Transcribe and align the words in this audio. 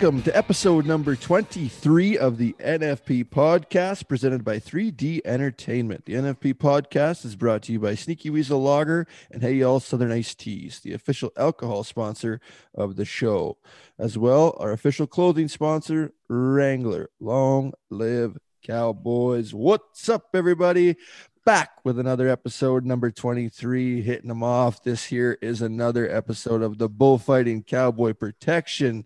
Welcome 0.00 0.22
to 0.22 0.34
episode 0.34 0.86
number 0.86 1.14
23 1.14 2.16
of 2.16 2.38
the 2.38 2.54
NFP 2.58 3.28
podcast 3.28 4.08
presented 4.08 4.42
by 4.42 4.58
3D 4.58 5.20
Entertainment. 5.26 6.06
The 6.06 6.14
NFP 6.14 6.54
podcast 6.54 7.26
is 7.26 7.36
brought 7.36 7.64
to 7.64 7.72
you 7.72 7.80
by 7.80 7.96
Sneaky 7.96 8.30
Weasel 8.30 8.62
Lager 8.62 9.06
and 9.30 9.42
Hey 9.42 9.56
Y'all 9.56 9.78
Southern 9.78 10.10
Ice 10.10 10.34
Teas, 10.34 10.80
the 10.80 10.94
official 10.94 11.32
alcohol 11.36 11.84
sponsor 11.84 12.40
of 12.74 12.96
the 12.96 13.04
show. 13.04 13.58
As 13.98 14.16
well, 14.16 14.56
our 14.58 14.72
official 14.72 15.06
clothing 15.06 15.48
sponsor, 15.48 16.14
Wrangler. 16.28 17.10
Long 17.20 17.74
live 17.90 18.38
Cowboys. 18.66 19.52
What's 19.52 20.08
up, 20.08 20.28
everybody? 20.32 20.96
Back 21.44 21.72
with 21.84 21.98
another 21.98 22.26
episode, 22.26 22.86
number 22.86 23.10
23, 23.10 24.00
hitting 24.00 24.28
them 24.28 24.42
off. 24.42 24.82
This 24.82 25.04
here 25.04 25.36
is 25.42 25.60
another 25.60 26.10
episode 26.10 26.62
of 26.62 26.78
the 26.78 26.88
Bullfighting 26.88 27.64
Cowboy 27.64 28.14
Protection 28.14 29.04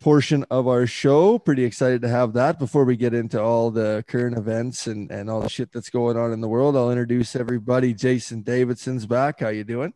portion 0.00 0.44
of 0.50 0.66
our 0.66 0.86
show. 0.86 1.38
Pretty 1.38 1.64
excited 1.64 2.02
to 2.02 2.08
have 2.08 2.32
that. 2.32 2.58
Before 2.58 2.84
we 2.84 2.96
get 2.96 3.14
into 3.14 3.40
all 3.40 3.70
the 3.70 4.04
current 4.08 4.36
events 4.36 4.86
and, 4.86 5.10
and 5.10 5.30
all 5.30 5.40
the 5.42 5.48
shit 5.48 5.70
that's 5.72 5.90
going 5.90 6.16
on 6.16 6.32
in 6.32 6.40
the 6.40 6.48
world, 6.48 6.76
I'll 6.76 6.90
introduce 6.90 7.36
everybody. 7.36 7.94
Jason 7.94 8.42
Davidson's 8.42 9.06
back. 9.06 9.40
How 9.40 9.48
you 9.48 9.64
doing? 9.64 9.92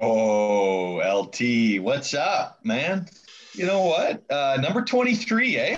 Oh, 0.00 0.96
LT, 0.96 1.80
what's 1.82 2.14
up, 2.14 2.60
man? 2.64 3.06
You 3.54 3.66
know 3.66 3.82
what? 3.82 4.22
Uh, 4.30 4.58
number 4.60 4.82
23, 4.82 5.56
eh? 5.58 5.76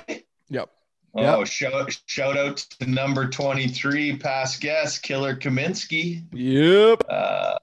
Yep. 0.48 0.70
Oh, 1.14 1.38
Yep. 1.40 1.46
shout, 1.48 2.00
shout 2.06 2.36
out 2.38 2.56
to 2.56 2.88
number 2.88 3.28
23, 3.28 4.16
past 4.16 4.60
guest, 4.60 5.02
Killer 5.02 5.36
Kaminsky. 5.36 6.22
Yep. 6.32 7.02
Uh, 7.08 7.55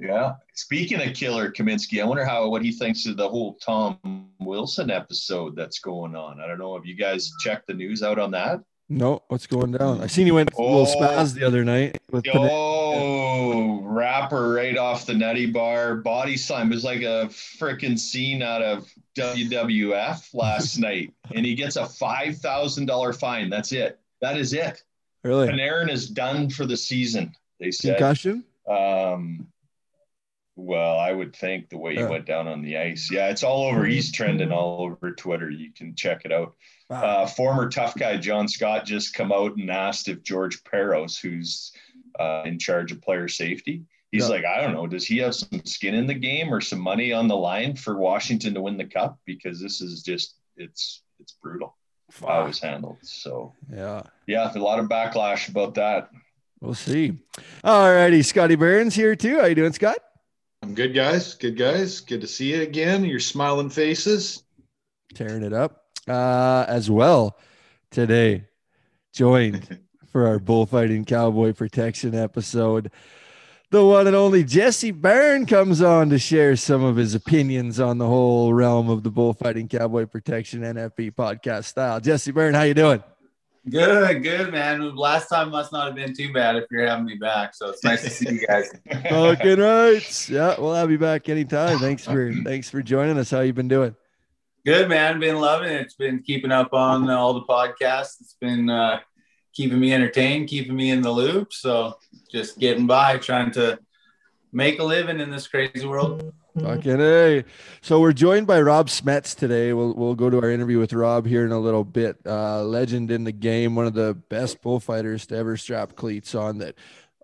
yeah. 0.00 0.34
Speaking 0.66 1.02
of 1.02 1.12
Killer 1.14 1.50
Kaminsky, 1.50 2.00
I 2.00 2.04
wonder 2.04 2.24
how 2.24 2.48
what 2.48 2.62
he 2.64 2.70
thinks 2.70 3.04
of 3.06 3.16
the 3.16 3.28
whole 3.28 3.54
Tom 3.54 3.98
Wilson 4.40 4.90
episode 4.92 5.56
that's 5.56 5.80
going 5.80 6.14
on. 6.14 6.40
I 6.40 6.46
don't 6.46 6.58
know. 6.60 6.74
Have 6.76 6.86
you 6.86 6.94
guys 6.94 7.32
checked 7.40 7.66
the 7.66 7.74
news 7.74 8.00
out 8.02 8.18
on 8.20 8.30
that? 8.30 8.60
No, 8.88 9.22
what's 9.28 9.46
going 9.48 9.72
down? 9.72 10.00
I 10.02 10.06
seen 10.06 10.26
you 10.26 10.34
went 10.34 10.52
a 10.56 10.62
little 10.62 10.82
Oh. 10.82 10.96
spaz 10.96 11.34
the 11.34 11.44
other 11.44 11.64
night 11.64 11.98
with 12.12 12.24
Oh, 12.32 13.80
rapper 13.82 14.52
right 14.52 14.76
off 14.78 15.04
the 15.04 15.14
nutty 15.14 15.46
bar, 15.46 15.96
body 15.96 16.36
slam. 16.36 16.70
It 16.70 16.74
was 16.76 16.84
like 16.84 17.02
a 17.02 17.26
freaking 17.30 17.98
scene 17.98 18.40
out 18.42 18.62
of 18.62 18.88
WWF 19.16 20.32
last 20.32 20.78
night. 20.78 21.12
And 21.34 21.44
he 21.44 21.54
gets 21.56 21.74
a 21.76 21.82
$5,000 21.82 23.18
fine. 23.18 23.50
That's 23.50 23.72
it. 23.72 23.98
That 24.20 24.36
is 24.36 24.52
it. 24.52 24.82
really 25.24 25.48
Panarin 25.48 25.90
is 25.90 26.08
done 26.08 26.48
for 26.50 26.66
the 26.66 26.76
season, 26.76 27.34
they 27.58 27.72
said. 27.72 27.96
concussion. 27.96 28.44
Um, 28.68 29.48
well, 30.56 30.98
I 30.98 31.12
would 31.12 31.34
think 31.34 31.68
the 31.70 31.78
way 31.78 31.94
he 31.94 32.00
Yeah. 32.00 32.08
went 32.10 32.26
down 32.26 32.46
on 32.46 32.62
the 32.62 32.76
ice. 32.76 33.10
Yeah, 33.10 33.28
it's 33.30 33.42
all 33.42 33.64
over. 33.64 33.84
He's 33.84 34.12
trending 34.12 34.52
all 34.52 34.82
over 34.82 35.12
Twitter. 35.12 35.50
You 35.50 35.72
can 35.72 35.94
check 35.94 36.22
it 36.24 36.32
out. 36.32 36.54
Wow. 36.90 37.02
Uh, 37.02 37.26
former 37.26 37.68
tough 37.70 37.94
guy 37.96 38.18
John 38.18 38.48
Scott 38.48 38.84
just 38.84 39.14
come 39.14 39.32
out 39.32 39.56
and 39.56 39.70
asked 39.70 40.08
if 40.08 40.22
George 40.22 40.62
Parros, 40.64 41.18
who's 41.18 41.72
uh, 42.20 42.42
in 42.44 42.58
charge 42.58 42.92
of 42.92 43.00
player 43.00 43.28
safety, 43.28 43.84
he's 44.10 44.24
Yeah. 44.24 44.28
like, 44.28 44.44
I 44.44 44.60
don't 44.60 44.74
know, 44.74 44.86
does 44.86 45.06
he 45.06 45.16
have 45.18 45.34
some 45.34 45.64
skin 45.64 45.94
in 45.94 46.06
the 46.06 46.12
game 46.14 46.52
or 46.52 46.60
some 46.60 46.80
money 46.80 47.12
on 47.14 47.28
the 47.28 47.36
line 47.36 47.74
for 47.74 47.96
Washington 47.96 48.52
to 48.52 48.60
win 48.60 48.76
the 48.76 48.84
cup? 48.84 49.18
Because 49.24 49.58
this 49.60 49.80
is 49.80 50.02
just 50.02 50.34
it's 50.58 51.02
it's 51.18 51.32
brutal 51.42 51.74
how 52.20 52.44
it 52.44 52.48
was 52.48 52.60
handled. 52.60 52.98
So 53.00 53.54
Yeah. 53.72 54.02
yeah, 54.26 54.52
a 54.54 54.58
lot 54.58 54.78
of 54.80 54.86
backlash 54.90 55.48
about 55.48 55.72
that. 55.76 56.10
We'll 56.60 56.74
see. 56.74 57.14
All 57.64 57.90
righty. 57.90 58.20
Scotty 58.22 58.54
Burns 58.56 58.94
here 58.94 59.16
too. 59.16 59.38
How 59.40 59.46
you 59.46 59.54
doing, 59.54 59.72
Scott? 59.72 59.96
I'm 60.62 60.74
good, 60.74 60.94
guys. 60.94 61.34
Good, 61.34 61.56
guys. 61.56 62.00
Good 62.00 62.20
to 62.20 62.26
see 62.26 62.54
you 62.54 62.62
again. 62.62 63.04
Your 63.04 63.18
smiling 63.20 63.68
faces. 63.68 64.44
Tearing 65.14 65.42
it 65.42 65.52
up. 65.52 65.86
Uh, 66.08 66.64
as 66.68 66.90
well 66.90 67.38
today, 67.90 68.44
joined 69.12 69.80
for 70.12 70.26
our 70.26 70.38
bullfighting 70.38 71.04
cowboy 71.04 71.52
protection 71.52 72.14
episode. 72.14 72.90
The 73.70 73.84
one 73.84 74.06
and 74.06 74.16
only 74.16 74.44
Jesse 74.44 74.90
Byrne 74.90 75.46
comes 75.46 75.80
on 75.80 76.10
to 76.10 76.18
share 76.18 76.56
some 76.56 76.84
of 76.84 76.96
his 76.96 77.14
opinions 77.14 77.80
on 77.80 77.98
the 77.98 78.06
whole 78.06 78.52
realm 78.52 78.90
of 78.90 79.02
the 79.02 79.10
bullfighting 79.10 79.68
cowboy 79.68 80.06
protection 80.06 80.60
NFP 80.60 81.14
podcast 81.14 81.64
style. 81.64 82.00
Jesse 82.00 82.32
Byrne, 82.32 82.54
how 82.54 82.62
you 82.62 82.74
doing? 82.74 83.02
Good, 83.70 84.24
good, 84.24 84.50
man. 84.50 84.96
Last 84.96 85.28
time 85.28 85.50
must 85.50 85.72
not 85.72 85.86
have 85.86 85.94
been 85.94 86.14
too 86.14 86.32
bad 86.32 86.56
if 86.56 86.64
you're 86.70 86.86
having 86.86 87.04
me 87.04 87.14
back. 87.14 87.54
So 87.54 87.68
it's 87.68 87.84
nice 87.84 88.02
to 88.02 88.10
see 88.10 88.28
you 88.28 88.46
guys. 88.46 88.72
Fucking 89.08 89.60
right. 89.60 90.28
Yeah, 90.28 90.58
we'll 90.58 90.74
have 90.74 90.90
you 90.90 90.98
back 90.98 91.28
anytime. 91.28 91.78
Thanks 91.78 92.04
for 92.04 92.32
thanks 92.44 92.68
for 92.68 92.82
joining 92.82 93.18
us. 93.18 93.30
How 93.30 93.40
you 93.40 93.52
been 93.52 93.68
doing? 93.68 93.94
Good, 94.66 94.88
man. 94.88 95.20
Been 95.20 95.38
loving 95.38 95.70
it. 95.70 95.80
It's 95.80 95.94
been 95.94 96.22
keeping 96.22 96.50
up 96.50 96.72
on 96.72 97.08
all 97.08 97.34
the 97.34 97.42
podcasts. 97.42 98.20
It's 98.20 98.36
been 98.40 98.68
uh, 98.68 98.98
keeping 99.52 99.78
me 99.78 99.92
entertained, 99.92 100.48
keeping 100.48 100.74
me 100.74 100.90
in 100.90 101.00
the 101.00 101.10
loop. 101.10 101.52
So 101.52 101.98
just 102.30 102.58
getting 102.58 102.88
by, 102.88 103.18
trying 103.18 103.52
to 103.52 103.78
make 104.52 104.80
a 104.80 104.84
living 104.84 105.20
in 105.20 105.30
this 105.30 105.46
crazy 105.46 105.86
world. 105.86 106.32
Fucking 106.60 107.00
A. 107.00 107.44
So 107.80 108.00
we're 108.00 108.12
joined 108.12 108.46
by 108.46 108.60
Rob 108.60 108.88
Smets 108.88 109.34
today. 109.34 109.72
We'll 109.72 109.94
we'll 109.94 110.14
go 110.14 110.28
to 110.28 110.38
our 110.42 110.50
interview 110.50 110.78
with 110.78 110.92
Rob 110.92 111.26
here 111.26 111.46
in 111.46 111.52
a 111.52 111.58
little 111.58 111.84
bit. 111.84 112.18
Uh, 112.26 112.62
legend 112.62 113.10
in 113.10 113.24
the 113.24 113.32
game, 113.32 113.74
one 113.74 113.86
of 113.86 113.94
the 113.94 114.14
best 114.28 114.60
bullfighters 114.60 115.26
to 115.28 115.36
ever 115.36 115.56
strap 115.56 115.96
cleats 115.96 116.34
on 116.34 116.58
that 116.58 116.76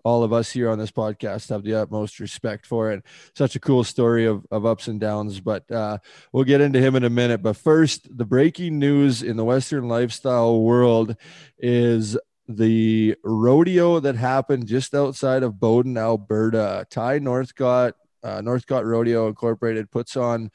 all 0.03 0.23
of 0.23 0.33
us 0.33 0.49
here 0.49 0.69
on 0.69 0.79
this 0.79 0.89
podcast 0.89 1.49
have 1.49 1.63
the 1.63 1.75
utmost 1.75 2.19
respect 2.19 2.65
for 2.65 2.91
it. 2.91 3.03
Such 3.35 3.55
a 3.55 3.59
cool 3.59 3.83
story 3.83 4.25
of, 4.25 4.47
of 4.49 4.65
ups 4.65 4.87
and 4.87 4.99
downs, 4.99 5.39
but 5.39 5.69
uh, 5.69 5.99
we'll 6.31 6.43
get 6.43 6.61
into 6.61 6.79
him 6.79 6.95
in 6.95 7.03
a 7.03 7.09
minute. 7.09 7.43
But 7.43 7.57
first, 7.57 8.17
the 8.17 8.25
breaking 8.25 8.79
news 8.79 9.21
in 9.21 9.37
the 9.37 9.45
Western 9.45 9.87
lifestyle 9.87 10.59
world 10.59 11.15
is 11.59 12.17
the 12.47 13.15
rodeo 13.23 13.99
that 13.99 14.15
happened 14.15 14.65
just 14.65 14.95
outside 14.95 15.43
of 15.43 15.59
Bowden, 15.59 15.97
Alberta. 15.97 16.87
Ty 16.89 17.19
Northcott 17.19 17.93
uh, 18.23 18.41
Northcott 18.41 18.85
Rodeo 18.85 19.27
Incorporated 19.27 19.89
puts 19.91 20.15
on 20.17 20.51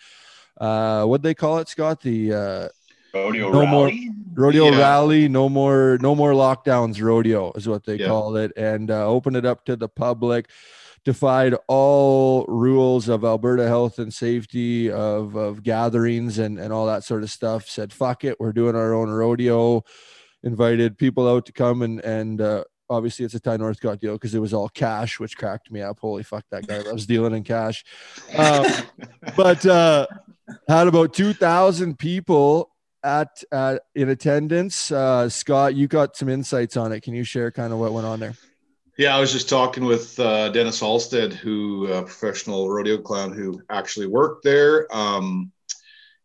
uh, 0.60 1.04
what 1.04 1.22
they 1.22 1.34
call 1.34 1.58
it, 1.58 1.68
Scott, 1.68 2.00
the 2.02 2.32
uh, 2.32 2.68
Rodeo 3.12 3.50
No 3.52 3.66
more- 3.66 3.86
rally. 3.86 4.10
rodeo 4.34 4.66
Yeah. 4.70 4.78
rally. 4.78 5.28
No 5.28 5.48
more, 5.48 5.98
no 6.00 6.14
more 6.14 6.32
lockdowns. 6.32 7.00
Rodeo 7.02 7.52
is 7.52 7.68
what 7.68 7.84
they 7.84 7.96
Yeah. 7.96 8.06
call 8.08 8.36
it, 8.36 8.52
and 8.56 8.90
uh, 8.90 9.06
open 9.06 9.36
it 9.36 9.44
up 9.46 9.64
to 9.66 9.76
the 9.76 9.88
public. 9.88 10.48
Defied 11.04 11.54
all 11.68 12.44
rules 12.46 13.08
of 13.08 13.24
Alberta 13.24 13.66
health 13.68 13.98
and 13.98 14.12
safety 14.12 14.90
of 14.90 15.36
of 15.36 15.62
gatherings 15.62 16.38
and 16.38 16.58
and 16.58 16.72
all 16.72 16.86
that 16.86 17.04
sort 17.04 17.22
of 17.22 17.30
stuff. 17.30 17.68
Said 17.68 17.92
fuck 17.92 18.24
it, 18.24 18.40
we're 18.40 18.52
doing 18.54 18.74
our 18.74 18.94
own 18.94 19.10
rodeo. 19.10 19.84
Invited 20.42 20.96
people 20.98 21.28
out 21.28 21.44
to 21.46 21.52
come 21.52 21.82
and 21.82 22.00
and 22.00 22.40
uh, 22.40 22.64
obviously 22.90 23.24
it's 23.24 23.34
a 23.34 23.40
Ty 23.40 23.58
Northcott 23.58 24.00
deal 24.00 24.14
because 24.14 24.34
it 24.34 24.40
was 24.40 24.54
all 24.54 24.68
cash, 24.68 25.18
which 25.20 25.36
cracked 25.36 25.70
me 25.70 25.82
up. 25.82 25.98
Holy 25.98 26.22
fuck, 26.22 26.44
that 26.50 26.66
guy 26.66 26.78
loves 26.78 27.06
dealing 27.06 27.34
in 27.34 27.44
cash. 27.44 27.84
Um, 28.36 28.66
but 29.36 29.64
uh, 29.66 30.06
had 30.68 30.88
about 30.88 31.14
two 31.14 31.32
thousand 31.32 31.98
people 31.98 32.70
at 33.02 33.42
uh, 33.52 33.78
in 33.94 34.08
attendance. 34.08 34.90
Uh, 34.90 35.28
Scott, 35.28 35.74
you 35.74 35.86
got 35.86 36.16
some 36.16 36.28
insights 36.28 36.76
on 36.76 36.92
it. 36.92 37.02
Can 37.02 37.14
you 37.14 37.24
share 37.24 37.50
kind 37.50 37.72
of 37.72 37.78
what 37.78 37.92
went 37.92 38.06
on 38.06 38.20
there? 38.20 38.34
Yeah, 38.96 39.16
I 39.16 39.20
was 39.20 39.32
just 39.32 39.48
talking 39.48 39.84
with 39.84 40.18
uh, 40.20 40.50
Dennis 40.50 40.80
Alstead, 40.80 41.32
who 41.32 41.92
a 41.92 42.02
professional 42.02 42.70
rodeo 42.70 42.98
clown 42.98 43.32
who 43.32 43.60
actually 43.68 44.06
worked 44.06 44.44
there. 44.44 44.86
Um, 44.94 45.50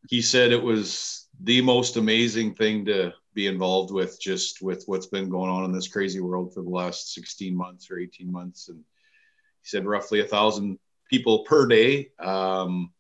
he 0.08 0.22
said 0.22 0.52
it 0.52 0.62
was 0.62 1.19
the 1.42 1.62
most 1.62 1.98
amazing 1.98 2.56
thing 2.56 2.86
to 2.86 3.14
be 3.34 3.48
involved 3.48 3.92
with, 3.92 4.20
just 4.20 4.62
with 4.62 4.84
what's 4.86 5.08
been 5.08 5.30
going 5.30 5.50
on 5.50 5.64
in 5.66 5.72
this 5.72 5.88
crazy 5.88 6.20
world 6.20 6.54
for 6.54 6.62
the 6.62 6.70
last 6.70 7.14
16 7.14 7.56
months 7.56 7.90
or 7.90 8.00
18 8.00 8.32
months. 8.32 8.68
And 8.68 8.80
he 8.80 9.70
said 9.70 9.86
roughly 9.86 10.20
a 10.20 10.26
thousand 10.26 10.80
people 11.10 11.40
per 11.40 11.68
day. 11.68 12.12
Um, 12.20 12.92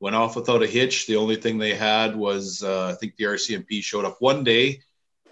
went 0.00 0.16
off 0.16 0.36
without 0.36 0.62
a 0.62 0.66
hitch. 0.66 1.06
The 1.06 1.16
only 1.16 1.36
thing 1.36 1.58
they 1.58 1.74
had 1.74 2.14
was 2.14 2.62
uh, 2.62 2.88
I 2.88 2.94
think 2.94 3.16
the 3.16 3.24
RCMP 3.24 3.82
showed 3.82 4.04
up 4.04 4.16
one 4.20 4.44
day 4.44 4.82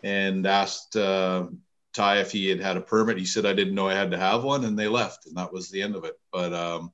and 0.02 0.46
asked 0.46 0.96
uh, 0.96 1.46
Ty 1.94 2.20
if 2.20 2.32
he 2.32 2.48
had 2.48 2.60
had 2.60 2.76
a 2.76 2.80
permit. 2.80 3.18
He 3.18 3.24
said 3.24 3.46
I 3.46 3.52
didn't 3.52 3.74
know 3.74 3.88
I 3.88 3.94
had 3.94 4.10
to 4.10 4.18
have 4.18 4.44
one, 4.44 4.64
and 4.64 4.78
they 4.78 4.88
left, 4.88 5.26
and 5.26 5.36
that 5.36 5.52
was 5.52 5.70
the 5.70 5.82
end 5.82 5.96
of 5.96 6.04
it. 6.04 6.14
But 6.32 6.52
um, 6.52 6.92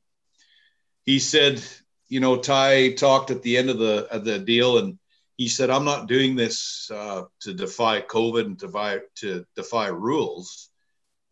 he 1.04 1.18
said, 1.18 1.62
you 2.08 2.20
know, 2.20 2.36
Ty 2.36 2.92
talked 2.92 3.30
at 3.30 3.42
the 3.42 3.56
end 3.56 3.70
of 3.70 3.78
the 3.78 4.06
of 4.10 4.24
the 4.24 4.38
deal, 4.38 4.78
and 4.78 4.98
he 5.36 5.48
said, 5.48 5.70
"I'm 5.70 5.84
not 5.84 6.08
doing 6.08 6.36
this 6.36 6.90
uh, 6.92 7.24
to 7.40 7.54
defy 7.54 8.00
COVID 8.00 8.44
and 8.44 8.58
defy 8.58 9.00
to 9.16 9.44
defy 9.56 9.88
rules." 9.88 10.70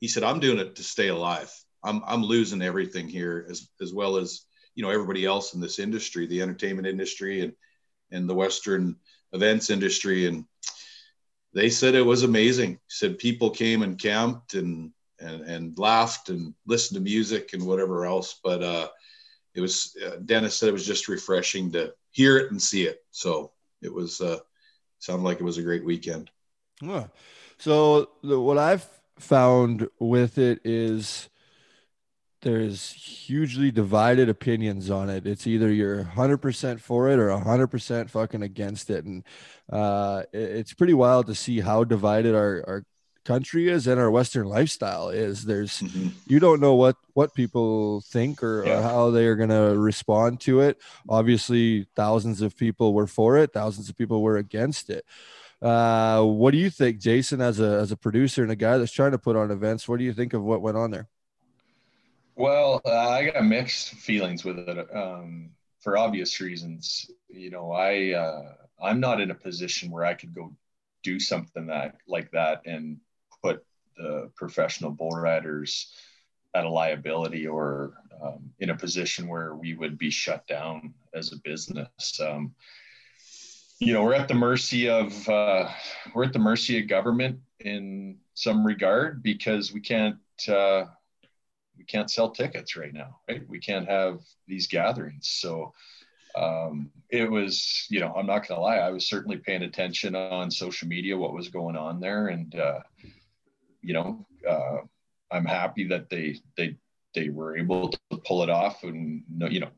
He 0.01 0.09
said, 0.09 0.23
"I'm 0.23 0.41
doing 0.41 0.59
it 0.59 0.77
to 0.77 0.83
stay 0.83 1.09
alive. 1.09 1.53
I'm 1.85 2.03
I'm 2.07 2.23
losing 2.23 2.63
everything 2.63 3.09
here, 3.09 3.47
as 3.49 3.69
as 3.81 3.93
well 3.93 4.17
as 4.17 4.47
you 4.75 4.83
know 4.83 4.91
everybody 4.91 5.25
else 5.25 5.55
in 5.55 5.61
this 5.61 5.79
industry, 5.79 6.27
the 6.27 6.43
entertainment 6.43 6.87
industry, 6.87 7.43
and 7.43 7.53
and 8.11 8.29
the 8.29 8.35
Western 8.35 8.97
events 9.33 9.71
industry, 9.71 10.27
and." 10.27 10.45
they 11.53 11.69
said 11.69 11.95
it 11.95 12.03
was 12.03 12.23
amazing. 12.23 12.79
Said 12.89 13.19
people 13.19 13.51
came 13.51 13.83
and 13.83 13.99
camped 13.99 14.55
and 14.55 14.93
and, 15.19 15.43
and 15.43 15.79
laughed 15.79 16.31
and 16.31 16.55
listened 16.67 16.97
to 16.97 17.03
music 17.03 17.53
and 17.53 17.67
whatever 17.67 18.07
else. 18.07 18.41
But 18.43 18.63
uh, 18.63 18.89
it 19.55 19.61
was 19.61 19.97
uh, 20.05 20.17
Dennis 20.25 20.57
said 20.57 20.69
it 20.69 20.73
was 20.73 20.87
just 20.87 21.09
refreshing 21.09 21.73
to 21.73 21.93
hear 22.11 22.39
it 22.39 22.51
and 22.51 22.61
see 22.61 22.85
it. 22.85 22.99
So 23.11 23.53
it 23.83 23.93
was 23.93 24.21
uh, 24.21 24.39
sounded 24.99 25.25
like 25.25 25.41
it 25.41 25.45
was 25.45 25.59
a 25.59 25.63
great 25.63 25.85
weekend. 25.85 26.31
Huh. 26.83 27.09
So 27.59 28.11
the, 28.23 28.41
what 28.41 28.59
I've 28.59 28.87
found 29.19 29.89
with 29.99 30.39
it 30.39 30.61
is 30.65 31.29
there's 32.43 32.93
hugely 32.93 33.71
divided 33.71 34.29
opinions 34.29 34.91
on 34.91 35.11
it. 35.11 35.27
It's 35.27 35.47
either 35.47 35.71
you're 35.71 36.05
100% 36.05 36.81
for 36.81 37.11
it 37.11 37.19
or 37.19 37.29
100% 37.29 38.11
fucking 38.11 38.43
against 38.43 38.89
it. 38.89 39.05
And 39.05 39.25
uh, 39.71 40.23
it, 40.33 40.39
it's 40.39 40.73
pretty 40.73 40.95
wild 40.95 41.27
to 41.27 41.35
see 41.35 41.61
how 41.61 41.85
divided 41.85 42.35
our, 42.35 42.65
our 42.67 42.85
country 43.31 43.69
is 43.69 43.87
and 43.87 44.01
our 44.01 44.11
Western 44.11 44.47
lifestyle 44.47 45.09
is. 45.09 45.45
There's, 45.45 45.81
Mm-hmm. 45.81 46.09
you 46.27 46.41
don't 46.41 46.61
know 46.61 46.75
what, 46.75 46.97
what 47.15 47.35
people 47.35 48.01
think 48.03 48.43
or, 48.43 48.65
or 48.65 48.83
how 48.83 49.11
they 49.11 49.27
are 49.27 49.37
going 49.37 49.51
to 49.51 49.79
respond 49.79 50.41
to 50.41 50.61
it. 50.61 50.79
Obviously, 51.09 51.87
thousands 51.95 52.43
of 52.43 52.57
people 52.57 52.93
were 52.93 53.07
for 53.07 53.39
it, 53.39 53.53
thousands 53.53 53.89
of 53.89 53.97
people 53.97 54.23
were 54.23 54.37
against 54.37 54.91
it. 54.91 55.05
Uh, 55.63 56.23
what 56.23 56.53
do 56.53 56.59
you 56.59 56.71
think, 56.71 56.99
Jason, 56.99 57.41
as 57.41 57.61
a, 57.61 57.81
as 57.81 57.93
a 57.93 57.97
producer 57.97 58.43
and 58.43 58.51
a 58.51 58.57
guy 58.57 58.79
that's 58.79 58.93
trying 58.93 59.13
to 59.13 59.19
put 59.19 59.37
on 59.37 59.51
events? 59.51 59.87
What 59.89 59.99
do 59.99 60.05
you 60.05 60.13
think 60.13 60.33
of 60.33 60.43
what 60.43 60.63
went 60.63 60.77
on 60.77 60.91
there? 60.91 61.09
Well, 62.35 62.81
uh, 62.87 63.09
I 63.11 63.31
got 63.31 63.45
mixed 63.45 63.95
feelings 63.95 64.45
with 64.45 64.59
it 64.59 64.97
um, 64.97 65.51
for 65.81 65.99
obvious 65.99 66.41
reasons. 66.41 67.11
You 67.29 67.51
know, 67.51 67.73
I 67.73 68.13
uh, 68.13 68.55
I'm 68.83 69.01
not 69.01 69.21
in 69.21 69.31
a 69.31 69.35
position 69.35 69.91
where 69.91 70.05
I 70.05 70.15
could 70.15 70.35
go 70.35 70.57
do 71.03 71.21
something 71.21 71.67
that 71.67 71.97
like 72.09 72.31
that 72.31 72.63
and 72.65 72.99
the 74.01 74.31
professional 74.35 74.91
bull 74.91 75.11
riders 75.11 75.93
at 76.55 76.65
a 76.65 76.69
liability 76.69 77.47
or 77.47 77.95
um, 78.23 78.51
in 78.59 78.71
a 78.71 78.77
position 78.77 79.29
where 79.29 79.55
we 79.55 79.75
would 79.75 79.99
be 79.99 80.11
shut 80.11 80.47
down 80.47 80.95
as 81.15 81.33
a 81.33 81.37
business. 81.37 82.21
Um, 82.21 82.55
you 83.79 83.95
know, 83.95 84.05
we're 84.05 84.15
at 84.15 84.29
the 84.29 84.35
mercy 84.35 84.89
of 84.89 85.29
uh, 85.29 85.69
we're 86.15 86.25
at 86.25 86.33
the 86.33 86.39
mercy 86.39 86.81
of 86.81 86.89
government 86.89 87.39
in 87.61 88.19
some 88.35 88.67
regard 88.67 89.23
because 89.23 89.73
we 89.73 89.81
can't. 89.81 90.19
Uh, 90.49 90.85
we 91.79 91.85
can't 91.87 92.11
sell 92.11 92.31
tickets 92.31 92.77
right 92.77 92.93
now, 92.93 93.17
right? 93.27 93.49
We 93.49 93.59
can't 93.59 93.89
have 93.89 94.21
these 94.47 94.67
gatherings. 94.67 95.29
So 95.29 95.73
um, 96.37 96.91
it 97.09 97.29
was, 97.29 97.87
you 97.89 98.01
know, 98.01 98.13
I'm 98.15 98.27
not 98.27 98.47
going 98.47 98.59
to 98.59 98.63
lie, 98.63 98.77
I 98.77 98.91
was 98.91 99.09
certainly 99.09 99.39
paying 99.39 99.63
attention 99.63 100.15
on 100.15 100.51
social 100.51 100.89
media, 100.89 101.17
what 101.17 101.33
was 101.33 101.49
going 101.49 101.77
on 101.77 101.99
there. 101.99 102.29
And, 102.29 102.55
uh, 102.55 102.81
you 103.83 103.95
know, 103.95 104.27
uh, 104.49 104.79
I'm 105.31 105.45
happy 105.45 105.85
that 105.89 106.11
they, 106.11 106.41
they, 106.57 106.77
they 107.15 107.29
were 107.29 107.57
able 107.57 107.91
to 107.91 107.99
pull 108.27 108.43
it 108.43 108.51
off 108.51 108.85
and 108.85 109.23
no, 109.29 109.47
you 109.47 109.61
know, 109.61 109.71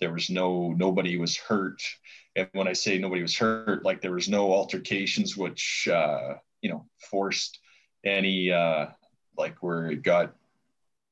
there 0.00 0.12
was 0.12 0.30
no, 0.30 0.72
nobody 0.72 1.16
was 1.16 1.36
hurt. 1.36 1.82
And 2.36 2.48
when 2.52 2.68
I 2.68 2.72
say 2.72 2.98
nobody 2.98 3.22
was 3.22 3.36
hurt, 3.36 3.84
like 3.84 4.00
there 4.00 4.12
was 4.12 4.28
no 4.28 4.52
altercations, 4.52 5.36
which, 5.36 5.88
uh, 5.90 6.34
you 6.60 6.70
know, 6.70 6.86
forced 7.10 7.58
any, 8.04 8.52
uh, 8.52 8.86
like 9.36 9.62
where 9.62 9.90
it 9.90 10.02
got 10.02 10.34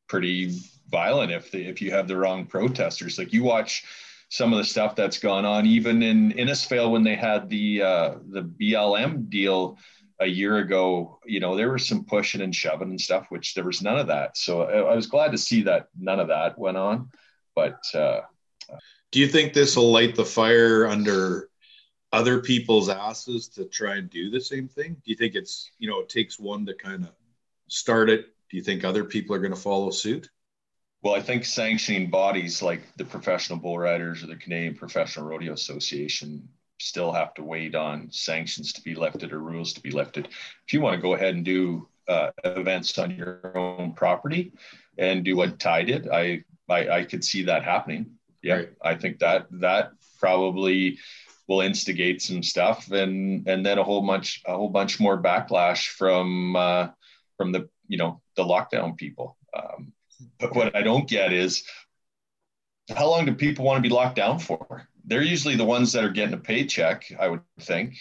pretty 0.09 0.59
violent 0.91 1.33
if 1.33 1.51
they, 1.51 1.63
if 1.63 1.81
you 1.81 1.91
have 1.91 2.09
the 2.09 2.17
wrong 2.17 2.47
protesters. 2.47 3.19
Like 3.19 3.33
you 3.33 3.43
watch 3.43 3.85
some 4.31 4.53
of 4.53 4.59
the 4.59 4.65
stuff 4.65 4.95
that's 4.95 5.19
gone 5.19 5.45
on, 5.45 5.67
even 5.67 6.03
in 6.03 6.33
Innisfail 6.33 6.91
when 6.91 7.03
they 7.03 7.15
had 7.15 7.49
the 7.49 7.83
uh, 7.83 8.15
the 8.29 8.43
BLM 8.43 9.31
deal 9.31 9.79
a 10.21 10.27
year 10.27 10.59
ago. 10.59 11.19
You 11.25 11.41
know, 11.41 11.57
there 11.57 11.71
was 11.71 11.87
some 11.87 12.05
pushing 12.05 12.41
and 12.41 12.55
shoving 12.55 12.91
and 12.91 13.01
stuff, 13.01 13.27
which 13.31 13.55
there 13.55 13.65
was 13.65 13.83
none 13.83 13.99
of 13.99 14.09
that. 14.09 14.37
So 14.37 14.63
I, 14.63 14.93
I 14.93 14.97
was 14.97 15.07
glad 15.07 15.33
to 15.33 15.39
see 15.39 15.63
that 15.63 15.89
none 15.99 16.21
of 16.21 16.29
that 16.29 16.59
went 16.59 16.77
on. 16.77 17.11
But 17.55 17.81
uh, 17.95 18.21
Do 19.11 19.21
you 19.21 19.29
think 19.29 19.53
this 19.53 19.77
will 19.77 19.91
light 19.91 20.15
the 20.15 20.25
fire 20.25 20.87
under 20.87 21.49
other 22.13 22.41
people's 22.41 22.89
asses 22.89 23.49
to 23.49 23.65
try 23.65 23.97
and 23.97 24.11
do 24.11 24.31
the 24.31 24.41
same 24.41 24.69
thing? 24.69 24.95
Do 24.95 25.11
you 25.11 25.17
think 25.17 25.35
it's, 25.35 25.71
you 25.79 25.89
know, 25.89 26.01
it 26.01 26.09
takes 26.09 26.39
one 26.39 26.67
to 26.67 26.75
kind 26.75 27.05
of 27.05 27.11
start 27.69 28.11
it? 28.11 28.27
Do 28.51 28.57
you 28.57 28.63
think 28.63 28.85
other 28.85 29.05
people 29.05 29.35
are 29.35 29.41
going 29.41 29.55
to 29.55 29.61
follow 29.61 29.91
suit? 29.91 30.29
Well, 31.03 31.15
I 31.15 31.23
think 31.23 31.45
sanctioning 31.45 32.11
bodies 32.11 32.61
like 32.61 32.83
the 32.97 33.05
Professional 33.05 33.59
Bull 33.59 33.79
Riders 33.79 34.23
or 34.23 34.27
the 34.27 34.37
Canadian 34.37 34.75
Professional 34.75 35.27
Rodeo 35.27 35.53
Association 35.53 36.49
still 36.79 37.13
have 37.13 37.35
to 37.35 37.43
wait 37.43 37.75
on 37.75 38.09
sanctions 38.11 38.73
to 38.73 38.83
be 38.83 38.95
lifted 38.95 39.33
or 39.33 39.41
rules 39.41 39.73
to 39.75 39.81
be 39.81 39.91
lifted. 39.91 40.29
If 40.67 40.73
you 40.73 40.81
want 40.81 40.97
to 40.97 41.03
go 41.03 41.15
ahead 41.15 41.35
and 41.35 41.45
do 41.45 41.89
uh, 42.09 42.31
events 42.45 42.99
on 42.99 43.11
your 43.11 43.57
own 43.57 43.93
property 43.93 44.53
and 44.97 45.25
do 45.25 45.37
what 45.37 45.59
Ty 45.59 45.83
did, 45.85 46.09
I 46.09 46.45
I, 46.69 46.89
I 46.89 47.05
could 47.05 47.25
see 47.25 47.45
that 47.45 47.65
happening. 47.65 48.19
Yeah, 48.43 48.55
Right. 48.55 48.69
I 48.83 48.95
think 48.95 49.19
that 49.19 49.47
that 49.53 49.93
probably 50.21 50.99
will 51.49 51.63
instigate 51.63 52.23
some 52.23 52.43
stuff 52.43 52.91
and 52.91 53.49
and 53.49 53.65
then 53.65 53.79
a 53.79 53.85
whole 53.85 54.07
bunch 54.07 54.43
a 54.47 54.55
whole 54.55 54.69
bunch 54.69 55.01
more 55.01 55.21
backlash 55.21 55.89
from 55.89 56.55
uh, 56.57 56.89
from 57.37 57.53
the 57.53 57.69
you 57.89 57.99
know 57.99 58.21
the 58.37 58.45
lockdown 58.45 58.97
people. 58.97 59.37
Um, 59.55 59.93
but 60.39 60.55
what 60.55 60.77
I 60.77 60.83
don't 60.83 61.09
get 61.09 61.33
is 61.33 61.65
how 62.95 63.09
long 63.09 63.27
do 63.27 63.35
people 63.35 63.65
want 63.65 63.83
to 63.83 63.89
be 63.89 63.95
locked 63.95 64.17
down 64.17 64.39
for? 64.39 64.89
They're 65.09 65.23
usually 65.23 65.57
the 65.57 65.65
ones 65.65 65.93
that 65.93 66.05
are 66.05 66.11
getting 66.11 66.35
a 66.35 66.39
paycheck, 66.39 67.05
I 67.19 67.29
would 67.29 67.41
think. 67.61 67.95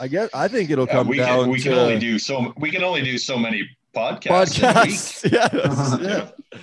I 0.00 0.08
guess 0.08 0.28
I 0.34 0.48
think 0.48 0.70
it'll 0.70 0.84
Uh, 0.84 0.92
come 0.92 1.08
we 1.08 1.16
down 1.18 1.42
can, 1.44 1.50
we 1.50 1.58
to 1.60 1.68
can 1.70 1.78
only 1.78 1.98
do 1.98 2.18
so 2.18 2.52
we 2.58 2.70
can 2.70 2.82
only 2.84 3.02
do 3.02 3.16
so 3.18 3.38
many 3.38 3.68
podcasts. 3.94 4.58
in 4.58 4.64
a 4.64 4.82
week. 4.82 4.94
podcasts. 4.94 5.32
Yes, 5.32 5.98
yeah. 6.02 6.60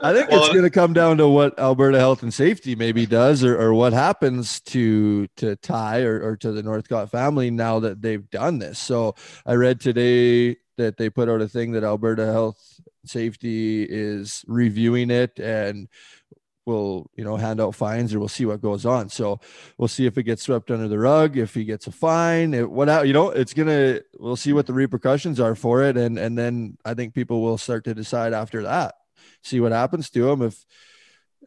I 0.00 0.12
think 0.12 0.28
Well, 0.30 0.40
it's 0.40 0.48
going 0.52 0.64
to 0.64 0.70
come 0.70 0.92
down 0.92 1.16
to 1.18 1.28
what 1.28 1.58
Alberta 1.58 1.98
Health 1.98 2.22
and 2.22 2.34
Safety 2.34 2.74
maybe 2.74 3.06
does, 3.06 3.42
or, 3.44 3.58
or 3.60 3.72
what 3.74 3.92
happens 3.92 4.60
to 4.62 5.26
to 5.36 5.56
Ty 5.56 6.02
or, 6.02 6.20
or 6.22 6.36
to 6.38 6.52
the 6.52 6.62
Northcott 6.62 7.10
family 7.10 7.50
now 7.50 7.78
that 7.80 8.02
they've 8.02 8.28
done 8.30 8.58
this. 8.58 8.78
So 8.78 9.14
I 9.46 9.54
read 9.54 9.80
today 9.80 10.56
that 10.76 10.96
they 10.96 11.08
put 11.10 11.28
out 11.28 11.40
a 11.40 11.48
thing 11.48 11.72
that 11.72 11.84
Alberta 11.84 12.26
Health 12.26 12.58
Safety 13.06 13.84
is 13.88 14.44
reviewing 14.48 15.10
it 15.10 15.38
and 15.38 15.88
will 16.66 17.10
you 17.14 17.24
know 17.24 17.36
hand 17.36 17.60
out 17.60 17.74
fines 17.74 18.14
or 18.14 18.18
we'll 18.18 18.28
see 18.28 18.46
what 18.46 18.62
goes 18.62 18.86
on. 18.86 19.08
So 19.08 19.40
we'll 19.78 19.88
see 19.88 20.06
if 20.06 20.18
it 20.18 20.22
gets 20.24 20.42
swept 20.42 20.70
under 20.70 20.88
the 20.88 20.98
rug, 20.98 21.36
if 21.36 21.54
he 21.54 21.64
gets 21.64 21.86
a 21.86 21.92
fine, 21.92 22.54
it, 22.54 22.70
what 22.70 23.06
you 23.06 23.12
know, 23.12 23.30
it's 23.30 23.54
gonna 23.54 24.00
we'll 24.18 24.36
see 24.36 24.52
what 24.52 24.66
the 24.66 24.72
repercussions 24.72 25.40
are 25.40 25.54
for 25.54 25.82
it, 25.82 25.96
and 25.96 26.18
and 26.18 26.36
then 26.36 26.78
I 26.84 26.94
think 26.94 27.14
people 27.14 27.42
will 27.42 27.58
start 27.58 27.84
to 27.84 27.94
decide 27.94 28.32
after 28.32 28.62
that, 28.62 28.94
see 29.42 29.60
what 29.60 29.72
happens 29.72 30.10
to 30.10 30.22
them 30.22 30.42
if, 30.42 30.64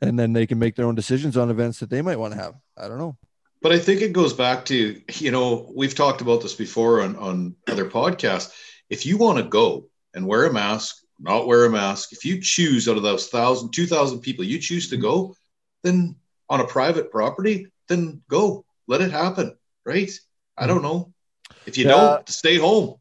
and 0.02 0.18
then 0.18 0.34
they 0.34 0.46
can 0.46 0.60
make 0.60 0.76
their 0.76 0.86
own 0.86 0.96
decisions 0.96 1.38
on 1.38 1.50
events 1.50 1.80
that 1.80 1.90
they 1.90 2.02
might 2.02 2.20
want 2.20 2.34
to 2.34 2.40
have. 2.40 2.56
I 2.78 2.88
don't 2.88 3.00
know. 3.00 3.18
But 3.62 3.72
I 3.72 3.80
think 3.80 4.02
it 4.02 4.14
goes 4.14 4.34
back 4.34 4.66
to, 4.66 5.02
you 5.16 5.32
know, 5.32 5.72
we've 5.76 5.96
talked 5.96 6.22
about 6.22 6.42
this 6.42 6.54
before 6.54 7.02
on, 7.02 7.16
on 7.16 7.56
other 7.68 7.90
podcasts. 7.90 8.54
If 8.90 9.06
you 9.06 9.18
want 9.18 9.40
to 9.40 9.44
go 9.44 9.88
and 10.14 10.28
wear 10.28 10.46
a 10.46 10.54
mask, 10.54 11.04
not 11.20 11.48
wear 11.48 11.66
a 11.66 11.70
mask, 11.70 12.14
if 12.14 12.24
you 12.26 12.40
choose 12.42 12.88
out 12.88 12.98
of 12.98 13.04
those 13.04 13.28
thousand, 13.28 13.72
two 13.72 13.88
thousand 13.88 14.20
people, 14.22 14.46
you 14.46 14.60
choose 14.60 14.90
to 14.90 14.98
go, 14.98 15.36
then 15.84 16.16
on 16.50 16.62
a 16.62 16.66
private 16.68 17.12
property, 17.12 17.68
then 17.88 18.22
go. 18.30 18.64
Let 18.88 19.02
it 19.02 19.12
happen. 19.12 19.58
Right. 19.86 20.12
I 20.58 20.68
don't 20.68 20.82
know. 20.82 21.14
If 21.66 21.78
you 21.78 21.86
Yeah. 21.86 21.92
don't, 21.92 22.30
stay 22.30 22.58
home. 22.58 22.96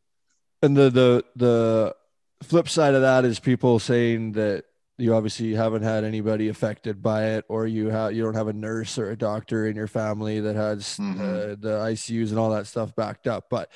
And 0.62 0.76
the 0.76 0.90
the 0.90 1.24
the 1.36 1.96
flip 2.42 2.68
side 2.68 2.94
of 2.94 3.02
that 3.02 3.24
is 3.24 3.38
people 3.38 3.78
saying 3.78 4.32
that 4.32 4.64
you 4.98 5.14
obviously 5.14 5.52
haven't 5.52 5.82
had 5.82 6.04
anybody 6.04 6.48
affected 6.48 7.02
by 7.02 7.26
it, 7.36 7.44
or 7.48 7.66
you 7.66 7.88
have 7.88 8.14
you 8.14 8.22
don't 8.22 8.34
have 8.34 8.48
a 8.48 8.52
nurse 8.52 8.98
or 8.98 9.10
a 9.10 9.16
doctor 9.16 9.66
in 9.66 9.76
your 9.76 9.86
family 9.86 10.40
that 10.40 10.56
has 10.56 10.96
Mhm. 10.98 11.20
uh, 11.20 11.56
the 11.58 11.78
ICUs 11.82 12.30
and 12.30 12.38
all 12.38 12.50
that 12.50 12.66
stuff 12.66 12.96
backed 12.96 13.26
up. 13.26 13.46
But 13.50 13.70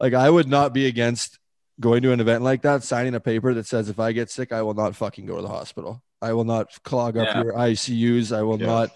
like, 0.00 0.14
I 0.14 0.30
would 0.30 0.48
not 0.48 0.72
be 0.72 0.86
against 0.86 1.38
going 1.80 2.02
to 2.02 2.12
an 2.12 2.20
event 2.20 2.42
like 2.44 2.62
that, 2.62 2.82
signing 2.82 3.14
a 3.14 3.20
paper 3.20 3.54
that 3.54 3.66
says 3.66 3.88
if 3.88 3.98
I 3.98 4.12
get 4.12 4.30
sick, 4.30 4.52
I 4.52 4.62
will 4.62 4.74
not 4.74 4.94
fucking 4.94 5.26
go 5.26 5.36
to 5.36 5.42
the 5.42 5.48
hospital. 5.48 6.02
I 6.20 6.32
will 6.34 6.44
not 6.44 6.82
clog 6.84 7.16
up 7.16 7.26
Yeah. 7.26 7.42
your 7.42 7.52
ICUs. 7.54 8.32
I 8.36 8.42
will 8.42 8.60
Yeah. 8.60 8.66
not 8.66 8.90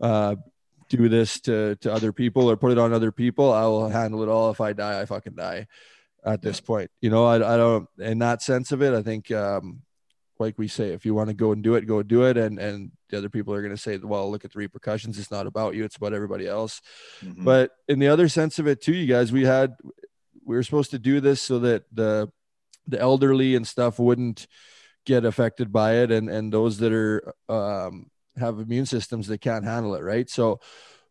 uh, 0.00 0.36
do 0.88 1.08
this 1.08 1.40
to 1.40 1.76
to 1.76 1.92
other 1.92 2.12
people 2.12 2.50
or 2.50 2.56
put 2.56 2.72
it 2.72 2.78
on 2.78 2.92
other 2.92 3.12
people. 3.12 3.52
I 3.52 3.64
will 3.66 3.88
handle 3.88 4.22
it 4.22 4.28
all. 4.28 4.50
If 4.50 4.60
I 4.60 4.72
die, 4.72 5.00
I 5.00 5.04
fucking 5.06 5.34
die. 5.34 5.66
At 6.24 6.40
this 6.40 6.58
point, 6.58 6.90
you 7.02 7.10
know, 7.10 7.26
I, 7.26 7.36
I 7.36 7.56
don't. 7.58 7.86
In 7.98 8.18
that 8.20 8.40
sense 8.42 8.72
of 8.72 8.80
it, 8.82 8.94
I 8.94 9.02
think, 9.02 9.30
um, 9.30 9.82
like 10.38 10.58
we 10.58 10.68
say, 10.68 10.92
if 10.94 11.04
you 11.04 11.14
want 11.14 11.28
to 11.28 11.34
go 11.34 11.52
and 11.52 11.62
do 11.62 11.74
it, 11.74 11.86
go 11.86 12.02
do 12.02 12.24
it. 12.24 12.36
And 12.38 12.58
and 12.58 12.90
the 13.10 13.18
other 13.18 13.28
people 13.28 13.52
are 13.54 13.60
going 13.60 13.74
to 13.76 13.80
say, 13.80 13.98
well, 13.98 14.30
look 14.30 14.44
at 14.44 14.52
the 14.52 14.58
repercussions. 14.58 15.18
It's 15.18 15.30
not 15.30 15.46
about 15.46 15.74
you. 15.74 15.84
It's 15.84 15.96
about 15.96 16.14
everybody 16.14 16.46
else. 16.48 16.80
Mhm. 17.22 17.44
But 17.44 17.72
in 17.88 17.98
the 17.98 18.08
other 18.08 18.28
sense 18.28 18.58
of 18.58 18.66
it 18.66 18.80
too, 18.80 18.94
you 18.94 19.06
guys, 19.06 19.30
we 19.32 19.44
had 19.44 19.76
we 20.44 20.56
were 20.56 20.62
supposed 20.62 20.90
to 20.92 20.98
do 20.98 21.20
this 21.20 21.40
so 21.40 21.58
that 21.60 21.84
the 21.92 22.30
the 22.86 23.00
elderly 23.00 23.54
and 23.54 23.66
stuff 23.66 23.98
wouldn't 23.98 24.46
get 25.06 25.24
affected 25.24 25.72
by 25.72 25.96
it, 25.96 26.10
and 26.10 26.28
and 26.28 26.52
those 26.52 26.78
that 26.78 26.92
are 26.92 27.34
um, 27.48 28.10
have 28.36 28.58
immune 28.58 28.86
systems 28.86 29.28
that 29.28 29.40
can't 29.40 29.64
handle 29.64 29.94
it, 29.94 30.02
right? 30.02 30.28
So 30.28 30.60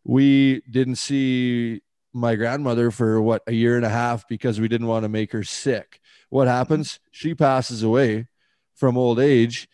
we 0.03 0.61
didn't 0.69 0.95
see 0.97 1.81
my 2.13 2.35
grandmother 2.35 2.91
for 2.91 3.21
what 3.21 3.41
a 3.47 3.53
year 3.53 3.75
and 3.75 3.85
a 3.85 3.89
half 3.89 4.27
because 4.27 4.59
we 4.59 4.67
didn't 4.67 4.87
want 4.87 5.03
to 5.03 5.09
make 5.09 5.31
her 5.31 5.43
sick. 5.43 5.99
What 6.29 6.47
happens? 6.47 6.99
She 7.11 7.33
passes 7.33 7.81
away 7.81 8.27
from 8.75 8.97
old 8.97 9.19
age, 9.19 9.67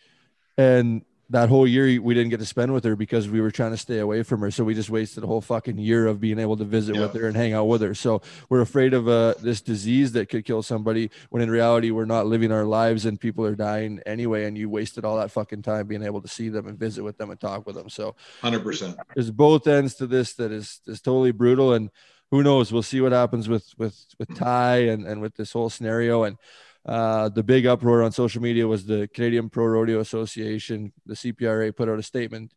and 0.56 1.02
that 1.30 1.48
whole 1.48 1.66
year 1.66 2.00
we 2.02 2.12
didn't 2.12 2.30
get 2.30 2.40
to 2.40 2.46
spend 2.46 2.72
with 2.72 2.82
her 2.84 2.96
because 2.96 3.28
we 3.28 3.40
were 3.40 3.52
trying 3.52 3.70
to 3.70 3.76
stay 3.76 4.00
away 4.00 4.24
from 4.24 4.40
her. 4.40 4.50
So 4.50 4.64
we 4.64 4.74
just 4.74 4.90
wasted 4.90 5.22
a 5.22 5.28
whole 5.28 5.40
fucking 5.40 5.78
year 5.78 6.08
of 6.08 6.20
being 6.20 6.40
able 6.40 6.56
to 6.56 6.64
visit 6.64 6.96
yeah. 6.96 7.02
with 7.02 7.14
her 7.14 7.28
and 7.28 7.36
hang 7.36 7.52
out 7.52 7.66
with 7.66 7.82
her. 7.82 7.94
So 7.94 8.20
we're 8.48 8.60
afraid 8.60 8.94
of 8.94 9.08
uh, 9.08 9.34
this 9.40 9.60
disease 9.60 10.12
that 10.12 10.28
could 10.28 10.44
kill 10.44 10.62
somebody 10.62 11.10
when 11.30 11.40
in 11.40 11.48
reality 11.48 11.92
we're 11.92 12.04
not 12.04 12.26
living 12.26 12.50
our 12.50 12.64
lives 12.64 13.06
and 13.06 13.18
people 13.18 13.46
are 13.46 13.54
dying 13.54 14.00
anyway. 14.06 14.44
And 14.44 14.58
you 14.58 14.68
wasted 14.68 15.04
all 15.04 15.16
that 15.18 15.30
fucking 15.30 15.62
time 15.62 15.86
being 15.86 16.02
able 16.02 16.20
to 16.20 16.28
see 16.28 16.48
them 16.48 16.66
and 16.66 16.76
visit 16.76 17.04
with 17.04 17.16
them 17.16 17.30
and 17.30 17.40
talk 17.40 17.64
with 17.64 17.76
them. 17.76 17.88
So 17.88 18.16
hundred 18.42 18.64
percent. 18.64 18.96
There's 19.14 19.30
both 19.30 19.68
ends 19.68 19.94
to 19.96 20.08
this 20.08 20.34
that 20.34 20.50
is 20.50 20.80
is 20.86 21.00
totally 21.00 21.30
brutal. 21.30 21.74
And 21.74 21.90
who 22.32 22.42
knows? 22.42 22.72
We'll 22.72 22.82
see 22.82 23.00
what 23.00 23.12
happens 23.12 23.48
with 23.48 23.72
with 23.78 23.96
with 24.18 24.34
Ty 24.36 24.78
and 24.88 25.06
and 25.06 25.20
with 25.20 25.36
this 25.36 25.52
whole 25.52 25.70
scenario 25.70 26.24
and 26.24 26.38
uh, 26.86 27.28
the 27.28 27.42
big 27.42 27.66
uproar 27.66 28.02
on 28.02 28.12
social 28.12 28.42
media 28.42 28.66
was 28.66 28.86
the 28.86 29.08
Canadian 29.12 29.50
Pro 29.50 29.66
Rodeo 29.66 30.00
Association, 30.00 30.92
the 31.06 31.14
CPRA, 31.14 31.74
put 31.74 31.88
out 31.88 31.98
a 31.98 32.02
statement 32.02 32.54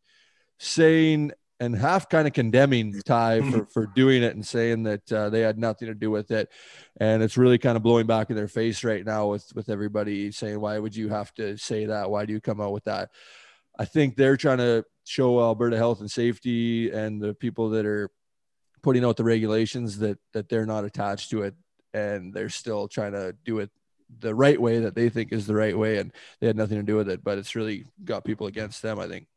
saying 0.59 1.31
and 1.59 1.75
half 1.75 2.09
kind 2.09 2.27
of 2.27 2.33
condemning 2.33 2.99
Ty 3.05 3.41
for, 3.51 3.65
for 3.67 3.85
doing 3.85 4.23
it 4.23 4.35
and 4.35 4.45
saying 4.45 4.83
that 4.83 5.11
uh, 5.11 5.29
they 5.29 5.41
had 5.41 5.57
nothing 5.57 5.87
to 5.87 5.93
do 5.93 6.11
with 6.11 6.31
it. 6.31 6.49
And 6.99 7.23
it's 7.23 7.37
really 7.37 7.57
kind 7.57 7.77
of 7.77 7.83
blowing 7.83 8.05
back 8.05 8.29
in 8.29 8.35
their 8.35 8.47
face 8.47 8.83
right 8.83 9.05
now 9.05 9.27
with, 9.27 9.49
with 9.55 9.69
everybody 9.69 10.31
saying, 10.31 10.59
why 10.59 10.77
would 10.77 10.95
you 10.95 11.09
have 11.09 11.33
to 11.35 11.57
say 11.57 11.85
that? 11.85 12.09
Why 12.09 12.25
do 12.25 12.33
you 12.33 12.41
come 12.41 12.59
out 12.59 12.73
with 12.73 12.83
that? 12.85 13.11
I 13.79 13.85
think 13.85 14.15
they're 14.15 14.37
trying 14.37 14.57
to 14.59 14.83
show 15.05 15.39
Alberta 15.39 15.77
health 15.77 16.01
and 16.01 16.11
safety 16.11 16.91
and 16.91 17.21
the 17.21 17.33
people 17.33 17.69
that 17.71 17.85
are 17.85 18.09
putting 18.81 19.05
out 19.05 19.17
the 19.17 19.23
regulations 19.23 19.99
that, 19.99 20.19
that 20.33 20.49
they're 20.49 20.65
not 20.65 20.85
attached 20.85 21.29
to 21.31 21.43
it 21.43 21.55
and 21.93 22.33
they're 22.33 22.49
still 22.49 22.87
trying 22.87 23.13
to 23.13 23.35
do 23.45 23.59
it 23.59 23.69
the 24.19 24.35
right 24.35 24.59
way 24.59 24.79
that 24.79 24.95
they 24.95 25.09
think 25.09 25.31
is 25.31 25.47
the 25.47 25.55
right 25.55 25.77
way 25.77 25.97
and 25.97 26.11
they 26.39 26.47
had 26.47 26.57
nothing 26.57 26.77
to 26.77 26.83
do 26.83 26.95
with 26.95 27.09
it 27.09 27.23
but 27.23 27.37
it's 27.37 27.55
really 27.55 27.85
got 28.03 28.25
people 28.25 28.47
against 28.47 28.81
them 28.81 28.99
i 28.99 29.07
think. 29.07 29.27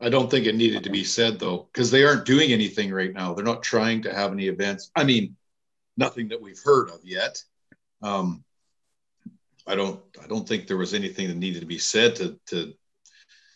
I 0.00 0.10
don't 0.10 0.30
think 0.30 0.46
it 0.46 0.56
needed 0.56 0.84
to 0.84 0.90
be 0.90 1.04
said 1.04 1.38
though 1.38 1.68
because 1.72 1.90
they 1.90 2.04
aren't 2.04 2.26
doing 2.26 2.52
anything 2.52 2.92
right 2.92 3.12
now. 3.12 3.32
They're 3.32 3.44
not 3.44 3.62
trying 3.62 4.02
to 4.02 4.12
have 4.12 4.32
any 4.32 4.48
events. 4.48 4.90
I 4.94 5.04
mean 5.04 5.36
nothing 5.96 6.28
that 6.28 6.42
we've 6.42 6.60
heard 6.62 6.90
of 6.90 7.00
yet. 7.02 7.42
Um, 8.02 8.44
i 9.68 9.74
don't 9.74 10.00
i 10.22 10.26
don't 10.28 10.46
think 10.46 10.66
there 10.66 10.76
was 10.76 10.94
anything 10.94 11.26
that 11.26 11.36
needed 11.36 11.60
to 11.60 11.66
be 11.66 11.78
said 11.78 12.14
to 12.16 12.38
to 12.46 12.72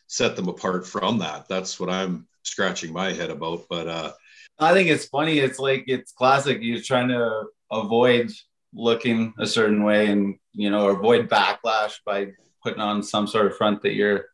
set 0.07 0.35
them 0.35 0.49
apart 0.49 0.87
from 0.87 1.19
that. 1.19 1.47
That's 1.49 1.79
what 1.79 1.91
i'm 1.91 2.27
scratching 2.43 2.93
my 2.93 3.13
head 3.13 3.31
about 3.31 3.67
but 3.69 3.87
uh 3.87 4.13
i 4.59 4.73
think 4.73 4.89
it's 4.89 5.07
funny. 5.07 5.39
It's 5.39 5.59
like 5.59 5.85
it's 5.87 6.13
classic. 6.13 6.59
You're 6.63 6.81
trying 6.81 7.09
to 7.09 7.45
avoid 7.71 8.33
looking 8.73 9.35
a 9.39 9.47
certain 9.47 9.83
way 9.83 10.11
and 10.11 10.37
you 10.53 10.71
know 10.71 10.89
avoid 10.89 11.29
backlash 11.29 11.95
by 12.05 12.33
putting 12.63 12.81
on 12.81 13.03
some 13.03 13.27
sort 13.27 13.47
of 13.47 13.57
front 13.57 13.83
that 13.83 13.95
you're 13.95 14.27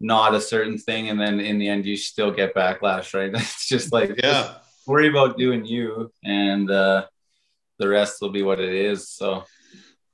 not 0.00 0.34
a 0.34 0.40
certain 0.40 0.78
thing. 0.78 1.10
And 1.10 1.20
then 1.20 1.40
in 1.40 1.58
the 1.58 1.68
end 1.68 1.84
you 1.84 1.96
still 1.96 2.30
get 2.30 2.54
backlash 2.54 3.14
right? 3.14 3.30
It's 3.34 3.66
just 3.66 3.92
like 3.92 4.20
yeah. 4.22 4.54
worry 4.86 5.08
about 5.08 5.38
doing 5.38 5.64
you 5.64 6.12
and 6.24 6.70
uh 6.70 7.06
the 7.78 7.88
rest 7.88 8.20
will 8.20 8.30
be 8.30 8.42
what 8.42 8.60
it 8.60 8.72
is. 8.72 9.08
So 9.08 9.44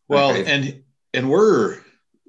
well 0.08 0.30
and 0.30 0.82
and 1.14 1.30
we're 1.30 1.78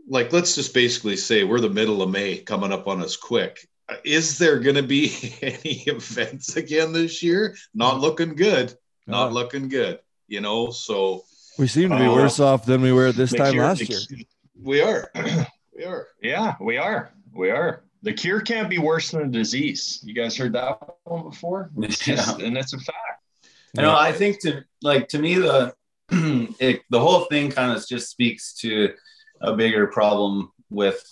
like 0.08 0.32
let's 0.32 0.56
just 0.56 0.74
basically 0.74 1.18
say 1.18 1.44
we're 1.44 1.60
the 1.60 1.70
middle 1.70 2.02
of 2.02 2.10
may 2.10 2.38
coming 2.38 2.72
up 2.72 2.88
on 2.88 3.02
us 3.02 3.18
quick. 3.18 3.68
Is 4.04 4.38
there 4.38 4.60
going 4.60 4.76
to 4.76 4.84
be 4.84 5.34
any 5.42 5.84
events 5.88 6.58
again 6.58 6.92
this 6.92 7.24
year? 7.24 7.56
Not 7.74 8.02
looking 8.02 8.36
good. 8.36 8.74
Not 9.08 9.32
looking 9.32 9.70
good 9.70 10.00
you 10.28 10.42
know. 10.42 10.70
So 10.70 11.24
we 11.58 11.68
seem 11.68 11.90
to 11.90 11.98
be 11.98 12.06
uh, 12.06 12.14
worse 12.14 12.40
off 12.40 12.66
than 12.66 12.82
we 12.82 12.92
were 12.92 13.12
this 13.12 13.34
time 13.34 13.58
last 13.58 13.88
year. 13.90 14.00
We 14.62 14.82
are. 14.82 15.12
we 15.76 15.84
are. 15.84 16.08
Yeah, 16.22 16.56
we 16.60 16.78
are. 16.78 17.12
We 17.34 17.52
are. 17.52 17.84
The 18.04 18.14
cure 18.14 18.42
can't 18.42 18.70
be 18.70 18.78
worse 18.78 19.12
than 19.12 19.32
the 19.32 19.38
disease. 19.40 20.00
You 20.04 20.14
guys 20.14 20.38
heard 20.38 20.54
that 20.54 20.80
one 21.04 21.30
before? 21.30 21.72
It's 21.78 22.00
just, 22.00 22.40
and 22.40 22.56
that's 22.56 22.74
a 22.74 22.80
fact. 22.80 23.24
You 23.74 23.84
know, 23.84 23.96
I 23.96 24.12
think 24.12 24.40
to 24.42 24.64
like 24.82 25.08
to 25.10 25.20
me 25.20 25.36
the 25.36 25.74
it, 26.60 26.82
the 26.90 27.00
whole 27.00 27.26
thing 27.26 27.52
kind 27.52 27.72
of 27.72 27.86
just 27.88 28.10
speaks 28.10 28.54
to 28.56 28.94
a 29.42 29.56
bigger 29.56 29.88
problem 29.88 30.52
with 30.70 31.04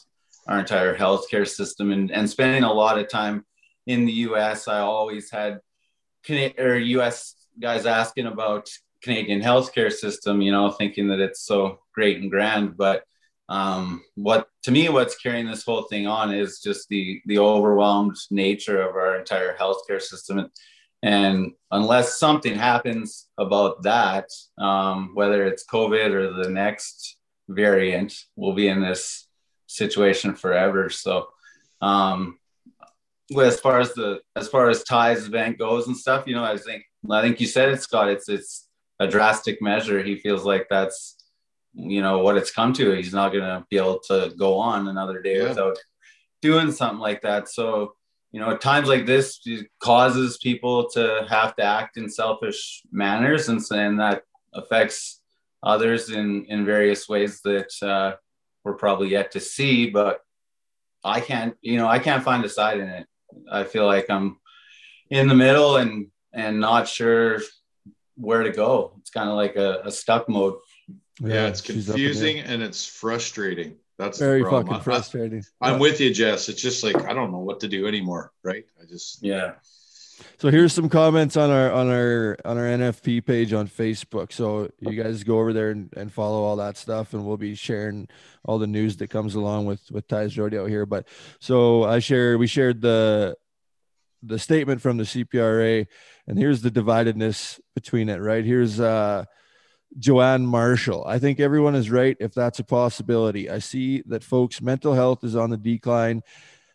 our 0.47 0.59
entire 0.59 0.95
healthcare 0.95 1.47
system 1.47 1.91
and, 1.91 2.11
and 2.11 2.29
spending 2.29 2.63
a 2.63 2.71
lot 2.71 2.97
of 2.97 3.09
time 3.09 3.45
in 3.87 4.05
the 4.05 4.13
US. 4.29 4.67
I 4.67 4.79
always 4.79 5.29
had 5.29 5.59
or 6.57 6.75
US 6.75 7.35
guys 7.59 7.85
asking 7.85 8.25
about 8.25 8.69
Canadian 9.05 9.41
healthcare 9.41 9.91
system, 9.91 10.41
you 10.41 10.51
know, 10.51 10.71
thinking 10.71 11.07
that 11.09 11.19
it's 11.19 11.43
so 11.45 11.79
great 11.93 12.19
and 12.19 12.31
grand. 12.31 12.75
But 12.75 13.03
um, 13.47 14.03
what 14.15 14.49
to 14.63 14.71
me, 14.71 14.89
what's 14.89 15.15
carrying 15.15 15.45
this 15.45 15.63
whole 15.63 15.83
thing 15.83 16.07
on 16.07 16.33
is 16.33 16.59
just 16.59 16.89
the 16.89 17.21
the 17.27 17.37
overwhelmed 17.37 18.17
nature 18.31 18.81
of 18.81 18.95
our 18.95 19.19
entire 19.19 19.55
healthcare 19.55 20.01
system. 20.01 20.39
And, 20.39 20.49
and 21.03 21.51
unless 21.69 22.19
something 22.19 22.55
happens 22.55 23.27
about 23.37 23.83
that, 23.83 24.27
um, 24.57 25.11
whether 25.13 25.45
it's 25.45 25.65
COVID 25.71 26.11
or 26.11 26.43
the 26.43 26.49
next 26.49 27.17
variant, 27.47 28.11
we'll 28.35 28.55
be 28.55 28.67
in 28.67 28.81
this 28.81 29.27
situation 29.67 30.33
forever. 30.33 30.89
So, 30.89 31.27
um, 31.81 32.39
as 33.39 33.59
far 33.59 33.79
as 33.79 33.93
the 33.93 34.21
as 34.35 34.47
far 34.47 34.69
as 34.69 34.83
ties 34.83 35.27
event 35.27 35.59
goes 35.59 35.87
and 35.87 35.95
stuff, 35.95 36.25
you 36.25 36.35
know, 36.35 36.43
I 36.43 36.57
think 36.57 36.83
I 37.11 37.21
think 37.21 37.39
you 37.39 37.47
said 37.47 37.69
it, 37.69 37.83
Scott. 37.83 38.09
It's 38.09 38.27
it's 38.29 38.64
a 38.99 39.07
drastic 39.07 39.61
measure, 39.61 40.03
he 40.03 40.15
feels 40.15 40.45
like 40.45 40.67
that's 40.69 41.17
you 41.73 42.01
know 42.01 42.19
what 42.19 42.37
it's 42.37 42.51
come 42.51 42.73
to. 42.73 42.93
He's 42.93 43.13
not 43.13 43.31
going 43.31 43.43
to 43.43 43.65
be 43.69 43.77
able 43.77 43.99
to 44.07 44.33
go 44.37 44.55
on 44.57 44.87
another 44.87 45.21
day 45.21 45.37
yeah. 45.37 45.49
without 45.49 45.77
doing 46.41 46.71
something 46.71 46.99
like 46.99 47.21
that. 47.21 47.49
So 47.49 47.95
you 48.31 48.41
know, 48.41 48.51
at 48.51 48.59
times 48.59 48.89
like 48.89 49.05
this, 49.05 49.39
causes 49.79 50.37
people 50.37 50.89
to 50.89 51.25
have 51.29 51.55
to 51.55 51.63
act 51.63 51.95
in 51.95 52.09
selfish 52.09 52.81
manners, 52.91 53.47
and, 53.47 53.61
and 53.71 53.99
that 53.99 54.23
affects 54.53 55.21
others 55.63 56.09
in 56.09 56.45
in 56.49 56.65
various 56.65 57.07
ways 57.07 57.41
that 57.43 57.71
uh, 57.81 58.15
we're 58.63 58.73
probably 58.73 59.09
yet 59.09 59.31
to 59.31 59.39
see. 59.39 59.89
But 59.89 60.19
I 61.03 61.21
can't, 61.21 61.55
you 61.61 61.77
know, 61.77 61.87
I 61.87 61.99
can't 61.99 62.23
find 62.23 62.43
a 62.43 62.49
side 62.49 62.79
in 62.79 62.89
it. 62.89 63.07
I 63.49 63.63
feel 63.63 63.85
like 63.85 64.09
I'm 64.09 64.37
in 65.09 65.27
the 65.27 65.35
middle 65.35 65.77
and 65.77 66.07
and 66.33 66.59
not 66.59 66.89
sure 66.89 67.39
where 68.15 68.43
to 68.43 68.51
go. 68.51 68.93
It's 68.99 69.09
kind 69.09 69.29
of 69.29 69.35
like 69.35 69.55
a, 69.55 69.81
a 69.85 69.91
stuck 69.91 70.27
mode. 70.29 70.55
Yeah, 71.19 71.33
yeah 71.33 71.47
it's 71.47 71.61
confusing 71.61 72.39
and 72.39 72.61
it's 72.61 72.85
frustrating. 72.85 73.77
That's 73.97 74.19
very 74.19 74.43
fucking 74.43 74.81
frustrating. 74.81 75.43
I, 75.61 75.71
am 75.71 75.79
with 75.79 76.01
you, 76.01 76.13
Jess. 76.13 76.49
It's 76.49 76.61
just 76.61 76.83
like 76.83 77.01
I 77.03 77.13
don't 77.13 77.31
know 77.31 77.39
what 77.39 77.61
to 77.61 77.67
do 77.67 77.87
anymore, 77.87 78.33
right? 78.43 78.65
I 78.81 78.85
just 78.85 79.23
yeah. 79.23 79.53
So 80.37 80.49
here's 80.49 80.73
some 80.73 80.89
comments 80.89 81.37
on 81.37 81.49
our 81.49 81.71
on 81.71 81.89
our 81.89 82.37
on 82.43 82.57
our 82.57 82.65
NFP 82.65 83.25
page 83.25 83.53
on 83.53 83.67
Facebook. 83.67 84.33
So 84.33 84.69
you 84.79 85.01
guys 85.01 85.23
go 85.23 85.39
over 85.39 85.53
there 85.53 85.71
and, 85.71 85.93
and 85.95 86.11
follow 86.11 86.43
all 86.43 86.57
that 86.57 86.77
stuff, 86.77 87.13
and 87.13 87.25
we'll 87.25 87.37
be 87.37 87.55
sharing 87.55 88.09
all 88.43 88.59
the 88.59 88.67
news 88.67 88.97
that 88.97 89.09
comes 89.09 89.35
along 89.35 89.65
with 89.65 89.89
with 89.91 90.07
Ty's 90.07 90.37
Rodeo 90.37 90.65
here. 90.65 90.85
But 90.85 91.07
so 91.39 91.83
I 91.83 91.99
share 91.99 92.37
we 92.37 92.47
shared 92.47 92.81
the 92.81 93.37
the 94.23 94.39
statement 94.39 94.81
from 94.81 94.97
the 94.97 95.03
CPRA, 95.03 95.87
and 96.27 96.37
here's 96.37 96.61
the 96.61 96.71
dividedness 96.71 97.59
between 97.75 98.09
it. 98.09 98.17
Right 98.17 98.43
here's 98.43 98.79
uh, 98.79 99.25
Joanne 99.99 100.45
Marshall. 100.45 101.05
I 101.05 101.19
think 101.19 101.39
everyone 101.39 101.75
is 101.75 101.91
right 101.91 102.17
if 102.19 102.33
that's 102.33 102.59
a 102.59 102.63
possibility. 102.63 103.49
I 103.49 103.59
see 103.59 104.01
that 104.07 104.23
folks' 104.23 104.61
mental 104.61 104.93
health 104.93 105.23
is 105.23 105.35
on 105.35 105.51
the 105.51 105.57
decline 105.57 106.23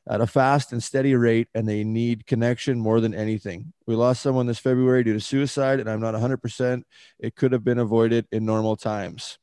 at 0.09 0.21
a 0.21 0.27
fast 0.27 0.73
and 0.73 0.83
steady 0.83 1.15
rate, 1.15 1.49
and 1.55 1.69
they 1.69 1.85
need 1.85 2.27
connection 2.27 2.79
more 2.79 3.01
than 3.01 3.15
anything. 3.15 3.73
We 3.87 3.95
lost 3.95 4.23
someone 4.23 4.47
this 4.47 4.59
February 4.59 5.05
due 5.05 5.13
to 5.13 5.21
suicide, 5.21 5.81
and 5.81 5.91
I'm 5.91 6.01
not 6.01 6.15
100%. 6.15 6.83
It 7.19 7.37
could 7.37 7.53
have 7.53 7.65
been 7.65 7.79
avoided 7.79 8.27
in 8.33 8.47
normal 8.47 8.77
times 8.77 9.39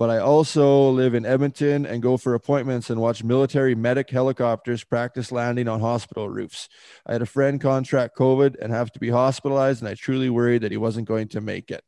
but 0.00 0.08
I 0.08 0.16
also 0.16 0.88
live 0.88 1.12
in 1.12 1.26
Edmonton 1.26 1.84
and 1.84 2.00
go 2.00 2.16
for 2.16 2.32
appointments 2.32 2.88
and 2.88 3.02
watch 3.02 3.22
military 3.22 3.74
medic 3.74 4.08
helicopters 4.08 4.82
practice 4.82 5.30
landing 5.30 5.68
on 5.68 5.80
hospital 5.80 6.26
roofs. 6.26 6.70
I 7.04 7.12
had 7.12 7.20
a 7.20 7.26
friend 7.26 7.60
contract 7.60 8.16
COVID 8.16 8.56
and 8.62 8.72
have 8.72 8.90
to 8.92 8.98
be 8.98 9.10
hospitalized, 9.10 9.82
and 9.82 9.90
I 9.90 9.92
truly 9.92 10.30
worried 10.30 10.62
that 10.62 10.70
he 10.70 10.78
wasn't 10.78 11.06
going 11.06 11.28
to 11.28 11.42
make 11.42 11.70
it. 11.70 11.84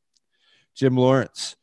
Jim 0.74 0.94
Lawrence. 0.94 1.56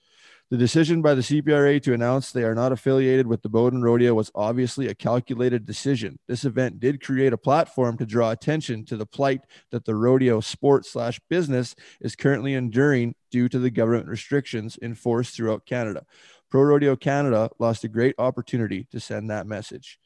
The 0.49 0.57
decision 0.57 1.03
by 1.03 1.13
the 1.13 1.21
CPRA 1.21 1.79
to 1.83 1.93
announce 1.93 2.31
they 2.31 2.41
are 2.43 2.55
not 2.55 2.71
affiliated 2.71 3.27
with 3.27 3.43
the 3.43 3.49
Bowden 3.49 3.83
Rodeo 3.83 4.15
was 4.15 4.31
obviously 4.33 4.87
a 4.87 4.95
calculated 4.95 5.63
decision. 5.63 6.17
This 6.27 6.43
event 6.43 6.79
did 6.79 7.03
create 7.03 7.33
a 7.33 7.37
platform 7.37 7.97
to 7.97 8.05
draw 8.07 8.31
attention 8.31 8.83
to 8.85 8.97
the 8.97 9.05
plight 9.05 9.41
that 9.69 9.85
the 9.85 9.93
rodeo 9.93 10.39
sport 10.39 10.87
slash 10.87 11.19
business 11.29 11.75
is 12.01 12.15
currently 12.15 12.55
enduring 12.55 13.13
due 13.29 13.47
to 13.47 13.59
the 13.59 13.69
government 13.69 14.07
restrictions 14.07 14.79
enforced 14.81 15.35
throughout 15.35 15.67
Canada. 15.67 16.03
Pro 16.49 16.63
Rodeo 16.63 16.95
Canada 16.95 17.49
lost 17.59 17.83
a 17.83 17.87
great 17.87 18.15
opportunity 18.17 18.87
to 18.91 18.99
send 18.99 19.29
that 19.29 19.47
message. 19.47 19.99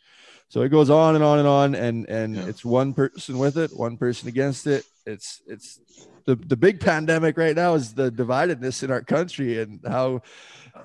So 0.49 0.61
it 0.61 0.69
goes 0.69 0.89
on 0.89 1.15
and 1.15 1.23
on 1.23 1.39
and 1.39 1.47
on, 1.47 1.75
and 1.75 2.07
and 2.07 2.35
yeah. 2.35 2.45
it's 2.45 2.63
one 2.63 2.93
person 2.93 3.39
with 3.39 3.57
it, 3.57 3.71
one 3.75 3.97
person 3.97 4.27
against 4.27 4.67
it. 4.67 4.85
It's 5.05 5.41
it's 5.47 5.79
the 6.25 6.35
the 6.35 6.55
big 6.55 6.79
pandemic 6.79 7.37
right 7.37 7.55
now 7.55 7.73
is 7.73 7.93
the 7.93 8.11
dividedness 8.11 8.83
in 8.83 8.91
our 8.91 9.01
country 9.01 9.61
and 9.61 9.79
how 9.87 10.21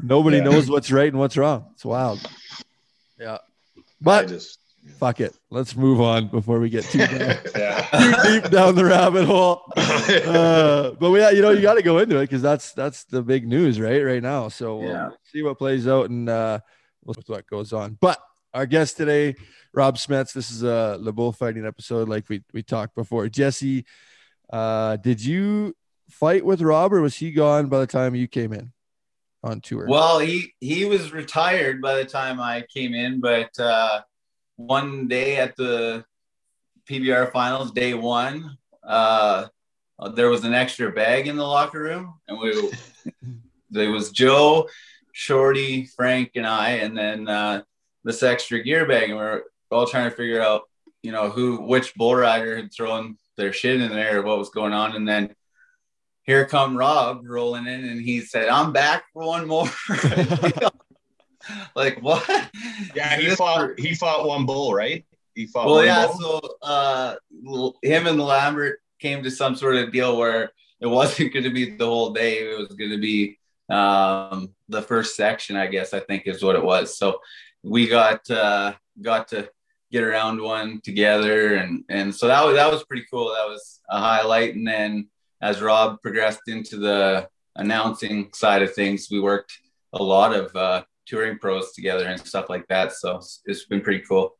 nobody 0.01 0.39
yeah. 0.39 0.45
knows 0.45 0.71
what's 0.71 0.91
right 0.91 1.09
and 1.09 1.19
what's 1.19 1.37
wrong. 1.37 1.67
It's 1.75 1.85
wild. 1.85 2.19
Yeah, 3.19 3.39
but 4.01 4.29
just, 4.29 4.59
fuck 4.99 5.21
it. 5.21 5.37
Let's 5.51 5.77
move 5.77 6.01
on 6.01 6.29
before 6.29 6.59
we 6.61 6.69
get 6.71 6.85
too 6.85 6.99
down, 7.07 7.37
Yeah. 7.57 7.83
too 7.93 8.41
deep 8.41 8.51
down 8.51 8.75
the 8.75 8.85
rabbit 8.85 9.25
hole. 9.27 9.63
Uh, 10.09 10.93
but 10.93 11.11
we, 11.11 11.21
you 11.37 11.43
know, 11.43 11.51
you 11.51 11.61
got 11.61 11.75
to 11.75 11.83
go 11.83 11.99
into 11.99 12.17
it 12.17 12.23
because 12.23 12.41
that's 12.41 12.73
that's 12.73 13.05
the 13.05 13.21
big 13.23 13.47
news, 13.47 13.79
right? 13.79 14.03
Right 14.03 14.23
now. 14.23 14.49
So 14.49 14.79
we'll 14.79 14.89
Yeah. 14.93 15.09
see 15.25 15.43
what 15.43 15.59
plays 15.59 15.87
out 15.87 16.09
and 16.09 16.29
uh, 16.31 16.61
with 17.05 17.19
what 17.29 17.47
goes 17.47 17.73
on. 17.75 17.99
But 18.01 18.19
our 18.55 18.65
guest 18.65 18.97
today, 18.97 19.35
Rob 19.75 19.97
Smets. 19.97 20.33
This 20.33 20.51
is 20.51 20.63
a 20.63 20.99
the 21.03 21.13
bullfighting 21.13 21.67
episode, 21.67 22.09
like 22.09 22.29
we 22.31 22.43
we 22.55 22.63
talked 22.63 22.95
before. 22.95 23.29
Jesse, 23.29 23.85
uh, 24.51 24.97
did 24.97 25.23
you 25.23 25.75
fight 26.11 26.45
with 26.45 26.63
Rob, 26.63 26.93
or 26.95 27.03
was 27.03 27.15
he 27.17 27.31
gone 27.31 27.69
by 27.69 27.81
the 27.81 27.87
time 27.87 28.15
you 28.15 28.27
came 28.29 28.55
in 28.55 28.73
on 29.45 29.61
tour? 29.61 29.87
Well, 29.89 30.21
he 30.21 30.55
he 30.61 30.87
was 30.87 31.13
retired 31.13 31.83
by 31.83 31.97
the 31.97 32.05
time 32.07 32.41
I 32.41 32.65
came 32.75 32.95
in, 32.95 33.21
but 33.21 33.51
uh, 33.59 34.01
one 34.59 35.07
day 35.07 35.37
at 35.37 35.57
the 35.57 36.05
PBR 36.91 37.33
finals, 37.33 37.71
day 37.71 37.95
one, 37.95 38.59
uh, 38.83 39.47
there 40.15 40.29
was 40.29 40.45
an 40.45 40.53
extra 40.53 40.91
bag 40.91 41.29
in 41.29 41.37
the 41.37 41.47
locker 41.47 41.81
room, 41.81 42.15
and 42.27 42.39
we 42.39 42.71
there 43.71 43.91
was 43.91 44.11
Joe, 44.11 44.69
Shorty, 45.13 45.87
Frank, 45.87 46.33
and 46.35 46.47
I, 46.47 46.71
and 46.71 46.99
then 46.99 47.29
uh, 47.29 47.63
this 48.03 48.23
extra 48.23 48.61
gear 48.61 48.87
bag, 48.87 49.11
and 49.11 49.19
we 49.19 49.25
are 49.25 49.45
all 49.71 49.87
trying 49.87 50.11
to 50.11 50.17
figure 50.17 50.43
out, 50.43 50.63
you 51.03 51.13
know, 51.13 51.31
who 51.31 51.63
which 51.63 51.95
bull 51.95 52.17
rider 52.17 52.57
had 52.57 52.73
thrown 52.73 53.17
their 53.37 53.53
shit 53.53 53.81
in 53.81 53.93
there, 53.93 54.23
what 54.23 54.39
was 54.39 54.51
going 54.51 54.73
on, 54.73 54.97
and 54.97 55.09
then 55.09 55.35
here 56.25 56.47
come 56.47 56.77
Rob 56.77 57.23
rolling 57.25 57.67
in, 57.69 57.85
and 57.85 58.01
he 58.01 58.23
said, 58.23 58.49
"I'm 58.49 58.73
back 58.73 59.05
for 59.13 59.25
one 59.25 59.47
more." 59.47 59.71
like 61.77 62.01
what? 62.03 62.29
Yeah, 62.95 63.17
he 63.17 63.31
fought 63.31 63.79
he 63.79 63.95
fought 63.95 64.27
one 64.27 64.47
bull, 64.47 64.75
right? 64.75 65.05
He 65.35 65.47
fought 65.47 65.67
Well, 65.67 65.85
yeah. 65.85 66.07
bull. 66.07 66.41
So 66.63 66.69
uh, 66.69 67.17
him 67.83 68.07
and 68.07 68.21
Lambert 68.21 68.81
came 68.99 69.23
to 69.23 69.31
some 69.31 69.55
sort 69.55 69.77
of 69.77 69.93
deal 69.93 70.17
where 70.17 70.51
it 70.81 70.87
wasn't 70.87 71.33
going 71.35 71.45
to 71.45 71.51
be 71.51 71.77
the 71.77 71.87
whole 71.87 72.11
day. 72.11 72.39
It 72.39 72.59
was 72.59 72.69
going 72.69 72.91
to 72.91 72.99
be 72.99 73.39
um, 73.69 74.51
the 74.69 74.83
first 74.83 75.17
section, 75.17 75.57
I 75.57 75.67
guess. 75.67 75.95
I 75.95 76.01
think 76.01 76.27
is 76.27 76.43
what 76.43 76.57
it 76.57 76.65
was. 76.65 76.97
So 76.99 77.21
we 77.63 77.89
got 77.89 78.29
uh, 78.31 78.75
got 79.01 79.29
to 79.29 79.49
get 79.91 80.05
around 80.05 80.41
one 80.41 80.81
together, 80.83 81.55
and 81.55 81.85
and 81.89 82.15
so 82.15 82.27
that 82.29 82.45
was 82.45 82.57
that 82.57 82.71
was 82.71 82.85
pretty 82.85 83.07
cool. 83.11 83.29
That 83.29 83.49
was 83.49 83.81
a 83.89 83.99
highlight. 83.99 84.55
And 84.55 84.67
then 84.67 85.09
as 85.41 85.63
Rob 85.63 86.01
progressed 86.03 86.43
into 86.49 86.77
the 86.77 87.29
announcing 87.57 88.31
side 88.35 88.63
of 88.63 88.75
things, 88.75 89.09
we 89.11 89.21
worked 89.21 89.53
a 89.93 90.03
lot 90.03 90.35
of 90.35 90.55
uh, 90.55 90.83
touring 91.09 91.39
pros 91.39 91.73
together 91.73 92.07
and 92.07 92.21
stuff 92.21 92.49
like 92.49 92.67
that. 92.69 92.93
So 92.93 93.11
it's- 93.17 93.41
it's 93.47 93.65
been 93.65 93.81
pretty 93.81 94.05
cool. 94.07 94.37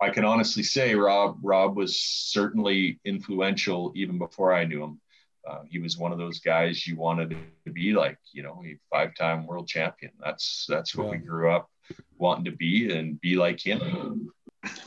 I 0.00 0.10
can 0.10 0.24
honestly 0.24 0.62
say 0.62 0.94
Rob 0.94 1.38
Rob 1.42 1.76
was 1.76 1.98
certainly 2.00 3.00
influential 3.04 3.92
even 3.96 4.18
before 4.18 4.52
I 4.52 4.64
knew 4.64 4.82
him. 4.84 5.00
Uh, 5.48 5.62
he 5.68 5.78
was 5.78 5.96
one 5.96 6.12
of 6.12 6.18
those 6.18 6.40
guys 6.40 6.86
you 6.86 6.94
wanted 6.96 7.36
to 7.64 7.72
be 7.72 7.92
like, 7.92 8.18
you 8.32 8.42
know, 8.42 8.62
a 8.66 8.78
five-time 8.90 9.46
world 9.46 9.66
champion. 9.66 10.12
That's 10.22 10.66
that's 10.68 10.94
what 10.94 11.10
we 11.10 11.16
grew 11.18 11.50
up 11.50 11.70
wanting 12.16 12.44
to 12.44 12.52
be 12.52 12.92
and 12.92 13.20
be 13.20 13.34
like 13.36 13.58
him. 13.60 14.30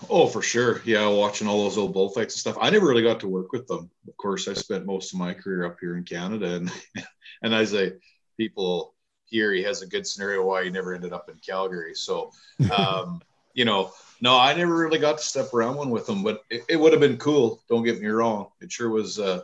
Oh, 0.09 0.27
for 0.27 0.41
sure. 0.41 0.81
Yeah, 0.85 1.07
watching 1.07 1.47
all 1.47 1.63
those 1.63 1.77
old 1.77 1.93
bullfights 1.93 2.35
and 2.35 2.39
stuff. 2.39 2.57
I 2.61 2.69
never 2.69 2.87
really 2.87 3.01
got 3.03 3.21
to 3.21 3.27
work 3.27 3.51
with 3.51 3.67
them. 3.67 3.89
Of 4.07 4.15
course, 4.17 4.47
I 4.47 4.53
spent 4.53 4.85
most 4.85 5.13
of 5.13 5.19
my 5.19 5.33
career 5.33 5.65
up 5.65 5.77
here 5.81 5.97
in 5.97 6.03
Canada, 6.03 6.55
and 6.55 6.71
and 7.43 7.53
as 7.53 7.73
I 7.73 7.93
people 8.37 8.90
here, 9.31 9.51
he 9.53 9.63
has 9.63 9.81
a 9.81 9.87
good 9.87 10.05
scenario 10.05 10.45
why 10.45 10.63
he 10.63 10.69
never 10.69 10.93
ended 10.93 11.13
up 11.13 11.29
in 11.29 11.35
Calgary. 11.37 11.95
So, 11.95 12.31
um, 12.77 13.21
you 13.53 13.65
know, 13.65 13.91
no, 14.21 14.37
I 14.37 14.53
never 14.53 14.77
really 14.77 14.99
got 14.99 15.17
to 15.17 15.23
step 15.23 15.53
around 15.53 15.77
one 15.77 15.89
with 15.89 16.07
him, 16.07 16.21
but 16.21 16.43
it, 16.51 16.63
it 16.69 16.75
would 16.79 16.91
have 16.91 17.01
been 17.01 17.17
cool. 17.17 17.63
Don't 17.67 17.83
get 17.83 17.99
me 17.99 18.07
wrong. 18.07 18.49
It 18.61 18.71
sure 18.71 18.89
was. 18.89 19.17
Uh, 19.17 19.41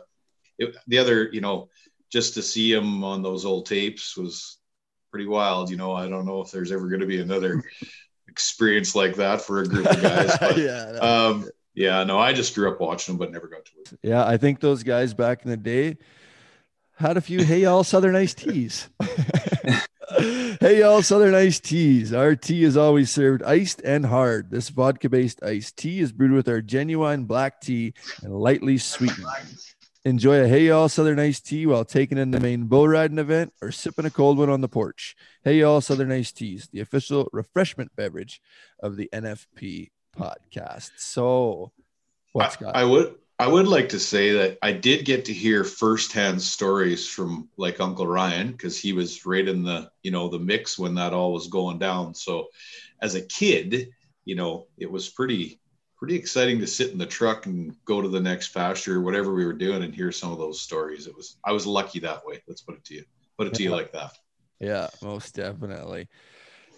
it, 0.58 0.76
the 0.86 0.98
other, 0.98 1.28
you 1.32 1.40
know, 1.40 1.68
just 2.10 2.34
to 2.34 2.42
see 2.42 2.72
him 2.72 3.02
on 3.02 3.22
those 3.22 3.44
old 3.44 3.66
tapes 3.66 4.16
was 4.16 4.58
pretty 5.10 5.26
wild. 5.26 5.70
You 5.70 5.76
know, 5.76 5.92
I 5.92 6.08
don't 6.08 6.26
know 6.26 6.40
if 6.40 6.50
there's 6.50 6.72
ever 6.72 6.88
going 6.88 7.00
to 7.00 7.06
be 7.06 7.20
another 7.20 7.62
experience 8.28 8.94
like 8.94 9.16
that 9.16 9.40
for 9.40 9.60
a 9.60 9.66
group 9.66 9.86
of 9.86 10.02
guys, 10.02 10.36
but 10.40 10.58
yeah, 10.58 10.92
no. 11.00 11.00
um, 11.00 11.48
yeah, 11.74 12.04
no, 12.04 12.18
I 12.18 12.32
just 12.32 12.54
grew 12.54 12.70
up 12.70 12.80
watching 12.80 13.14
them, 13.14 13.18
but 13.18 13.32
never 13.32 13.46
got 13.46 13.64
to 13.64 13.70
work. 13.76 14.00
yeah. 14.02 14.26
I 14.26 14.36
think 14.36 14.60
those 14.60 14.82
guys 14.82 15.14
back 15.14 15.44
in 15.44 15.50
the 15.50 15.56
day 15.56 15.96
had 16.98 17.16
a 17.16 17.20
few 17.20 17.44
hey 17.44 17.60
y'all 17.60 17.84
Southern 17.84 18.16
iced 18.16 18.38
teas. 18.38 18.88
hey 20.18 20.80
y'all 20.80 21.00
Southern 21.00 21.34
iced 21.34 21.64
teas. 21.64 22.12
Our 22.12 22.34
tea 22.34 22.64
is 22.64 22.76
always 22.76 23.10
served 23.10 23.42
iced 23.44 23.80
and 23.84 24.06
hard. 24.06 24.50
This 24.50 24.68
vodka-based 24.68 25.42
iced 25.44 25.76
tea 25.76 26.00
is 26.00 26.10
brewed 26.10 26.32
with 26.32 26.48
our 26.48 26.60
genuine 26.60 27.24
black 27.24 27.60
tea 27.60 27.94
and 28.22 28.34
lightly 28.34 28.78
sweetened. 28.78 29.26
Enjoy 30.04 30.42
a 30.42 30.48
Hey 30.48 30.66
Y'all 30.66 30.88
Southern 30.88 31.20
Iced 31.20 31.46
Tea 31.46 31.66
while 31.66 31.84
taking 31.84 32.18
in 32.18 32.30
the 32.30 32.40
main 32.40 32.64
bull 32.64 32.88
riding 32.88 33.18
event 33.18 33.52
or 33.62 33.70
sipping 33.70 34.06
a 34.06 34.10
cold 34.10 34.38
one 34.38 34.48
on 34.50 34.60
the 34.60 34.68
porch. 34.68 35.14
Hey 35.44 35.58
Y'all 35.60 35.80
Southern 35.80 36.10
Iced 36.10 36.36
Teas, 36.36 36.68
the 36.72 36.80
official 36.80 37.28
refreshment 37.32 37.94
beverage 37.94 38.40
of 38.80 38.96
the 38.96 39.08
NFP 39.12 39.90
podcast. 40.16 40.90
So, 40.96 41.72
what's 42.32 42.56
got? 42.56 42.74
I, 42.74 42.80
I 42.80 42.84
would 42.84 43.16
I 43.40 43.46
would 43.46 43.68
like 43.68 43.90
to 43.90 44.00
say 44.00 44.32
that 44.32 44.58
I 44.62 44.72
did 44.72 45.04
get 45.04 45.24
to 45.26 45.32
hear 45.32 45.62
firsthand 45.62 46.42
stories 46.42 47.06
from 47.06 47.48
like 47.56 47.78
Uncle 47.78 48.06
Ryan 48.06 48.50
because 48.50 48.76
he 48.76 48.92
was 48.92 49.24
right 49.24 49.46
in 49.46 49.62
the 49.62 49.90
you 50.02 50.10
know 50.10 50.28
the 50.28 50.40
mix 50.40 50.76
when 50.78 50.94
that 50.96 51.12
all 51.12 51.32
was 51.32 51.46
going 51.46 51.78
down. 51.78 52.14
So 52.14 52.48
as 53.00 53.14
a 53.14 53.22
kid, 53.22 53.90
you 54.24 54.34
know, 54.34 54.66
it 54.76 54.90
was 54.90 55.08
pretty 55.08 55.60
pretty 55.96 56.16
exciting 56.16 56.60
to 56.60 56.66
sit 56.66 56.90
in 56.90 56.98
the 56.98 57.06
truck 57.06 57.46
and 57.46 57.76
go 57.84 58.02
to 58.02 58.08
the 58.08 58.20
next 58.20 58.48
pasture, 58.48 58.96
or 58.96 59.02
whatever 59.02 59.32
we 59.32 59.44
were 59.44 59.52
doing, 59.52 59.84
and 59.84 59.94
hear 59.94 60.10
some 60.10 60.32
of 60.32 60.38
those 60.38 60.60
stories. 60.60 61.06
It 61.06 61.14
was 61.14 61.36
I 61.44 61.52
was 61.52 61.64
lucky 61.64 62.00
that 62.00 62.26
way. 62.26 62.42
Let's 62.48 62.62
put 62.62 62.74
it 62.74 62.84
to 62.86 62.94
you. 62.94 63.04
Put 63.36 63.46
it 63.46 63.54
to 63.54 63.62
you 63.62 63.70
like 63.70 63.92
that. 63.92 64.18
Yeah, 64.58 64.88
most 65.00 65.36
definitely. 65.36 66.08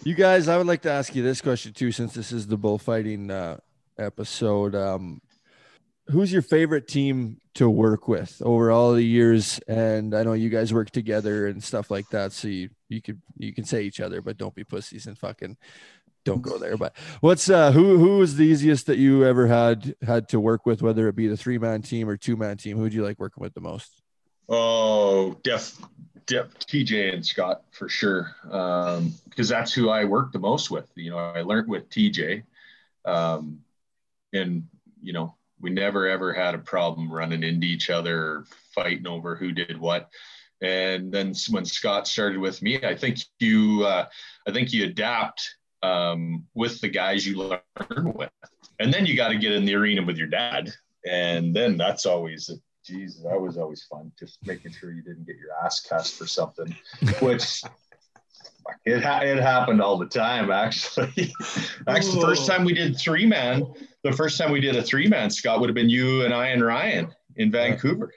You 0.05 0.15
guys, 0.15 0.47
I 0.47 0.59
would 0.59 0.67
like 0.67 0.83
to 0.83 0.91
ask 0.91 1.15
you 1.15 1.23
this 1.23 1.41
question 1.41 1.73
too, 1.73 1.91
since 1.91 2.13
this 2.13 2.33
is 2.33 2.47
the 2.47 2.59
bullfighting 2.59 3.31
uh, 3.31 3.59
episode. 3.99 4.75
Um, 4.75 5.23
who's 6.09 6.33
your 6.33 6.43
favorite 6.43 6.89
team 6.89 7.41
to 7.55 7.69
work 7.69 8.09
with 8.09 8.41
over 8.45 8.71
all 8.71 8.93
the 8.93 9.03
years? 9.03 9.61
And 9.69 10.15
I 10.15 10.23
know 10.23 10.33
you 10.33 10.51
guys 10.51 10.75
work 10.75 10.91
together 10.91 11.47
and 11.47 11.63
stuff 11.63 11.91
like 11.91 12.09
that, 12.11 12.33
so 12.33 12.49
you 12.49 12.71
you 12.89 13.01
could 13.01 13.21
you 13.37 13.53
can 13.53 13.65
say 13.65 13.83
each 13.83 14.01
other, 14.01 14.21
but 14.21 14.37
don't 14.37 14.55
be 14.55 14.65
pussies 14.65 15.07
and 15.07 15.19
fucking 15.19 15.57
don't 16.25 16.43
go 16.43 16.59
there. 16.59 16.77
But 16.77 16.95
what's 17.21 17.49
uh 17.49 17.73
who 17.73 17.99
who 17.99 18.19
was 18.19 18.37
the 18.37 18.45
easiest 18.45 18.87
that 18.87 18.99
you 18.99 19.25
ever 19.25 19.47
had 19.47 19.95
had 20.03 20.29
to 20.31 20.41
work 20.41 20.67
with, 20.67 20.83
whether 20.83 21.09
it 21.09 21.17
be 21.17 21.29
the 21.29 21.37
three 21.37 21.59
man 21.59 21.83
team 21.83 22.09
or 22.09 22.17
two 22.17 22.37
man 22.37 22.57
team? 22.57 22.77
Who 22.77 22.83
would 22.83 22.95
you 22.95 23.05
like 23.05 23.19
working 23.19 23.43
with 23.43 23.55
the 23.55 23.61
most? 23.61 24.03
Oh, 24.49 25.39
def, 25.45 25.79
def 26.27 26.59
TJ 26.59 27.15
and 27.15 27.25
Scott 27.25 27.63
for 27.71 27.89
sure. 27.89 28.35
Um, 28.51 29.15
because 29.29 29.49
that's 29.49 29.73
who 29.73 29.91
I 29.91 30.05
worked 30.05 30.33
the 30.33 30.41
most 30.41 30.71
with. 30.71 30.91
You 30.97 31.11
know, 31.11 31.19
I 31.19 31.43
learned 31.43 31.69
with 31.69 31.89
TJ. 31.89 32.43
Um, 33.05 33.61
and 34.33 34.67
you 35.01 35.13
know, 35.13 35.37
we 35.61 35.71
never 35.71 36.09
ever 36.09 36.33
had 36.33 36.55
a 36.55 36.59
problem 36.59 37.13
running 37.13 37.43
into 37.43 37.67
each 37.67 37.91
other, 37.91 38.19
or 38.19 38.45
fighting 38.75 39.07
over 39.07 39.37
who 39.37 39.53
did 39.53 39.79
what. 39.79 40.11
And 40.63 41.11
then 41.11 41.33
when 41.51 41.65
Scott 41.65 42.07
started 42.07 42.39
with 42.39 42.61
me, 42.61 42.83
I 42.85 42.95
think 42.95 43.21
you, 43.39 43.85
uh, 43.85 44.07
I 44.47 44.53
think 44.53 44.73
you 44.73 44.85
adapt 44.85 45.57
um, 45.83 46.47
with 46.55 46.81
the 46.81 46.89
guys 46.89 47.27
you 47.27 47.39
learn 47.39 48.13
with, 48.15 48.31
and 48.79 48.93
then 48.93 49.07
you 49.07 49.17
got 49.17 49.29
to 49.29 49.39
get 49.39 49.53
in 49.53 49.65
the 49.65 49.75
arena 49.75 50.03
with 50.03 50.19
your 50.19 50.27
dad, 50.27 50.71
and 51.07 51.57
then 51.57 51.77
that's 51.77 52.05
always 52.05 52.51
Jesus, 52.85 53.23
that 53.23 53.41
was 53.41 53.57
always 53.57 53.85
fun. 53.85 54.13
Just 54.19 54.39
making 54.45 54.73
sure 54.73 54.93
you 54.93 55.03
didn't 55.03 55.27
get 55.27 55.37
your 55.37 55.53
ass 55.65 55.81
cussed 55.81 56.17
for 56.17 56.27
something, 56.27 56.75
which 57.21 57.63
it, 58.85 59.03
ha- 59.03 59.21
it 59.21 59.39
happened 59.39 59.83
all 59.83 59.99
the 59.99 60.07
time. 60.07 60.51
Actually, 60.51 61.33
actually, 61.87 62.15
the 62.15 62.21
first 62.21 62.47
time 62.47 62.65
we 62.65 62.73
did 62.73 62.99
three 62.99 63.27
man, 63.27 63.67
the 64.03 64.13
first 64.13 64.39
time 64.39 64.53
we 64.53 64.61
did 64.61 64.77
a 64.77 64.83
three 64.83 65.07
man, 65.07 65.31
Scott 65.31 65.61
would 65.61 65.69
have 65.69 65.75
been 65.75 65.91
you 65.91 66.25
and 66.25 66.33
I 66.33 66.49
and 66.49 66.65
Ryan 66.65 67.15
in 67.37 67.51
Vancouver. 67.51 68.13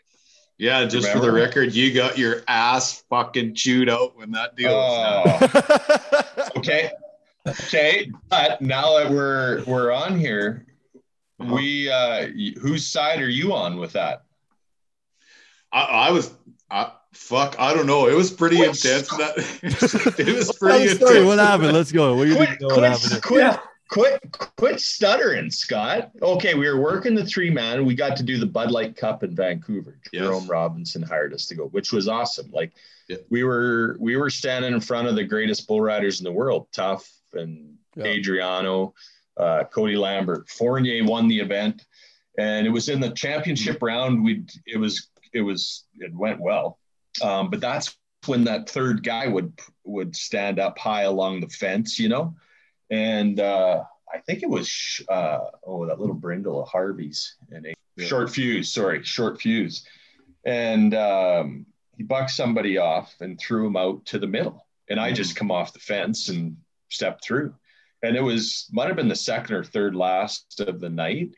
Yeah, 0.58 0.86
just 0.86 1.10
for 1.10 1.20
the 1.20 1.32
record, 1.32 1.74
you 1.74 1.94
got 1.94 2.18
your 2.18 2.44
ass 2.48 3.04
fucking 3.10 3.56
chewed 3.56 3.90
out 3.90 4.16
when 4.16 4.32
that 4.32 4.56
deal 4.56 4.72
was 4.72 5.50
Oh, 5.54 6.50
okay, 6.58 6.92
okay. 7.48 8.12
But 8.30 8.62
now 8.62 8.98
that 9.00 9.12
we're 9.12 9.64
we're 9.66 9.92
on 9.92 10.18
here, 10.18 10.68
we 11.40 11.90
uh, 11.90 12.28
whose 12.62 12.88
side 12.88 13.20
are 13.22 13.30
you 13.30 13.54
on 13.54 13.78
with 13.78 13.94
that? 13.94 14.24
I, 15.72 15.82
I 15.82 16.12
was, 16.12 16.32
I, 16.70 16.92
fuck, 17.14 17.56
I 17.60 17.74
don't 17.74 17.88
know. 17.88 18.08
It 18.08 18.14
was 18.16 18.30
pretty 18.32 18.58
Quit. 18.58 18.70
intense. 18.70 19.10
That 19.10 19.34
it 20.20 20.36
was 20.36 20.56
pretty 20.60 20.86
the 20.86 20.92
intense. 20.92 21.26
What 21.26 21.40
happened? 21.40 21.74
Let's 21.74 21.92
go. 21.92 22.16
What 22.16 22.26
do 22.26 22.30
you 22.30 22.36
quit, 22.36 22.50
think 22.50 22.62
know 22.62 22.68
what 22.68 22.78
quit, 22.78 22.92
happened? 22.92 23.24
quit, 23.24 23.60
quit, 23.94 24.22
quit 24.58 24.80
stuttering, 24.80 25.50
Scott. 25.52 26.12
Okay, 26.22 26.54
we 26.56 26.68
were 26.68 26.80
working 26.82 27.16
the 27.16 27.26
three 27.26 27.50
man. 27.50 27.86
We 27.86 27.96
got 27.96 28.16
to 28.18 28.24
do 28.24 28.38
the 28.38 28.46
Bud 28.46 28.72
Light 28.72 28.96
Cup 28.96 29.24
in 29.24 29.36
Vancouver. 29.36 30.00
Yes. 30.12 30.24
Jerome 30.24 30.48
Robinson 30.48 31.02
hired 31.02 31.34
us 31.34 31.46
to 31.48 31.56
go, 31.56 31.66
which 31.68 31.92
was 31.94 32.08
awesome. 32.08 32.50
Like 32.52 32.74
Yeah. 33.08 33.18
we 33.30 33.44
were 33.44 33.96
we 34.00 34.16
were 34.18 34.30
standing 34.30 34.74
in 34.74 34.80
front 34.80 35.08
of 35.08 35.16
the 35.16 35.24
greatest 35.24 35.68
bull 35.68 35.82
riders 35.82 36.20
in 36.20 36.24
the 36.24 36.32
world, 36.32 36.68
Tuff 36.72 37.10
and 37.34 37.78
Yeah. 37.96 38.06
Adriano. 38.06 38.94
uh, 39.38 39.64
Cody 39.64 39.96
Lambert. 39.96 40.48
Fournier 40.50 41.04
won 41.04 41.28
the 41.28 41.40
event, 41.40 41.86
and 42.38 42.68
it 42.68 42.70
was 42.70 42.88
in 42.90 43.00
the 43.00 43.10
championship 43.12 43.82
round. 43.82 44.24
We 44.24 44.44
it 44.68 44.78
was 44.78 45.08
it 45.34 45.42
was 45.42 45.86
it 46.00 46.14
went 46.14 46.40
well, 46.40 46.78
um, 47.22 47.50
but 47.50 47.60
that's 47.60 47.98
when 48.28 48.44
that 48.44 48.70
third 48.70 49.04
guy 49.04 49.28
would 49.28 49.52
would 49.86 50.16
stand 50.16 50.60
up 50.60 50.78
high 50.78 51.02
along 51.04 51.40
the 51.42 51.48
fence, 51.50 51.98
you 52.00 52.10
know, 52.10 52.36
and 52.94 53.40
uh, 53.40 53.84
I 54.14 54.20
think 54.20 54.44
it 54.44 54.50
was 54.50 55.02
uh, 55.10 55.40
oh 55.66 55.88
that 55.88 56.00
little 56.00 56.16
brindle 56.16 56.62
of 56.62 56.70
Harvey's 56.70 57.36
and 57.52 57.66
a 57.66 58.04
short 58.06 58.30
fuse, 58.30 58.72
sorry, 58.72 59.04
short 59.04 59.42
fuse, 59.42 59.84
and 60.46 60.94
um, 60.94 61.66
he 61.98 62.04
bucked 62.04 62.30
somebody 62.30 62.78
off 62.78 63.16
and 63.20 63.40
threw 63.40 63.66
him 63.66 63.76
out 63.76 64.06
to 64.08 64.20
the 64.20 64.28
middle, 64.28 64.68
and 64.92 65.00
I 65.00 65.12
just 65.12 65.36
come 65.36 65.50
off 65.50 65.74
the 65.74 65.80
fence 65.80 66.30
and 66.30 66.56
stepped 66.90 67.26
through, 67.26 67.56
and 68.04 68.16
it 68.16 68.22
was 68.22 68.70
might 68.72 68.88
have 68.88 68.96
been 68.96 69.08
the 69.08 69.16
second 69.16 69.56
or 69.56 69.64
third 69.64 69.96
last 69.96 70.60
of 70.60 70.80
the 70.80 70.90
night, 70.90 71.32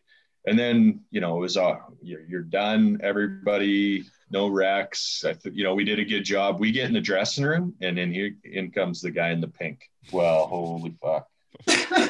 and 0.46 0.60
then 0.60 1.06
you 1.10 1.22
know 1.22 1.38
it 1.38 1.40
was 1.40 1.56
uh 1.56 1.78
you're, 2.04 2.26
you're 2.26 2.42
done, 2.42 3.00
everybody 3.02 4.04
no 4.30 4.50
wrecks. 4.50 5.24
I 5.24 5.34
th- 5.34 5.56
you 5.56 5.64
know, 5.64 5.76
we 5.76 5.86
did 5.86 6.00
a 6.00 6.04
good 6.04 6.26
job. 6.26 6.60
We 6.60 6.74
get 6.74 6.88
in 6.88 6.94
the 6.94 7.00
dressing 7.00 7.46
room, 7.46 7.76
and 7.80 7.98
then 7.98 8.12
here 8.12 8.36
in 8.44 8.72
comes 8.72 9.00
the 9.00 9.12
guy 9.12 9.30
in 9.30 9.40
the 9.40 9.48
pink. 9.48 9.90
Well, 10.12 10.48
holy 10.48 10.94
fuck. 11.02 11.30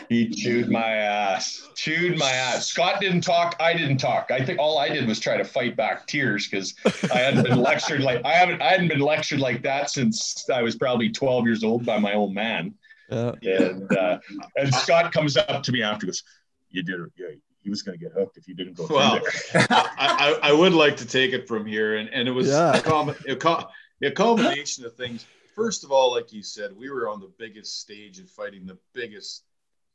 He 0.10 0.30
chewed 0.30 0.70
my 0.70 0.92
ass, 0.94 1.68
chewed 1.76 2.18
my 2.18 2.32
ass. 2.32 2.68
Scott 2.68 3.00
didn't 3.00 3.22
talk. 3.22 3.56
I 3.60 3.74
didn't 3.74 3.98
talk. 3.98 4.32
I 4.32 4.44
think 4.44 4.60
all 4.60 4.78
I 4.78 4.90
did 4.90 5.08
was 5.08 5.20
try 5.20 5.38
to 5.38 5.44
fight 5.44 5.76
back 5.76 6.08
tears 6.08 6.48
because 6.48 6.76
I 7.12 7.18
hadn't 7.18 7.44
been 7.44 7.60
lectured 7.60 8.02
like 8.02 8.24
I 8.26 8.34
haven't. 8.34 8.62
I 8.62 8.70
hadn't 8.70 8.88
been 8.88 9.00
lectured 9.00 9.40
like 9.40 9.64
that 9.64 9.90
since 9.90 10.50
I 10.50 10.62
was 10.62 10.76
probably 10.76 11.10
12 11.10 11.46
years 11.46 11.64
old 11.64 11.86
by 11.86 12.00
my 12.00 12.14
old 12.14 12.34
man. 12.34 12.74
Yeah. 13.10 13.34
And 13.42 13.98
uh, 13.98 14.20
and 14.56 14.74
Scott 14.74 15.12
comes 15.12 15.38
up 15.38 15.64
to 15.64 15.72
me 15.72 15.82
afterwards. 15.82 16.24
You 16.70 16.84
did 16.84 17.00
it. 17.00 17.12
Yeah, 17.18 17.28
he 17.66 17.70
was 17.70 17.82
going 17.82 17.98
to 17.98 18.04
get 18.04 18.14
hooked 18.14 18.38
if 18.38 18.48
you 18.48 18.54
didn't 18.54 18.76
go 18.76 18.88
well, 18.90 19.20
I, 19.54 20.38
I, 20.42 20.50
I, 20.50 20.54
would 20.54 20.74
like 20.74 20.98
to 20.98 21.06
take 21.06 21.34
it 21.34 21.48
from 21.48 21.66
here, 21.66 21.96
and, 21.98 22.10
and 22.10 22.28
it 22.28 22.32
was 22.32 22.48
yeah. 22.48 22.78
a, 22.78 22.82
com- 22.82 23.16
a, 23.28 23.36
com- 23.36 23.66
a 24.04 24.12
combination 24.12 24.86
of 24.86 24.96
things. 24.96 25.26
First 25.56 25.86
of 25.86 25.92
all, 25.92 26.12
like 26.12 26.34
you 26.34 26.44
said, 26.44 26.76
we 26.76 26.90
were 26.90 27.08
on 27.08 27.22
the 27.22 27.32
biggest 27.40 27.80
stage 27.80 28.20
and 28.20 28.30
fighting 28.30 28.66
the 28.66 28.78
biggest, 28.94 29.46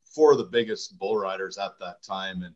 four 0.04 0.32
of 0.32 0.38
the 0.38 0.44
biggest 0.44 0.98
bull 0.98 1.18
riders 1.18 1.58
at 1.58 1.78
that 1.80 2.02
time, 2.02 2.42
and 2.42 2.54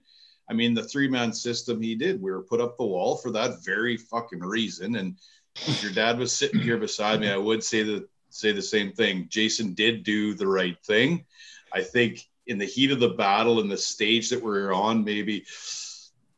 I 0.48 0.54
mean 0.54 0.72
the 0.72 0.82
three 0.82 1.08
man 1.08 1.32
system 1.32 1.82
he 1.82 1.94
did. 1.94 2.20
We 2.20 2.30
were 2.30 2.42
put 2.42 2.62
up 2.62 2.78
the 2.78 2.86
wall 2.86 3.16
for 3.16 3.30
that 3.32 3.62
very 3.62 3.98
fucking 3.98 4.40
reason. 4.40 4.96
And 4.96 5.16
if 5.54 5.82
your 5.82 5.92
dad 5.92 6.18
was 6.18 6.32
sitting 6.32 6.60
here 6.60 6.78
beside 6.78 7.20
me, 7.20 7.28
I 7.28 7.36
would 7.36 7.62
say 7.62 7.82
the 7.82 8.08
say 8.30 8.52
the 8.52 8.62
same 8.62 8.92
thing. 8.92 9.26
Jason 9.28 9.74
did 9.74 10.02
do 10.02 10.34
the 10.34 10.48
right 10.48 10.78
thing. 10.84 11.26
I 11.72 11.82
think 11.82 12.26
in 12.46 12.58
the 12.58 12.64
heat 12.64 12.90
of 12.90 13.00
the 13.00 13.10
battle 13.10 13.60
and 13.60 13.70
the 13.70 13.76
stage 13.76 14.30
that 14.30 14.42
we 14.42 14.50
are 14.50 14.72
on, 14.72 15.04
maybe 15.04 15.44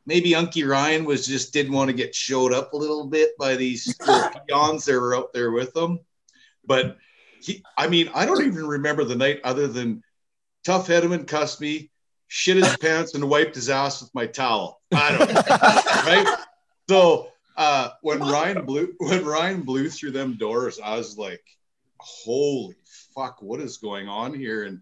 maybe 0.04 0.30
Unky 0.30 0.68
Ryan 0.68 1.04
was 1.04 1.26
just 1.26 1.52
didn't 1.52 1.72
want 1.72 1.90
to 1.90 1.96
get 1.96 2.14
showed 2.14 2.52
up 2.52 2.72
a 2.72 2.76
little 2.76 3.06
bit 3.06 3.38
by 3.38 3.54
these 3.54 3.96
peons 4.48 4.84
that 4.84 5.00
were 5.00 5.16
out 5.16 5.32
there 5.32 5.52
with 5.52 5.72
them. 5.72 6.00
But 6.66 6.96
he, 7.40 7.62
I 7.76 7.88
mean, 7.88 8.10
I 8.14 8.26
don't 8.26 8.44
even 8.44 8.66
remember 8.66 9.04
the 9.04 9.16
night 9.16 9.40
other 9.44 9.68
than 9.68 10.02
Tuff 10.64 10.88
Hedeman 10.88 11.26
cussed 11.26 11.60
me, 11.60 11.90
shit 12.28 12.56
his 12.56 12.76
pants, 12.78 13.14
and 13.14 13.28
wiped 13.28 13.54
his 13.54 13.70
ass 13.70 14.02
with 14.02 14.14
my 14.14 14.26
towel. 14.26 14.80
I 14.92 15.16
don't 15.16 15.32
know, 15.32 15.42
right? 16.06 16.38
So 16.88 17.28
uh, 17.56 17.90
when 18.02 18.20
Ryan 18.20 18.64
blew 18.64 18.94
when 18.98 19.24
Ryan 19.24 19.62
blew 19.62 19.88
through 19.88 20.12
them 20.12 20.36
doors, 20.36 20.78
I 20.82 20.96
was 20.96 21.16
like, 21.16 21.42
"Holy 21.98 22.76
fuck, 23.14 23.40
what 23.40 23.60
is 23.60 23.76
going 23.78 24.08
on 24.08 24.34
here?" 24.34 24.64
And 24.64 24.80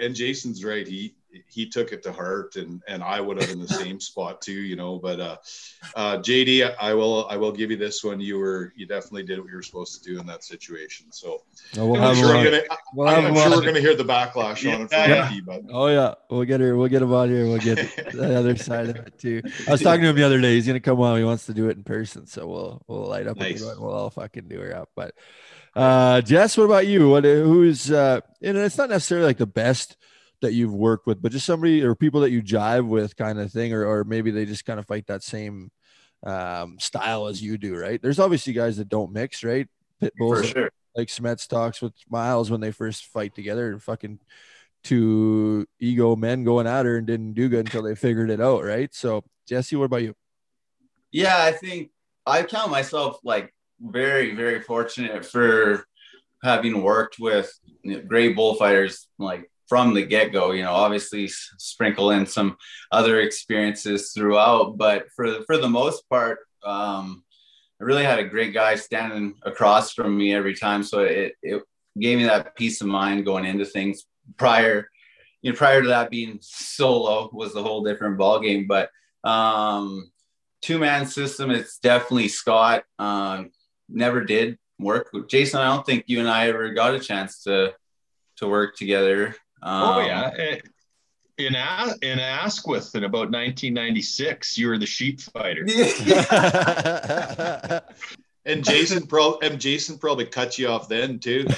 and 0.00 0.14
Jason's 0.14 0.64
right. 0.64 0.86
He 0.86 1.16
he 1.46 1.68
took 1.68 1.92
it 1.92 2.02
to 2.02 2.12
heart, 2.12 2.56
and 2.56 2.82
and 2.88 3.02
I 3.02 3.20
would 3.20 3.40
have 3.40 3.50
in 3.50 3.60
the 3.60 3.68
same 3.68 4.00
spot 4.00 4.40
too, 4.40 4.52
you 4.52 4.76
know. 4.76 4.98
But 4.98 5.20
uh, 5.20 5.36
uh, 5.94 6.18
JD, 6.18 6.74
I 6.80 6.94
will 6.94 7.26
I 7.28 7.36
will 7.36 7.52
give 7.52 7.70
you 7.70 7.76
this 7.76 8.02
one. 8.02 8.20
You 8.20 8.38
were 8.38 8.72
you 8.76 8.86
definitely 8.86 9.24
did 9.24 9.38
what 9.38 9.48
you 9.48 9.56
were 9.56 9.62
supposed 9.62 10.02
to 10.02 10.10
do 10.10 10.18
in 10.20 10.26
that 10.26 10.44
situation. 10.44 11.06
So 11.10 11.42
we'll 11.76 12.02
I'm 12.02 12.16
sure, 12.16 12.34
we're 12.34 12.44
gonna, 12.44 12.62
we'll 12.94 13.08
I'm 13.08 13.34
sure 13.34 13.50
we're 13.50 13.64
gonna 13.64 13.80
hear 13.80 13.94
the 13.94 14.04
backlash 14.04 14.72
on 14.72 14.82
it 14.82 14.90
from 14.90 15.10
yeah. 15.10 15.30
but 15.44 15.62
oh 15.72 15.88
yeah, 15.88 16.14
we'll 16.30 16.44
get 16.44 16.60
her. 16.60 16.76
We'll 16.76 16.88
get 16.88 17.02
him 17.02 17.12
on 17.12 17.28
here. 17.28 17.46
We'll 17.46 17.58
get 17.58 17.76
the 18.12 18.38
other 18.38 18.56
side 18.56 18.88
of 18.88 18.96
it 18.96 19.18
too. 19.18 19.42
I 19.66 19.72
was 19.72 19.82
talking 19.82 20.02
to 20.02 20.08
him 20.08 20.16
the 20.16 20.24
other 20.24 20.40
day. 20.40 20.54
He's 20.54 20.66
gonna 20.66 20.80
come 20.80 21.00
on. 21.00 21.18
He 21.18 21.24
wants 21.24 21.46
to 21.46 21.54
do 21.54 21.68
it 21.68 21.76
in 21.76 21.84
person, 21.84 22.26
so 22.26 22.46
we'll 22.46 22.82
we'll 22.86 23.06
light 23.06 23.26
up. 23.26 23.36
Nice. 23.36 23.62
We'll 23.62 23.90
all 23.90 24.10
fucking 24.10 24.48
do 24.48 24.60
her 24.60 24.76
up, 24.76 24.90
but. 24.94 25.14
Uh, 25.76 26.20
Jess, 26.22 26.56
what 26.56 26.64
about 26.64 26.88
you? 26.88 27.08
What 27.08 27.22
who's 27.22 27.92
uh, 27.92 28.20
and 28.42 28.58
it's 28.58 28.78
not 28.78 28.88
necessarily 28.88 29.26
like 29.26 29.36
the 29.36 29.46
best 29.46 29.96
that 30.40 30.52
you've 30.52 30.74
worked 30.74 31.06
with, 31.06 31.20
but 31.20 31.32
just 31.32 31.46
somebody 31.46 31.82
or 31.82 31.94
people 31.94 32.20
that 32.20 32.30
you 32.30 32.42
jive 32.42 32.86
with 32.86 33.16
kind 33.16 33.38
of 33.38 33.50
thing, 33.50 33.72
or, 33.72 33.84
or 33.84 34.04
maybe 34.04 34.30
they 34.30 34.44
just 34.44 34.64
kind 34.64 34.78
of 34.78 34.86
fight 34.86 35.06
that 35.06 35.22
same 35.22 35.70
um, 36.24 36.78
style 36.78 37.26
as 37.26 37.42
you 37.42 37.58
do, 37.58 37.76
right? 37.76 38.00
There's 38.00 38.18
obviously 38.18 38.52
guys 38.52 38.76
that 38.76 38.88
don't 38.88 39.12
mix, 39.12 39.42
right? 39.44 39.66
Pit 40.00 40.12
bulls, 40.16 40.46
sure. 40.46 40.70
like 40.96 41.08
Smets 41.08 41.48
talks 41.48 41.82
with 41.82 41.92
Miles 42.08 42.50
when 42.50 42.60
they 42.60 42.70
first 42.70 43.06
fight 43.06 43.34
together 43.34 43.70
and 43.72 43.82
fucking 43.82 44.20
two 44.84 45.66
ego 45.80 46.14
men 46.14 46.44
going 46.44 46.66
at 46.66 46.86
her 46.86 46.96
and 46.96 47.06
didn't 47.06 47.34
do 47.34 47.48
good 47.48 47.66
until 47.66 47.82
they 47.82 47.94
figured 47.94 48.30
it 48.30 48.40
out, 48.40 48.64
right? 48.64 48.94
So, 48.94 49.24
Jesse, 49.46 49.76
what 49.76 49.86
about 49.86 50.02
you? 50.02 50.14
Yeah, 51.10 51.36
I 51.36 51.52
think 51.52 51.90
I 52.26 52.42
count 52.42 52.70
myself 52.70 53.18
like 53.24 53.52
very, 53.80 54.34
very 54.34 54.60
fortunate 54.60 55.24
for 55.24 55.84
having 56.42 56.82
worked 56.82 57.18
with 57.18 57.50
great 58.06 58.36
bullfighters 58.36 59.08
like 59.18 59.50
from 59.68 59.94
the 59.94 60.04
get 60.04 60.32
go. 60.32 60.52
You 60.52 60.64
know, 60.64 60.72
obviously 60.72 61.28
sprinkle 61.28 62.10
in 62.10 62.26
some 62.26 62.56
other 62.90 63.20
experiences 63.20 64.12
throughout, 64.12 64.76
but 64.76 65.06
for 65.14 65.42
for 65.44 65.56
the 65.58 65.68
most 65.68 66.08
part, 66.08 66.38
um, 66.64 67.24
I 67.80 67.84
really 67.84 68.04
had 68.04 68.18
a 68.18 68.28
great 68.28 68.54
guy 68.54 68.74
standing 68.74 69.34
across 69.42 69.92
from 69.92 70.16
me 70.16 70.34
every 70.34 70.54
time. 70.54 70.82
So 70.82 71.00
it 71.00 71.34
it 71.42 71.62
gave 71.98 72.18
me 72.18 72.24
that 72.24 72.56
peace 72.56 72.80
of 72.80 72.88
mind 72.88 73.24
going 73.24 73.44
into 73.44 73.64
things. 73.64 74.04
Prior, 74.36 74.88
you 75.42 75.52
know, 75.52 75.56
prior 75.56 75.82
to 75.82 75.88
that 75.88 76.10
being 76.10 76.38
solo 76.42 77.30
was 77.32 77.54
a 77.54 77.62
whole 77.62 77.82
different 77.82 78.18
ball 78.18 78.40
game. 78.40 78.66
But 78.66 78.90
um, 79.24 80.10
two 80.62 80.78
man 80.78 81.06
system, 81.06 81.50
it's 81.50 81.78
definitely 81.78 82.28
Scott. 82.28 82.84
Um, 82.98 83.50
never 83.88 84.24
did 84.24 84.58
work 84.78 85.10
Jason. 85.28 85.60
I 85.60 85.74
don't 85.74 85.84
think 85.86 86.04
you 86.06 86.20
and 86.20 86.28
I 86.28 86.48
ever 86.48 86.72
got 86.72 86.94
a 86.94 87.00
chance 87.00 87.42
to 87.44 87.74
to 88.36 88.48
work 88.48 88.76
together. 88.76 89.34
Um, 89.62 89.82
oh 89.82 90.00
yeah. 90.00 90.30
Eh, 90.36 90.58
in 91.38 91.56
in 92.02 92.18
Asquith 92.18 92.94
in 92.94 93.04
about 93.04 93.30
1996, 93.30 94.58
you 94.58 94.68
were 94.68 94.78
the 94.78 94.86
sheep 94.86 95.20
fighter. 95.20 95.64
and 98.44 98.64
Jason 98.64 99.06
pro 99.06 99.38
and 99.38 99.60
Jason 99.60 99.98
probably 99.98 100.26
cut 100.26 100.58
you 100.58 100.66
off 100.68 100.88
then 100.88 101.20
too. 101.20 101.44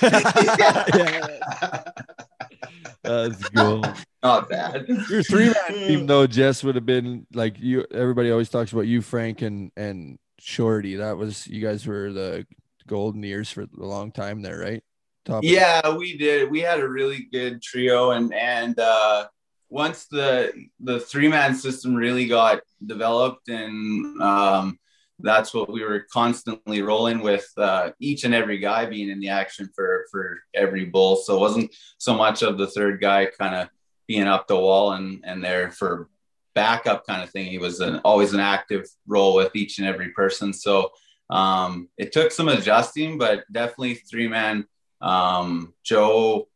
That's 3.03 3.49
cool. 3.49 3.83
Not 4.23 4.51
bad. 4.51 4.87
Your 5.09 5.23
three 5.23 5.47
man 5.47 5.73
team 5.73 6.07
though, 6.07 6.27
Jess 6.27 6.63
would 6.63 6.75
have 6.75 6.85
been 6.85 7.27
like 7.33 7.59
you. 7.59 7.87
Everybody 7.91 8.31
always 8.31 8.51
talks 8.51 8.73
about 8.73 8.83
you, 8.83 9.01
Frank, 9.01 9.41
and 9.41 9.73
and 9.77 10.19
Shorty. 10.39 10.97
That 10.97 11.17
was 11.17 11.47
you 11.47 11.67
guys 11.67 11.87
were 11.87 12.13
the 12.13 12.47
golden 12.87 13.23
years 13.23 13.51
for 13.51 13.63
a 13.63 13.69
long 13.77 14.13
time 14.13 14.43
there, 14.43 14.59
right? 14.59 14.85
Top 15.25 15.45
yeah, 15.45 15.95
we 15.95 16.17
did. 16.17 16.51
We 16.51 16.61
had 16.61 16.81
a 16.81 16.89
really 16.89 17.29
good 17.31 17.63
trio, 17.63 18.13
and 18.13 18.33
and 18.33 18.79
uh, 18.79 19.29
once 19.69 20.07
the 20.07 20.53
the 20.81 21.01
three 21.01 21.29
man 21.29 21.55
system 21.55 21.95
really 21.95 22.27
got 22.27 22.61
developed, 22.85 23.49
and 23.49 24.21
um, 24.23 24.79
that's 25.19 25.53
what 25.53 25.71
we 25.71 25.85
were 25.85 26.07
constantly 26.13 26.81
rolling 26.81 27.21
with. 27.21 27.47
Uh, 27.57 27.91
each 28.01 28.25
and 28.25 28.35
every 28.35 28.59
guy 28.59 28.87
being 28.87 29.11
in 29.11 29.21
the 29.21 29.29
action 29.29 29.69
for 29.75 30.07
for 30.11 30.41
every 30.55 30.87
bull, 30.87 31.17
so 31.17 31.37
it 31.37 31.41
wasn't 31.41 31.75
so 31.99 32.15
much 32.15 32.43
of 32.43 32.57
the 32.57 32.67
third 32.67 33.01
guy 33.01 33.27
kind 33.27 33.55
of 33.55 33.69
being 34.09 34.27
up 34.27 34.49
the 34.49 34.57
wall 34.57 34.93
and 34.93 35.23
and 35.25 35.45
there 35.45 35.71
for 35.71 36.09
backup 36.55 37.07
kind 37.07 37.23
of 37.23 37.31
thing. 37.31 37.47
He 37.47 37.59
was 37.59 37.81
an 37.81 38.01
always 38.05 38.33
an 38.33 38.41
active 38.41 38.87
role 39.07 39.35
with 39.35 39.55
each 39.55 39.79
and 39.79 39.87
every 39.87 40.11
person. 40.11 40.53
So 40.53 40.91
um, 41.29 41.89
it 41.97 42.13
took 42.13 42.33
some 42.33 42.49
adjusting, 42.49 43.19
but 43.19 43.45
definitely 43.53 43.95
three 43.95 44.27
man 44.27 44.67
um, 45.01 45.73
Joe, 45.83 46.49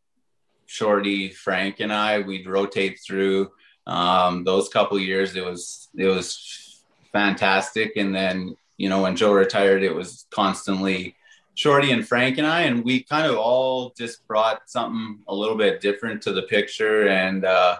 Shorty, 0.66 1.30
Frank, 1.30 1.80
and 1.80 1.92
I, 1.92 2.20
we'd 2.20 2.46
rotate 2.46 3.00
through 3.04 3.50
um, 3.86 4.44
those 4.44 4.68
couple 4.68 4.98
years. 4.98 5.36
It 5.36 5.44
was 5.44 5.88
it 5.96 6.06
was 6.06 6.82
fantastic, 7.12 7.96
and 7.96 8.14
then 8.14 8.56
you 8.76 8.88
know 8.88 9.02
when 9.02 9.16
Joe 9.16 9.32
retired, 9.32 9.82
it 9.82 9.94
was 9.94 10.26
constantly 10.30 11.16
Shorty 11.54 11.92
and 11.92 12.06
Frank 12.06 12.38
and 12.38 12.46
I, 12.46 12.62
and 12.62 12.84
we 12.84 13.02
kind 13.04 13.26
of 13.26 13.36
all 13.36 13.92
just 13.96 14.26
brought 14.26 14.68
something 14.68 15.20
a 15.28 15.34
little 15.34 15.56
bit 15.56 15.80
different 15.80 16.22
to 16.22 16.32
the 16.32 16.42
picture, 16.42 17.08
and 17.08 17.44
uh, 17.44 17.78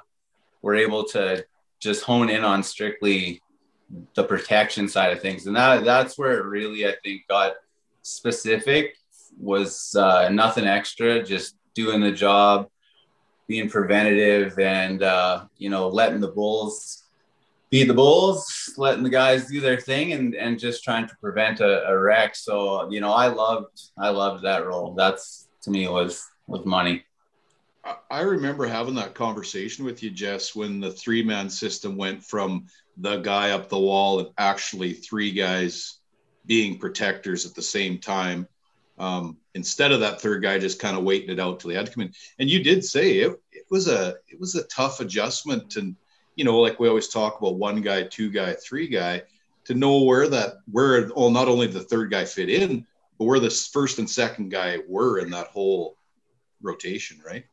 we're 0.62 0.77
able 0.77 1.05
to 1.05 1.44
just 1.81 2.05
hone 2.05 2.31
in 2.31 2.44
on 2.44 2.62
strictly 2.62 3.42
the 4.14 4.24
protection 4.24 4.88
side 4.88 5.12
of 5.12 5.20
things, 5.20 5.46
and 5.46 5.57
that 5.57 5.85
that's 5.85 6.16
where 6.16 6.38
it 6.38 6.44
really 6.44 6.87
I 6.87 6.94
think 7.03 7.27
got 7.29 7.55
specific 8.03 8.96
was 9.38 9.94
uh, 9.97 10.29
nothing 10.31 10.66
extra, 10.66 11.23
just 11.23 11.57
doing 11.75 12.01
the 12.01 12.12
job, 12.12 12.68
being 13.47 13.68
preventative 13.68 14.59
and 14.59 15.03
uh, 15.03 15.44
you 15.59 15.70
know 15.70 15.88
letting 15.88 16.20
the 16.20 16.29
bulls 16.29 17.05
be 17.75 17.83
the 17.83 17.94
bulls, 17.94 18.73
letting 18.77 19.03
the 19.03 19.11
guys 19.11 19.49
do 19.49 19.61
their 19.61 19.81
thing, 19.81 20.12
and 20.12 20.35
and 20.35 20.61
just 20.61 20.85
trying 20.85 21.09
to 21.09 21.16
prevent 21.20 21.59
a, 21.61 21.88
a 21.88 21.99
wreck. 21.99 22.37
So 22.37 22.88
you 22.90 23.01
know, 23.01 23.12
I 23.12 23.27
loved 23.27 23.81
I 23.99 24.11
loved 24.11 24.44
that 24.44 24.64
role. 24.64 24.94
That's 24.94 25.49
to 25.62 25.70
me 25.70 25.88
was 25.88 26.25
was 26.47 26.64
money. 26.64 27.05
I 28.11 28.20
remember 28.20 28.64
having 28.66 28.94
that 28.94 29.14
conversation 29.14 29.85
with 29.85 30.03
you, 30.03 30.11
Jess, 30.11 30.55
when 30.55 30.81
the 30.81 30.92
three 30.92 31.23
man 31.23 31.51
system 31.51 31.97
went 31.97 32.23
from 32.25 32.66
the 32.97 33.18
guy 33.18 33.51
up 33.51 33.68
the 33.68 33.79
wall 33.79 34.20
and 34.20 34.29
actually 34.38 34.92
three 34.92 35.33
guys 35.33 35.99
being 36.47 36.79
protectors 36.79 37.44
at 37.44 37.55
the 37.55 37.62
same 37.62 37.99
time. 37.99 38.47
Um, 38.96 39.38
instead 39.54 39.90
of 39.90 40.00
that 40.00 40.20
third 40.20 40.42
guy 40.42 40.59
just 40.59 40.78
kind 40.78 40.96
of 40.96 41.02
waiting 41.02 41.30
it 41.30 41.40
out 41.40 41.59
till 41.59 41.70
he 41.70 41.76
had 41.76 41.87
to 41.87 41.92
come 41.92 42.04
in. 42.04 42.12
And 42.38 42.48
you 42.48 42.62
did 42.62 42.85
say 42.85 43.18
it, 43.18 43.40
it 43.50 43.64
was 43.70 43.88
a 43.88 44.14
it 44.28 44.38
was 44.38 44.54
a 44.54 44.64
tough 44.64 45.00
adjustment 45.00 45.76
and 45.76 45.96
you 46.37 46.44
know, 46.44 46.59
like 46.59 46.80
we 46.80 46.88
always 46.88 47.09
talk 47.09 47.40
about 47.40 47.57
one 47.57 47.80
guy, 47.80 48.02
two 48.04 48.30
guy, 48.30 48.54
three 48.54 48.88
guy, 48.88 49.22
to 49.64 49.74
know 49.74 50.02
where 50.02 50.28
that 50.28 50.54
where 50.70 51.11
well, 51.14 51.30
not 51.30 51.48
only 51.48 51.66
the 51.66 51.80
third 51.80 52.11
guy 52.11 52.24
fit 52.24 52.48
in, 52.48 52.87
but 53.18 53.24
where 53.24 53.40
the 53.40 53.50
first 53.50 53.98
and 53.98 54.09
second 54.09 54.50
guy 54.50 54.78
were 54.88 55.18
in 55.18 55.30
that 55.30 55.48
whole 55.48 55.96
rotation, 56.61 57.20
right? 57.24 57.44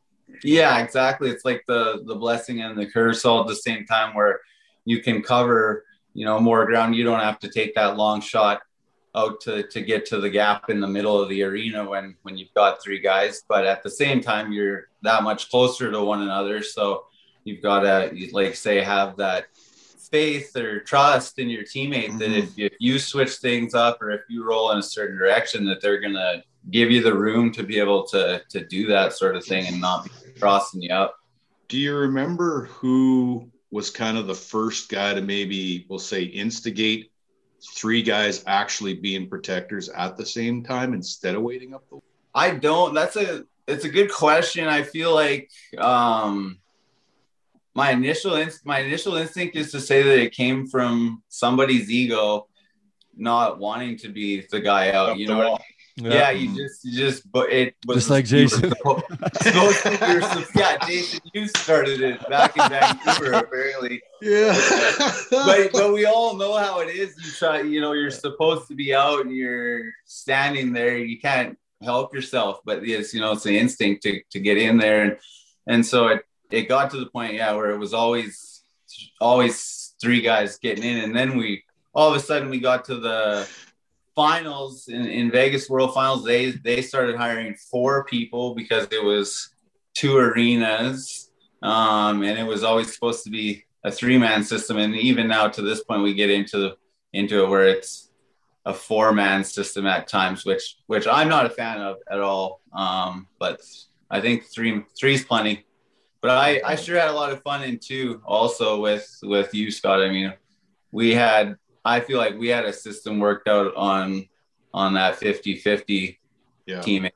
Yeah, 0.42 0.78
exactly. 0.78 1.30
It's 1.30 1.44
like 1.44 1.62
the 1.66 2.02
the 2.06 2.14
blessing 2.14 2.60
and 2.60 2.76
the 2.76 2.86
curse 2.86 3.24
all 3.24 3.40
at 3.40 3.46
the 3.46 3.56
same 3.56 3.86
time 3.86 4.14
where 4.14 4.40
you 4.84 5.00
can 5.00 5.22
cover, 5.22 5.84
you 6.14 6.24
know, 6.24 6.40
more 6.40 6.66
ground. 6.66 6.96
You 6.96 7.04
don't 7.04 7.20
have 7.20 7.38
to 7.40 7.48
take 7.48 7.74
that 7.74 7.96
long 7.96 8.20
shot 8.20 8.62
out 9.14 9.40
to, 9.42 9.62
to 9.64 9.82
get 9.82 10.06
to 10.06 10.20
the 10.20 10.30
gap 10.30 10.70
in 10.70 10.80
the 10.80 10.86
middle 10.86 11.20
of 11.20 11.28
the 11.28 11.42
arena 11.42 11.88
when 11.88 12.16
when 12.22 12.36
you've 12.36 12.54
got 12.54 12.82
three 12.82 13.00
guys. 13.00 13.42
But 13.48 13.66
at 13.66 13.82
the 13.82 13.90
same 13.90 14.20
time, 14.20 14.52
you're 14.52 14.88
that 15.02 15.22
much 15.22 15.50
closer 15.50 15.90
to 15.90 16.02
one 16.02 16.22
another. 16.22 16.62
So 16.62 17.04
you've 17.44 17.62
got 17.62 17.80
to, 17.80 18.28
like 18.32 18.54
say, 18.54 18.80
have 18.80 19.16
that 19.16 19.46
faith 20.10 20.54
or 20.56 20.80
trust 20.80 21.38
in 21.38 21.48
your 21.48 21.62
teammate 21.62 22.08
mm-hmm. 22.08 22.18
that 22.18 22.30
if, 22.30 22.58
if 22.58 22.72
you 22.78 22.98
switch 22.98 23.32
things 23.36 23.74
up 23.74 24.00
or 24.02 24.10
if 24.10 24.22
you 24.28 24.44
roll 24.44 24.70
in 24.72 24.78
a 24.78 24.82
certain 24.82 25.16
direction, 25.16 25.64
that 25.66 25.80
they're 25.80 26.00
gonna 26.00 26.42
give 26.70 26.90
you 26.90 27.02
the 27.02 27.14
room 27.14 27.50
to 27.52 27.62
be 27.62 27.78
able 27.78 28.04
to 28.06 28.42
to 28.48 28.64
do 28.66 28.86
that 28.86 29.12
sort 29.12 29.36
of 29.36 29.44
thing 29.44 29.66
and 29.66 29.80
not 29.80 30.04
be 30.04 30.10
crossing 30.38 30.82
you 30.82 30.92
up. 30.92 31.16
Do 31.68 31.78
you 31.78 31.96
remember 31.96 32.66
who 32.66 33.50
was 33.70 33.90
kind 33.90 34.18
of 34.18 34.26
the 34.26 34.34
first 34.34 34.90
guy 34.90 35.14
to 35.14 35.22
maybe 35.22 35.86
we'll 35.88 35.98
say 35.98 36.24
instigate 36.24 37.11
three 37.74 38.02
guys 38.02 38.42
actually 38.46 38.94
being 38.94 39.28
protectors 39.28 39.88
at 39.90 40.16
the 40.16 40.26
same 40.26 40.62
time 40.62 40.94
instead 40.94 41.34
of 41.34 41.42
waiting 41.42 41.74
up 41.74 41.88
the 41.90 42.00
I 42.34 42.50
don't 42.50 42.94
that's 42.94 43.16
a 43.16 43.44
it's 43.68 43.84
a 43.84 43.88
good 43.88 44.10
question. 44.10 44.66
I 44.66 44.82
feel 44.82 45.14
like 45.14 45.50
um 45.78 46.58
my 47.74 47.90
initial 47.90 48.34
inst- 48.36 48.66
my 48.66 48.80
initial 48.80 49.16
instinct 49.16 49.56
is 49.56 49.70
to 49.72 49.80
say 49.80 50.02
that 50.02 50.18
it 50.18 50.32
came 50.32 50.66
from 50.66 51.22
somebody's 51.28 51.90
ego 51.90 52.48
not 53.14 53.58
wanting 53.58 53.96
to 53.98 54.08
be 54.08 54.46
the 54.50 54.60
guy 54.60 54.90
out. 54.90 55.10
Up 55.10 55.18
you 55.18 55.28
know, 55.28 55.38
what 55.38 55.62
yeah. 55.96 56.10
yeah. 56.10 56.30
you 56.30 56.56
just 56.56 56.84
you 56.84 56.96
just 56.96 57.30
but 57.30 57.52
it 57.52 57.74
was 57.86 57.96
just 57.96 58.10
like 58.10 58.24
Jason. 58.24 58.72
yeah, 60.54 60.76
Jason, 60.86 61.20
you 61.32 61.48
started 61.48 62.00
it 62.00 62.28
back 62.28 62.56
in 62.56 62.68
Vancouver, 62.68 63.32
apparently. 63.32 64.02
Yeah, 64.20 64.58
but 65.30 65.72
but 65.72 65.92
we 65.92 66.06
all 66.06 66.36
know 66.36 66.56
how 66.56 66.80
it 66.80 66.88
is. 66.88 67.14
You 67.24 67.32
try, 67.32 67.60
you 67.62 67.80
know, 67.80 67.92
you're 67.92 68.10
supposed 68.10 68.68
to 68.68 68.74
be 68.74 68.94
out 68.94 69.20
and 69.20 69.34
you're 69.34 69.92
standing 70.04 70.72
there. 70.72 70.96
You 70.96 71.20
can't 71.20 71.58
help 71.82 72.14
yourself, 72.14 72.60
but 72.64 72.86
yes, 72.86 73.12
you 73.12 73.20
know, 73.20 73.32
it's 73.32 73.42
the 73.44 73.58
instinct 73.58 74.02
to 74.04 74.20
to 74.30 74.40
get 74.40 74.56
in 74.56 74.78
there 74.78 75.02
and 75.02 75.16
and 75.66 75.86
so 75.86 76.08
it 76.08 76.24
it 76.50 76.68
got 76.68 76.90
to 76.90 76.98
the 76.98 77.06
point, 77.06 77.34
yeah, 77.34 77.54
where 77.54 77.70
it 77.70 77.78
was 77.78 77.94
always 77.94 78.62
always 79.20 79.94
three 80.00 80.20
guys 80.20 80.58
getting 80.58 80.84
in, 80.84 81.04
and 81.04 81.16
then 81.16 81.36
we 81.36 81.64
all 81.94 82.10
of 82.10 82.16
a 82.16 82.20
sudden 82.20 82.50
we 82.50 82.58
got 82.58 82.84
to 82.86 82.96
the 82.96 83.48
finals 84.14 84.88
in, 84.88 85.06
in 85.06 85.30
Vegas 85.30 85.68
World 85.68 85.94
Finals. 85.94 86.24
They 86.24 86.52
they 86.52 86.82
started 86.82 87.16
hiring 87.16 87.54
four 87.70 88.04
people 88.04 88.54
because 88.54 88.86
it 88.90 89.02
was 89.02 89.50
two 89.94 90.16
arenas, 90.16 91.30
um, 91.62 92.22
and 92.22 92.38
it 92.38 92.46
was 92.46 92.62
always 92.62 92.92
supposed 92.92 93.24
to 93.24 93.30
be 93.30 93.64
a 93.84 93.90
three 93.90 94.18
man 94.18 94.44
system. 94.44 94.78
And 94.78 94.94
even 94.94 95.28
now, 95.28 95.48
to 95.48 95.62
this 95.62 95.82
point, 95.84 96.02
we 96.02 96.14
get 96.14 96.30
into 96.30 96.76
into 97.12 97.44
it 97.44 97.48
where 97.48 97.66
it's 97.66 98.10
a 98.64 98.72
four 98.72 99.12
man 99.12 99.44
system 99.44 99.86
at 99.86 100.08
times, 100.08 100.44
which 100.44 100.76
which 100.86 101.06
I'm 101.06 101.28
not 101.28 101.46
a 101.46 101.50
fan 101.50 101.80
of 101.80 101.96
at 102.10 102.20
all. 102.20 102.60
Um, 102.72 103.28
but 103.38 103.60
I 104.10 104.20
think 104.20 104.44
three 104.46 104.84
is 105.02 105.24
plenty 105.24 105.64
but 106.22 106.30
I, 106.30 106.62
I 106.64 106.76
sure 106.76 106.98
had 106.98 107.08
a 107.08 107.12
lot 107.12 107.32
of 107.32 107.42
fun 107.42 107.64
in 107.64 107.78
two 107.78 108.22
also 108.24 108.80
with 108.80 109.06
with 109.22 109.52
you 109.52 109.70
Scott 109.70 110.00
I 110.00 110.08
mean 110.08 110.32
we 110.92 111.12
had 111.12 111.56
I 111.84 112.00
feel 112.00 112.18
like 112.18 112.38
we 112.38 112.48
had 112.48 112.64
a 112.64 112.72
system 112.72 113.18
worked 113.18 113.48
out 113.48 113.74
on 113.76 114.26
on 114.74 114.94
that 114.94 115.16
50 115.16 115.56
50 115.56 116.18
yeah. 116.66 116.80
team 116.80 117.08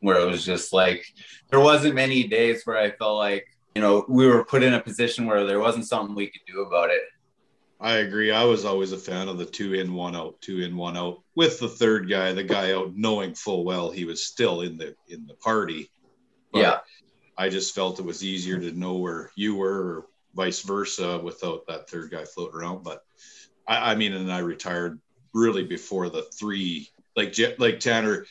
where 0.00 0.18
it 0.18 0.26
was 0.26 0.44
just 0.44 0.72
like 0.72 1.04
there 1.50 1.60
wasn't 1.60 1.94
many 1.94 2.24
days 2.24 2.62
where 2.64 2.76
I 2.76 2.90
felt 2.90 3.18
like 3.18 3.46
you 3.74 3.82
know 3.82 4.04
we 4.08 4.26
were 4.26 4.44
put 4.44 4.62
in 4.62 4.74
a 4.74 4.80
position 4.80 5.26
where 5.26 5.44
there 5.44 5.60
wasn't 5.60 5.86
something 5.86 6.14
we 6.14 6.26
could 6.26 6.42
do 6.46 6.62
about 6.62 6.90
it 6.90 7.02
I 7.80 7.96
agree. 7.96 8.32
I 8.32 8.44
was 8.44 8.64
always 8.64 8.92
a 8.92 8.98
fan 8.98 9.28
of 9.28 9.38
the 9.38 9.44
two 9.44 9.74
in, 9.74 9.92
one 9.92 10.16
out, 10.16 10.40
two 10.40 10.60
in, 10.60 10.76
one 10.76 10.96
out, 10.96 11.22
with 11.34 11.60
the 11.60 11.68
third 11.68 12.08
guy, 12.08 12.32
the 12.32 12.42
guy 12.42 12.72
out, 12.72 12.96
knowing 12.96 13.34
full 13.34 13.64
well 13.64 13.90
he 13.90 14.04
was 14.04 14.24
still 14.24 14.62
in 14.62 14.78
the 14.78 14.94
in 15.08 15.26
the 15.26 15.34
party. 15.34 15.90
But 16.52 16.58
yeah, 16.60 16.78
I 17.36 17.50
just 17.50 17.74
felt 17.74 17.98
it 17.98 18.04
was 18.04 18.24
easier 18.24 18.58
to 18.58 18.72
know 18.72 18.94
where 18.94 19.30
you 19.36 19.56
were 19.56 19.82
or 19.82 20.06
vice 20.34 20.62
versa 20.62 21.18
without 21.18 21.66
that 21.66 21.88
third 21.90 22.10
guy 22.10 22.24
floating 22.24 22.58
around. 22.58 22.82
But 22.82 23.04
I, 23.66 23.92
I 23.92 23.94
mean, 23.94 24.12
and 24.12 24.32
I 24.32 24.38
retired 24.38 25.00
really 25.32 25.64
before 25.64 26.08
the 26.08 26.22
three, 26.22 26.88
like, 27.14 27.34
like 27.58 27.80
Tanner, 27.80 28.26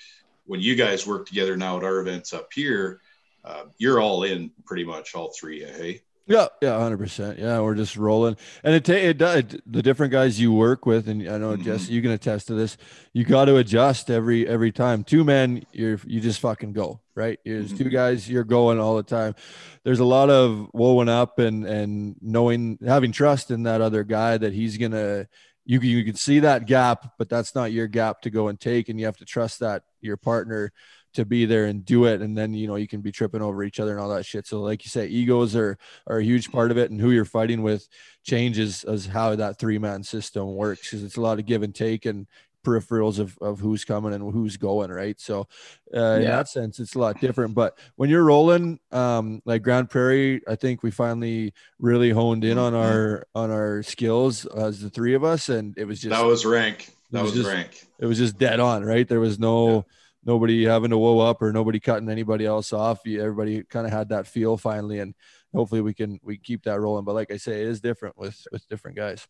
when 0.46 0.62
you 0.62 0.76
guys 0.76 1.08
work 1.08 1.28
together 1.28 1.58
now 1.58 1.78
at 1.78 1.84
our 1.84 2.00
events 2.00 2.34
up 2.34 2.50
here, 2.54 3.02
uh, 3.44 3.66
you're 3.78 4.00
all 4.00 4.24
in 4.24 4.52
pretty 4.66 4.84
much 4.84 5.16
all 5.16 5.32
three. 5.38 5.64
Hey. 5.64 6.02
Yeah, 6.28 6.48
yeah, 6.60 6.80
hundred 6.80 6.98
percent. 6.98 7.38
Yeah, 7.38 7.60
we're 7.60 7.76
just 7.76 7.96
rolling, 7.96 8.36
and 8.64 8.74
it 8.74 8.90
it 8.90 9.20
does 9.20 9.44
the 9.68 9.84
different 9.84 10.12
guys 10.12 10.40
you 10.40 10.52
work 10.52 10.88
with, 10.88 11.08
and 11.08 11.22
I 11.22 11.38
know 11.38 11.54
mm-hmm. 11.54 11.62
Jesse, 11.62 11.94
you 11.94 12.02
can 12.02 12.12
attest 12.12 12.48
to 12.48 12.56
this. 12.56 12.78
You 13.14 13.26
got 13.26 13.46
to 13.46 13.58
adjust 13.58 14.10
every 14.10 14.48
every 14.48 14.72
time. 14.72 15.04
Two 15.04 15.24
men, 15.24 15.64
you're 15.72 16.00
you 16.04 16.20
just 16.20 16.40
fucking 16.40 16.74
go 16.74 17.00
right. 17.14 17.40
There's 17.46 17.68
mm-hmm. 17.68 17.84
two 17.84 17.90
guys, 17.90 18.28
you're 18.28 18.44
going 18.44 18.80
all 18.80 18.96
the 18.98 19.04
time. 19.04 19.36
There's 19.84 20.00
a 20.00 20.06
lot 20.06 20.32
of 20.32 20.68
woven 20.74 21.10
up 21.10 21.38
and 21.38 21.64
and 21.64 22.16
knowing 22.22 22.80
having 22.84 23.12
trust 23.12 23.52
in 23.52 23.64
that 23.64 23.82
other 23.82 24.04
guy 24.04 24.38
that 24.38 24.54
he's 24.54 24.78
gonna. 24.78 25.28
You 25.64 25.80
you 25.80 26.04
can 26.04 26.16
see 26.16 26.40
that 26.40 26.66
gap, 26.66 27.14
but 27.20 27.30
that's 27.30 27.54
not 27.54 27.72
your 27.72 27.88
gap 27.88 28.22
to 28.22 28.32
go 28.32 28.48
and 28.48 28.60
take, 28.60 28.90
and 28.90 29.00
you 29.00 29.06
have 29.06 29.18
to 29.18 29.26
trust 29.26 29.60
that 29.60 29.84
your 30.02 30.18
partner 30.18 30.72
to 31.16 31.26
be 31.26 31.46
there 31.46 31.66
and 31.66 31.86
do 31.86 32.06
it. 32.06 32.22
And 32.22 32.38
then 32.38 32.54
you 32.54 32.68
know 32.68 32.76
you 32.76 32.88
can 32.88 33.02
be 33.02 33.12
tripping 33.12 33.42
over 33.42 33.64
each 33.64 33.80
other 33.80 33.92
and 33.92 34.00
all 34.00 34.10
that 34.10 34.26
shit. 34.26 34.48
So 34.48 34.62
like 34.62 34.84
you 34.84 34.90
say 34.90 35.08
egos 35.08 35.56
are 35.56 35.78
are 36.08 36.20
a 36.20 36.24
huge 36.24 36.52
part 36.52 36.72
of 36.72 36.78
it. 36.78 36.92
And 36.92 37.00
who 37.00 37.12
you're 37.12 37.26
fighting 37.26 37.62
with 37.62 37.88
changes 38.24 38.84
as 38.84 39.06
how 39.06 39.36
that 39.36 39.60
three 39.60 39.78
man 39.78 40.04
system 40.04 40.56
works 40.56 40.90
because 40.90 41.04
it's 41.04 41.18
a 41.18 41.22
lot 41.22 41.40
of 41.40 41.46
give 41.46 41.64
and 41.64 41.74
take 41.74 42.06
and 42.06 42.28
peripherals 42.66 43.20
of, 43.20 43.38
of 43.40 43.60
who's 43.60 43.86
coming 43.86 44.14
and 44.14 44.34
who's 44.34 44.58
going 44.58 44.92
right? 44.92 45.20
So 45.20 45.48
uh, 45.94 46.00
yeah. 46.00 46.16
in 46.16 46.24
that 46.24 46.50
sense 46.50 46.80
it's 46.80 46.96
a 46.96 47.00
lot 47.00 47.22
different. 47.22 47.54
But 47.54 47.78
when 47.96 48.10
you're 48.10 48.24
rolling 48.24 48.80
um, 48.92 49.42
like 49.46 49.62
Grande 49.62 49.90
Prairie 49.90 50.42
i 50.48 50.56
think 50.56 50.84
we 50.84 50.92
finally 50.92 51.54
really 51.80 52.10
honed 52.10 52.44
in 52.44 52.58
on 52.58 52.74
mm-hmm. 52.74 52.82
our 52.82 53.28
on 53.36 53.52
our 53.52 53.84
skills 53.84 54.46
as 54.46 54.82
the 54.82 54.90
three 54.90 55.14
of 55.14 55.24
us. 55.24 55.50
And 55.50 55.78
it 55.78 55.86
was 55.86 56.02
just 56.02 56.10
that 56.10 56.26
was 56.26 56.46
rank. 56.46 56.90
that 57.12 57.22
was, 57.22 57.32
was 57.32 57.44
just, 57.44 57.56
rank. 57.56 57.88
it 58.00 58.06
was 58.06 58.18
just 58.18 58.38
dead 58.38 58.60
on 58.60 58.84
right? 58.84 59.08
There 59.08 59.20
was 59.20 59.40
no 59.40 59.76
yeah 59.78 59.82
nobody 60.26 60.66
having 60.66 60.90
to 60.90 60.98
woe 60.98 61.20
up 61.20 61.42
or 61.42 61.54
nobody 61.54 61.80
cutting 61.80 62.10
anybody 62.10 62.46
else 62.46 62.74
off. 62.74 63.06
Everybody 63.06 63.64
kind 63.64 63.86
of 63.86 63.94
had 63.94 64.10
that 64.10 64.28
feel 64.28 64.58
finally, 64.58 65.00
and 65.00 65.14
hopefully 65.54 65.82
we 65.82 65.94
can 65.94 66.20
we 66.24 66.38
keep 66.38 66.64
that 66.64 66.80
rolling. 66.80 67.06
But 67.06 67.16
like 67.16 67.32
I 67.32 67.38
say, 67.38 67.62
it 67.62 67.68
is 67.68 67.82
different 67.82 68.18
with 68.18 68.46
with 68.52 68.68
different 68.68 68.98
guys. 68.98 69.26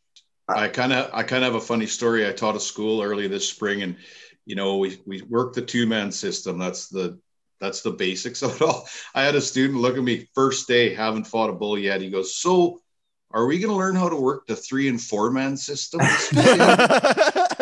I 0.48 0.68
kind 0.68 0.94
of 0.94 1.10
I 1.14 1.24
kind 1.24 1.44
of 1.44 1.54
have 1.54 1.62
a 1.62 1.66
funny 1.66 1.88
story. 1.88 2.28
I 2.28 2.32
taught 2.32 2.56
a 2.56 2.60
school 2.60 3.02
early 3.02 3.28
this 3.28 3.50
spring, 3.50 3.84
and 3.84 3.98
you 4.46 4.56
know 4.56 4.78
we 4.78 5.02
we 5.06 5.22
worked 5.24 5.56
the 5.56 5.62
two 5.62 5.86
man 5.86 6.12
system. 6.12 6.58
That's 6.58 6.88
the 6.88 7.20
that's 7.60 7.82
the 7.82 7.92
basics 7.92 8.42
of 8.42 8.56
it 8.56 8.62
all. 8.62 8.88
I 9.14 9.24
had 9.24 9.36
a 9.36 9.42
student 9.42 9.80
look 9.80 9.98
at 9.98 10.04
me 10.04 10.30
first 10.36 10.68
day, 10.68 10.94
haven't 10.94 11.26
fought 11.28 11.50
a 11.50 11.54
bull 11.54 11.78
yet. 11.78 12.02
He 12.02 12.10
goes, 12.10 12.38
"So, 12.38 12.82
are 13.32 13.46
we 13.46 13.60
going 13.60 13.72
to 13.72 13.78
learn 13.78 13.96
how 13.96 14.10
to 14.10 14.16
work 14.16 14.48
the 14.48 14.56
three 14.56 14.88
and 14.88 15.02
four 15.02 15.32
man 15.32 15.58
system?" 15.58 16.02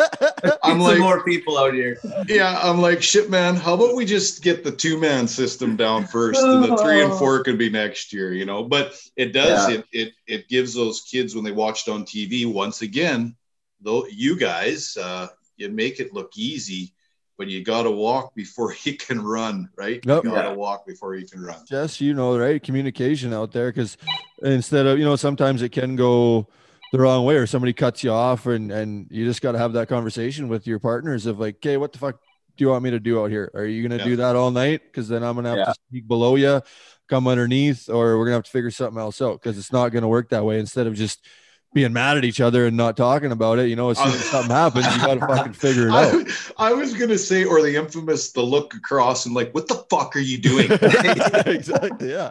I'm 0.74 0.80
like 0.80 0.98
more 0.98 1.22
people 1.24 1.58
out 1.58 1.74
here. 1.74 1.98
Yeah, 2.28 2.58
I'm 2.62 2.80
like 2.80 3.02
shit, 3.02 3.30
man. 3.30 3.56
How 3.56 3.74
about 3.74 3.94
we 3.94 4.04
just 4.04 4.42
get 4.42 4.64
the 4.64 4.72
two 4.72 4.98
man 4.98 5.26
system 5.28 5.76
down 5.76 6.06
first, 6.06 6.42
and 6.42 6.62
the 6.64 6.76
three 6.76 7.02
and 7.02 7.12
four 7.14 7.42
could 7.42 7.58
be 7.58 7.70
next 7.70 8.12
year, 8.12 8.32
you 8.32 8.44
know? 8.44 8.64
But 8.64 8.94
it 9.16 9.32
does 9.32 9.68
yeah. 9.68 9.76
it 9.76 9.84
it 9.92 10.12
it 10.26 10.48
gives 10.48 10.74
those 10.74 11.02
kids 11.02 11.34
when 11.34 11.44
they 11.44 11.52
watched 11.52 11.88
on 11.88 12.04
TV 12.04 12.50
once 12.52 12.82
again, 12.82 13.36
though 13.80 14.06
you 14.06 14.36
guys, 14.38 14.96
uh, 14.96 15.28
you 15.56 15.68
make 15.68 16.00
it 16.00 16.12
look 16.12 16.32
easy. 16.36 16.92
but 17.36 17.48
you 17.48 17.64
got 17.64 17.82
to 17.82 17.90
walk 17.90 18.32
before 18.36 18.72
you 18.84 18.96
can 18.96 19.20
run, 19.20 19.68
right? 19.76 20.00
Yep. 20.06 20.24
You 20.24 20.30
got 20.30 20.42
to 20.42 20.50
Yeah. 20.50 20.54
walk 20.54 20.86
before 20.86 21.16
you 21.16 21.26
can 21.26 21.42
run. 21.42 21.58
Yes, 21.68 22.00
you 22.00 22.14
know, 22.14 22.38
right? 22.38 22.62
Communication 22.62 23.34
out 23.34 23.50
there 23.50 23.72
because 23.72 23.96
instead 24.42 24.86
of, 24.86 24.98
you 25.00 25.04
know, 25.04 25.16
sometimes 25.16 25.60
it 25.60 25.70
can 25.70 25.96
go 25.96 26.46
the 26.94 27.00
wrong 27.00 27.24
way 27.24 27.34
or 27.34 27.44
somebody 27.44 27.72
cuts 27.72 28.04
you 28.04 28.10
off 28.12 28.46
and, 28.46 28.70
and 28.70 29.08
you 29.10 29.24
just 29.24 29.42
got 29.42 29.50
to 29.52 29.58
have 29.58 29.72
that 29.72 29.88
conversation 29.88 30.46
with 30.46 30.64
your 30.64 30.78
partners 30.78 31.26
of 31.26 31.40
like, 31.40 31.56
okay, 31.56 31.76
what 31.76 31.92
the 31.92 31.98
fuck 31.98 32.20
do 32.56 32.64
you 32.64 32.68
want 32.70 32.84
me 32.84 32.90
to 32.92 33.00
do 33.00 33.20
out 33.20 33.30
here? 33.32 33.50
Are 33.52 33.64
you 33.64 33.82
going 33.82 33.98
to 33.98 34.04
Yeah. 34.04 34.10
do 34.10 34.16
that 34.18 34.36
all 34.36 34.52
night? 34.52 34.82
Because 34.84 35.08
then 35.08 35.24
I'm 35.24 35.34
going 35.34 35.42
to 35.42 35.50
have 35.50 35.58
Yeah. 35.58 35.64
to 35.64 35.74
speak 35.88 36.06
below 36.06 36.36
you, 36.36 36.62
come 37.08 37.26
underneath, 37.26 37.90
or 37.90 38.16
we're 38.16 38.26
going 38.26 38.34
to 38.34 38.34
have 38.36 38.44
to 38.44 38.50
figure 38.52 38.70
something 38.70 38.96
else 39.00 39.20
out 39.20 39.42
because 39.42 39.58
it's 39.58 39.72
not 39.72 39.88
going 39.88 40.02
to 40.02 40.08
work 40.08 40.28
that 40.28 40.44
way 40.44 40.60
instead 40.60 40.86
of 40.86 40.94
just 40.94 41.26
being 41.74 41.92
mad 41.92 42.16
at 42.16 42.24
each 42.24 42.40
other 42.40 42.66
and 42.66 42.76
not 42.76 42.96
talking 42.96 43.32
about 43.32 43.58
it. 43.58 43.68
You 43.68 43.74
know, 43.74 43.90
as 43.90 43.98
soon 43.98 44.06
as 44.06 44.30
something 44.30 44.52
happens, 44.54 44.86
you 44.94 45.02
got 45.02 45.14
to 45.14 45.26
fucking 45.26 45.52
figure 45.54 45.88
it 45.88 45.94
out. 45.94 46.14
I, 46.58 46.68
I 46.68 46.72
was 46.74 46.94
gonna 46.94 47.18
say, 47.18 47.42
or 47.44 47.60
the 47.60 47.74
infamous, 47.74 48.30
the 48.30 48.42
look 48.42 48.72
across 48.74 49.26
and 49.26 49.34
like, 49.34 49.52
what 49.52 49.66
the 49.66 49.84
fuck 49.90 50.14
are 50.14 50.20
you 50.20 50.38
doing? 50.38 50.70
exactly. 50.70 52.12
Yeah. 52.12 52.30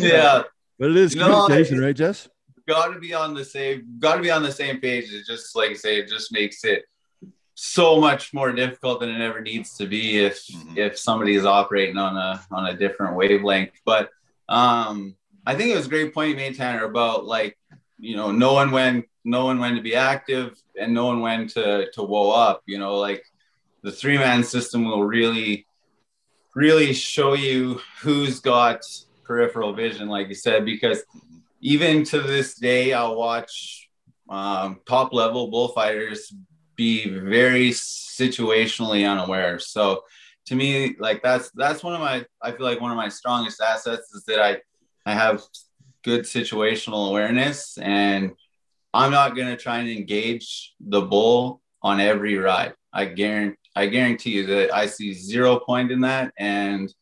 Yeah, 0.00 0.44
But 0.78 0.92
it 0.92 0.96
is 0.96 1.14
No, 1.14 1.42
communication, 1.42 1.78
right, 1.80 1.94
Jess? 1.94 2.30
Got 2.68 2.92
to 2.92 3.00
be 3.00 3.14
on 3.14 3.32
the 3.32 3.46
same. 3.46 3.96
Got 3.98 4.16
to 4.16 4.22
be 4.22 4.30
on 4.30 4.42
the 4.42 4.52
same 4.52 4.78
page. 4.78 5.10
It 5.10 5.24
just 5.26 5.56
like 5.56 5.70
I 5.70 5.74
say, 5.74 5.98
it 5.98 6.06
just 6.08 6.30
makes 6.30 6.64
it 6.64 6.84
so 7.54 7.98
much 7.98 8.34
more 8.34 8.52
difficult 8.52 9.00
than 9.00 9.08
it 9.08 9.22
ever 9.22 9.40
needs 9.40 9.76
to 9.78 9.86
be 9.86 10.18
if 10.18 10.46
Mhm. 10.46 10.76
if 10.76 10.98
somebody 10.98 11.34
is 11.34 11.46
operating 11.46 11.96
on 11.96 12.16
a 12.16 12.44
on 12.52 12.66
a 12.66 12.74
different 12.76 13.16
wavelength. 13.16 13.72
But 13.86 14.10
um, 14.50 15.16
I 15.46 15.54
think 15.54 15.70
it 15.72 15.76
was 15.76 15.86
a 15.86 15.88
great 15.88 16.12
point 16.12 16.30
you 16.30 16.36
made, 16.36 16.56
Tanner, 16.56 16.84
about 16.84 17.24
like 17.24 17.56
you 17.98 18.16
know 18.16 18.30
knowing 18.30 18.70
when 18.70 19.04
knowing 19.24 19.58
when 19.58 19.74
to 19.76 19.80
be 19.82 19.94
active 19.94 20.60
and 20.78 20.92
knowing 20.92 21.20
when 21.20 21.48
to 21.48 21.90
to 21.92 22.02
whoa 22.02 22.30
up. 22.30 22.62
You 22.66 22.78
know, 22.78 22.96
like 22.96 23.24
the 23.82 23.90
three 23.90 24.18
man 24.18 24.44
system 24.44 24.84
will 24.84 25.04
really 25.04 25.66
really 26.54 26.92
show 26.92 27.32
you 27.32 27.80
who's 28.02 28.40
got 28.40 28.82
peripheral 29.24 29.72
vision, 29.72 30.08
like 30.08 30.28
you 30.28 30.34
said, 30.34 30.64
because 30.64 31.02
even 31.60 32.04
to 32.04 32.20
this 32.20 32.54
day, 32.54 32.92
I'll 32.92 33.16
watch 33.16 33.88
um, 34.28 34.80
top 34.86 35.12
level 35.12 35.50
bullfighters 35.50 36.32
be 36.76 37.08
very 37.08 37.70
situationally 37.70 39.08
unaware. 39.08 39.58
So 39.58 40.02
to 40.46 40.54
me, 40.54 40.96
like 40.98 41.22
that's 41.22 41.50
that's 41.52 41.82
one 41.82 41.94
of 41.94 42.00
my 42.00 42.24
I 42.40 42.52
feel 42.52 42.64
like 42.66 42.80
one 42.80 42.90
of 42.90 42.96
my 42.96 43.08
strongest 43.08 43.60
assets 43.60 44.14
is 44.14 44.24
that 44.24 44.40
I 44.40 44.58
I 45.04 45.14
have 45.14 45.42
good 46.04 46.22
situational 46.22 47.08
awareness 47.08 47.76
and 47.78 48.32
I'm 48.94 49.10
not 49.10 49.36
gonna 49.36 49.56
try 49.56 49.78
and 49.78 49.88
engage 49.88 50.74
the 50.80 51.02
bull 51.02 51.60
on 51.82 52.00
every 52.00 52.36
ride. 52.38 52.74
I 52.92 53.06
guarantee 53.06 53.56
I 53.76 53.86
guarantee 53.86 54.30
you 54.30 54.46
that 54.46 54.74
I 54.74 54.86
see 54.86 55.12
zero 55.12 55.60
point 55.60 55.92
in 55.92 56.00
that 56.00 56.32
and 56.38 56.92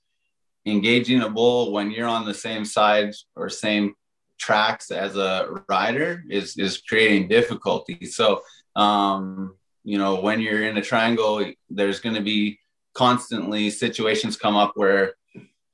engaging 0.66 1.23
a 1.23 1.31
bull 1.31 1.73
when 1.73 1.90
you're 1.90 2.09
on 2.09 2.27
the 2.27 2.35
same 2.35 2.64
side 2.64 3.14
or 3.35 3.49
same 3.49 3.95
tracks 4.38 4.90
as 4.90 5.16
a 5.16 5.62
rider 5.68 6.22
is 6.29 6.57
is 6.57 6.79
creating 6.79 7.29
difficulty. 7.29 8.07
So 8.07 8.42
um, 8.75 9.57
you 9.85 9.99
know, 9.99 10.20
when 10.20 10.40
you're 10.40 10.66
in 10.66 10.77
a 10.77 10.83
triangle, 10.83 11.44
there's 11.70 12.01
going 12.01 12.16
to 12.16 12.20
be 12.22 12.59
constantly 12.94 13.70
situations 13.70 14.37
come 14.37 14.57
up 14.57 14.72
where 14.75 15.14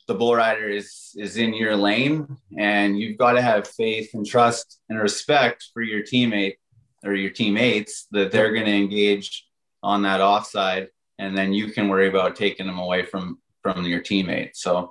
the 0.09 0.14
bull 0.14 0.35
rider 0.35 0.68
is 0.68 1.12
is 1.16 1.37
in 1.37 1.55
your 1.55 1.77
lane, 1.77 2.27
and 2.59 2.98
you've 2.98 3.18
got 3.18 3.33
to 3.33 3.42
have 3.42 3.66
faith 3.66 4.11
and 4.14 4.27
trust 4.27 4.81
and 4.88 4.98
respect 5.01 5.68
for 5.72 5.83
your 5.83 6.03
teammate 6.03 6.57
or 7.05 7.14
your 7.14 7.31
teammates 7.31 8.07
that 8.11 8.31
they're 8.31 8.53
going 8.53 8.66
to 8.66 8.72
engage 8.77 9.46
on 9.83 10.03
that 10.03 10.20
offside, 10.20 10.88
and 11.18 11.37
then 11.37 11.53
you 11.53 11.72
can 11.72 11.88
worry 11.88 12.09
about 12.09 12.37
taking 12.37 12.66
them 12.66 12.79
away 12.79 13.05
from 13.05 13.38
from 13.62 13.85
your 13.87 14.01
teammate. 14.01 14.51
So 14.55 14.90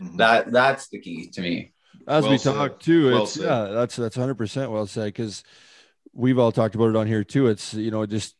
Mhm. 0.00 0.16
that 0.18 0.52
that's 0.52 0.88
the 0.88 1.00
key 1.00 1.28
to 1.34 1.40
me. 1.40 1.71
As 2.08 2.22
Well 2.22 2.32
we 2.32 2.38
said. 2.38 2.54
talk 2.54 2.80
too 2.80 3.10
Well 3.12 3.22
it's 3.24 3.32
said. 3.32 3.44
yeah 3.44 3.64
that's 3.72 3.96
that's 3.96 4.16
100% 4.16 4.70
well 4.70 4.86
said 4.86 5.06
because 5.06 5.42
we've 6.12 6.38
all 6.38 6.52
talked 6.52 6.74
about 6.74 6.90
it 6.90 6.96
on 6.96 7.06
here 7.06 7.24
too 7.24 7.46
it's 7.48 7.74
you 7.74 7.90
know 7.90 8.04
just 8.06 8.34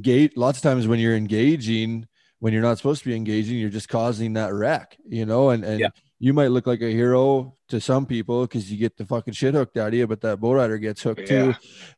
gate 0.00 0.36
lots 0.36 0.58
of 0.58 0.62
times 0.62 0.86
when 0.86 1.00
you're 1.00 1.16
engaging 1.16 2.06
when 2.38 2.52
you're 2.52 2.62
not 2.62 2.76
supposed 2.78 3.02
to 3.02 3.08
be 3.08 3.16
engaging 3.16 3.58
you're 3.58 3.68
just 3.70 3.88
causing 3.88 4.34
that 4.34 4.52
wreck 4.52 4.96
you 5.08 5.26
know 5.26 5.50
and 5.50 5.64
and 5.64 5.80
Yeah. 5.80 5.88
you 6.18 6.32
might 6.32 6.48
look 6.48 6.66
like 6.66 6.80
a 6.82 6.90
hero 6.90 7.56
to 7.68 7.80
some 7.80 8.06
people 8.06 8.42
because 8.42 8.70
you 8.70 8.78
get 8.78 8.96
the 8.96 9.04
fucking 9.06 9.34
shit 9.34 9.54
hooked 9.54 9.76
out 9.76 9.88
of 9.88 9.94
you 9.94 10.06
but 10.06 10.20
that 10.20 10.38
bull 10.40 10.54
rider 10.54 10.78
gets 10.78 11.02
hooked 11.02 11.26
too 11.26 11.54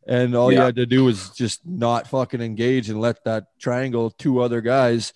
and 0.07 0.35
all 0.35 0.51
you 0.53 0.59
had 0.61 0.77
to 0.77 0.87
do 0.87 1.05
was 1.05 1.31
just 1.31 1.61
not 1.67 2.07
fucking 2.09 2.41
engage 2.41 2.89
and 2.89 3.01
let 3.01 3.23
that 3.25 3.45
triangle 3.59 4.11
two 4.11 4.41
other 4.41 4.61
guys 4.61 5.13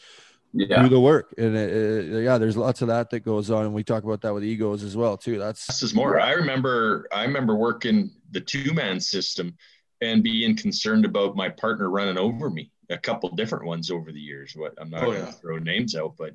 Yeah. 0.59 0.83
do 0.83 0.89
the 0.89 1.01
work 1.01 1.35
and 1.37 1.55
it, 1.57 1.71
it- 1.73 2.25
yeah 2.25 2.39
there's 2.39 2.57
lots 2.57 2.81
of 2.83 2.89
that 2.89 3.11
that 3.11 3.21
goes 3.21 3.51
on 3.51 3.67
and 3.67 3.75
we 3.75 3.85
talk 3.85 4.05
about 4.05 4.23
that 4.23 4.33
with 4.33 4.43
egos 4.45 4.83
as 4.83 4.97
well 4.97 5.17
too 5.17 5.39
that's 5.39 5.67
This 5.67 5.83
is 5.83 5.95
more. 5.95 6.19
I 6.21 6.33
remember 6.33 7.07
I 7.13 7.25
remember 7.25 7.55
working 7.57 8.11
the 8.31 8.41
two 8.41 8.73
man 8.73 8.99
system 9.01 9.57
and 10.01 10.23
being 10.23 10.57
concerned 10.57 11.05
about 11.05 11.37
my 11.37 11.49
partner 11.49 11.91
running 11.91 12.19
over 12.19 12.49
me 12.51 12.71
a 12.91 12.99
couple 12.99 13.29
different 13.31 13.65
ones 13.67 13.91
over 13.91 14.13
the 14.13 14.21
years. 14.21 14.55
What 14.57 14.75
I'm 14.79 14.91
not 14.91 15.03
Oh, 15.03 15.07
going 15.07 15.21
to 15.21 15.27
yeah. 15.27 15.33
throw 15.33 15.59
names 15.59 15.95
out, 15.97 16.15
but 16.17 16.35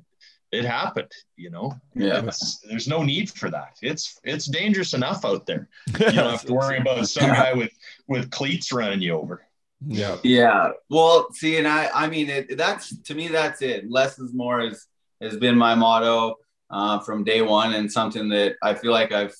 it 0.52 0.64
happened. 0.66 1.10
You 1.36 1.48
know, 1.50 1.72
Yeah. 1.94 2.18
It's- 2.18 2.60
there's 2.68 2.86
no 2.86 3.02
need 3.02 3.30
for 3.30 3.50
that. 3.50 3.76
It's 3.82 4.18
it's 4.24 4.46
dangerous 4.46 4.92
enough 4.94 5.24
out 5.24 5.46
there. 5.46 5.68
You 5.98 6.12
don't 6.12 6.30
have 6.30 6.44
to 6.46 6.52
worry 6.54 6.78
about 6.78 7.08
some 7.08 7.28
guy 7.30 7.54
with 7.54 7.72
with 8.06 8.30
cleats 8.30 8.70
running 8.72 9.00
you 9.00 9.14
over. 9.14 9.42
Yeah 9.86 10.18
Yeah. 10.22 10.70
Well, 10.90 11.28
see, 11.32 11.56
and 11.58 11.66
I, 11.66 11.90
I 11.92 12.08
mean, 12.08 12.28
it, 12.28 12.56
that's 12.56 12.96
to 13.02 13.14
me, 13.14 13.28
that's 13.28 13.62
it. 13.62 13.90
Less 13.90 14.18
is 14.18 14.32
more 14.32 14.60
has 14.60 14.86
has 15.20 15.36
been 15.36 15.56
my 15.56 15.74
motto 15.74 16.36
uh, 16.70 16.98
from 17.00 17.24
day 17.24 17.42
one, 17.42 17.74
and 17.74 17.90
something 17.90 18.28
that 18.30 18.56
I 18.62 18.74
feel 18.74 18.92
like 18.92 19.12
I've 19.12 19.34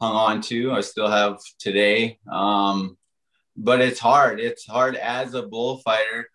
hung 0.00 0.14
on 0.14 0.40
to. 0.42 0.72
I 0.72 0.80
still 0.80 1.10
have 1.10 1.38
today. 1.58 2.18
Um, 2.30 2.96
but 3.56 3.80
it's 3.80 3.98
hard. 3.98 4.40
It's 4.40 4.66
hard 4.66 4.94
as 4.96 5.34
a 5.34 5.42
bullfighter 5.42 6.30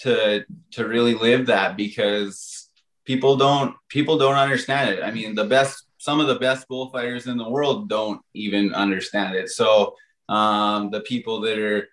to 0.00 0.44
to 0.72 0.86
really 0.86 1.14
live 1.14 1.46
that 1.46 1.76
because 1.76 2.68
people 3.04 3.36
don't 3.36 3.74
people 3.88 4.18
don't 4.18 4.36
understand 4.36 4.90
it. 4.90 5.02
I 5.02 5.10
mean, 5.10 5.34
the 5.34 5.44
best 5.44 5.84
some 5.98 6.20
of 6.20 6.28
the 6.28 6.38
best 6.38 6.68
bullfighters 6.68 7.26
in 7.26 7.36
the 7.36 7.48
world 7.48 7.88
don't 7.88 8.20
even 8.34 8.72
understand 8.74 9.34
it. 9.34 9.48
So 9.48 9.96
um, 10.28 10.90
the 10.90 11.00
people 11.00 11.40
that 11.40 11.58
are 11.58 11.88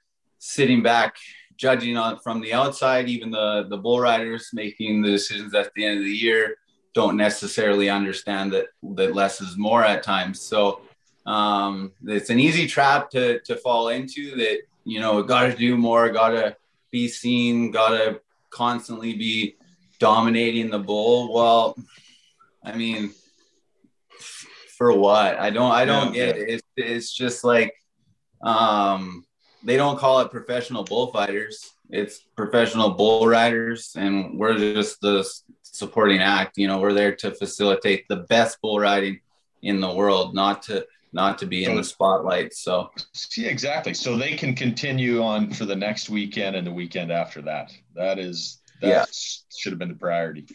sitting 0.45 0.83
back 0.83 1.15
judging 1.57 1.97
on 1.97 2.19
from 2.19 2.41
the 2.41 2.53
outside 2.53 3.07
even 3.09 3.31
the 3.31 3.65
the 3.69 3.77
bull 3.77 3.99
riders 3.99 4.49
making 4.53 5.01
the 5.01 5.09
decisions 5.09 5.53
at 5.55 5.71
the 5.73 5.85
end 5.85 5.97
of 5.97 6.03
the 6.05 6.11
year 6.11 6.57
don't 6.93 7.17
necessarily 7.17 7.89
understand 7.89 8.51
that 8.53 8.67
that 8.95 9.13
less 9.13 9.41
is 9.41 9.57
more 9.57 9.83
at 9.83 10.01
times. 10.03 10.39
So 10.41 10.81
um 11.25 11.91
it's 12.05 12.29
an 12.29 12.39
easy 12.39 12.67
trap 12.67 13.09
to 13.09 13.39
to 13.47 13.55
fall 13.55 13.89
into 13.89 14.35
that 14.35 14.59
you 14.85 14.99
know 14.99 15.23
got 15.23 15.43
to 15.47 15.55
do 15.55 15.75
more 15.75 16.09
got 16.09 16.29
to 16.29 16.55
be 16.91 17.07
seen 17.07 17.71
got 17.71 17.89
to 17.89 18.21
constantly 18.51 19.13
be 19.15 19.55
dominating 19.99 20.69
the 20.69 20.79
bull. 20.79 21.33
Well 21.33 21.75
i 22.63 22.75
mean 22.75 23.11
for 24.77 24.91
what? 24.93 25.39
I 25.39 25.49
don't 25.49 25.71
i 25.71 25.85
don't 25.85 26.13
Yeah, 26.13 26.27
get 26.27 26.37
it. 26.37 26.49
It's, 26.49 26.63
it's 26.77 27.13
just 27.13 27.43
like 27.43 27.73
um 28.43 29.25
they 29.65 29.77
don't 29.77 29.97
call 29.97 30.19
it 30.21 30.31
professional 30.31 30.83
bullfighters. 30.83 31.71
It's 31.89 32.19
professional 32.35 32.91
bull 32.91 33.27
riders, 33.27 33.95
and 33.97 34.39
we're 34.39 34.57
just 34.57 35.01
the 35.01 35.27
supporting 35.63 36.19
act. 36.19 36.57
You 36.57 36.67
know, 36.67 36.79
we're 36.79 36.93
there 36.93 37.15
to 37.17 37.31
facilitate 37.31 38.07
the 38.07 38.17
best 38.17 38.59
bull 38.61 38.79
riding 38.79 39.19
in 39.61 39.79
the 39.79 39.93
world, 39.93 40.33
not 40.33 40.63
to 40.63 40.85
not 41.13 41.37
to 41.39 41.45
be 41.45 41.63
in 41.63 41.75
the 41.75 41.83
spotlight. 41.83 42.53
So 42.53 42.91
Yeah, 43.37 43.49
exactly. 43.49 43.93
So 43.93 44.17
they 44.17 44.35
can 44.35 44.53
continue 44.53 45.23
on 45.23 45.49
for 45.51 45.63
the 45.65 45.75
next 45.75 46.09
weekend 46.09 46.57
and 46.57 46.67
the 46.67 46.73
weekend 46.73 47.09
after 47.11 47.41
that. 47.43 47.71
That 47.95 48.19
is 48.19 48.61
that 48.81 48.87
Yeah. 48.89 49.05
should 49.57 49.71
have 49.71 49.79
been 49.79 49.89
the 49.89 49.95
priority. 49.95 50.45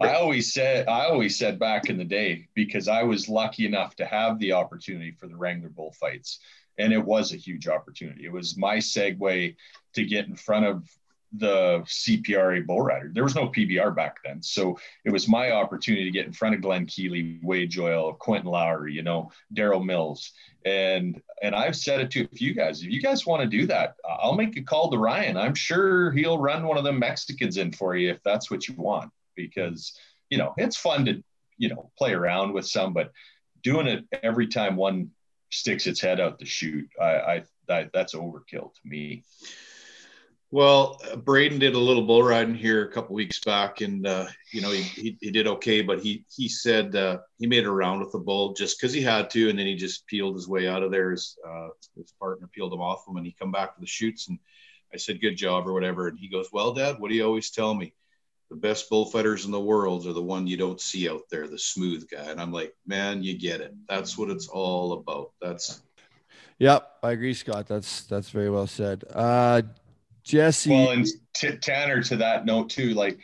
I 0.00 0.14
always 0.14 0.54
said 0.54 0.88
I 0.88 1.04
always 1.06 1.38
said 1.38 1.58
back 1.58 1.90
in 1.90 1.98
the 1.98 2.04
day 2.04 2.48
because 2.54 2.88
I 2.88 3.02
was 3.02 3.28
lucky 3.28 3.66
enough 3.66 3.94
to 3.96 4.06
have 4.06 4.38
the 4.38 4.52
opportunity 4.52 5.10
for 5.12 5.26
the 5.26 5.36
Wrangler 5.36 5.68
bullfights, 5.68 6.40
and 6.78 6.92
it 6.92 7.04
was 7.04 7.32
a 7.32 7.36
huge 7.36 7.68
opportunity. 7.68 8.24
It 8.24 8.32
was 8.32 8.56
my 8.56 8.76
segue 8.76 9.56
to 9.94 10.04
get 10.04 10.26
in 10.26 10.36
front 10.36 10.66
of 10.66 10.88
the 11.32 11.80
CPRA 11.86 12.64
bull 12.64 12.82
rider. 12.82 13.10
There 13.12 13.24
was 13.24 13.34
no 13.34 13.48
PBR 13.48 13.94
back 13.94 14.18
then, 14.24 14.42
so 14.42 14.78
it 15.04 15.10
was 15.10 15.28
my 15.28 15.50
opportunity 15.50 16.04
to 16.04 16.10
get 16.10 16.26
in 16.26 16.32
front 16.32 16.54
of 16.54 16.62
Glenn 16.62 16.86
Keeley, 16.86 17.40
Wade 17.42 17.70
Joyle, 17.70 18.14
Quentin 18.14 18.50
Lowry, 18.50 18.92
you 18.92 19.02
know, 19.02 19.30
Daryl 19.54 19.84
Mills, 19.84 20.32
and 20.64 21.20
and 21.42 21.54
I've 21.54 21.76
said 21.76 22.00
it 22.00 22.10
to 22.12 22.24
a 22.24 22.36
few 22.36 22.54
guys. 22.54 22.82
If 22.82 22.90
you 22.90 23.02
guys 23.02 23.26
want 23.26 23.42
to 23.42 23.48
do 23.48 23.66
that, 23.66 23.96
uh, 24.08 24.16
I'll 24.20 24.34
make 24.34 24.56
a 24.56 24.62
call 24.62 24.90
to 24.90 24.98
Ryan. 24.98 25.36
I'm 25.36 25.54
sure 25.54 26.12
he'll 26.12 26.38
run 26.38 26.66
one 26.66 26.78
of 26.78 26.84
them 26.84 26.98
Mexicans 26.98 27.56
in 27.56 27.72
for 27.72 27.96
you 27.96 28.10
if 28.10 28.22
that's 28.22 28.50
what 28.50 28.68
you 28.68 28.74
want, 28.74 29.10
because 29.34 29.98
you 30.30 30.38
know 30.38 30.54
it's 30.56 30.76
fun 30.76 31.04
to 31.06 31.22
you 31.58 31.68
know 31.68 31.90
play 31.98 32.12
around 32.12 32.52
with 32.52 32.66
some, 32.66 32.92
but 32.92 33.12
doing 33.62 33.88
it 33.88 34.04
every 34.22 34.46
time 34.46 34.76
one 34.76 35.10
sticks 35.56 35.86
its 35.86 36.00
head 36.00 36.20
out 36.20 36.38
to 36.38 36.46
shoot, 36.46 36.88
I, 37.00 37.04
I, 37.04 37.42
I 37.68 37.90
that's 37.92 38.14
overkill 38.14 38.72
to 38.74 38.80
me. 38.84 39.24
Well, 40.52 41.00
Braden 41.24 41.58
did 41.58 41.74
a 41.74 41.78
little 41.78 42.04
bull 42.04 42.22
riding 42.22 42.54
here 42.54 42.84
a 42.84 42.92
couple 42.92 43.16
weeks 43.16 43.40
back, 43.40 43.80
and 43.80 44.06
uh, 44.06 44.26
you 44.52 44.60
know 44.60 44.70
he, 44.70 44.82
he, 44.82 45.18
he 45.20 45.30
did 45.32 45.48
okay, 45.48 45.82
but 45.82 46.00
he 46.00 46.24
he 46.34 46.48
said 46.48 46.94
uh, 46.94 47.18
he 47.38 47.46
made 47.48 47.66
a 47.66 47.70
round 47.70 48.00
with 48.00 48.12
the 48.12 48.20
bull 48.20 48.52
just 48.52 48.78
because 48.78 48.92
he 48.92 49.02
had 49.02 49.28
to, 49.30 49.50
and 49.50 49.58
then 49.58 49.66
he 49.66 49.74
just 49.74 50.06
peeled 50.06 50.36
his 50.36 50.48
way 50.48 50.68
out 50.68 50.84
of 50.84 50.92
there. 50.92 51.10
His, 51.10 51.36
uh, 51.46 51.68
his 51.96 52.12
partner 52.20 52.48
peeled 52.52 52.72
him 52.72 52.80
off 52.80 53.06
him, 53.08 53.16
and 53.16 53.26
he 53.26 53.34
come 53.38 53.50
back 53.50 53.74
to 53.74 53.80
the 53.80 53.86
chutes, 53.86 54.28
and 54.28 54.38
I 54.94 54.98
said 54.98 55.20
good 55.20 55.36
job 55.36 55.66
or 55.66 55.72
whatever, 55.72 56.06
and 56.06 56.18
he 56.18 56.28
goes, 56.28 56.48
"Well, 56.52 56.72
Dad, 56.72 57.00
what 57.00 57.10
do 57.10 57.16
you 57.16 57.26
always 57.26 57.50
tell 57.50 57.74
me? 57.74 57.92
The 58.50 58.56
best 58.56 58.88
bullfighters 58.88 59.44
in 59.44 59.50
the 59.50 59.60
world 59.60 60.06
are 60.06 60.12
the 60.12 60.22
one 60.22 60.46
you 60.46 60.56
don't 60.56 60.80
see 60.80 61.08
out 61.08 61.22
there, 61.30 61.48
the 61.48 61.58
smooth 61.58 62.08
guy." 62.08 62.30
And 62.30 62.40
I'm 62.40 62.52
like, 62.52 62.74
"Man, 62.86 63.22
you 63.22 63.38
get 63.38 63.60
it. 63.60 63.74
That's 63.88 64.16
what 64.16 64.30
it's 64.30 64.48
all 64.48 64.92
about. 64.92 65.32
That's." 65.40 65.82
Yep, 66.58 66.90
I 67.02 67.12
agree, 67.12 67.34
Scott. 67.34 67.66
That's 67.66 68.04
that's 68.04 68.30
very 68.30 68.50
well 68.50 68.66
said. 68.66 69.04
Uh, 69.12 69.62
Jesse. 70.22 70.70
Well, 70.70 70.90
and 70.90 71.06
t- 71.34 71.56
Tanner, 71.56 72.02
to 72.02 72.16
that 72.16 72.44
note 72.44 72.70
too, 72.70 72.94
like 72.94 73.18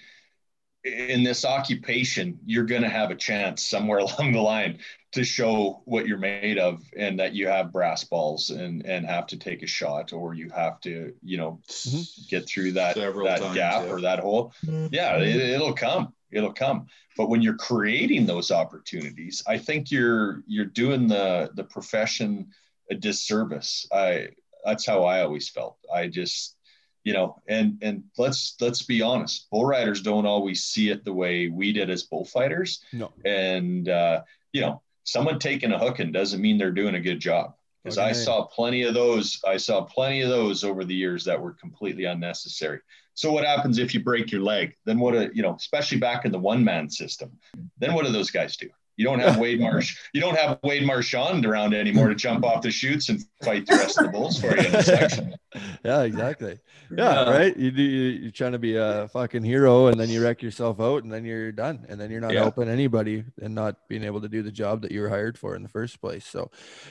in 0.85 1.23
this 1.23 1.45
occupation, 1.45 2.39
you're 2.45 2.64
going 2.64 2.83
to 2.83 2.89
have 2.89 3.11
a 3.11 3.16
chance 3.16 3.62
somewhere 3.64 3.99
along 4.01 4.33
the 4.33 4.41
line 4.41 4.79
to 5.12 5.24
show 5.24 5.82
what 5.84 6.06
you're 6.06 6.18
made 6.18 6.58
of 6.58 6.82
and 6.96 7.20
that 7.20 7.34
you 7.34 7.46
have 7.46 7.72
brass 7.72 8.04
balls 8.04 8.50
and 8.50 8.84
and 8.86 9.06
have 9.06 9.26
to 9.26 9.36
take 9.36 9.62
a 9.62 9.66
shot 9.66 10.12
or 10.12 10.34
you 10.34 10.48
have 10.50 10.80
to 10.80 11.14
you 11.22 11.36
know 11.36 11.60
mm-hmm. 11.68 12.02
get 12.28 12.48
through 12.48 12.72
that 12.72 12.94
Several 12.96 13.26
that 13.26 13.40
times, 13.40 13.54
gap 13.54 13.84
yeah. 13.84 13.92
or 13.92 14.00
that 14.00 14.20
hole. 14.20 14.52
Yeah 14.90 15.18
it, 15.18 15.36
it'll 15.36 15.74
come. 15.74 16.12
It'll 16.30 16.52
come. 16.52 16.86
But 17.16 17.28
when 17.28 17.42
you're 17.42 17.56
creating 17.56 18.26
those 18.26 18.50
opportunities 18.50 19.42
i 19.46 19.58
think 19.58 19.90
you're 19.90 20.42
you're 20.46 20.64
doing 20.64 21.08
the 21.08 21.50
the 21.54 21.64
profession 21.64 22.48
a 22.90 22.94
disservice. 22.94 23.86
I 23.92 24.28
that's 24.64 24.86
how 24.86 25.04
i 25.04 25.22
always 25.22 25.48
felt. 25.48 25.76
I 25.92 26.08
just 26.08 26.56
you 27.04 27.12
know 27.12 27.42
and 27.48 27.78
and 27.82 28.04
let's 28.16 28.56
let's 28.60 28.82
be 28.82 29.02
honest. 29.02 29.50
Bull 29.50 29.66
riders 29.66 30.00
don't 30.00 30.26
always 30.26 30.64
see 30.64 30.88
it 30.88 31.04
the 31.04 31.12
way 31.12 31.48
we 31.48 31.72
did 31.72 31.90
as 31.90 32.04
bullfighters 32.04 32.82
no. 32.92 33.12
And 33.24 33.88
uh 33.88 34.22
you 34.52 34.62
know 34.62 34.82
someone 35.05 35.38
taking 35.38 35.72
a 35.72 35.78
hooking 35.78 36.12
doesn't 36.12 36.40
mean 36.40 36.59
they're 36.59 36.70
doing 36.70 36.94
a 36.94 37.00
good 37.00 37.20
job. 37.20 37.55
Because 37.82 37.98
okay. 37.98 38.11
i 38.11 38.12
saw 38.12 38.44
plenty 38.44 38.84
of 38.84 38.94
those 38.94 39.40
i 39.44 39.57
saw 39.57 39.82
plenty 39.82 40.20
of 40.20 40.28
those 40.28 40.62
over 40.62 40.84
the 40.84 40.94
years 40.94 41.24
that 41.24 41.40
were 41.40 41.53
completely 41.55 42.05
unnecessary. 42.05 42.80
So 43.14 43.32
what 43.32 43.44
happens 43.44 43.78
if 43.78 43.92
you 43.92 44.00
break 44.00 44.30
your 44.30 44.40
leg? 44.40 44.74
Then 44.84 45.00
what 45.00 45.14
a 45.14 45.30
you 45.34 45.42
know 45.42 45.55
especially 45.55 45.98
back 45.98 46.24
in 46.24 46.32
the 46.32 46.38
one 46.38 46.62
man 46.62 46.88
system 46.88 47.32
then 47.78 47.94
what 47.94 48.07
do 48.07 48.12
those 48.12 48.30
guys 48.30 48.57
do 48.57 48.68
you 48.97 49.05
don't 49.05 49.20
have 49.20 49.38
Wade 49.38 49.61
Marsh. 49.61 49.97
You 50.12 50.20
don't 50.20 50.36
have 50.36 50.59
Wade 50.62 50.84
Marchand 50.84 51.47
around 51.47 51.74
anymore 51.74 52.09
to 52.09 52.14
jump 52.14 52.45
off 52.45 52.62
the 52.62 52.70
chutes 52.70 53.09
and 53.09 53.24
fight 53.43 53.66
the 53.66 53.76
rest 53.76 53.99
of 53.99 54.07
the 54.07 54.12
bulls 54.12 54.40
for 54.40 54.49
you 54.49 54.66
in 54.66 54.72
the 54.72 54.82
section. 54.82 55.34
Yeah, 55.84 56.05
exactly. 56.05 56.59
Yeah, 56.90 57.28
right. 57.28 57.55
You 57.55 57.70
do. 57.70 57.82
You're 57.82 58.30
trying 58.30 58.53
to 58.53 58.59
be 58.59 58.76
a 58.76 59.07
fucking 59.09 59.45
hero, 59.45 59.88
and 59.88 60.01
then 60.01 60.09
you 60.09 60.22
wreck 60.22 60.43
yourself 60.43 60.80
out, 60.80 61.05
and 61.05 61.12
then 61.12 61.26
you're 61.26 61.53
done, 61.53 61.84
and 61.90 62.01
then 62.01 62.11
you're 62.11 62.22
not 62.22 62.32
yeah. 62.32 62.40
helping 62.40 62.70
anybody, 62.70 63.24
and 63.38 63.55
not 63.55 63.76
being 63.86 64.03
able 64.03 64.22
to 64.22 64.30
do 64.30 64.43
the 64.43 64.51
job 64.51 64.80
that 64.80 64.93
you 64.93 65.03
were 65.03 65.11
hired 65.11 65.36
for 65.36 65.55
in 65.55 65.62
the 65.62 65.68
first 65.68 66.01
place. 66.01 66.24
So, 66.24 66.51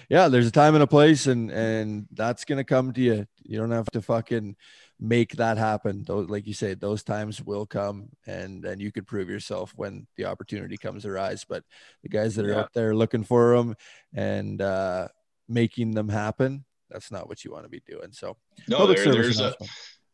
yeah, 0.10 0.28
there's 0.28 0.46
a 0.46 0.52
time 0.52 0.76
and 0.76 0.84
a 0.84 0.88
place, 0.88 1.26
and 1.26 1.50
and 1.50 2.08
that's 2.12 2.46
gonna 2.46 2.64
come 2.64 2.94
to 2.94 3.02
you. 3.02 3.26
You 3.42 3.58
don't 3.58 3.72
have 3.72 3.90
to 3.92 4.02
fucking 4.04 4.56
make 5.02 5.36
that 5.38 5.58
happen. 5.58 6.04
Those, 6.06 6.30
like 6.30 6.46
you 6.46 6.54
said, 6.54 6.80
those 6.80 7.04
times 7.04 7.42
will 7.42 7.66
come, 7.66 8.10
and 8.28 8.64
and 8.64 8.80
you 8.80 8.92
could 8.92 9.08
prove 9.08 9.30
yourself 9.30 9.74
when 9.76 10.08
the 10.16 10.26
opportunity 10.26 10.78
comes 10.78 11.06
arise. 11.06 11.44
But 11.44 11.64
the 12.04 12.10
guys 12.10 12.36
that 12.36 12.46
are 12.46 12.52
yeah. 12.52 12.60
out 12.60 12.74
there 12.74 12.96
looking 12.96 13.24
for 13.24 13.58
them 13.58 13.76
and 14.14 14.62
uh, 14.62 15.08
making 15.50 15.92
them 15.92 16.08
happen, 16.08 16.64
that's 16.90 17.12
not 17.12 17.28
what 17.28 17.44
you 17.44 17.52
want 17.52 17.64
to 17.64 17.70
be 17.70 17.82
doing. 17.86 18.12
So 18.12 18.38
no, 18.70 18.86
there, 18.86 19.12
there's 19.12 19.40
a 19.40 19.56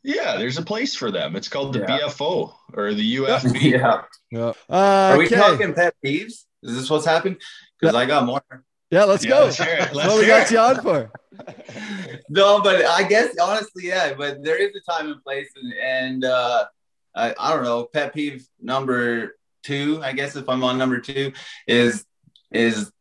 yeah, 0.04 0.38
there's 0.38 0.58
a 0.58 0.64
place 0.64 0.96
for 0.96 1.12
them. 1.12 1.36
It's 1.36 1.50
called 1.50 1.74
the 1.74 1.80
yeah. 1.80 2.00
BFO 2.00 2.54
or 2.74 2.94
the 2.94 3.16
UFB. 3.18 3.62
yeah. 3.62 4.02
yeah. 4.32 4.54
Uh, 4.70 5.14
are 5.14 5.18
we 5.18 5.26
okay. 5.26 5.36
talking 5.36 5.74
pet 5.74 5.94
peeves? 6.04 6.46
Is 6.64 6.76
this 6.76 6.90
what's 6.90 7.06
happened? 7.06 7.42
Because 7.80 7.94
I 7.94 8.06
got 8.06 8.26
more. 8.26 8.42
Yeah, 8.90 9.04
let's 9.04 9.26
yeah, 9.26 9.30
go. 9.32 9.44
Let's 9.46 9.60
it. 9.60 9.94
Let's 9.94 9.96
what 9.96 10.20
we 10.20 10.28
got 10.28 10.52
you 10.52 10.60
on 10.60 10.82
for. 10.82 11.12
no, 12.30 12.62
but 12.62 12.86
I 12.86 13.04
guess 13.04 13.36
honestly, 13.42 13.88
yeah. 13.88 14.14
But 14.14 14.44
there 14.44 14.56
is 14.56 14.72
a 14.76 14.92
time 14.92 15.12
and 15.12 15.22
place, 15.24 15.50
and, 15.56 15.74
and 15.74 16.26
uh, 16.26 16.66
I, 17.14 17.36
I 17.38 17.54
don't 17.54 17.64
know. 17.64 17.86
Pet 17.86 18.14
peeve 18.14 18.48
number 18.62 19.36
two, 19.64 20.00
I 20.02 20.14
guess, 20.14 20.36
if 20.36 20.48
I'm 20.48 20.64
on 20.64 20.78
number 20.78 21.00
two, 21.00 21.34
is 21.68 22.06
is 22.52 22.92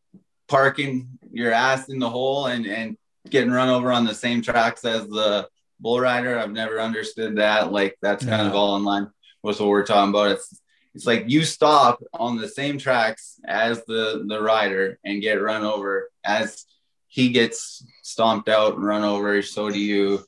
parking 0.48 1.08
your 1.30 1.52
ass 1.52 1.88
in 1.88 1.98
the 1.98 2.10
hole 2.10 2.46
and 2.46 2.66
and 2.66 2.96
getting 3.30 3.52
run 3.52 3.68
over 3.68 3.92
on 3.92 4.04
the 4.04 4.14
same 4.14 4.42
tracks 4.42 4.84
as 4.84 5.06
the 5.06 5.48
bull 5.78 6.00
rider. 6.00 6.38
I've 6.38 6.52
never 6.52 6.80
understood 6.80 7.36
that. 7.36 7.72
Like 7.72 7.96
that's 8.02 8.24
kind 8.24 8.42
yeah. 8.42 8.48
of 8.48 8.54
all 8.54 8.76
in 8.76 8.84
line 8.84 9.10
with 9.42 9.60
what 9.60 9.68
we're 9.68 9.86
talking 9.86 10.10
about. 10.10 10.32
It's 10.32 10.60
it's 10.96 11.06
like 11.06 11.24
you 11.26 11.44
stop 11.44 12.02
on 12.14 12.38
the 12.38 12.48
same 12.48 12.78
tracks 12.78 13.38
as 13.44 13.84
the 13.84 14.24
the 14.26 14.40
rider 14.40 14.98
and 15.04 15.20
get 15.20 15.42
run 15.42 15.62
over. 15.62 16.10
As 16.24 16.64
he 17.06 17.28
gets 17.28 17.84
stomped 18.02 18.48
out 18.48 18.76
and 18.76 18.84
run 18.84 19.04
over 19.04 19.42
so 19.42 19.70
do 19.70 19.78
you. 19.78 20.24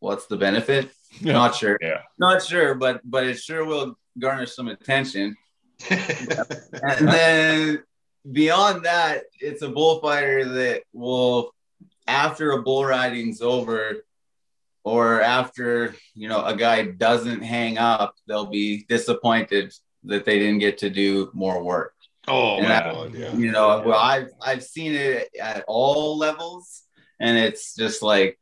What's 0.00 0.26
the 0.26 0.36
benefit? 0.36 0.90
Yeah. 1.20 1.34
not 1.34 1.54
sure. 1.54 1.78
Yeah. 1.80 2.02
Not 2.18 2.42
sure 2.42 2.74
but 2.74 3.00
but 3.04 3.24
it 3.24 3.38
sure 3.38 3.64
will 3.64 3.96
garner 4.18 4.46
some 4.46 4.68
attention. 4.68 5.36
And 5.90 7.08
then 7.08 7.82
beyond 8.30 8.84
that 8.86 9.22
it's 9.38 9.62
a 9.62 9.68
bullfighter 9.68 10.44
that 10.44 10.82
will 10.92 11.54
after 12.08 12.50
a 12.50 12.62
bull 12.62 12.84
riding's 12.84 13.40
over 13.42 14.04
or 14.82 15.20
after 15.20 15.94
you 16.14 16.28
know 16.28 16.44
a 16.44 16.56
guy 16.56 16.84
doesn't 16.84 17.42
hang 17.42 17.78
up 17.78 18.16
they'll 18.26 18.46
be 18.46 18.84
disappointed 18.88 19.72
that 20.04 20.24
they 20.24 20.38
didn't 20.38 20.60
get 20.60 20.78
to 20.78 20.90
do 20.90 21.30
more 21.34 21.62
work. 21.62 21.94
Oh 22.28 22.58
and 22.58 22.68
my 22.68 22.88
I, 22.88 22.92
God, 22.92 23.14
yeah. 23.14 23.34
You 23.34 23.50
know, 23.50 23.82
well, 23.84 23.98
I've 23.98 24.30
I've 24.40 24.62
seen 24.62 24.94
it 24.94 25.28
at 25.40 25.64
all 25.66 26.18
levels, 26.18 26.82
and 27.18 27.36
it's 27.38 27.74
just 27.74 28.02
like, 28.02 28.38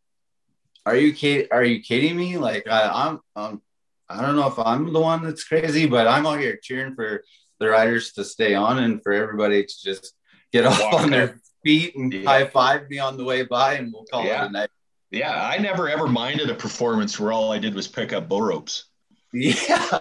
are 0.85 0.97
you 0.97 1.13
kidding? 1.13 1.49
Are 1.51 1.65
you 1.65 1.81
kidding 1.81 2.17
me? 2.17 2.39
Like 2.39 2.67
I, 2.69 3.09
I'm, 3.09 3.21
um, 3.37 3.63
I 4.09 4.23
don't 4.23 4.37
know 4.37 4.49
if 4.49 4.59
I'm 4.59 4.93
the 4.93 5.01
one 5.01 5.23
that's 5.23 5.45
crazy, 5.45 5.87
but 5.87 6.07
I'm 6.07 6.27
out 6.27 6.41
here 6.41 6.59
cheering 6.63 6.95
for 6.95 7.23
the 7.61 7.69
riders 7.69 8.13
to 8.13 8.25
stay 8.25 8.55
on 8.55 8.79
and 8.79 9.03
for 9.03 9.13
everybody 9.13 9.65
to 9.65 9.75
just 9.83 10.15
get 10.53 10.65
off 10.65 10.81
Walk 10.81 10.95
on 10.95 11.11
their 11.11 11.41
feet 11.65 11.95
and 11.97 12.13
yeah. 12.13 12.25
high 12.25 12.47
five 12.47 12.89
me 12.89 12.99
on 12.99 13.17
the 13.17 13.25
way 13.25 13.45
by, 13.45 13.75
and 13.75 13.93
we'll 13.93 14.05
call 14.05 14.25
yeah. 14.25 14.45
it 14.45 14.49
a 14.49 14.53
night. 14.53 14.71
Yeah, 15.11 15.33
I 15.33 15.59
never 15.59 15.89
ever 15.89 16.07
minded 16.07 16.51
a 16.51 16.55
performance 16.55 17.19
where 17.19 17.33
all 17.33 17.53
I 17.53 17.59
did 17.59 17.75
was 17.75 17.89
pick 17.89 18.13
up 18.13 18.29
bull 18.29 18.43
ropes. 18.43 18.88
Yeah. 19.33 19.99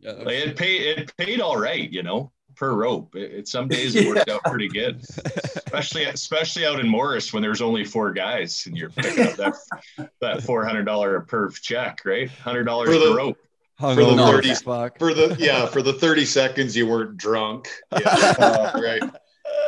yeah 0.00 0.12
like 0.12 0.34
it 0.34 0.56
paid 0.56 0.98
it 0.98 1.16
paid 1.16 1.40
all 1.40 1.56
right, 1.56 1.90
you 1.90 2.02
know, 2.02 2.32
per 2.56 2.72
rope. 2.72 3.16
It, 3.16 3.32
it 3.32 3.48
some 3.48 3.68
days 3.68 3.94
it 3.94 4.06
worked 4.06 4.28
yeah. 4.28 4.34
out 4.34 4.44
pretty 4.44 4.68
good. 4.68 5.02
especially 5.26 6.04
especially 6.04 6.66
out 6.66 6.80
in 6.80 6.88
Morris 6.88 7.32
when 7.32 7.42
there's 7.42 7.62
only 7.62 7.84
four 7.84 8.12
guys 8.12 8.64
and 8.66 8.76
you're 8.76 8.90
picking 8.90 9.26
up 9.26 9.36
that 9.36 10.10
that 10.20 10.42
four 10.42 10.64
hundred 10.64 10.84
dollar 10.84 11.20
per 11.20 11.50
check, 11.50 12.00
right? 12.04 12.30
Hundred 12.30 12.64
dollars 12.64 12.88
per 12.88 13.16
rope. 13.16 13.38
For 13.78 13.94
the, 13.94 14.16
30, 14.16 14.54
for 14.98 15.14
the 15.14 15.36
yeah 15.38 15.66
for 15.66 15.82
the 15.82 15.92
30 15.92 16.24
seconds 16.24 16.76
you 16.76 16.88
weren't 16.88 17.16
drunk 17.16 17.68
yeah 17.92 18.00
uh, 18.40 18.80
right 18.82 19.02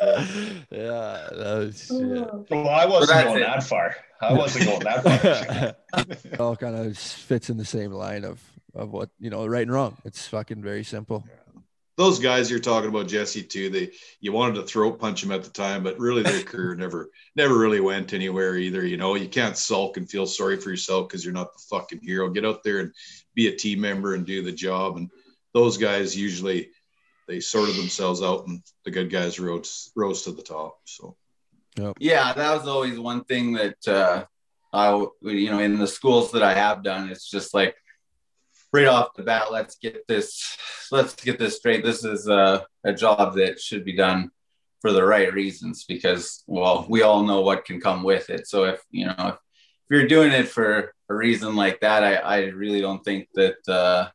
yeah, 0.03 1.29
that 1.33 1.55
was 1.59 1.87
shit. 1.87 2.51
Well, 2.51 2.69
I 2.69 2.87
wasn't 2.87 3.25
going 3.25 3.43
it. 3.43 3.47
that 3.47 3.63
far. 3.63 3.97
I 4.21 4.33
wasn't 4.33 4.67
going 4.67 4.81
that 4.81 5.75
far. 5.93 6.05
it 6.25 6.41
all 6.41 6.57
kind 6.57 6.77
of 6.77 6.97
fits 6.97 7.51
in 7.51 7.57
the 7.57 7.65
same 7.65 7.93
line 7.93 8.25
of 8.25 8.41
of 8.75 8.91
what 8.91 9.11
you 9.19 9.31
know 9.31 9.47
right 9.47 9.63
and 9.63 9.73
wrong. 9.73 9.97
It's 10.05 10.27
fucking 10.27 10.63
very 10.63 10.85
simple. 10.85 11.25
Those 11.97 12.19
guys 12.19 12.51
you're 12.51 12.61
talking 12.61 12.89
about 12.89 13.09
jesse 13.09 13.43
too 13.43 13.69
they 13.69 13.91
you 14.21 14.33
wanted 14.33 14.55
to 14.55 14.63
throat 14.63 14.99
punch 14.99 15.21
them 15.21 15.33
at 15.33 15.45
the 15.45 15.51
time 15.51 15.83
but 15.83 15.99
really 15.99 16.23
their 16.23 16.43
career 16.43 16.75
never 16.77 17.11
never 17.37 17.59
really 17.59 17.81
went 17.81 18.15
anywhere 18.15 18.57
either 18.57 18.87
you 18.87 18.97
know? 18.97 19.17
You 19.17 19.29
can't 19.29 19.57
sulk 19.57 19.99
and 19.99 20.09
feel 20.09 20.27
sorry 20.27 20.57
for 20.57 20.71
yourself 20.71 21.09
because 21.09 21.25
you're 21.25 21.35
not 21.35 21.53
the 21.53 21.63
fucking 21.69 22.01
hero. 22.03 22.31
Get 22.31 22.47
out 22.47 22.65
there 22.65 22.79
and 22.81 22.93
be 23.35 23.49
a 23.49 23.57
team 23.57 23.83
member 23.83 24.15
and 24.15 24.25
do 24.25 24.43
the 24.43 24.53
job. 24.53 24.97
And 24.97 25.11
those 25.53 25.77
guys 25.77 26.17
usually 26.17 26.71
they 27.31 27.39
sorted 27.39 27.77
themselves 27.77 28.23
out 28.23 28.47
and 28.49 28.61
the 28.85 28.91
good 28.91 29.09
guys 29.09 29.39
rose 29.39 29.93
rose 29.95 30.23
to 30.23 30.33
the 30.33 30.43
top 30.43 30.81
so. 30.85 31.17
Yep. 31.77 31.99
yeah 32.01 32.33
that 32.33 32.59
was 32.59 32.67
always 32.67 32.99
one 32.99 33.23
thing 33.25 33.53
that 33.53 33.87
uh 33.87 34.25
i 34.73 34.91
you 35.23 35.51
know 35.51 35.61
in 35.61 35.79
the 35.79 35.87
schools 35.87 36.33
that 36.33 36.43
i 36.43 36.53
have 36.53 36.83
done 36.83 37.09
it's 37.09 37.31
just 37.31 37.55
like 37.55 37.77
right 38.73 38.87
off 38.87 39.15
the 39.15 39.23
bat, 39.23 39.51
let's 39.51 39.77
get 39.77 40.07
this 40.07 40.57
let's 40.91 41.15
get 41.15 41.39
this 41.39 41.57
straight. 41.57 41.85
This 41.85 42.05
is 42.05 42.29
a, 42.29 42.67
a 42.85 42.93
job 42.93 43.37
that 43.37 43.61
should 43.61 43.85
be 43.85 43.95
done 43.95 44.31
for 44.81 44.93
the 44.93 45.05
right 45.05 45.33
reasons 45.33 45.85
because 45.85 46.43
well, 46.47 46.87
we 46.89 47.03
all 47.03 47.25
know 47.25 47.41
what 47.43 47.65
can 47.65 47.81
come 47.81 48.03
with 48.03 48.31
it. 48.31 48.47
So 48.47 48.65
if 48.65 48.83
you 48.91 49.07
know 49.07 49.15
if, 49.19 49.35
if 49.35 49.91
you're 49.91 50.07
doing 50.07 50.33
it 50.33 50.49
for 50.49 50.95
a 51.09 51.15
reason 51.15 51.57
like 51.57 51.81
that, 51.81 52.05
I, 52.05 52.15
I 52.15 52.39
really 52.47 52.81
don't 52.81 53.05
think 53.05 53.29
that 53.35 53.69
uh, 53.69 54.09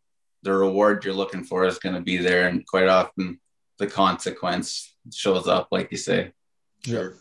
the 0.43 0.53
reward 0.53 1.03
you're 1.03 1.13
looking 1.13 1.43
for 1.43 1.65
is 1.65 1.79
going 1.79 1.95
to 1.95 2.01
be 2.01 2.17
there, 2.17 2.47
and 2.47 2.65
quite 2.65 2.87
often 2.87 3.39
the 3.77 3.87
consequence 3.87 4.95
shows 5.11 5.47
up, 5.47 5.67
like 5.71 5.91
you 5.91 5.97
say. 5.97 6.31
Sure, 6.85 7.15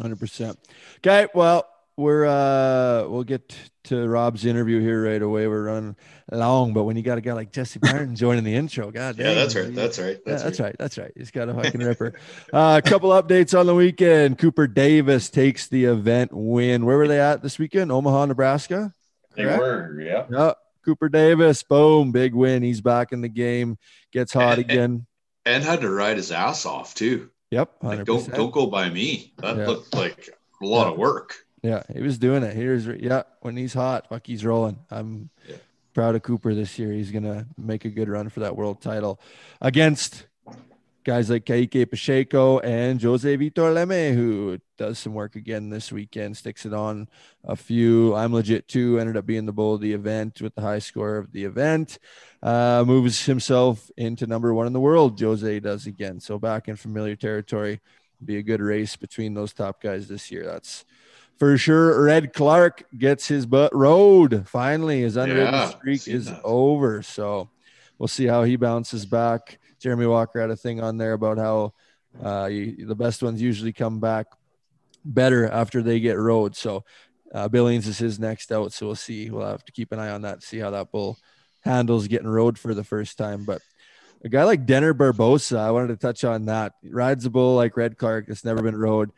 hundred 0.00 0.18
percent. 0.18 0.58
Okay, 0.98 1.28
well, 1.34 1.68
we're 1.96 2.24
uh 2.24 3.06
we'll 3.08 3.24
get 3.24 3.54
to 3.84 4.06
Rob's 4.08 4.44
interview 4.44 4.80
here 4.80 5.04
right 5.04 5.20
away. 5.20 5.46
We're 5.48 5.64
running 5.64 5.96
long, 6.30 6.72
but 6.72 6.84
when 6.84 6.96
you 6.96 7.02
got 7.02 7.18
a 7.18 7.20
guy 7.20 7.32
like 7.32 7.52
Jesse 7.52 7.80
Martin 7.82 8.14
joining 8.16 8.44
the 8.44 8.54
intro, 8.54 8.90
God, 8.92 9.16
yeah, 9.18 9.24
dang, 9.24 9.34
that's 9.36 9.54
right. 9.56 9.66
he- 9.68 9.72
That's 9.74 9.98
right. 9.98 10.16
yeah, 10.24 10.32
That's, 10.32 10.42
that's 10.42 10.60
right. 10.60 10.66
right. 10.66 10.76
That's 10.78 10.98
right. 10.98 11.12
He's 11.16 11.30
got 11.30 11.48
a 11.48 11.54
fucking 11.54 11.80
ripper. 11.80 12.14
Uh, 12.52 12.80
a 12.84 12.88
couple 12.88 13.10
updates 13.10 13.58
on 13.58 13.66
the 13.66 13.74
weekend. 13.74 14.38
Cooper 14.38 14.66
Davis 14.66 15.30
takes 15.30 15.66
the 15.68 15.84
event 15.86 16.30
win. 16.32 16.84
Where 16.86 16.96
were 16.96 17.08
they 17.08 17.20
at 17.20 17.42
this 17.42 17.58
weekend? 17.58 17.90
Omaha, 17.92 18.26
Nebraska. 18.26 18.92
They 19.36 19.44
Correct? 19.44 19.58
were, 19.60 20.00
yeah. 20.00 20.26
Yeah. 20.30 20.52
Cooper 20.84 21.08
Davis, 21.08 21.62
boom, 21.62 22.12
big 22.12 22.34
win. 22.34 22.62
He's 22.62 22.80
back 22.80 23.12
in 23.12 23.20
the 23.20 23.28
game. 23.28 23.78
Gets 24.12 24.32
hot 24.32 24.58
again. 24.58 25.06
And 25.46 25.62
had 25.64 25.80
to 25.80 25.90
ride 25.90 26.16
his 26.16 26.30
ass 26.32 26.66
off 26.66 26.94
too. 26.94 27.30
Yep. 27.50 27.70
Like, 27.82 28.04
don't 28.04 28.32
don't 28.32 28.50
go 28.52 28.66
by 28.66 28.88
me. 28.90 29.32
That 29.38 29.56
Yeah. 29.58 29.66
looked 29.66 29.94
like 29.94 30.30
a 30.62 30.66
lot 30.66 30.86
Yeah. 30.86 30.92
of 30.92 30.98
work. 30.98 31.34
Yeah, 31.62 31.82
he 31.92 32.00
was 32.00 32.18
doing 32.18 32.42
it. 32.42 32.54
Here's 32.56 32.86
yeah, 32.86 33.22
when 33.40 33.56
he's 33.56 33.74
hot, 33.74 34.08
fuck, 34.08 34.26
he's 34.26 34.44
rolling. 34.44 34.78
I'm 34.90 35.30
Yeah. 35.48 35.56
proud 35.94 36.14
of 36.16 36.22
Cooper 36.22 36.54
this 36.54 36.78
year. 36.78 36.92
He's 36.92 37.10
gonna 37.12 37.46
make 37.56 37.84
a 37.84 37.90
good 37.90 38.08
run 38.08 38.28
for 38.28 38.40
that 38.40 38.56
world 38.56 38.80
title 38.80 39.20
against 39.60 40.26
guys 41.04 41.28
like 41.30 41.44
Kaike 41.44 41.90
Pacheco 41.90 42.60
and 42.60 43.02
Jose 43.02 43.36
Vitor 43.36 43.72
Leme, 43.74 44.14
who 44.14 44.58
does 44.78 44.98
some 45.00 45.14
work 45.14 45.34
again 45.34 45.68
this 45.70 45.90
weekend, 45.90 46.36
sticks 46.36 46.64
it 46.64 46.72
on 46.72 47.08
a 47.44 47.56
few. 47.56 48.14
I'm 48.14 48.32
legit 48.32 48.68
too. 48.68 48.98
Ended 49.00 49.16
up 49.16 49.26
being 49.26 49.46
the 49.46 49.52
bull 49.52 49.74
of 49.74 49.80
the 49.80 49.92
event 49.92 50.40
with 50.40 50.54
the 50.54 50.60
high 50.62 50.78
score 50.78 51.16
of 51.16 51.32
the 51.32 51.44
event. 51.44 51.98
Uh, 52.42 52.84
moves 52.86 53.26
himself 53.26 53.90
into 53.96 54.26
number 54.26 54.54
one 54.54 54.66
in 54.66 54.72
the 54.72 54.80
world. 54.80 55.20
Jose 55.20 55.60
does 55.60 55.86
again. 55.86 56.20
So 56.20 56.38
back 56.38 56.68
in 56.68 56.76
familiar 56.76 57.16
territory. 57.16 57.80
Be 58.24 58.36
a 58.36 58.42
good 58.42 58.60
race 58.60 58.94
between 58.94 59.34
those 59.34 59.52
top 59.52 59.82
guys 59.82 60.06
this 60.06 60.30
year. 60.30 60.44
That's 60.44 60.84
for 61.42 61.58
sure. 61.58 62.04
Red 62.04 62.32
Clark 62.32 62.84
gets 62.96 63.26
his 63.26 63.46
butt 63.46 63.74
rode. 63.74 64.46
Finally, 64.48 65.00
his 65.00 65.16
unwritten 65.16 65.52
Yeah, 65.52 65.70
streak 65.70 66.06
is 66.06 66.26
that. 66.26 66.40
over. 66.44 67.02
So 67.02 67.50
we'll 67.98 68.06
see 68.06 68.26
how 68.26 68.44
he 68.44 68.54
bounces 68.54 69.04
back. 69.04 69.58
Jeremy 69.80 70.06
Walker 70.06 70.40
had 70.40 70.50
a 70.50 70.56
thing 70.56 70.80
on 70.80 70.98
there 70.98 71.14
about 71.14 71.38
how 71.38 71.72
uh, 72.22 72.44
you, 72.46 72.86
the 72.86 72.94
best 72.94 73.24
ones 73.24 73.42
usually 73.42 73.72
come 73.72 73.98
back 73.98 74.28
better 75.04 75.48
after 75.48 75.82
they 75.82 75.98
get 75.98 76.16
rode. 76.16 76.54
So 76.54 76.84
uh, 77.34 77.48
Billings 77.48 77.88
is 77.88 77.98
his 77.98 78.20
next 78.20 78.52
out. 78.52 78.72
So 78.72 78.86
we'll 78.86 78.94
see. 78.94 79.28
We'll 79.28 79.44
have 79.44 79.64
to 79.64 79.72
keep 79.72 79.90
an 79.90 79.98
eye 79.98 80.10
on 80.10 80.22
that 80.22 80.44
see 80.44 80.58
how 80.58 80.70
that 80.70 80.92
bull 80.92 81.18
handles 81.62 82.06
getting 82.06 82.28
rode 82.28 82.56
for 82.56 82.72
the 82.72 82.84
first 82.84 83.18
time. 83.18 83.44
But 83.44 83.62
a 84.24 84.28
guy 84.28 84.44
like 84.44 84.64
Dener 84.64 84.92
Barbosa, 84.92 85.58
I 85.58 85.72
wanted 85.72 85.88
to 85.88 85.96
touch 85.96 86.22
on 86.22 86.44
that. 86.44 86.74
Rides 86.84 87.26
a 87.26 87.30
bull 87.30 87.56
like 87.56 87.76
Red 87.76 87.98
Clark. 87.98 88.26
It's 88.28 88.44
never 88.44 88.62
been 88.62 88.76
rode. 88.76 89.10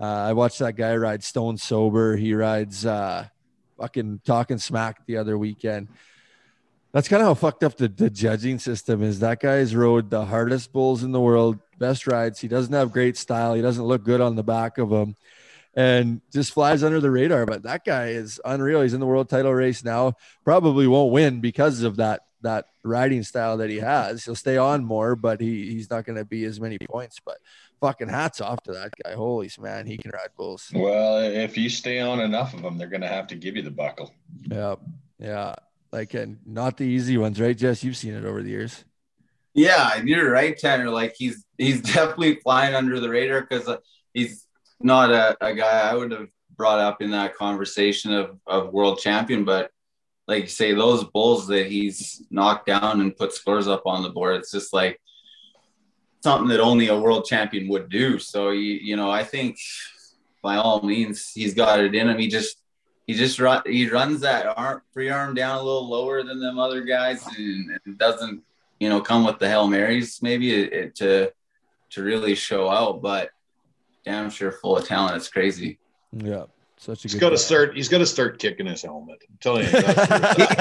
Uh, 0.00 0.04
I 0.04 0.32
watched 0.32 0.60
that 0.60 0.76
guy 0.76 0.96
ride 0.96 1.24
Stone 1.24 1.56
Sober. 1.56 2.16
He 2.16 2.34
rides 2.34 2.86
uh, 2.86 3.26
fucking 3.78 4.20
talking 4.24 4.58
smack 4.58 5.04
the 5.06 5.16
other 5.16 5.36
weekend. 5.36 5.88
That's 6.92 7.08
kind 7.08 7.20
of 7.20 7.28
how 7.28 7.34
fucked 7.34 7.64
up 7.64 7.76
the, 7.76 7.88
the 7.88 8.08
judging 8.08 8.58
system 8.58 9.02
is. 9.02 9.20
That 9.20 9.40
guy's 9.40 9.74
rode 9.74 10.10
the 10.10 10.24
hardest 10.24 10.72
bulls 10.72 11.02
in 11.02 11.12
the 11.12 11.20
world, 11.20 11.58
best 11.78 12.06
rides. 12.06 12.40
He 12.40 12.48
doesn't 12.48 12.72
have 12.72 12.92
great 12.92 13.16
style. 13.16 13.54
He 13.54 13.62
doesn't 13.62 13.84
look 13.84 14.04
good 14.04 14.20
on 14.20 14.36
the 14.36 14.42
back 14.42 14.78
of 14.78 14.90
them 14.90 15.16
and 15.74 16.20
just 16.32 16.52
flies 16.52 16.82
under 16.82 17.00
the 17.00 17.10
radar. 17.10 17.46
But 17.46 17.62
that 17.64 17.84
guy 17.84 18.08
is 18.08 18.40
unreal. 18.44 18.82
He's 18.82 18.94
in 18.94 19.00
the 19.00 19.06
world 19.06 19.28
title 19.28 19.54
race 19.54 19.84
now. 19.84 20.14
Probably 20.44 20.86
won't 20.86 21.12
win 21.12 21.40
because 21.40 21.82
of 21.82 21.96
that 21.96 22.22
that 22.42 22.66
riding 22.84 23.22
style 23.22 23.56
that 23.58 23.68
he 23.68 23.78
has. 23.78 24.24
He'll 24.24 24.34
stay 24.34 24.56
on 24.56 24.84
more, 24.84 25.14
but 25.16 25.40
he 25.40 25.70
he's 25.70 25.90
not 25.90 26.04
going 26.04 26.16
to 26.18 26.24
be 26.24 26.44
as 26.44 26.60
many 26.60 26.78
points. 26.78 27.20
But 27.24 27.38
fucking 27.80 28.08
hats 28.08 28.40
off 28.40 28.62
to 28.64 28.72
that 28.72 28.92
guy. 29.02 29.14
Holy 29.14 29.50
man, 29.60 29.86
he 29.86 29.96
can 29.96 30.10
ride 30.12 30.30
bulls. 30.36 30.70
Well, 30.74 31.18
if 31.18 31.56
you 31.56 31.68
stay 31.68 32.00
on 32.00 32.20
enough 32.20 32.54
of 32.54 32.62
them, 32.62 32.78
they're 32.78 32.88
going 32.88 33.02
to 33.02 33.08
have 33.08 33.26
to 33.28 33.34
give 33.34 33.56
you 33.56 33.62
the 33.62 33.70
buckle. 33.70 34.12
Yeah, 34.50 34.76
yeah. 35.18 35.54
Like 35.92 36.14
and 36.14 36.38
not 36.44 36.76
the 36.76 36.84
easy 36.84 37.16
ones, 37.16 37.40
right, 37.40 37.56
Jess? 37.56 37.82
You've 37.82 37.96
seen 37.96 38.14
it 38.14 38.24
over 38.24 38.42
the 38.42 38.50
years. 38.50 38.84
Yeah, 39.54 39.96
you're 40.04 40.30
right, 40.30 40.56
Tanner. 40.56 40.90
Like 40.90 41.14
he's 41.16 41.44
he's 41.56 41.80
definitely 41.94 42.36
flying 42.36 42.74
under 42.74 43.00
the 43.00 43.08
radar 43.08 43.40
because 43.40 43.68
uh, 43.68 43.78
he's 44.12 44.46
not 44.80 45.10
a, 45.10 45.36
a 45.40 45.54
guy 45.54 45.90
I 45.90 45.94
would 45.94 46.12
have 46.12 46.28
brought 46.56 46.78
up 46.78 47.00
in 47.00 47.12
that 47.12 47.36
conversation 47.36 48.12
of, 48.12 48.38
of 48.46 48.72
world 48.72 48.98
champion. 48.98 49.44
But 49.44 49.70
like 50.26 50.42
you 50.42 50.48
say, 50.48 50.74
those 50.74 51.04
bulls 51.04 51.46
that 51.48 51.66
he's 51.66 52.22
knocked 52.30 52.66
down 52.66 53.00
and 53.00 53.16
put 53.16 53.32
scores 53.32 53.66
up 53.66 53.82
on 53.86 54.02
the 54.02 54.10
board, 54.10 54.36
it's 54.36 54.50
just 54.50 54.74
like 54.74 55.00
something 56.22 56.48
that 56.48 56.60
only 56.60 56.88
a 56.88 56.98
world 56.98 57.24
champion 57.24 57.68
would 57.68 57.88
do. 57.88 58.18
So 58.18 58.50
you 58.50 58.74
you 58.74 58.96
know, 58.96 59.10
I 59.10 59.24
think 59.24 59.58
by 60.42 60.56
all 60.56 60.82
means 60.82 61.30
he's 61.32 61.54
got 61.54 61.80
it 61.80 61.94
in 61.94 62.08
him. 62.08 62.18
He 62.18 62.28
just 62.28 62.58
he 63.06 63.14
just 63.14 63.38
run 63.38 63.62
he 63.66 63.88
runs 63.88 64.20
that 64.20 64.46
arm 64.58 64.82
free 64.92 65.10
arm 65.10 65.34
down 65.34 65.58
a 65.58 65.62
little 65.62 65.88
lower 65.88 66.22
than 66.22 66.40
them 66.40 66.58
other 66.58 66.82
guys 66.82 67.26
and, 67.36 67.78
and 67.84 67.98
doesn't 67.98 68.42
you 68.80 68.88
know 68.88 69.00
come 69.00 69.24
with 69.24 69.38
the 69.38 69.48
hail 69.48 69.66
marys 69.66 70.20
maybe 70.22 70.54
it, 70.54 70.72
it- 70.72 70.94
to 70.96 71.32
to 71.90 72.02
really 72.02 72.34
show 72.34 72.68
out 72.68 73.00
but 73.00 73.30
damn 74.04 74.28
sure 74.28 74.52
full 74.52 74.76
of 74.76 74.86
talent 74.86 75.16
it's 75.16 75.28
crazy 75.30 75.78
Yeah, 76.12 76.44
such 76.78 77.00
a 77.00 77.02
He's 77.02 77.14
good. 77.14 77.20
got 77.20 77.30
to 77.30 77.38
start. 77.38 77.76
He's 77.76 77.88
got 77.88 77.98
to 77.98 78.06
start 78.06 78.38
kicking 78.38 78.66
his 78.66 78.82
helmet. 78.82 79.18
I'm 79.28 79.38
telling 79.40 79.64
you. 79.64 79.70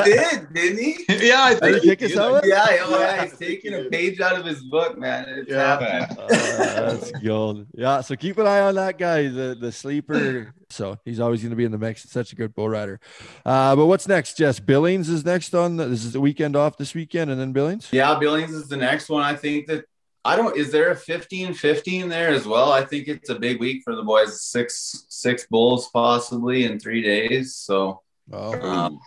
He 0.08 0.12
did 0.14 0.54
didn't 0.54 0.80
he 0.80 1.06
yeah, 1.28 1.44
I 1.44 1.56
think 1.56 1.82
he 1.84 1.90
kick 1.90 2.00
his 2.02 2.14
helmet? 2.16 2.44
yeah, 2.48 2.66
oh 2.82 3.00
yeah 3.00 3.24
he's 3.26 3.38
taking 3.38 3.74
a 3.74 3.84
page 3.86 4.20
out 4.20 4.38
of 4.40 4.46
his 4.46 4.64
book 4.64 4.98
man 4.98 5.26
it's 5.30 5.50
Yeah. 5.52 5.78
happening. 5.78 6.18
Uh, 6.20 6.28
that's 6.28 7.12
gold. 7.12 7.68
Yeah, 7.74 8.02
so 8.02 8.16
keep 8.16 8.38
an 8.38 8.48
eye 8.48 8.62
on 8.62 8.76
that 8.76 8.98
guy, 8.98 9.28
the 9.28 9.56
the 9.60 9.72
sleeper. 9.72 10.54
So 10.70 10.98
he's 11.06 11.20
always 11.22 11.42
going 11.42 11.52
to 11.52 11.56
be 11.56 11.64
in 11.64 11.72
the 11.72 11.78
mix. 11.78 12.10
Such 12.10 12.34
a 12.34 12.36
good 12.36 12.54
bull 12.54 12.68
rider. 12.68 13.00
Uh, 13.46 13.74
but 13.76 13.86
what's 13.86 14.06
next, 14.08 14.36
Jess? 14.38 14.60
Billings 14.60 15.08
is 15.08 15.24
next 15.24 15.54
on. 15.56 15.78
The, 15.78 15.86
this 15.86 16.04
is 16.04 16.12
the 16.14 16.20
weekend 16.20 16.56
off 16.58 16.78
this 16.78 16.94
weekend, 16.94 17.32
and 17.32 17.40
then 17.40 17.54
Billings. 17.54 17.88
yeah 17.94 18.18
billings 18.20 18.52
is 18.52 18.68
the 18.68 18.76
next 18.78 19.08
one 19.10 19.24
i 19.24 19.34
think 19.36 19.68
that 19.68 19.86
i 20.28 20.36
don't 20.36 20.56
is 20.58 20.72
there 20.72 20.92
a 20.92 20.96
15 20.96 21.54
15 21.54 22.10
there 22.10 22.30
as 22.30 22.46
well 22.46 22.72
i 22.72 22.84
think 22.84 23.08
it's 23.08 23.30
a 23.30 23.40
big 23.40 23.60
week 23.60 23.82
for 23.84 23.96
the 23.96 24.04
boys 24.04 24.42
six 24.42 25.06
six 25.10 25.46
bulls 25.48 25.90
possibly 25.94 26.66
in 26.66 26.80
three 26.80 27.02
days 27.02 27.56
so 27.56 28.02
Oh, 28.32 28.60
um, 28.60 29.00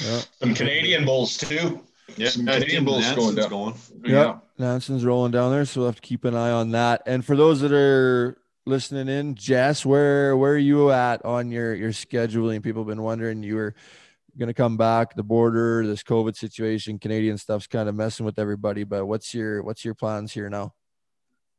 yeah. 0.00 0.20
Some 0.40 0.54
Canadian 0.54 1.04
bulls 1.04 1.36
too. 1.36 1.84
Yeah, 2.16 2.30
Some 2.30 2.46
Canadian 2.46 2.68
think 2.68 2.86
bulls 2.86 3.12
going 3.12 3.34
down. 3.34 3.50
going. 3.50 3.74
Yeah. 4.02 4.38
Nanson's 4.58 5.04
rolling 5.04 5.30
down 5.30 5.50
there, 5.52 5.66
so 5.66 5.80
we'll 5.80 5.88
have 5.90 5.96
to 5.96 6.00
keep 6.00 6.24
an 6.24 6.34
eye 6.34 6.50
on 6.50 6.70
that. 6.70 7.02
And 7.04 7.22
for 7.22 7.36
those 7.36 7.60
that 7.60 7.72
are 7.72 8.38
listening 8.64 9.08
in, 9.08 9.34
Jess, 9.34 9.84
where 9.84 10.36
where 10.38 10.54
are 10.54 10.56
you 10.58 10.90
at 10.90 11.22
on 11.22 11.50
your 11.50 11.74
your 11.74 11.90
scheduling? 11.90 12.62
People 12.62 12.82
have 12.82 12.88
been 12.88 13.02
wondering 13.02 13.42
you 13.42 13.56
were 13.56 13.74
going 14.38 14.48
to 14.48 14.54
come 14.54 14.76
back. 14.76 15.14
The 15.14 15.22
border, 15.22 15.86
this 15.86 16.02
COVID 16.02 16.36
situation, 16.36 16.98
Canadian 16.98 17.38
stuff's 17.38 17.66
kind 17.66 17.88
of 17.88 17.94
messing 17.94 18.26
with 18.26 18.38
everybody. 18.38 18.84
But 18.84 19.06
what's 19.06 19.34
your 19.34 19.62
what's 19.62 19.84
your 19.84 19.94
plans 19.94 20.32
here 20.32 20.48
now? 20.48 20.72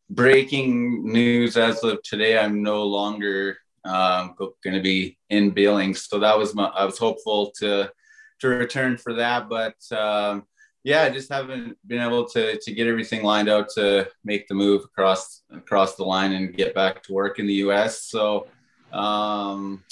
breaking 0.10 1.12
news 1.12 1.58
as 1.58 1.84
of 1.84 2.02
today 2.04 2.38
i'm 2.38 2.62
no 2.62 2.84
longer 2.84 3.58
um, 3.86 4.36
going 4.38 4.76
to 4.76 4.82
be 4.82 5.18
in 5.30 5.50
billings 5.50 6.08
so 6.08 6.20
that 6.20 6.38
was 6.38 6.54
my 6.54 6.66
i 6.66 6.86
was 6.86 6.98
hopeful 6.98 7.52
to 7.52 7.90
to 8.40 8.48
return 8.48 8.98
for 8.98 9.14
that 9.14 9.50
but 9.50 9.76
um, 9.98 10.44
yeah 10.84 11.04
i 11.04 11.10
just 11.10 11.32
haven't 11.32 11.78
been 11.88 12.02
able 12.02 12.26
to 12.26 12.60
to 12.60 12.74
get 12.74 12.88
everything 12.88 13.24
lined 13.24 13.50
out 13.50 13.70
to 13.70 14.08
make 14.24 14.48
the 14.48 14.54
move 14.54 14.84
across 14.84 15.42
across 15.52 15.96
the 15.96 16.04
line 16.04 16.34
and 16.34 16.56
get 16.56 16.76
back 16.76 17.02
to 17.02 17.14
work 17.14 17.40
in 17.40 17.48
the 17.48 17.56
us 17.56 18.04
so 18.04 18.46
um 18.92 19.84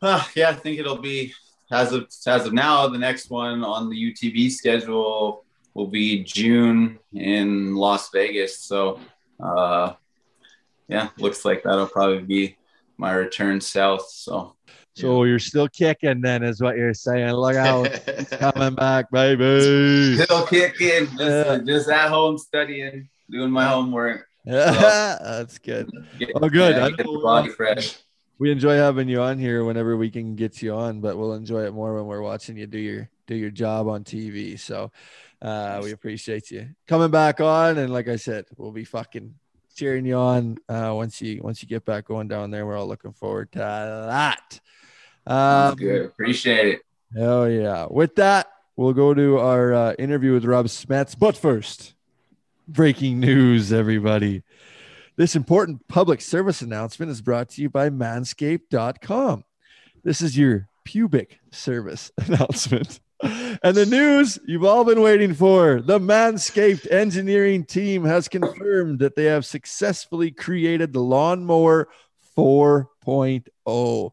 ah, 0.00 0.30
yeah 0.36 0.50
i 0.50 0.54
think 0.54 0.78
it'll 0.78 0.98
be 0.98 1.32
as 1.72 1.92
of 1.92 2.06
as 2.26 2.46
of 2.46 2.52
now 2.52 2.86
the 2.88 2.98
next 2.98 3.30
one 3.30 3.64
on 3.64 3.88
the 3.90 3.96
UTB 4.12 4.50
schedule 4.50 5.44
will 5.74 5.86
be 5.88 6.22
June 6.22 6.98
in 7.14 7.74
Las 7.74 8.10
Vegas. 8.10 8.60
So, 8.60 9.00
uh, 9.42 9.94
yeah, 10.88 11.08
looks 11.18 11.44
like 11.44 11.62
that'll 11.62 11.86
probably 11.86 12.20
be 12.20 12.56
my 12.98 13.12
return 13.14 13.60
south. 13.60 14.06
So, 14.10 14.54
So 14.94 15.24
you're 15.24 15.38
still 15.38 15.68
kicking, 15.68 16.20
then, 16.20 16.42
is 16.42 16.60
what 16.60 16.76
you're 16.76 16.92
saying. 16.92 17.30
Look 17.32 17.56
out, 17.56 17.88
coming 18.32 18.74
back, 18.74 19.10
baby. 19.10 20.16
still 20.22 20.46
kicking, 20.46 21.06
just, 21.16 21.20
Yeah. 21.20 21.58
just 21.64 21.88
at 21.88 22.10
home 22.10 22.36
studying, 22.36 23.08
doing 23.30 23.50
my 23.50 23.64
homework. 23.66 24.28
Yeah, 24.44 25.16
That's 25.22 25.56
good. 25.58 25.90
Get, 26.18 26.30
Oh, 26.34 26.48
good. 26.50 26.76
yeah, 26.76 26.90
get 26.90 27.06
the 27.06 27.20
body 27.22 27.48
fresh. 27.48 27.96
We 28.42 28.50
enjoy 28.50 28.74
having 28.74 29.08
you 29.08 29.22
on 29.22 29.38
here 29.38 29.64
whenever 29.64 29.96
we 29.96 30.10
can 30.10 30.34
get 30.34 30.60
you 30.62 30.74
on, 30.74 31.00
but 31.00 31.16
we'll 31.16 31.34
enjoy 31.34 31.64
it 31.64 31.72
more 31.72 31.94
when 31.94 32.06
we're 32.06 32.22
watching 32.22 32.56
you 32.56 32.66
do 32.66 32.76
your 32.76 33.08
do 33.28 33.36
your 33.36 33.52
job 33.52 33.86
on 33.86 34.02
TV. 34.02 34.58
So 34.58 34.90
uh, 35.40 35.78
we 35.80 35.92
appreciate 35.92 36.50
you 36.50 36.70
coming 36.88 37.12
back 37.12 37.40
on, 37.40 37.78
and 37.78 37.92
like 37.92 38.08
I 38.08 38.16
said, 38.16 38.46
we'll 38.56 38.72
be 38.72 38.82
fucking 38.82 39.32
cheering 39.76 40.04
you 40.04 40.16
on 40.16 40.58
uh, 40.68 40.90
once 40.92 41.22
you 41.22 41.40
once 41.40 41.62
you 41.62 41.68
get 41.68 41.84
back 41.84 42.06
going 42.06 42.26
down 42.26 42.50
there. 42.50 42.66
We're 42.66 42.76
all 42.76 42.88
looking 42.88 43.12
forward 43.12 43.52
to 43.52 43.58
that. 43.58 44.60
Um, 45.24 45.76
good. 45.76 46.06
Appreciate 46.06 46.66
it. 46.66 46.80
Hell 47.16 47.48
yeah. 47.48 47.86
With 47.88 48.16
that, 48.16 48.50
we'll 48.74 48.92
go 48.92 49.14
to 49.14 49.38
our 49.38 49.72
uh, 49.72 49.94
interview 50.00 50.32
with 50.32 50.44
Rob 50.44 50.66
Smets. 50.66 51.16
But 51.16 51.36
first, 51.36 51.94
breaking 52.66 53.20
news, 53.20 53.72
everybody. 53.72 54.42
This 55.22 55.36
important 55.36 55.86
public 55.86 56.20
service 56.20 56.62
announcement 56.62 57.12
is 57.12 57.22
brought 57.22 57.50
to 57.50 57.62
you 57.62 57.70
by 57.70 57.90
manscaped.com. 57.90 59.44
This 60.02 60.20
is 60.20 60.36
your 60.36 60.66
pubic 60.84 61.38
service 61.52 62.10
announcement. 62.26 62.98
And 63.22 63.76
the 63.76 63.86
news 63.86 64.40
you've 64.48 64.64
all 64.64 64.82
been 64.84 65.00
waiting 65.00 65.32
for 65.32 65.80
the 65.80 66.00
Manscaped 66.00 66.90
engineering 66.90 67.64
team 67.64 68.04
has 68.04 68.26
confirmed 68.26 68.98
that 68.98 69.14
they 69.14 69.26
have 69.26 69.46
successfully 69.46 70.32
created 70.32 70.92
the 70.92 70.98
Lawnmower 70.98 71.86
4.0 72.36 74.10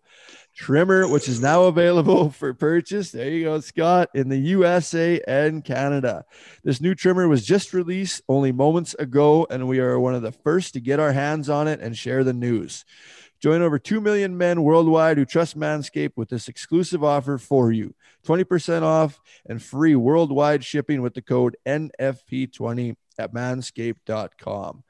trimmer, 0.60 1.08
which 1.08 1.30
is 1.30 1.42
now 1.42 1.64
available 1.64 2.30
for 2.40 2.54
purchase. 2.54 3.12
There 3.12 3.30
you 3.30 3.46
go, 3.46 3.60
Scott, 3.62 4.10
in 4.14 4.28
the 4.28 4.38
USA 4.38 5.22
and 5.26 5.64
Canada. 5.64 6.26
This 6.66 6.82
new 6.82 6.94
trimmer 6.94 7.30
was 7.30 7.46
just 7.46 7.74
released 7.74 8.22
only 8.28 8.52
moments 8.52 8.94
ago, 8.96 9.48
and 9.50 9.70
we 9.70 9.80
are 9.80 9.98
one 9.98 10.16
of 10.16 10.22
the 10.22 10.34
first 10.34 10.74
to 10.74 10.82
get 10.82 11.00
our 11.00 11.14
hands 11.14 11.50
on 11.50 11.70
it 11.70 11.80
and 11.80 11.98
share 11.98 12.26
the 12.26 12.34
news. 12.34 12.84
Join 13.40 13.62
over 13.62 13.80
2 13.80 14.02
million 14.02 14.38
men 14.38 14.62
worldwide 14.64 15.18
who 15.18 15.24
trust 15.24 15.58
Manscaped 15.58 16.18
with 16.18 16.28
this 16.28 16.50
exclusive 16.50 17.06
offer 17.06 17.38
for 17.38 17.72
you 17.72 17.96
20% 18.28 18.82
off 18.82 19.22
and 19.46 19.64
free 19.64 19.96
worldwide 19.96 20.66
shipping 20.66 21.02
with 21.02 21.14
the 21.14 21.22
code 21.22 21.56
NFP20 21.66 22.98
at 23.18 23.34
manscaped.com. 23.34 24.84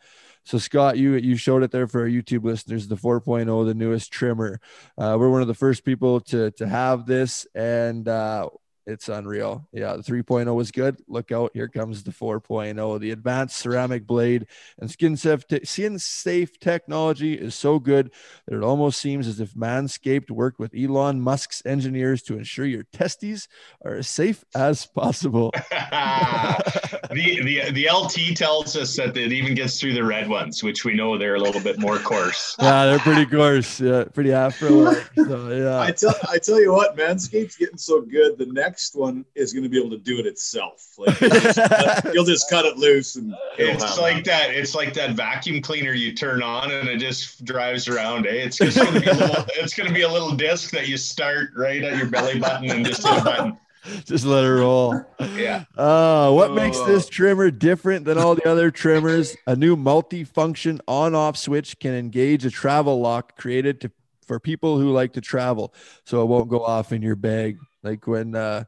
So 0.44 0.58
Scott, 0.58 0.98
you 0.98 1.14
you 1.16 1.36
showed 1.36 1.64
it 1.64 1.72
there 1.72 1.88
for 1.88 2.02
our 2.02 2.08
YouTube 2.08 2.44
listeners, 2.44 2.88
the 2.88 2.96
4.0, 2.96 3.66
the 3.66 3.74
newest 3.74 4.12
trimmer. 4.12 4.60
Uh, 4.98 5.16
we're 5.20 5.30
one 5.30 5.42
of 5.42 5.48
the 5.48 5.54
first 5.54 5.84
people 5.84 6.20
to 6.22 6.52
to 6.52 6.68
have 6.68 7.06
this, 7.06 7.46
and 7.54 8.08
uh, 8.08 8.50
it's 8.90 9.08
unreal. 9.08 9.68
Yeah, 9.72 9.96
the 9.96 10.04
3.0 10.04 10.54
was 10.54 10.72
good. 10.72 10.98
Look 11.08 11.32
out, 11.32 11.52
here 11.54 11.68
comes 11.68 12.04
the 12.04 12.12
4.0. 12.12 13.00
The 13.00 13.12
advanced 13.12 13.58
ceramic 13.58 14.08
blade 14.08 14.48
and 14.80 14.90
skin 14.90 15.16
safe, 15.16 15.48
te- 15.48 15.66
skin 15.66 16.00
safe 16.00 16.60
technology 16.60 17.36
is 17.36 17.56
so 17.56 17.80
good 17.80 18.12
that 18.48 18.58
it 18.58 18.64
almost 18.64 19.00
seems 19.00 19.28
as 19.28 19.40
if 19.40 19.54
Manscaped 19.54 20.32
worked 20.32 20.60
with 20.60 20.74
Elon 20.76 21.22
Musk's 21.22 21.62
engineers 21.66 22.24
to 22.24 22.38
ensure 22.38 22.66
your 22.66 22.84
testes 22.92 23.48
are 23.86 23.96
as 23.96 24.08
safe 24.08 24.44
as 24.56 24.86
possible. 24.86 25.52
the, 27.12 27.42
the 27.44 27.72
the 27.72 27.90
LT 27.92 28.38
tells 28.38 28.76
us 28.76 28.96
that 28.96 29.18
it 29.18 29.32
even 29.32 29.56
gets 29.56 29.80
through 29.80 29.94
the 29.94 30.04
red 30.04 30.30
ones, 30.30 30.64
which 30.64 30.86
we 30.86 30.94
know 30.94 31.18
they're 31.18 31.36
a 31.36 31.40
little 31.40 31.62
bit 31.62 31.80
more 31.80 31.98
coarse. 31.98 32.56
yeah, 32.62 32.86
they're 32.86 33.00
pretty 33.00 33.26
coarse. 33.26 33.80
Yeah, 33.80 34.04
pretty 34.06 34.32
afro. 34.32 34.94
So 35.16 35.50
yeah, 35.50 35.80
I 35.80 35.92
tell 35.92 36.16
I 36.30 36.38
tell 36.38 36.62
you 36.62 36.72
what, 36.72 36.96
Manscaped's 36.96 37.56
getting 37.56 37.78
so 37.78 38.02
good. 38.02 38.38
The 38.38 38.46
next 38.48 38.79
one 38.94 39.26
is 39.36 39.54
going 39.54 39.64
to 39.64 39.70
be 39.70 39.78
able 39.78 39.90
to 39.92 39.98
do 39.98 40.20
it 40.20 40.26
itself. 40.26 40.86
Like 41.00 41.20
you'll 41.22 41.30
just, 41.30 42.14
you'll 42.14 42.26
just 42.26 42.50
cut 42.50 42.66
it 42.66 42.78
loose 42.78 43.16
and 43.16 43.34
It's 43.58 43.84
have 43.84 43.98
like 44.00 44.24
that. 44.26 44.52
It's 44.52 44.76
like 44.76 44.94
that 44.96 45.12
vacuum 45.12 45.62
cleaner 45.62 45.94
you 45.94 46.14
turn 46.14 46.42
on 46.44 46.72
and 46.72 46.88
it 46.90 46.98
just 47.00 47.46
drives 47.46 47.88
around. 47.88 48.26
Eh? 48.28 48.32
It's 48.32 48.58
just 48.58 48.78
gonna 48.78 49.00
be 49.00 49.08
a 49.08 49.14
little. 49.14 49.46
It's 49.56 49.74
gonna 49.74 49.94
be 49.94 50.02
a 50.02 50.12
little 50.12 50.32
disc 50.36 50.72
that 50.72 50.88
you 50.88 50.98
start 50.98 51.50
right 51.56 51.84
at 51.84 51.98
your 51.98 52.08
belly 52.08 52.40
button 52.40 52.70
and 52.70 52.86
just 52.86 53.08
hit 53.08 53.20
a 53.20 53.24
button. 53.24 53.58
just 54.06 54.26
let 54.26 54.44
it 54.44 54.52
roll. 54.52 55.06
Yeah. 55.36 55.64
Uh, 55.78 56.32
what 56.32 56.54
makes 56.54 56.78
Oh. 56.78 56.86
this 56.86 57.08
trimmer 57.08 57.50
different 57.52 58.06
than 58.06 58.18
all 58.18 58.36
the 58.36 58.48
other 58.48 58.72
trimmers? 58.72 59.36
A 59.48 59.56
new 59.56 59.76
multi-function 59.76 60.82
on-off 60.88 61.38
switch 61.38 61.80
can 61.80 61.94
engage 61.94 62.46
a 62.46 62.50
travel 62.52 63.00
lock 63.00 63.38
created 63.38 63.82
to 63.82 63.92
for 64.28 64.40
people 64.40 64.78
who 64.78 64.92
like 64.92 65.14
to 65.14 65.22
travel, 65.22 65.74
so 66.06 66.22
it 66.22 66.26
won't 66.26 66.50
go 66.50 66.64
off 66.64 66.92
in 66.92 67.02
your 67.02 67.16
bag. 67.16 67.58
Like 67.84 68.06
when 68.08 68.36
uh, 68.36 68.66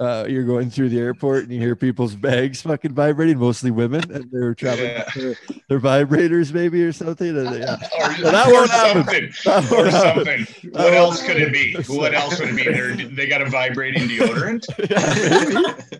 uh, 0.00 0.26
you're 0.28 0.44
going 0.44 0.70
through 0.70 0.88
the 0.88 0.98
airport 0.98 1.44
and 1.44 1.52
you 1.52 1.58
hear 1.60 1.76
people's 1.76 2.14
bags 2.14 2.62
fucking 2.62 2.94
vibrating, 2.94 3.36
mostly 3.38 3.70
women, 3.70 4.10
and 4.10 4.30
they're 4.30 4.54
traveling 4.54 4.90
Yeah. 4.90 5.04
their, 5.14 5.36
their 5.68 5.80
vibrators 5.80 6.52
maybe 6.52 6.82
or 6.84 6.92
something. 6.92 7.34
They- 7.34 7.58
yeah. 7.60 7.76
Or, 7.98 8.22
Well, 8.22 8.32
that 8.32 8.46
won't 8.52 8.70
happen. 8.70 9.32
That 9.44 9.72
Or 9.72 9.86
happen. 9.90 10.46
something. 10.46 10.70
What 10.72 10.94
else 10.94 11.22
could 11.22 11.36
it 11.36 11.52
be? 11.52 11.74
What 11.92 12.14
else 12.14 12.38
would 12.40 12.48
it 12.50 12.56
be? 12.56 12.64
They're, 12.64 12.94
they 12.96 13.26
got 13.26 13.42
a 13.42 13.46
vibrating 13.50 14.08
deodorant. 14.08 14.64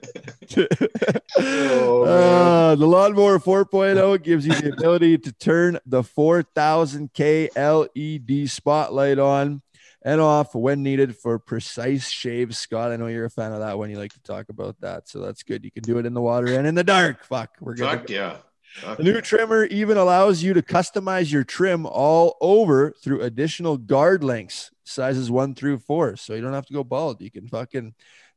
Oh, 1.41 2.03
uh, 2.05 2.75
the 2.75 2.87
lawnmower 2.87 3.39
4.0 3.39 4.23
gives 4.23 4.47
you 4.47 4.55
the 4.55 4.73
ability 4.73 5.19
to 5.19 5.33
turn 5.33 5.79
the 5.87 6.03
4000K 6.03 7.51
LED 7.55 8.31
E 8.31 8.47
spotlight 8.47 9.19
on 9.19 9.63
and 10.03 10.20
off 10.20 10.55
when 10.55 10.82
needed 10.82 11.16
for 11.16 11.38
precise 11.38 12.09
shave. 12.09 12.55
Scott, 12.57 12.92
I 12.92 12.96
know 12.96 13.07
you're 13.09 13.24
a 13.24 13.30
fan 13.30 13.53
of 13.53 13.61
that 13.61 13.78
one. 13.78 13.90
You 13.90 13.99
like 13.99 14.12
to 14.12 14.22
talk 14.22 14.49
about 14.49 14.80
that. 14.80 15.09
So 15.09 15.20
that's 15.20 15.42
good. 15.42 15.64
You 15.64 15.70
can 15.70 15.82
do 15.82 15.99
it 15.99 16.07
in 16.07 16.14
the 16.14 16.20
water 16.20 16.46
and 16.46 16.66
in 16.66 16.74
the 16.74 16.84
dark. 16.84 17.24
Fuck, 17.24 17.51
we're 17.61 17.74
good. 17.74 17.84
Fuck 17.88 18.07
go. 18.07 18.14
yeah. 18.14 18.36
Fuck 18.80 18.99
The 18.99 19.03
new 19.05 19.14
yeah. 19.14 19.20
trimmer 19.22 19.64
even 19.64 19.96
allows 19.96 20.42
you 20.42 20.55
to 20.55 20.62
customize 20.62 21.32
your 21.32 21.42
trim 21.42 21.86
all 21.86 22.36
over 22.40 22.92
through 23.03 23.22
additional 23.22 23.76
guard 23.78 24.22
lengths, 24.22 24.70
sizes 24.84 25.30
one 25.30 25.55
through 25.55 25.78
four. 25.78 26.16
So 26.16 26.34
you 26.34 26.42
don't 26.42 26.53
have 26.53 26.66
to 26.66 26.74
go 26.74 26.84
bald. 26.84 27.20
You 27.22 27.30
can 27.30 27.49
fucking 27.49 27.94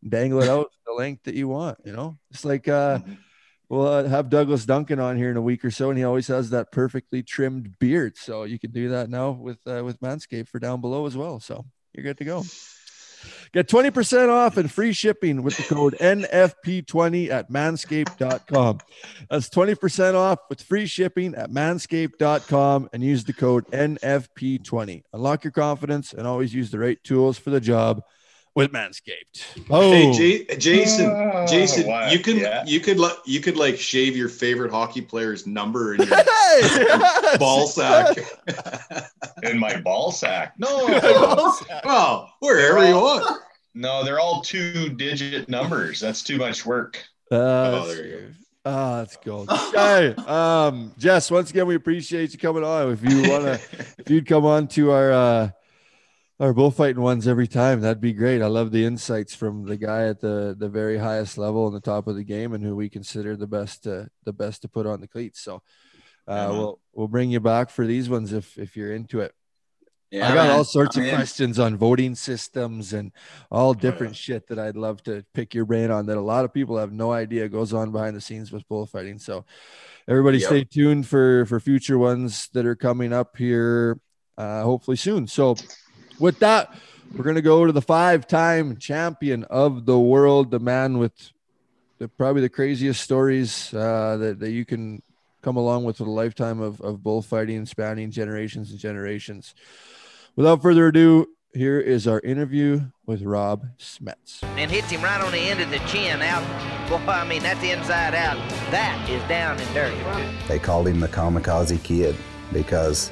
dangle 0.07 0.41
it 0.41 0.49
out 0.49 0.71
the 0.85 0.93
length 0.93 1.23
that 1.23 1.35
you 1.35 1.47
want. 1.47 1.79
You 1.85 1.91
know, 1.93 2.17
it's 2.31 2.45
like 2.45 2.67
uh, 2.67 2.99
Mhm. 2.99 3.17
We'll 3.71 3.87
uh, 3.87 4.03
have 4.03 4.29
Douglas 4.29 4.65
Duncan 4.65 4.99
on 4.99 5.15
here 5.15 5.31
in 5.31 5.37
a 5.37 5.41
week 5.41 5.63
or 5.63 5.71
so, 5.71 5.89
and 5.89 5.97
he 5.97 6.03
always 6.03 6.27
has 6.27 6.49
that 6.49 6.71
perfectly 6.71 7.23
trimmed 7.23 7.79
beard. 7.79 8.17
So 8.17 8.43
you 8.43 8.59
can 8.59 8.71
do 8.71 8.89
that 8.89 9.09
now 9.09 9.31
with 9.31 9.59
uh, 9.65 9.81
with 9.83 9.99
Manscaped 10.01 10.49
for 10.49 10.59
down 10.59 10.81
below 10.81 11.07
as 11.07 11.15
well. 11.15 11.39
So 11.39 11.65
you're 11.93 12.03
good 12.03 12.17
to 12.17 12.25
go. 12.25 12.43
Get 13.53 13.67
20% 13.67 14.29
off 14.29 14.57
and 14.57 14.71
free 14.71 14.93
shipping 14.93 15.43
with 15.43 15.55
the 15.57 15.63
code 15.63 15.95
NFP20 15.99 17.29
at 17.29 17.51
manscaped.com. 17.51 18.79
That's 19.29 19.49
20% 19.49 20.15
off 20.15 20.39
with 20.49 20.63
free 20.63 20.87
shipping 20.87 21.35
at 21.35 21.51
manscaped.com 21.51 22.89
and 22.93 23.03
use 23.03 23.23
the 23.23 23.33
code 23.33 23.67
NFP20. 23.67 25.03
Unlock 25.13 25.43
your 25.43 25.51
confidence 25.51 26.13
and 26.13 26.25
always 26.25 26.53
use 26.53 26.71
the 26.71 26.79
right 26.79 26.97
tools 27.03 27.37
for 27.37 27.51
the 27.51 27.61
job 27.61 28.01
with 28.55 28.71
Manscaped. 28.71 29.43
Oh, 29.69 29.91
Hey, 29.91 30.11
J- 30.45 30.55
Jason, 30.57 31.05
Oh, 31.09 31.45
Jason, 31.47 31.87
what? 31.87 32.11
you 32.11 32.19
can 32.19 32.37
Yeah. 32.37 32.63
you 32.65 32.79
could 32.79 32.99
let 32.99 33.15
you 33.25 33.39
could 33.39 33.55
like 33.57 33.77
shave 33.77 34.15
your 34.17 34.29
favorite 34.29 34.71
hockey 34.71 35.01
player's 35.01 35.47
number 35.47 35.95
in 35.95 36.01
your 36.01 36.15
Hey! 36.51 37.37
ball 37.37 37.67
sack. 37.67 38.17
in 39.43 39.57
my 39.57 39.77
ball 39.79 40.11
sack. 40.11 40.53
No, 40.57 40.85
well, 41.85 42.33
wherever 42.39 42.85
you 42.87 42.95
want. 42.95 43.41
no, 43.73 44.03
they're 44.03 44.19
all 44.19 44.41
two 44.41 44.89
digit 44.89 45.47
numbers. 45.49 45.99
That's 45.99 46.21
too 46.23 46.37
much 46.37 46.65
work. 46.65 47.03
Uh, 47.31 47.35
Oh, 47.83 47.87
there 47.87 48.05
you 48.05 48.11
go. 48.17 48.27
Ah, 48.63 48.97
that's 48.97 49.17
gold. 49.25 49.49
Okay. 49.49 50.13
Um, 50.27 50.91
Jess, 50.99 51.31
once 51.31 51.49
again, 51.49 51.65
we 51.65 51.73
appreciate 51.75 52.31
you 52.33 52.37
coming 52.37 52.63
on. 52.63 52.91
If 52.91 53.01
you 53.03 53.27
want 53.31 53.43
to, 53.45 53.59
if 53.97 54.07
you'd 54.09 54.27
come 54.27 54.45
on 54.45 54.67
to 54.69 54.91
our, 54.91 55.11
uh, 55.11 55.49
our 56.41 56.53
bullfighting 56.53 57.01
ones 57.01 57.27
every 57.27 57.47
time, 57.47 57.81
that'd 57.81 58.01
be 58.01 58.13
great. 58.13 58.41
I 58.41 58.47
love 58.47 58.71
the 58.71 58.83
insights 58.83 59.35
from 59.35 59.65
the 59.65 59.77
guy 59.77 60.07
at 60.07 60.19
the, 60.21 60.55
the 60.57 60.67
very 60.69 60.97
highest 60.97 61.37
level 61.37 61.67
and 61.67 61.75
the 61.75 61.79
top 61.79 62.07
of 62.07 62.15
the 62.15 62.23
game 62.23 62.53
and 62.53 62.63
who 62.63 62.75
we 62.75 62.89
consider 62.89 63.35
the 63.37 63.47
best, 63.47 63.85
uh, 63.85 64.05
the 64.25 64.33
best 64.33 64.63
to 64.63 64.67
put 64.67 64.87
on 64.87 65.01
the 65.01 65.07
cleats. 65.07 65.39
So, 65.39 65.61
uh, 66.27 66.31
Yeah, 66.31 66.49
we'll, 66.49 66.79
we'll 66.93 67.07
bring 67.07 67.29
you 67.29 67.39
back 67.39 67.69
for 67.69 67.85
these 67.85 68.09
ones 68.09 68.33
if, 68.33 68.57
if 68.57 68.75
you're 68.75 68.93
into 68.93 69.19
it. 69.19 69.33
Yeah, 70.09 70.29
I 70.29 70.33
got 70.35 70.47
man. 70.47 70.57
all 70.57 70.63
sorts 70.65 70.97
of 70.97 71.03
I'm 71.03 71.09
in. 71.09 71.15
questions 71.15 71.57
on 71.59 71.77
voting 71.77 72.15
systems 72.15 72.91
and 72.91 73.11
all 73.51 73.73
different 73.73 74.15
shit 74.15 74.47
that 74.47 74.59
I'd 74.59 74.75
love 74.75 75.01
to 75.03 75.23
pick 75.33 75.53
your 75.53 75.63
brain 75.65 75.89
on 75.89 76.07
that 76.07 76.17
a 76.17 76.21
lot 76.21 76.43
of 76.43 76.51
people 76.53 76.77
have 76.77 76.91
no 76.91 77.13
idea 77.13 77.47
goes 77.47 77.71
on 77.71 77.91
behind 77.93 78.15
the 78.17 78.19
scenes 78.19 78.51
with 78.51 78.67
bullfighting. 78.67 79.19
So 79.19 79.45
everybody 80.09 80.39
Yep. 80.39 80.47
stay 80.47 80.63
tuned 80.65 81.07
for 81.07 81.45
for 81.45 81.61
future 81.61 81.97
ones 81.97 82.49
that 82.53 82.65
are 82.65 82.75
coming 82.75 83.13
up 83.13 83.37
here 83.37 84.01
uh 84.37 84.63
hopefully 84.63 84.97
soon. 84.97 85.27
So 85.27 85.55
with 86.19 86.39
that, 86.39 86.73
we're 87.15 87.23
gonna 87.23 87.41
go 87.41 87.65
to 87.65 87.71
the 87.71 87.81
five-time 87.81 88.77
champion 88.77 89.43
of 89.45 89.85
the 89.85 89.99
world, 89.99 90.51
the 90.51 90.59
man 90.59 90.97
with 90.97 91.31
the, 91.97 92.07
probably 92.07 92.41
the 92.41 92.49
craziest 92.49 93.01
stories 93.01 93.73
uh 93.73 94.17
that, 94.17 94.39
that 94.39 94.51
you 94.51 94.65
can 94.65 95.01
come 95.41 95.55
along 95.57 95.83
with 95.83 95.99
with 95.99 96.07
a 96.07 96.11
lifetime 96.11 96.61
of, 96.61 96.79
of 96.81 97.03
bullfighting 97.03 97.65
spanning 97.65 98.11
generations 98.11 98.71
and 98.71 98.79
generations. 98.79 99.53
Without 100.35 100.61
further 100.61 100.87
ado, 100.87 101.27
here 101.53 101.79
is 101.79 102.07
our 102.07 102.21
interview 102.21 102.79
with 103.05 103.23
Rob 103.23 103.65
Smets. 103.77 104.41
and 104.57 104.71
hits 104.71 104.89
him 104.89 105.01
right 105.01 105.19
on 105.19 105.31
the 105.31 105.37
end 105.37 105.59
of 105.59 105.69
the 105.69 105.79
chin 105.79 106.21
out. 106.21 106.43
Boy, 106.89 106.97
I 107.11 107.27
mean, 107.27 107.43
that's 107.43 107.61
inside 107.63 108.15
out. 108.15 108.37
That 108.71 109.09
is 109.09 109.21
down 109.27 109.59
and 109.59 109.73
dirty. 109.73 110.47
They 110.47 110.59
called 110.59 110.87
him 110.87 111.01
the 111.01 111.09
kamikaze 111.09 111.81
kid 111.83 112.15
because 112.53 113.11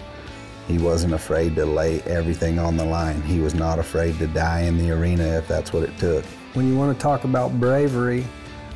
he 0.70 0.78
wasn't 0.78 1.16
afraid 1.16 1.56
to 1.56 1.66
lay 1.66 2.00
everything 2.04 2.60
on 2.60 2.78
the 2.78 2.86
line. 2.86 3.24
He 3.24 3.40
was 3.40 3.56
not 3.56 3.80
afraid 3.80 4.20
to 4.20 4.28
die 4.28 4.62
in 4.62 4.78
the 4.78 4.92
arena 4.92 5.24
if 5.24 5.48
that's 5.48 5.74
what 5.74 5.82
it 5.82 5.98
took. 5.98 6.24
When 6.54 6.68
you 6.68 6.78
want 6.78 6.96
to 6.96 7.02
talk 7.02 7.24
about 7.24 7.60
bravery, 7.60 8.24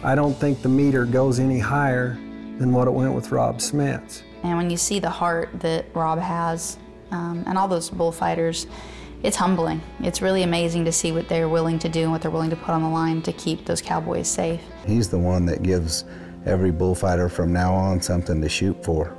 I 0.03 0.15
don't 0.15 0.33
think 0.33 0.63
the 0.63 0.69
meter 0.69 1.05
goes 1.05 1.39
any 1.39 1.59
higher 1.59 2.17
than 2.57 2.73
what 2.73 2.87
it 2.87 2.91
went 2.91 3.13
with 3.13 3.31
Rob 3.31 3.59
Smets. 3.59 4.23
And 4.41 4.57
when 4.57 4.71
you 4.71 4.77
see 4.77 4.99
the 4.99 5.09
heart 5.09 5.51
that 5.59 5.85
Rob 5.93 6.17
has 6.17 6.79
um, 7.11 7.43
and 7.45 7.59
all 7.59 7.67
those 7.67 7.91
bullfighters, 7.91 8.65
it's 9.21 9.37
humbling. 9.37 9.79
It's 9.99 10.19
really 10.19 10.41
amazing 10.41 10.85
to 10.85 10.91
see 10.91 11.11
what 11.11 11.29
they're 11.29 11.47
willing 11.47 11.77
to 11.77 11.89
do 11.89 12.01
and 12.01 12.11
what 12.11 12.23
they're 12.23 12.31
willing 12.31 12.49
to 12.49 12.55
put 12.55 12.69
on 12.69 12.81
the 12.81 12.89
line 12.89 13.21
to 13.21 13.31
keep 13.33 13.65
those 13.65 13.83
cowboys 13.83 14.27
safe. 14.27 14.61
He's 14.87 15.09
the 15.09 15.19
one 15.19 15.45
that 15.45 15.61
gives 15.61 16.05
every 16.47 16.71
bullfighter 16.71 17.29
from 17.29 17.53
now 17.53 17.73
on 17.73 18.01
something 18.01 18.41
to 18.41 18.49
shoot 18.49 18.83
for. 18.83 19.15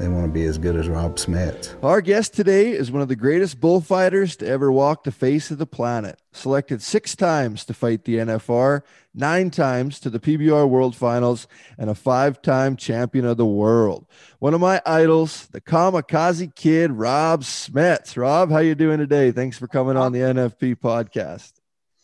They 0.00 0.08
want 0.08 0.24
to 0.24 0.32
be 0.32 0.44
as 0.44 0.56
good 0.56 0.76
as 0.76 0.88
Rob 0.88 1.16
Smets. 1.16 1.74
Our 1.84 2.00
guest 2.00 2.32
today 2.32 2.70
is 2.70 2.90
one 2.90 3.02
of 3.02 3.08
the 3.08 3.16
greatest 3.16 3.60
bullfighters 3.60 4.34
to 4.36 4.46
ever 4.46 4.72
walk 4.72 5.04
the 5.04 5.12
face 5.12 5.50
of 5.50 5.58
the 5.58 5.66
planet. 5.66 6.18
Selected 6.32 6.80
six 6.80 7.14
times 7.14 7.66
to 7.66 7.74
fight 7.74 8.04
the 8.04 8.16
NFR, 8.16 8.80
nine 9.14 9.50
times 9.50 10.00
to 10.00 10.08
the 10.08 10.18
PBR 10.18 10.66
World 10.66 10.96
Finals, 10.96 11.46
and 11.76 11.90
a 11.90 11.94
five-time 11.94 12.76
champion 12.76 13.26
of 13.26 13.36
the 13.36 13.44
world. 13.44 14.06
One 14.38 14.54
of 14.54 14.60
my 14.62 14.80
idols, 14.86 15.48
the 15.48 15.60
Kamikaze 15.60 16.54
Kid, 16.54 16.92
Rob 16.92 17.42
Smets. 17.42 18.16
Rob, 18.16 18.50
how 18.50 18.58
you 18.58 18.74
doing 18.74 18.98
today? 18.98 19.32
Thanks 19.32 19.58
for 19.58 19.68
coming 19.68 19.98
on 19.98 20.12
the 20.12 20.20
NFP 20.20 20.76
podcast. 20.76 21.52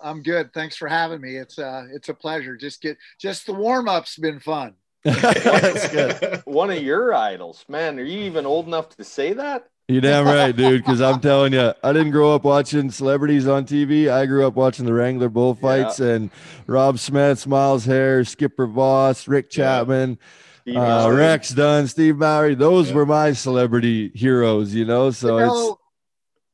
I'm 0.00 0.22
good. 0.22 0.52
Thanks 0.52 0.76
for 0.76 0.88
having 0.88 1.22
me. 1.22 1.36
It's 1.36 1.58
uh 1.58 1.86
it's 1.90 2.10
a 2.10 2.14
pleasure. 2.14 2.56
Just 2.56 2.82
get 2.82 2.98
just 3.18 3.46
the 3.46 3.54
warm 3.54 3.88
up's 3.88 4.18
been 4.18 4.38
fun. 4.38 4.74
That's 5.06 5.88
good. 5.88 6.42
One 6.44 6.70
of 6.70 6.82
your 6.82 7.14
idols, 7.14 7.64
man. 7.68 7.98
Are 7.98 8.02
you 8.04 8.20
even 8.20 8.46
old 8.46 8.66
enough 8.66 8.88
to 8.96 9.04
say 9.04 9.32
that? 9.34 9.68
You 9.88 10.00
damn 10.00 10.26
right, 10.26 10.54
dude. 10.54 10.82
Because 10.84 11.00
I'm 11.00 11.20
telling 11.20 11.52
you, 11.52 11.72
I 11.82 11.92
didn't 11.92 12.10
grow 12.10 12.34
up 12.34 12.42
watching 12.42 12.90
celebrities 12.90 13.46
on 13.46 13.64
TV. 13.66 14.08
I 14.10 14.26
grew 14.26 14.44
up 14.46 14.54
watching 14.54 14.84
the 14.84 14.92
Wrangler 14.92 15.28
bullfights 15.28 16.00
Yeah. 16.00 16.06
and 16.14 16.30
Rob 16.66 16.96
Smets, 16.96 17.46
Miles 17.46 17.84
Hare, 17.84 18.24
Skipper 18.24 18.66
Voss, 18.66 19.28
Rick 19.28 19.48
Chapman, 19.48 20.18
Steve 20.62 20.76
uh, 20.76 21.08
Rex 21.12 21.50
Dunn, 21.50 21.86
Steve 21.86 22.16
Mowry. 22.16 22.56
Those 22.56 22.88
Yeah. 22.88 22.96
were 22.96 23.06
my 23.06 23.32
celebrity 23.32 24.10
heroes, 24.14 24.74
you 24.74 24.84
know. 24.84 25.12
So 25.12 25.38
you 25.38 25.44
it's 25.44 25.80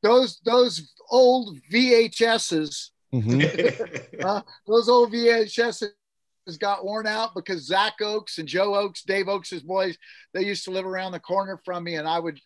those 0.03 0.41
those 0.45 0.93
old 1.11 1.57
VHSs, 1.73 2.91
Mhm. 3.15 4.21
uh, 4.25 4.43
those 4.67 4.89
old 4.91 5.11
VHSs 5.13 5.89
got 6.59 6.85
worn 6.85 7.07
out 7.07 7.35
because 7.35 7.67
Zach 7.67 7.95
Oaks 8.01 8.39
and 8.39 8.49
Joe 8.49 8.75
Oaks, 8.75 9.03
Dave 9.03 9.29
Oaks' 9.29 9.61
boys, 9.61 9.97
they 10.35 10.45
used 10.45 10.65
to 10.65 10.71
live 10.71 10.87
around 10.87 11.13
the 11.13 11.21
corner 11.21 11.61
from 11.65 11.85
me, 11.85 11.97
and 11.97 12.09
I 12.09 12.19
would 12.19 12.41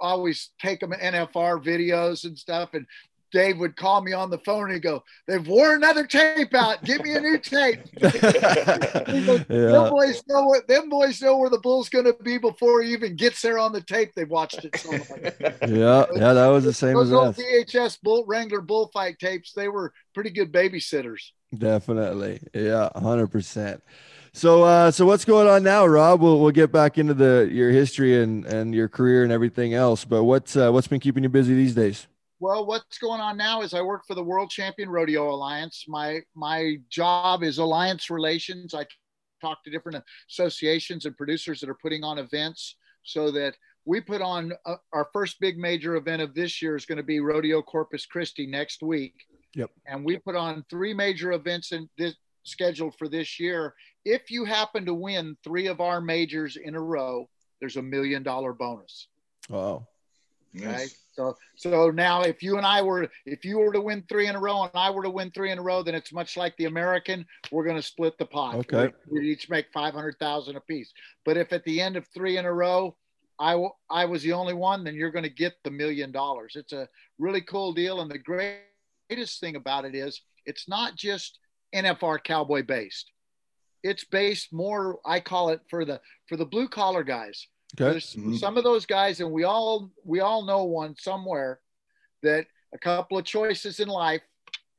always 0.00 0.50
take 0.60 0.80
them 0.80 0.92
NFR 0.92 1.62
videos 1.64 2.24
and 2.24 2.38
stuff, 2.38 2.70
and 2.74 2.86
Dave 3.36 3.58
would 3.58 3.76
call 3.76 4.00
me 4.00 4.14
on 4.14 4.30
the 4.30 4.38
phone 4.38 4.64
and 4.64 4.72
he'd 4.72 4.82
go, 4.82 5.04
"They've 5.26 5.46
worn 5.46 5.76
another 5.76 6.06
tape 6.06 6.54
out. 6.54 6.82
Give 6.82 7.02
me 7.02 7.14
a 7.14 7.20
new 7.20 7.36
tape." 7.36 7.80
Goes, 8.00 8.12
Them 8.14 9.44
yeah, 9.50 9.90
boys 9.90 10.22
know 10.26 10.46
what 10.46 10.66
them 10.66 10.88
boys 10.88 11.20
know 11.20 11.36
where 11.36 11.50
the 11.50 11.58
bull's 11.58 11.90
going 11.90 12.06
to 12.06 12.14
be 12.14 12.38
before 12.38 12.80
he 12.80 12.94
even 12.94 13.14
gets 13.14 13.42
there 13.42 13.58
on 13.58 13.74
the 13.74 13.82
tape. 13.82 14.14
They've 14.16 14.26
watched 14.26 14.64
it 14.64 14.74
so 14.78 14.92
much. 14.92 15.08
yeah, 15.68 16.06
yeah. 16.14 16.32
That 16.32 16.46
was 16.46 16.64
the 16.64 16.72
same 16.72 16.94
Those 16.94 17.08
as 17.08 17.12
old 17.12 17.28
us. 17.28 17.36
VHS 17.36 17.98
bull 18.02 18.24
Wrangler 18.26 18.62
bullfight 18.62 19.18
tapes, 19.18 19.52
they 19.52 19.68
were 19.68 19.92
pretty 20.14 20.30
good 20.30 20.50
babysitters. 20.50 21.32
Definitely. 21.54 22.40
Yeah, 22.54 22.88
100%. 22.96 23.82
So 24.32 24.64
uh 24.64 24.90
so 24.90 25.04
what's 25.04 25.26
going 25.26 25.46
on 25.46 25.62
now, 25.62 25.86
Rob? 25.86 26.22
We'll 26.22 26.40
we'll 26.40 26.52
get 26.52 26.72
back 26.72 26.96
into 26.96 27.14
the 27.14 27.48
your 27.52 27.70
history 27.70 28.22
and 28.22 28.46
and 28.46 28.74
your 28.74 28.88
career 28.88 29.24
and 29.24 29.32
everything 29.32 29.74
else, 29.74 30.06
but 30.06 30.24
what's 30.24 30.56
uh, 30.56 30.70
what's 30.70 30.88
been 30.88 31.00
keeping 31.00 31.22
you 31.22 31.28
busy 31.28 31.54
these 31.54 31.74
days? 31.74 32.06
Well, 32.38 32.66
what's 32.66 32.98
going 32.98 33.20
on 33.20 33.36
now 33.36 33.62
is 33.62 33.72
I 33.72 33.80
work 33.80 34.02
for 34.06 34.14
the 34.14 34.22
World 34.22 34.50
Champion 34.50 34.90
Rodeo 34.90 35.30
Alliance. 35.30 35.84
My 35.88 36.20
my 36.34 36.76
job 36.90 37.42
is 37.42 37.58
alliance 37.58 38.10
relations. 38.10 38.74
I 38.74 38.84
talk 39.40 39.64
to 39.64 39.70
different 39.70 40.02
associations 40.30 41.06
and 41.06 41.16
producers 41.16 41.60
that 41.60 41.70
are 41.70 41.78
putting 41.82 42.04
on 42.04 42.18
events 42.18 42.76
so 43.02 43.30
that 43.30 43.54
we 43.84 44.00
put 44.00 44.20
on 44.20 44.52
uh, 44.66 44.76
our 44.92 45.08
first 45.12 45.40
big 45.40 45.56
major 45.56 45.96
event 45.96 46.20
of 46.20 46.34
this 46.34 46.60
year 46.60 46.76
is 46.76 46.86
going 46.86 46.96
to 46.96 47.04
be 47.04 47.20
Rodeo 47.20 47.62
Corpus 47.62 48.04
Christi 48.04 48.46
next 48.46 48.82
week. 48.82 49.14
Yep. 49.54 49.70
And 49.86 50.04
we 50.04 50.18
put 50.18 50.36
on 50.36 50.64
three 50.68 50.92
major 50.92 51.32
events 51.32 51.72
in 51.72 51.88
this 51.96 52.14
scheduled 52.42 52.94
for 52.98 53.08
this 53.08 53.40
year. 53.40 53.74
If 54.04 54.30
you 54.30 54.44
happen 54.44 54.84
to 54.86 54.94
win 54.94 55.36
three 55.42 55.68
of 55.68 55.80
our 55.80 56.00
majors 56.00 56.56
in 56.56 56.74
a 56.74 56.80
row, 56.80 57.28
there's 57.60 57.76
a 57.76 57.82
million 57.82 58.22
dollar 58.22 58.52
bonus. 58.52 59.08
Wow. 59.48 59.86
Okay. 60.56 60.66
Nice. 60.66 60.96
So 61.12 61.36
so 61.54 61.90
now 61.90 62.22
if 62.22 62.42
you 62.42 62.58
and 62.58 62.66
I 62.66 62.82
were 62.82 63.08
if 63.24 63.44
you 63.44 63.58
were 63.58 63.72
to 63.72 63.80
win 63.80 64.04
three 64.08 64.26
in 64.26 64.36
a 64.36 64.40
row 64.40 64.62
and 64.62 64.70
I 64.74 64.90
were 64.90 65.02
to 65.02 65.10
win 65.10 65.30
three 65.30 65.50
in 65.50 65.58
a 65.58 65.62
row, 65.62 65.82
then 65.82 65.94
it's 65.94 66.12
much 66.12 66.36
like 66.36 66.56
the 66.56 66.66
American. 66.66 67.26
We're 67.50 67.64
going 67.64 67.76
to 67.76 67.82
split 67.82 68.18
the 68.18 68.26
pot. 68.26 68.56
Okay. 68.56 68.92
We 69.10 69.30
each 69.30 69.48
make 69.48 69.66
five 69.72 69.94
hundred 69.94 70.16
thousand 70.18 70.56
apiece. 70.56 70.92
But 71.24 71.36
if 71.36 71.52
at 71.52 71.64
the 71.64 71.80
end 71.80 71.96
of 71.96 72.06
three 72.08 72.36
in 72.36 72.44
a 72.44 72.52
row, 72.52 72.96
I 73.38 73.52
w- 73.52 73.72
I 73.90 74.04
was 74.04 74.22
the 74.22 74.32
only 74.32 74.54
one, 74.54 74.84
then 74.84 74.94
you're 74.94 75.10
going 75.10 75.22
to 75.24 75.30
get 75.30 75.54
the 75.64 75.70
million 75.70 76.12
dollars. 76.12 76.52
It's 76.54 76.72
a 76.72 76.88
really 77.18 77.40
cool 77.42 77.72
deal, 77.72 78.00
and 78.00 78.10
the 78.10 78.18
greatest 78.18 79.40
thing 79.40 79.56
about 79.56 79.84
it 79.84 79.94
is 79.94 80.20
it's 80.44 80.68
not 80.68 80.96
just 80.96 81.38
NFR 81.74 82.22
cowboy 82.22 82.62
based. 82.62 83.10
It's 83.82 84.04
based 84.04 84.52
more. 84.52 84.98
I 85.04 85.20
call 85.20 85.50
it 85.50 85.60
for 85.70 85.84
the 85.84 86.00
for 86.28 86.36
the 86.36 86.46
blue 86.46 86.68
collar 86.68 87.04
guys. 87.04 87.46
Okay. 87.74 87.90
There's 87.90 88.14
Mhm. 88.14 88.38
some 88.38 88.56
of 88.56 88.64
those 88.64 88.86
guys, 88.86 89.20
and 89.20 89.30
we 89.30 89.44
all 89.44 89.90
we 90.04 90.20
all 90.20 90.42
know 90.44 90.64
one 90.64 90.96
somewhere 90.96 91.60
that 92.22 92.46
a 92.72 92.78
couple 92.78 93.18
of 93.18 93.24
choices 93.24 93.80
in 93.80 93.88
life, 93.88 94.22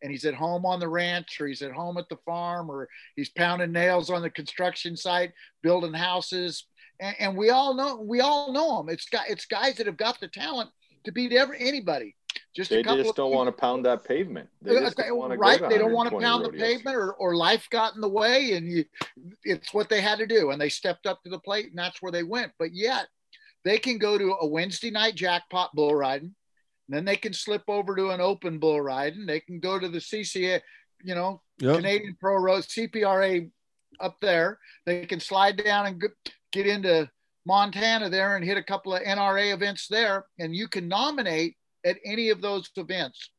and 0.01 0.11
he's 0.11 0.25
at 0.25 0.33
home 0.33 0.65
on 0.65 0.79
the 0.79 0.87
ranch, 0.87 1.39
or 1.41 1.47
he's 1.47 1.61
at 1.61 1.71
home 1.71 1.97
at 1.97 2.07
the 2.09 2.17
farm, 2.17 2.69
or 2.69 2.87
he's 3.15 3.29
pounding 3.29 3.71
nails 3.71 4.09
on 4.09 4.21
the 4.21 4.29
construction 4.29 4.95
site, 4.95 5.33
building 5.61 5.93
houses, 5.93 6.65
and, 6.99 7.15
and 7.19 7.37
we 7.37 7.49
all 7.49 7.73
know 7.73 7.95
we 7.97 8.19
all 8.21 8.51
know 8.51 8.77
them. 8.77 8.89
It's 8.89 9.07
got 9.09 9.29
it's 9.29 9.45
guys 9.45 9.75
that 9.77 9.87
have 9.87 9.97
got 9.97 10.19
the 10.19 10.27
talent 10.27 10.71
to 11.03 11.11
beat 11.11 11.33
every 11.33 11.59
anybody. 11.59 12.15
Just 12.57 12.71
They 12.71 12.79
a 12.79 12.83
couple 12.83 13.03
just 13.03 13.15
don't 13.15 13.31
want 13.31 13.47
to 13.47 13.51
pound 13.51 13.85
that 13.85 14.03
pavement. 14.03 14.49
They 14.63 14.75
uh, 14.75 14.79
just 14.79 14.99
Okay, 14.99 15.09
don't 15.09 15.19
want 15.19 15.31
to 15.31 15.37
right. 15.37 15.59
Go 15.59 15.69
They 15.69 15.77
don't 15.77 15.93
want 15.93 16.09
to 16.09 16.15
120 16.15 16.25
pound 16.25 16.43
the 16.43 16.57
pavement, 16.57 16.97
or, 16.97 17.13
or 17.13 17.35
life 17.35 17.67
got 17.69 17.93
in 17.93 18.01
the 18.01 18.09
way, 18.09 18.53
and 18.53 18.67
you, 18.67 18.83
it's 19.43 19.75
what 19.75 19.89
they 19.89 20.01
had 20.01 20.17
to 20.17 20.25
do, 20.25 20.49
and 20.49 20.59
they 20.59 20.67
stepped 20.67 21.05
up 21.05 21.21
to 21.21 21.29
the 21.29 21.37
plate, 21.37 21.67
and 21.67 21.77
that's 21.77 22.01
where 22.01 22.11
they 22.11 22.23
went. 22.23 22.51
But 22.57 22.73
yet, 22.73 23.09
they 23.63 23.77
can 23.77 23.99
go 23.99 24.17
to 24.17 24.37
a 24.41 24.47
Wednesday 24.47 24.89
night 24.89 25.13
jackpot 25.13 25.75
bull 25.75 25.93
riding, 25.93 26.33
and 26.87 26.97
then 26.97 27.05
they 27.05 27.15
can 27.15 27.31
slip 27.31 27.61
over 27.67 27.95
to 27.95 28.09
an 28.09 28.21
open 28.21 28.57
bull 28.57 28.81
riding. 28.81 29.27
They 29.27 29.39
can 29.39 29.59
go 29.59 29.77
to 29.77 29.87
the 29.87 29.99
CCA, 29.99 30.59
you 31.03 31.13
know, 31.13 31.43
Yep. 31.59 31.75
Canadian 31.75 32.17
Pro 32.19 32.37
Road 32.37 32.63
CPRA 32.63 33.51
up 33.99 34.17
there. 34.19 34.57
They 34.87 35.05
can 35.05 35.19
slide 35.19 35.63
down 35.63 35.85
and 35.85 36.03
get 36.51 36.65
into 36.65 37.07
Montana 37.45 38.09
there 38.09 38.35
and 38.35 38.43
hit 38.43 38.57
a 38.57 38.63
couple 38.63 38.95
of 38.95 39.03
NRA 39.03 39.53
events 39.53 39.87
there, 39.87 40.25
and 40.39 40.55
you 40.55 40.67
can 40.67 40.87
nominate 40.87 41.55
at 41.87 41.97
any 42.05 42.29
of 42.29 42.41
those 42.41 42.69
events. 42.75 43.29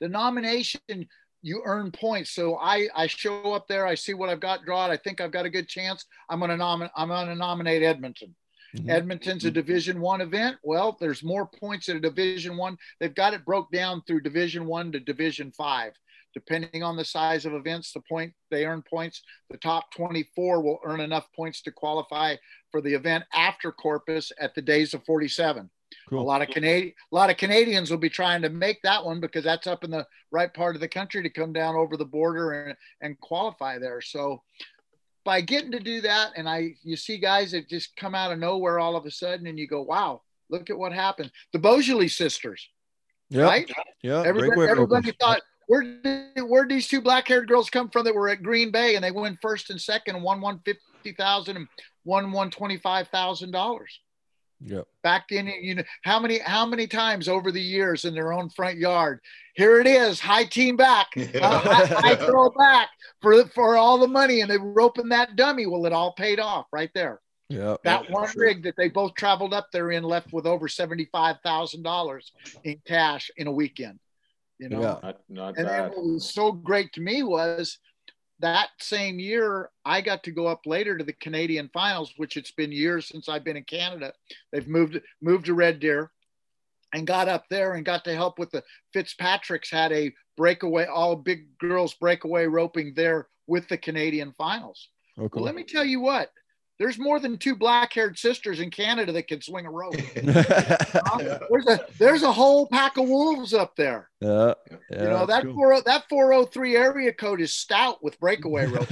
The 0.00 0.08
nomination, 0.08 1.08
you 1.42 1.62
earn 1.64 1.90
points. 1.90 2.30
So 2.30 2.56
I 2.56 2.88
I 2.94 3.06
show 3.06 3.52
up 3.54 3.66
there, 3.68 3.86
I 3.86 3.94
see 3.94 4.14
what 4.14 4.28
I've 4.28 4.40
got 4.40 4.64
drawn. 4.64 4.90
I 4.90 4.96
think 4.96 5.20
I've 5.20 5.32
got 5.32 5.46
a 5.46 5.50
good 5.50 5.68
chance. 5.68 6.04
I'm 6.28 6.40
gonna 6.40 6.56
nominate. 6.56 6.92
I'm 6.96 7.08
gonna 7.08 7.34
nominate 7.34 7.82
Edmonton. 7.82 8.34
Mhm. 8.76 8.90
Edmonton's 8.90 9.44
a 9.44 9.50
Division 9.50 10.00
One 10.00 10.20
event. 10.20 10.58
Well, 10.62 10.96
there's 11.00 11.22
more 11.22 11.46
points 11.46 11.88
at 11.88 11.96
a 11.96 12.00
Division 12.00 12.56
One. 12.56 12.76
They've 13.00 13.14
got 13.14 13.32
it 13.32 13.44
broke 13.44 13.70
down 13.72 14.02
through 14.02 14.20
Division 14.20 14.66
One 14.66 14.92
to 14.92 15.00
Division 15.00 15.52
Five, 15.52 15.94
depending 16.34 16.82
on 16.82 16.96
the 16.96 17.04
size 17.04 17.46
of 17.46 17.54
events. 17.54 17.92
The 17.92 18.02
point 18.02 18.34
they 18.50 18.66
earn 18.66 18.82
points. 18.82 19.22
The 19.48 19.56
top 19.56 19.90
24 19.92 20.60
will 20.60 20.80
earn 20.84 21.00
enough 21.00 21.32
points 21.32 21.62
to 21.62 21.72
qualify 21.72 22.36
for 22.70 22.82
the 22.82 22.92
event 22.92 23.24
after 23.32 23.72
Corpus 23.72 24.30
at 24.38 24.54
the 24.54 24.62
days 24.62 24.92
of 24.92 25.04
47. 25.06 25.70
Cool. 26.08 26.20
A 26.20 26.22
lot 26.22 26.42
of 26.42 26.48
Canadian, 26.48 26.94
a 27.10 27.14
lot 27.14 27.30
of 27.30 27.36
Canadians 27.36 27.90
will 27.90 27.98
be 27.98 28.10
trying 28.10 28.42
to 28.42 28.48
make 28.48 28.80
that 28.82 29.04
one 29.04 29.20
because 29.20 29.44
that's 29.44 29.66
up 29.66 29.84
in 29.84 29.90
the 29.90 30.06
right 30.30 30.52
part 30.52 30.74
of 30.74 30.80
the 30.80 30.88
country 30.88 31.22
to 31.22 31.30
come 31.30 31.52
down 31.52 31.74
over 31.74 31.96
the 31.96 32.04
border 32.04 32.62
and, 32.62 32.76
and 33.00 33.20
qualify 33.20 33.78
there. 33.78 34.00
So 34.00 34.42
by 35.24 35.40
getting 35.40 35.72
to 35.72 35.80
do 35.80 36.00
that, 36.02 36.30
and 36.36 36.48
I 36.48 36.74
you 36.84 36.96
see 36.96 37.18
guys 37.18 37.50
that 37.52 37.68
just 37.68 37.96
come 37.96 38.14
out 38.14 38.32
of 38.32 38.38
nowhere 38.38 38.78
all 38.78 38.96
of 38.96 39.06
a 39.06 39.10
sudden, 39.10 39.46
and 39.46 39.58
you 39.58 39.66
go, 39.66 39.82
wow, 39.82 40.22
look 40.48 40.70
at 40.70 40.78
what 40.78 40.92
happened. 40.92 41.32
The 41.52 41.58
Beaujolais 41.58 42.08
sisters, 42.08 42.68
Yep. 43.30 43.44
right? 43.44 43.70
Yeah. 44.02 44.22
Everybody, 44.24 44.70
everybody 44.70 45.12
thought 45.20 45.42
where 45.66 45.82
did 45.82 46.42
where 46.46 46.66
these 46.66 46.88
two 46.88 47.00
black 47.00 47.26
haired 47.26 47.48
girls 47.48 47.70
come 47.70 47.90
from 47.90 48.04
that 48.04 48.14
were 48.14 48.28
at 48.28 48.42
Green 48.42 48.70
Bay 48.70 48.94
and 48.94 49.04
they 49.04 49.10
win 49.10 49.36
first 49.42 49.70
and 49.70 49.80
second, 49.80 50.22
won 50.22 50.40
one 50.40 50.60
fifty 50.64 51.12
thousand 51.16 51.56
and 51.56 51.68
won 52.04 52.30
one 52.32 52.50
twenty 52.50 52.78
five 52.78 53.08
thousand 53.08 53.50
dollars. 53.50 54.00
Yep. 54.60 54.86
Back 55.02 55.32
in, 55.32 55.46
you 55.46 55.74
know, 55.76 55.82
how 56.02 56.18
many 56.18 56.38
how 56.38 56.64
many 56.64 56.86
times 56.86 57.28
over 57.28 57.52
the 57.52 57.60
years 57.60 58.04
in 58.04 58.14
their 58.14 58.32
own 58.32 58.48
front 58.50 58.78
yard? 58.78 59.20
Here 59.54 59.80
it 59.80 59.86
is, 59.86 60.18
high 60.18 60.44
team 60.44 60.76
back, 60.76 61.08
uh, 61.16 61.22
I, 61.42 62.12
I 62.12 62.16
throw 62.26 62.50
back 62.50 62.88
for 63.20 63.44
for 63.48 63.76
all 63.76 63.98
the 63.98 64.08
money, 64.08 64.40
and 64.40 64.50
they 64.50 64.56
roping 64.58 65.10
that 65.10 65.36
dummy. 65.36 65.66
Well, 65.66 65.84
it 65.86 65.92
all 65.92 66.12
paid 66.14 66.40
off 66.40 66.66
right 66.72 66.90
there. 66.94 67.20
Yeah. 67.48 67.76
That 67.84 68.04
Yeah, 68.06 68.10
one 68.12 68.28
sure. 68.28 68.42
rig 68.44 68.62
that 68.64 68.74
they 68.76 68.88
both 68.88 69.14
traveled 69.14 69.52
up 69.54 69.68
there 69.72 69.90
in 69.92 70.02
left 70.02 70.32
with 70.32 70.46
over 70.46 70.68
seventy 70.68 71.04
five 71.12 71.36
thousand 71.44 71.82
dollars 71.82 72.32
in 72.64 72.80
cash 72.86 73.30
in 73.36 73.46
a 73.46 73.52
weekend. 73.52 73.98
You 74.58 74.70
know, 74.70 74.80
Yeah. 74.80 74.98
Not, 75.02 75.20
not 75.28 75.48
and 75.58 75.68
then 75.68 75.82
bad. 75.84 75.90
what 75.90 76.04
was 76.06 76.32
so 76.32 76.50
great 76.50 76.92
to 76.94 77.00
me 77.02 77.22
was 77.22 77.78
that 78.40 78.68
same 78.78 79.18
year 79.18 79.70
I 79.84 80.00
got 80.00 80.22
to 80.24 80.30
go 80.30 80.46
up 80.46 80.66
later 80.66 80.96
to 80.96 81.04
the 81.04 81.12
Canadian 81.14 81.70
finals, 81.72 82.12
which 82.16 82.36
it's 82.36 82.50
been 82.50 82.72
years 82.72 83.06
since 83.06 83.28
I've 83.28 83.44
been 83.44 83.56
in 83.56 83.64
Canada. 83.64 84.12
They've 84.52 84.68
moved 84.68 85.00
moved 85.22 85.46
to 85.46 85.54
Red 85.54 85.80
Deer 85.80 86.10
and 86.92 87.06
got 87.06 87.28
up 87.28 87.44
there 87.48 87.74
and 87.74 87.84
got 87.84 88.04
to 88.04 88.14
help 88.14 88.38
with 88.38 88.50
the 88.50 88.62
Fitzpatrick's 88.92 89.70
had 89.70 89.92
a 89.92 90.12
breakaway, 90.36 90.86
all 90.86 91.16
big 91.16 91.58
girls 91.58 91.94
breakaway 91.94 92.46
roping 92.46 92.92
there 92.94 93.28
with 93.46 93.68
the 93.68 93.78
Canadian 93.78 94.32
finals. 94.36 94.88
Oh, 95.18 95.28
cool. 95.28 95.42
Well, 95.42 95.44
let 95.44 95.54
me 95.54 95.64
tell 95.64 95.84
you 95.84 96.00
what, 96.00 96.30
there's 96.78 96.98
more 96.98 97.18
than 97.18 97.38
two 97.38 97.56
black-haired 97.56 98.18
sisters 98.18 98.60
in 98.60 98.70
Canada 98.70 99.12
that 99.12 99.28
can 99.28 99.40
swing 99.40 99.66
a 99.66 99.70
rope. 99.70 99.96
there's 100.14 101.66
a 101.66 101.80
there's 101.98 102.22
a 102.22 102.32
whole 102.32 102.66
pack 102.66 102.96
of 102.96 103.08
wolves 103.08 103.54
up 103.54 103.76
there. 103.76 104.10
Yeah, 104.20 104.54
you 104.90 104.98
know 104.98 105.26
that 105.26 105.44
cool. 105.44 105.54
four 105.54 105.74
oh, 105.74 105.82
that 105.84 106.08
403 106.08 106.76
area 106.76 107.12
code 107.12 107.40
is 107.40 107.54
stout 107.54 108.02
with 108.02 108.18
breakaway 108.20 108.66
rope. 108.66 108.88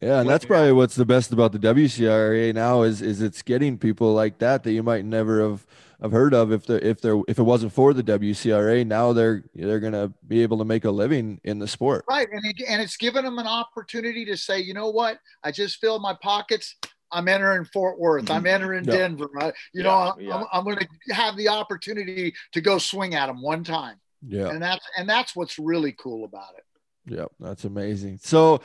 yeah, 0.00 0.20
and 0.20 0.28
that's 0.28 0.44
probably 0.44 0.72
what's 0.72 0.94
the 0.94 1.04
best 1.04 1.32
about 1.32 1.52
the 1.52 1.58
WCRA 1.58 2.54
now 2.54 2.82
is 2.82 3.02
is 3.02 3.20
it's 3.20 3.42
getting 3.42 3.78
people 3.78 4.12
like 4.14 4.38
that 4.38 4.62
that 4.62 4.72
you 4.72 4.82
might 4.82 5.04
never 5.04 5.42
have 5.42 5.66
have 6.02 6.12
heard 6.12 6.34
of 6.34 6.52
if 6.52 6.66
the 6.66 6.84
if 6.86 7.00
there 7.00 7.20
if 7.28 7.38
it 7.38 7.42
wasn't 7.42 7.72
for 7.72 7.94
the 7.94 8.02
WCRA. 8.02 8.84
Now 8.84 9.12
they're 9.12 9.44
they're 9.54 9.80
gonna 9.80 10.12
be 10.26 10.42
able 10.42 10.58
to 10.58 10.64
make 10.64 10.84
a 10.84 10.90
living 10.90 11.40
in 11.44 11.58
the 11.58 11.68
sport. 11.68 12.04
Right, 12.08 12.28
and 12.30 12.44
it, 12.44 12.64
and 12.68 12.82
it's 12.82 12.96
given 12.96 13.24
them 13.24 13.38
an 13.38 13.46
opportunity 13.46 14.24
to 14.26 14.36
say, 14.36 14.60
you 14.60 14.74
know 14.74 14.90
what, 14.90 15.18
I 15.44 15.52
just 15.52 15.80
filled 15.80 16.02
my 16.02 16.16
pockets. 16.20 16.74
I'm 17.12 17.28
entering 17.28 17.64
Fort 17.66 17.98
Worth. 17.98 18.30
I'm 18.30 18.38
mm-hmm. 18.38 18.46
entering 18.46 18.84
yeah. 18.84 18.96
Denver. 18.96 19.28
Right? 19.32 19.54
You 19.72 19.82
yeah, 19.84 19.90
know, 19.90 20.14
yeah. 20.18 20.36
I'm, 20.36 20.46
I'm 20.52 20.64
going 20.64 20.78
to 20.78 21.14
have 21.14 21.36
the 21.36 21.48
opportunity 21.48 22.34
to 22.52 22.60
go 22.60 22.78
swing 22.78 23.14
at 23.14 23.26
them 23.26 23.42
one 23.42 23.64
time. 23.64 23.96
Yeah, 24.26 24.48
and 24.48 24.62
that's 24.62 24.86
and 24.96 25.08
that's 25.08 25.34
what's 25.34 25.58
really 25.58 25.92
cool 25.92 26.24
about 26.24 26.54
it. 26.56 26.64
Yeah, 27.04 27.24
that's 27.40 27.64
amazing. 27.64 28.20
So 28.22 28.60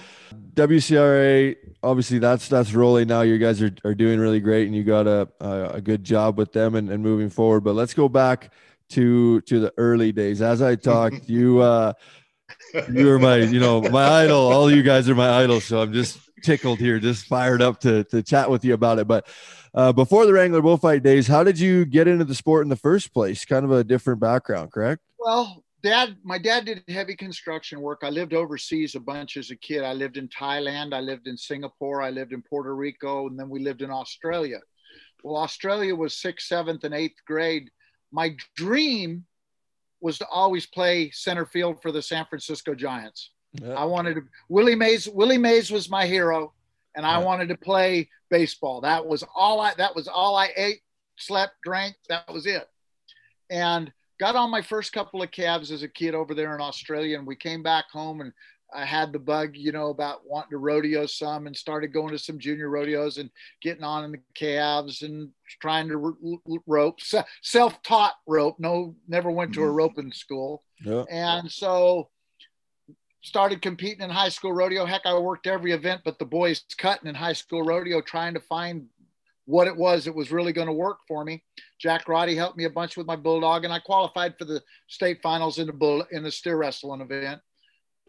WCRA, 0.53 1.55
obviously 1.81 2.19
that's 2.19 2.47
that's 2.47 2.73
rolling 2.73 3.07
now. 3.07 3.21
You 3.21 3.39
guys 3.39 3.61
are, 3.63 3.71
are 3.83 3.95
doing 3.95 4.19
really 4.19 4.39
great 4.39 4.67
and 4.67 4.75
you 4.75 4.83
got 4.83 5.07
a, 5.07 5.27
a, 5.39 5.69
a 5.75 5.81
good 5.81 6.03
job 6.03 6.37
with 6.37 6.53
them 6.53 6.75
and, 6.75 6.91
and 6.91 7.01
moving 7.01 7.31
forward. 7.31 7.61
But 7.61 7.73
let's 7.73 7.95
go 7.95 8.07
back 8.07 8.53
to 8.89 9.41
to 9.41 9.59
the 9.59 9.73
early 9.77 10.11
days. 10.11 10.43
As 10.43 10.61
I 10.61 10.75
talked, 10.75 11.23
you 11.27 11.61
uh 11.61 11.93
you 12.91 13.11
are 13.11 13.19
my, 13.19 13.37
you 13.37 13.59
know, 13.59 13.81
my 13.81 14.23
idol. 14.23 14.51
All 14.51 14.71
you 14.71 14.83
guys 14.83 15.09
are 15.09 15.15
my 15.15 15.29
idol. 15.41 15.59
So 15.59 15.81
I'm 15.81 15.93
just 15.93 16.19
tickled 16.43 16.79
here, 16.79 16.99
just 16.99 17.25
fired 17.25 17.61
up 17.61 17.79
to 17.81 18.03
to 18.05 18.21
chat 18.23 18.49
with 18.49 18.63
you 18.65 18.73
about 18.73 18.99
it. 18.99 19.07
But 19.07 19.27
uh, 19.73 19.91
before 19.93 20.25
the 20.25 20.33
Wrangler 20.33 20.61
Bullfight 20.61 21.03
days, 21.03 21.27
how 21.27 21.43
did 21.43 21.59
you 21.59 21.85
get 21.85 22.07
into 22.07 22.25
the 22.25 22.35
sport 22.35 22.63
in 22.63 22.69
the 22.69 22.75
first 22.75 23.13
place? 23.13 23.45
Kind 23.45 23.65
of 23.65 23.71
a 23.71 23.83
different 23.83 24.19
background, 24.19 24.71
correct? 24.71 25.01
Well, 25.19 25.63
dad, 25.83 26.17
my 26.23 26.37
dad 26.37 26.65
did 26.65 26.83
heavy 26.87 27.15
construction 27.15 27.81
work. 27.81 28.01
I 28.03 28.09
lived 28.09 28.33
overseas 28.33 28.95
a 28.95 28.99
bunch 28.99 29.37
as 29.37 29.51
a 29.51 29.55
kid. 29.55 29.83
I 29.83 29.93
lived 29.93 30.17
in 30.17 30.27
Thailand, 30.29 30.93
I 30.93 30.99
lived 30.99 31.27
in 31.27 31.37
Singapore, 31.37 32.01
I 32.01 32.09
lived 32.09 32.33
in 32.33 32.41
Puerto 32.41 32.75
Rico, 32.75 33.27
and 33.27 33.39
then 33.39 33.49
we 33.49 33.59
lived 33.59 33.81
in 33.81 33.91
Australia. 33.91 34.59
Well, 35.23 35.41
Australia 35.41 35.95
was 35.95 36.17
sixth, 36.17 36.47
seventh, 36.47 36.83
and 36.83 36.93
eighth 36.93 37.19
grade. 37.25 37.69
My 38.11 38.35
dream 38.55 39.25
was 39.99 40.19
to 40.19 40.27
always 40.27 40.65
play 40.65 41.09
center 41.11 41.45
field 41.45 41.81
for 41.81 41.91
the 41.91 42.01
San 42.01 42.25
Francisco 42.25 42.75
Giants. 42.75 43.31
Yeah. 43.61 43.73
I 43.73 43.85
wanted 43.85 44.15
to 44.15 44.21
Willie 44.49 44.75
Mays. 44.75 45.07
Willie 45.07 45.37
Mays 45.37 45.71
was 45.71 45.89
my 45.89 46.05
hero, 46.05 46.53
and 46.95 47.05
I 47.05 47.17
wanted 47.19 47.49
to 47.49 47.57
play 47.57 48.09
baseball. 48.29 48.81
That 48.81 49.05
was 49.05 49.23
all 49.35 49.59
I. 49.59 49.73
That 49.77 49.95
was 49.95 50.07
all 50.07 50.35
I 50.35 50.49
ate, 50.55 50.81
slept, 51.17 51.53
drank. 51.63 51.95
That 52.09 52.31
was 52.31 52.45
it. 52.45 52.67
And 53.49 53.91
got 54.19 54.35
on 54.35 54.49
my 54.49 54.61
first 54.61 54.93
couple 54.93 55.21
of 55.21 55.31
calves 55.31 55.71
as 55.71 55.83
a 55.83 55.87
kid 55.87 56.15
over 56.15 56.33
there 56.33 56.55
in 56.55 56.61
Australia, 56.61 57.17
and 57.17 57.27
we 57.27 57.35
came 57.35 57.63
back 57.63 57.85
home 57.91 58.21
and 58.21 58.33
I 58.73 58.85
had 58.85 59.13
the 59.13 59.19
bug, 59.19 59.51
you 59.55 59.71
know, 59.71 59.89
about 59.89 60.25
wanting 60.25 60.51
to 60.51 60.57
rodeo 60.57 61.05
some 61.05 61.47
and 61.47 61.55
started 61.55 61.93
going 61.93 62.09
to 62.09 62.19
some 62.19 62.37
junior 62.37 62.69
rodeos 62.69 63.17
and 63.17 63.29
getting 63.61 63.83
on 63.83 64.03
in 64.03 64.11
the 64.11 64.19
calves 64.35 65.03
and 65.03 65.29
trying 65.61 65.87
to 65.87 66.17
rope, 66.65 66.99
self 67.41 67.81
taught 67.83 68.15
rope. 68.27 68.57
No, 68.59 68.95
never 69.07 69.31
went 69.31 69.53
to 69.53 69.63
a 69.63 69.67
mm-hmm. 69.67 69.75
roping 69.75 70.11
school. 70.11 70.63
Yeah. 70.83 71.03
And 71.09 71.49
so 71.49 72.09
started 73.21 73.61
competing 73.61 74.01
in 74.01 74.09
high 74.09 74.29
school 74.29 74.53
rodeo. 74.53 74.85
Heck, 74.85 75.05
I 75.05 75.17
worked 75.17 75.47
every 75.47 75.71
event 75.71 76.01
but 76.05 76.19
the 76.19 76.25
boys 76.25 76.63
cutting 76.77 77.09
in 77.09 77.15
high 77.15 77.33
school 77.33 77.63
rodeo, 77.63 78.01
trying 78.01 78.33
to 78.33 78.39
find 78.39 78.87
what 79.45 79.67
it 79.67 79.75
was 79.75 80.05
that 80.05 80.15
was 80.15 80.31
really 80.31 80.51
going 80.51 80.67
to 80.67 80.73
work 80.73 80.99
for 81.07 81.23
me. 81.23 81.41
Jack 81.79 82.09
Roddy 82.09 82.35
helped 82.35 82.57
me 82.57 82.65
a 82.65 82.69
bunch 82.69 82.97
with 82.97 83.07
my 83.07 83.15
bulldog, 83.15 83.63
and 83.63 83.73
I 83.73 83.79
qualified 83.79 84.37
for 84.37 84.45
the 84.45 84.61
state 84.87 85.21
finals 85.23 85.57
in 85.57 85.67
the 85.67 85.73
bull 85.73 86.05
in 86.11 86.21
the 86.21 86.31
steer 86.31 86.57
wrestling 86.57 87.01
event. 87.01 87.39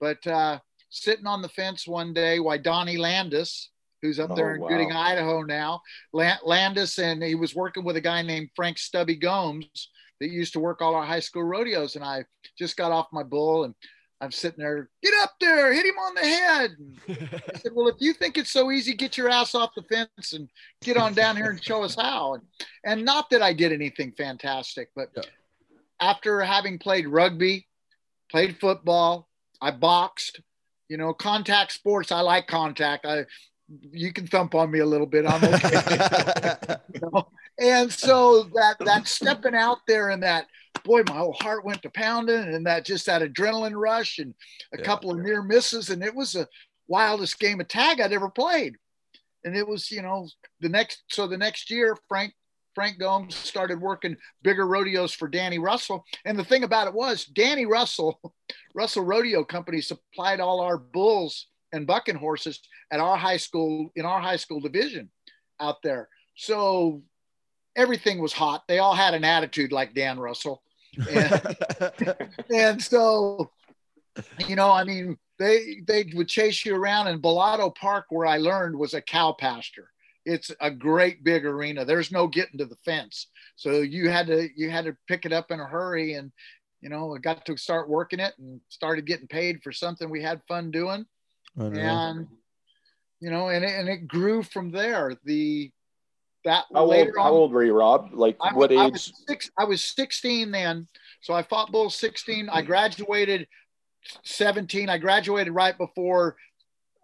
But 0.00 0.26
uh, 0.26 0.58
sitting 0.90 1.26
on 1.26 1.40
the 1.40 1.48
fence 1.48 1.86
one 1.86 2.12
day, 2.12 2.40
why 2.40 2.58
Donnie 2.58 2.96
Landis, 2.96 3.70
who's 4.02 4.18
up 4.18 4.32
oh, 4.32 4.34
there 4.34 4.56
in 4.56 4.60
wow. 4.60 4.68
Gooding, 4.68 4.92
Idaho 4.92 5.42
now, 5.42 5.80
Landis, 6.12 6.98
and 6.98 7.22
he 7.22 7.36
was 7.36 7.54
working 7.54 7.84
with 7.84 7.96
a 7.96 8.00
guy 8.00 8.22
named 8.22 8.50
Frank 8.56 8.76
Stubby 8.76 9.16
Gomes 9.16 9.90
that 10.20 10.30
used 10.30 10.52
to 10.54 10.60
work 10.60 10.82
all 10.82 10.96
our 10.96 11.06
high 11.06 11.20
school 11.20 11.44
rodeos, 11.44 11.94
and 11.94 12.04
I 12.04 12.24
just 12.58 12.76
got 12.76 12.90
off 12.90 13.06
my 13.12 13.22
bull 13.22 13.62
and 13.62 13.74
I'm 14.20 14.32
sitting 14.32 14.58
there, 14.58 14.88
get 15.02 15.14
up 15.22 15.34
there, 15.40 15.72
hit 15.72 15.86
him 15.86 15.94
on 15.94 16.14
the 16.14 16.20
head. 16.20 16.76
I 17.54 17.58
said, 17.58 17.72
Well, 17.72 17.88
if 17.88 17.96
you 18.00 18.12
think 18.12 18.36
it's 18.36 18.50
so 18.50 18.70
easy, 18.70 18.94
get 18.94 19.16
your 19.16 19.28
ass 19.28 19.54
off 19.54 19.70
the 19.76 19.82
fence 19.82 20.32
and 20.32 20.48
get 20.82 20.96
on 20.96 21.14
down 21.14 21.36
here 21.36 21.50
and 21.50 21.62
show 21.62 21.84
us 21.84 21.94
how. 21.94 22.34
And, 22.34 22.42
and 22.84 23.04
not 23.04 23.30
that 23.30 23.42
I 23.42 23.52
did 23.52 23.72
anything 23.72 24.12
fantastic, 24.18 24.90
but 24.96 25.10
yeah. 25.16 25.22
after 26.00 26.40
having 26.40 26.78
played 26.78 27.06
rugby, 27.06 27.68
played 28.28 28.58
football, 28.58 29.28
I 29.60 29.70
boxed, 29.70 30.40
you 30.88 30.96
know, 30.96 31.12
contact 31.14 31.72
sports, 31.72 32.10
I 32.10 32.20
like 32.20 32.48
contact. 32.48 33.06
I 33.06 33.26
you 33.92 34.12
can 34.12 34.26
thump 34.26 34.54
on 34.54 34.70
me 34.70 34.78
a 34.78 34.86
little 34.86 35.06
bit. 35.06 35.26
I'm 35.26 35.44
okay. 35.44 36.76
you 36.94 37.00
know? 37.00 37.28
And 37.58 37.92
so 37.92 38.44
that 38.54 38.76
that 38.80 39.08
stepping 39.08 39.54
out 39.54 39.78
there 39.86 40.10
and 40.10 40.22
that 40.22 40.46
boy, 40.84 41.02
my 41.06 41.16
whole 41.16 41.36
heart 41.40 41.64
went 41.64 41.82
to 41.82 41.90
pounding 41.90 42.54
and 42.54 42.66
that 42.66 42.84
just 42.84 43.06
that 43.06 43.22
adrenaline 43.22 43.74
rush 43.74 44.18
and 44.18 44.34
a 44.72 44.78
yeah, 44.78 44.84
couple 44.84 45.10
of 45.10 45.18
near 45.18 45.42
misses. 45.42 45.90
And 45.90 46.02
it 46.02 46.14
was 46.14 46.32
the 46.32 46.48
wildest 46.86 47.38
game 47.38 47.60
of 47.60 47.68
tag 47.68 48.00
I'd 48.00 48.12
ever 48.12 48.30
played. 48.30 48.76
And 49.44 49.56
it 49.56 49.66
was, 49.66 49.90
you 49.90 50.02
know, 50.02 50.28
the 50.60 50.68
next, 50.68 51.04
so 51.08 51.26
the 51.26 51.38
next 51.38 51.70
year, 51.70 51.96
Frank, 52.08 52.32
Frank 52.74 52.98
Gomes 52.98 53.34
started 53.34 53.80
working 53.80 54.16
bigger 54.42 54.66
rodeos 54.66 55.12
for 55.12 55.28
Danny 55.28 55.58
Russell. 55.58 56.04
And 56.24 56.38
the 56.38 56.44
thing 56.44 56.64
about 56.64 56.88
it 56.88 56.94
was 56.94 57.24
Danny 57.24 57.66
Russell, 57.66 58.20
Russell 58.74 59.04
Rodeo 59.04 59.44
Company 59.44 59.80
supplied 59.80 60.40
all 60.40 60.60
our 60.60 60.78
bulls 60.78 61.46
and 61.72 61.86
bucking 61.86 62.16
horses 62.16 62.60
at 62.90 63.00
our 63.00 63.16
high 63.16 63.36
school, 63.36 63.90
in 63.94 64.04
our 64.04 64.20
high 64.20 64.36
school 64.36 64.60
division 64.60 65.10
out 65.60 65.82
there. 65.82 66.08
So 66.36 67.02
everything 67.78 68.20
was 68.20 68.34
hot. 68.34 68.64
They 68.68 68.78
all 68.78 68.94
had 68.94 69.14
an 69.14 69.24
attitude 69.24 69.72
like 69.72 69.94
Dan 69.94 70.18
Russell 70.18 70.62
and, 71.10 71.56
and 72.54 72.82
so 72.82 73.50
you 74.48 74.56
know 74.56 74.70
i 74.72 74.82
mean 74.82 75.16
they 75.38 75.80
they 75.86 76.10
would 76.14 76.28
chase 76.28 76.64
you 76.64 76.74
around 76.74 77.08
in 77.08 77.22
Bellotto 77.22 77.74
Park 77.74 78.06
where 78.10 78.26
I 78.26 78.38
learned 78.38 78.76
was 78.76 78.94
a 78.94 79.00
cow 79.00 79.32
pasture. 79.32 79.90
It's 80.24 80.50
a 80.60 80.70
great 80.70 81.24
big 81.24 81.46
arena. 81.46 81.84
There's 81.84 82.12
no 82.12 82.26
getting 82.26 82.58
to 82.58 82.66
the 82.66 82.76
fence. 82.84 83.28
So 83.56 83.80
you 83.80 84.10
had 84.10 84.26
to 84.26 84.48
you 84.56 84.68
had 84.70 84.84
to 84.86 84.96
pick 85.06 85.24
it 85.24 85.32
up 85.32 85.50
in 85.50 85.60
a 85.60 85.64
hurry 85.64 86.14
and 86.14 86.32
you 86.80 86.88
know, 86.88 87.14
I 87.14 87.18
got 87.18 87.44
to 87.46 87.56
start 87.56 87.88
working 87.88 88.20
it 88.20 88.34
and 88.38 88.60
started 88.68 89.06
getting 89.06 89.26
paid 89.26 89.62
for 89.62 89.72
something 89.72 90.08
we 90.08 90.22
had 90.22 90.40
fun 90.46 90.70
doing. 90.70 91.06
And 91.78 92.26
you 93.20 93.30
know, 93.30 93.48
and 93.48 93.64
it, 93.64 93.70
and 93.70 93.88
it 93.88 94.06
grew 94.06 94.42
from 94.42 94.70
there. 94.70 95.16
The 95.24 95.70
that 96.44 96.64
how 96.72 96.90
old, 96.90 97.08
how 97.16 97.30
old 97.32 97.52
were 97.52 97.64
you, 97.64 97.74
Rob? 97.74 98.10
Like 98.12 98.36
I, 98.40 98.52
what 98.54 98.72
age? 98.72 98.78
I 98.78 98.86
was, 98.86 99.12
six, 99.26 99.50
I 99.58 99.64
was 99.64 99.84
16 99.84 100.50
then. 100.50 100.86
So 101.20 101.34
I 101.34 101.42
fought 101.42 101.72
bulls 101.72 101.96
16. 101.96 102.48
I 102.48 102.62
graduated 102.62 103.46
17. 104.24 104.88
I 104.88 104.98
graduated 104.98 105.52
right 105.52 105.76
before 105.76 106.36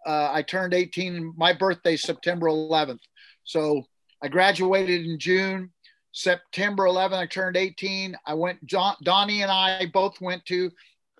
uh, 0.05 0.29
I 0.31 0.41
turned 0.41 0.73
18. 0.73 1.33
My 1.37 1.53
birthday, 1.53 1.97
September 1.97 2.47
11th. 2.47 3.01
So 3.43 3.83
I 4.23 4.27
graduated 4.27 5.05
in 5.05 5.19
June. 5.19 5.71
September 6.11 6.85
11th, 6.85 7.17
I 7.17 7.25
turned 7.25 7.57
18. 7.57 8.15
I 8.25 8.33
went, 8.33 8.65
John, 8.65 8.95
Donnie 9.03 9.41
and 9.41 9.51
I 9.51 9.87
both 9.93 10.21
went 10.21 10.45
to 10.45 10.71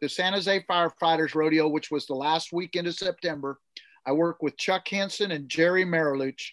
the 0.01 0.07
San 0.07 0.31
Jose 0.31 0.65
Firefighters 0.69 1.35
Rodeo, 1.35 1.67
which 1.67 1.91
was 1.91 2.05
the 2.05 2.15
last 2.15 2.53
weekend 2.53 2.87
of 2.87 2.95
September. 2.95 3.59
I 4.05 4.13
worked 4.13 4.41
with 4.41 4.57
Chuck 4.57 4.87
Henson 4.87 5.31
and 5.31 5.49
Jerry 5.49 5.83
Mariluch 5.83 6.51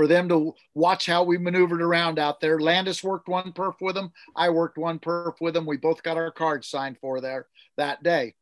for 0.00 0.06
them 0.06 0.30
to 0.30 0.54
watch 0.72 1.04
how 1.04 1.22
we 1.22 1.36
maneuvered 1.36 1.82
around 1.82 2.18
out 2.18 2.40
there. 2.40 2.58
Landis 2.58 3.04
worked 3.04 3.28
one 3.28 3.52
perf 3.52 3.74
with 3.82 3.94
them. 3.94 4.10
I 4.34 4.48
worked 4.48 4.78
one 4.78 4.98
perf 4.98 5.34
with 5.42 5.52
them. 5.52 5.66
We 5.66 5.76
both 5.76 6.02
got 6.02 6.16
our 6.16 6.30
cards 6.30 6.68
signed 6.68 6.96
for 7.02 7.20
there 7.20 7.48
that 7.76 8.02
day. 8.02 8.34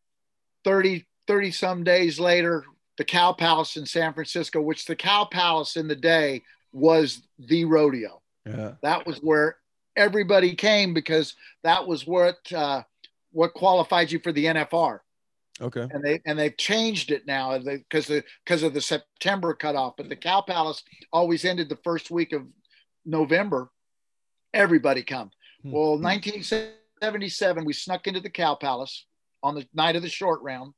30, 0.63 1.05
30 1.27 1.51
some 1.51 1.83
days 1.83 2.21
later, 2.21 2.65
the 2.97 3.03
Cow 3.05 3.33
Palace 3.33 3.77
in 3.77 3.87
San 3.87 4.15
Francisco, 4.15 4.61
which 4.61 4.85
the 4.85 4.95
Cow 4.95 5.25
Palace 5.25 5.77
in 5.77 5.89
the 5.89 5.97
day 5.97 6.45
was 6.71 7.23
the 7.41 7.65
rodeo. 7.65 8.23
Yeah. 8.47 8.75
That 8.83 9.05
was 9.05 9.19
where 9.19 9.57
everybody 9.97 10.55
came 10.55 10.95
because 10.95 11.35
that 11.65 11.89
was 11.89 12.07
what 12.07 12.37
uh, 12.53 12.85
what 13.33 13.53
qualified 13.55 14.13
you 14.13 14.21
for 14.21 14.31
the 14.31 14.45
NFR. 14.45 15.01
Okay. 15.61 15.87
And 15.91 16.05
they 16.05 16.21
and 16.25 16.39
they've 16.39 16.57
changed 16.57 17.11
it 17.11 17.27
now 17.27 17.59
because 17.59 18.07
the 18.07 18.23
because 18.45 18.63
of 18.63 18.75
the 18.75 18.81
September 18.81 19.55
cutoff. 19.55 19.97
But 19.97 20.09
the 20.09 20.17
Cow 20.17 20.41
Palace 20.41 20.83
always 21.13 21.45
ended 21.45 21.69
the 21.69 21.79
first 21.83 22.11
week 22.11 22.33
of 22.33 22.43
November. 23.05 23.71
Everybody 24.55 25.03
come. 25.03 25.31
Hmm. 25.63 25.73
Well, 25.73 25.99
1977, 25.99 27.65
we 27.65 27.73
snuck 27.73 28.07
into 28.07 28.21
the 28.21 28.31
Cow 28.31 28.55
Palace 28.55 29.07
on 29.43 29.55
the 29.55 29.67
night 29.75 29.97
of 29.97 30.03
the 30.03 30.09
short 30.09 30.41
round. 30.43 30.75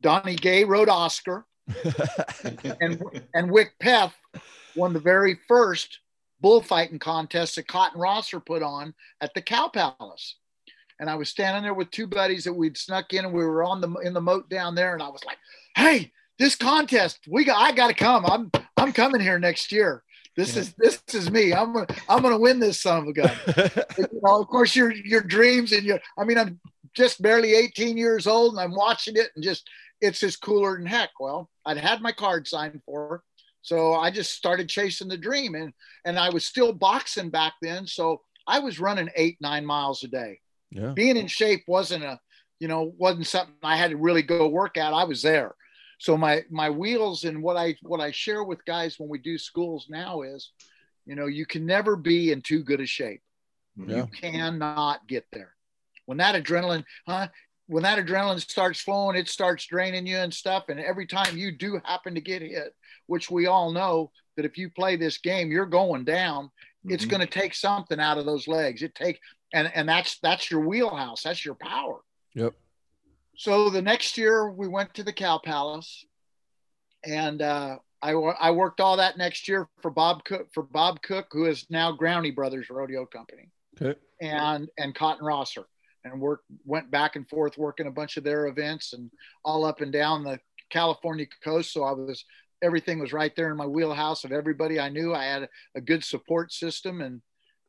Donnie 0.00 0.36
Gay 0.36 0.64
rode 0.64 0.88
Oscar. 0.88 1.46
and 2.80 3.02
and 3.34 3.50
Wick 3.50 3.72
Peth 3.80 4.14
won 4.76 4.92
the 4.92 5.00
very 5.00 5.38
first 5.48 6.00
bullfighting 6.40 6.98
contest 6.98 7.56
that 7.56 7.66
Cotton 7.66 7.98
Rosser 7.98 8.38
put 8.38 8.62
on 8.62 8.94
at 9.20 9.32
the 9.34 9.40
Cow 9.40 9.68
Palace. 9.68 10.36
And 11.00 11.10
I 11.10 11.16
was 11.16 11.28
standing 11.28 11.62
there 11.62 11.74
with 11.74 11.90
two 11.90 12.06
buddies 12.06 12.44
that 12.44 12.52
we'd 12.52 12.76
snuck 12.76 13.12
in, 13.12 13.24
and 13.24 13.34
we 13.34 13.44
were 13.44 13.64
on 13.64 13.80
the 13.80 13.92
in 14.04 14.12
the 14.12 14.20
moat 14.20 14.48
down 14.48 14.74
there. 14.74 14.94
And 14.94 15.02
I 15.02 15.08
was 15.08 15.24
like, 15.24 15.38
"Hey, 15.76 16.12
this 16.38 16.56
contest, 16.56 17.20
we 17.28 17.44
got, 17.44 17.56
I 17.58 17.72
got 17.72 17.88
to 17.88 17.94
come. 17.94 18.24
I'm 18.26 18.50
I'm 18.76 18.92
coming 18.92 19.20
here 19.20 19.38
next 19.38 19.72
year. 19.72 20.02
This 20.36 20.54
yeah. 20.54 20.62
is 20.62 20.74
this 20.74 21.02
is 21.12 21.30
me. 21.30 21.52
I'm 21.52 21.72
gonna 21.72 21.86
I'm 22.08 22.22
gonna 22.22 22.38
win 22.38 22.60
this 22.60 22.80
son 22.80 23.02
of 23.02 23.08
a 23.08 23.12
gun. 23.12 23.32
you 23.98 24.20
know, 24.22 24.40
of 24.40 24.48
course, 24.48 24.74
your 24.74 24.92
your 24.92 25.22
dreams 25.22 25.72
and 25.72 25.84
your. 25.84 26.00
I 26.18 26.24
mean, 26.24 26.38
I'm 26.38 26.60
just 26.94 27.22
barely 27.22 27.54
18 27.54 27.96
years 27.96 28.26
old, 28.26 28.54
and 28.54 28.60
I'm 28.60 28.74
watching 28.74 29.16
it, 29.16 29.30
and 29.34 29.44
just 29.44 29.68
it's 30.00 30.20
just 30.20 30.40
cooler 30.40 30.76
than 30.76 30.86
heck. 30.86 31.10
Well, 31.18 31.50
I'd 31.66 31.76
had 31.76 32.00
my 32.00 32.12
card 32.12 32.46
signed 32.46 32.80
for 32.84 33.08
her. 33.08 33.22
So 33.62 33.94
I 33.94 34.10
just 34.10 34.34
started 34.34 34.68
chasing 34.68 35.08
the 35.08 35.16
dream 35.16 35.54
and 35.54 35.72
and 36.04 36.18
I 36.18 36.28
was 36.28 36.44
still 36.44 36.72
boxing 36.72 37.30
back 37.30 37.54
then. 37.62 37.86
So 37.86 38.20
I 38.46 38.58
was 38.58 38.78
running 38.78 39.08
eight, 39.16 39.38
nine 39.40 39.64
miles 39.64 40.04
a 40.04 40.08
day. 40.08 40.40
Yeah. 40.74 40.92
Being 40.94 41.16
in 41.16 41.28
shape 41.28 41.64
wasn't 41.66 42.04
a, 42.04 42.20
you 42.58 42.68
know, 42.68 42.92
wasn't 42.98 43.26
something 43.26 43.54
I 43.62 43.76
had 43.76 43.92
to 43.92 43.96
really 43.96 44.22
go 44.22 44.48
work 44.48 44.76
at. 44.76 44.92
I 44.92 45.04
was 45.04 45.22
there. 45.22 45.54
So 45.98 46.16
my 46.16 46.44
my 46.50 46.68
wheels 46.68 47.24
and 47.24 47.42
what 47.42 47.56
I 47.56 47.76
what 47.82 48.00
I 48.00 48.10
share 48.10 48.44
with 48.44 48.64
guys 48.64 48.98
when 48.98 49.08
we 49.08 49.18
do 49.18 49.38
schools 49.38 49.86
now 49.88 50.22
is, 50.22 50.50
you 51.06 51.14
know, 51.14 51.26
you 51.26 51.46
can 51.46 51.64
never 51.64 51.96
be 51.96 52.32
in 52.32 52.42
too 52.42 52.64
good 52.64 52.80
a 52.80 52.86
shape. 52.86 53.22
Yeah. 53.76 53.96
You 53.96 54.08
cannot 54.20 55.06
get 55.06 55.24
there. 55.32 55.54
When 56.06 56.18
that 56.18 56.34
adrenaline, 56.34 56.84
huh? 57.06 57.28
when 57.66 57.82
that 57.82 58.04
adrenaline 58.04 58.40
starts 58.40 58.80
flowing, 58.80 59.16
it 59.16 59.28
starts 59.28 59.66
draining 59.66 60.06
you 60.06 60.16
and 60.16 60.32
stuff. 60.32 60.64
And 60.68 60.78
every 60.78 61.06
time 61.06 61.36
you 61.36 61.50
do 61.52 61.80
happen 61.84 62.14
to 62.14 62.20
get 62.20 62.42
hit, 62.42 62.74
which 63.06 63.30
we 63.30 63.46
all 63.46 63.72
know 63.72 64.10
that 64.36 64.44
if 64.44 64.58
you 64.58 64.70
play 64.70 64.96
this 64.96 65.18
game, 65.18 65.50
you're 65.50 65.66
going 65.66 66.04
down. 66.04 66.46
Mm-hmm. 66.46 66.92
It's 66.92 67.06
going 67.06 67.20
to 67.20 67.26
take 67.26 67.54
something 67.54 67.98
out 67.98 68.18
of 68.18 68.26
those 68.26 68.46
legs. 68.46 68.82
It 68.82 68.94
take 68.94 69.20
and 69.54 69.70
and 69.74 69.88
that's 69.88 70.18
that's 70.18 70.50
your 70.50 70.60
wheelhouse. 70.60 71.22
That's 71.22 71.44
your 71.44 71.54
power. 71.54 72.00
Yep. 72.34 72.54
So 73.36 73.70
the 73.70 73.80
next 73.80 74.18
year 74.18 74.50
we 74.50 74.68
went 74.68 74.92
to 74.94 75.04
the 75.04 75.12
Cow 75.12 75.38
Palace, 75.38 76.04
and 77.04 77.40
uh, 77.40 77.76
I 78.02 78.10
I 78.12 78.50
worked 78.50 78.80
all 78.80 78.98
that 78.98 79.16
next 79.16 79.48
year 79.48 79.68
for 79.80 79.90
Bob 79.90 80.24
Cook 80.24 80.48
for 80.52 80.64
Bob 80.64 81.00
Cook, 81.02 81.28
who 81.30 81.46
is 81.46 81.64
now 81.70 81.96
Growney 81.96 82.34
Brothers 82.34 82.68
Rodeo 82.68 83.06
Company. 83.06 83.50
Okay. 83.80 83.98
And 84.20 84.68
and 84.76 84.94
Cotton 84.94 85.24
Rosser 85.24 85.64
and 86.04 86.20
worked 86.20 86.44
went 86.64 86.90
back 86.90 87.16
and 87.16 87.28
forth 87.28 87.56
working 87.56 87.86
a 87.86 87.92
bunch 87.92 88.16
of 88.16 88.24
their 88.24 88.48
events 88.48 88.92
and 88.92 89.10
all 89.44 89.64
up 89.64 89.80
and 89.80 89.92
down 89.92 90.24
the 90.24 90.38
California 90.70 91.26
coast. 91.42 91.72
So 91.72 91.84
I 91.84 91.92
was 91.92 92.24
everything 92.60 92.98
was 92.98 93.12
right 93.12 93.34
there 93.36 93.50
in 93.50 93.56
my 93.56 93.66
wheelhouse 93.66 94.24
of 94.24 94.32
everybody 94.32 94.80
I 94.80 94.88
knew. 94.88 95.14
I 95.14 95.24
had 95.24 95.42
a, 95.44 95.48
a 95.76 95.80
good 95.80 96.02
support 96.02 96.52
system 96.52 97.02
and 97.02 97.20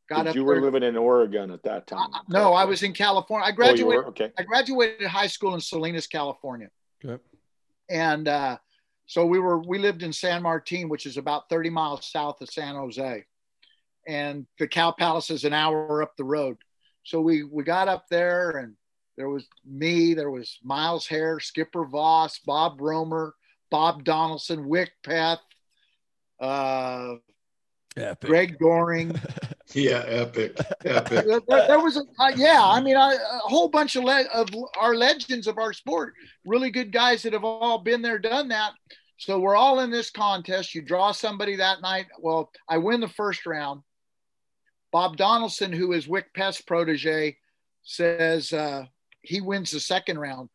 got 0.10 0.28
up. 0.28 0.36
You 0.36 0.44
were 0.44 0.56
there. 0.56 0.64
living 0.64 0.84
in 0.84 0.98
Oregon 0.98 1.52
at 1.52 1.64
that 1.64 1.88
time. 1.88 2.10
Uh, 2.14 2.20
no, 2.30 2.54
I 2.54 2.66
was 2.66 2.84
in 2.84 2.94
California. 2.94 3.48
I 3.48 3.52
graduated. 3.52 4.04
Oh, 4.06 4.10
okay. 4.10 4.32
I 4.38 4.44
graduated 4.44 5.08
high 5.08 5.28
school 5.28 5.54
in 5.54 5.62
Salinas, 5.62 6.08
California. 6.08 6.70
Okay. 7.04 7.22
And 7.90 8.28
uh, 8.28 8.58
so 9.06 9.26
we 9.26 9.40
were 9.40 9.60
we 9.60 9.78
lived 9.78 10.04
in 10.04 10.12
San 10.12 10.44
Martin, 10.44 10.90
which 10.90 11.06
is 11.06 11.18
about 11.18 11.50
30 11.50 11.70
miles 11.70 12.12
south 12.12 12.42
of 12.42 12.50
San 12.50 12.76
Jose, 12.76 13.24
and 14.08 14.46
the 14.60 14.68
Cow 14.68 14.92
Palace 14.92 15.30
is 15.30 15.44
an 15.44 15.54
hour 15.54 16.02
up 16.02 16.16
the 16.18 16.24
road. 16.24 16.58
So 17.04 17.22
we 17.22 17.44
we 17.44 17.64
got 17.64 17.88
up 17.88 18.06
there 18.10 18.58
and 18.58 18.76
there 19.18 19.30
was 19.30 19.48
me, 19.66 20.14
there 20.14 20.32
was 20.32 20.60
Miles 20.64 21.08
Hare, 21.08 21.40
Skipper 21.40 21.86
Voss, 21.86 22.40
Bob 22.40 22.82
Romer, 22.82 23.34
Bob 23.72 24.04
Donaldson, 24.04 24.68
Wick 24.68 24.92
Peth. 25.04 25.40
uh, 26.40 27.16
epic. 27.96 28.30
Greg 28.30 28.60
Doring. 28.60 29.20
yeah, 29.74 30.04
epic, 30.08 30.58
epic. 30.86 31.26
there, 31.48 31.80
was 31.80 31.98
a 31.98 32.04
uh, 32.20 32.32
yeah, 32.36 32.62
I 32.62 32.82
mean 32.82 32.96
a 32.96 33.18
whole 33.44 33.68
bunch 33.68 33.96
of 33.96 34.04
le- 34.04 34.28
of 34.34 34.48
our 34.80 34.96
legends 34.96 35.48
of 35.48 35.58
our 35.58 35.74
sport, 35.74 36.14
really 36.46 36.70
good 36.70 36.92
guys 36.92 37.24
that 37.24 37.34
have 37.34 37.44
all 37.44 37.80
been 37.80 38.02
there, 38.02 38.20
done 38.20 38.50
that. 38.50 38.74
So 39.18 39.40
we're 39.40 39.56
all 39.56 39.80
in 39.80 39.92
this 39.92 40.10
contest. 40.10 40.76
You 40.76 40.82
draw 40.82 41.12
somebody 41.12 41.56
that 41.56 41.82
night. 41.82 42.08
Well, 42.20 42.52
I 42.68 42.78
win 42.78 43.00
the 43.00 43.08
first 43.08 43.46
round. 43.46 43.82
Bob 44.92 45.18
Donaldson, 45.18 45.74
who 45.74 45.94
is 45.94 46.08
Wick 46.08 46.34
Peth's 46.34 46.62
protege, 46.62 47.38
says 47.84 48.54
uh, 48.54 48.86
he 49.22 49.42
wins 49.42 49.72
the 49.72 49.80
second 49.80 50.20
round. 50.20 50.50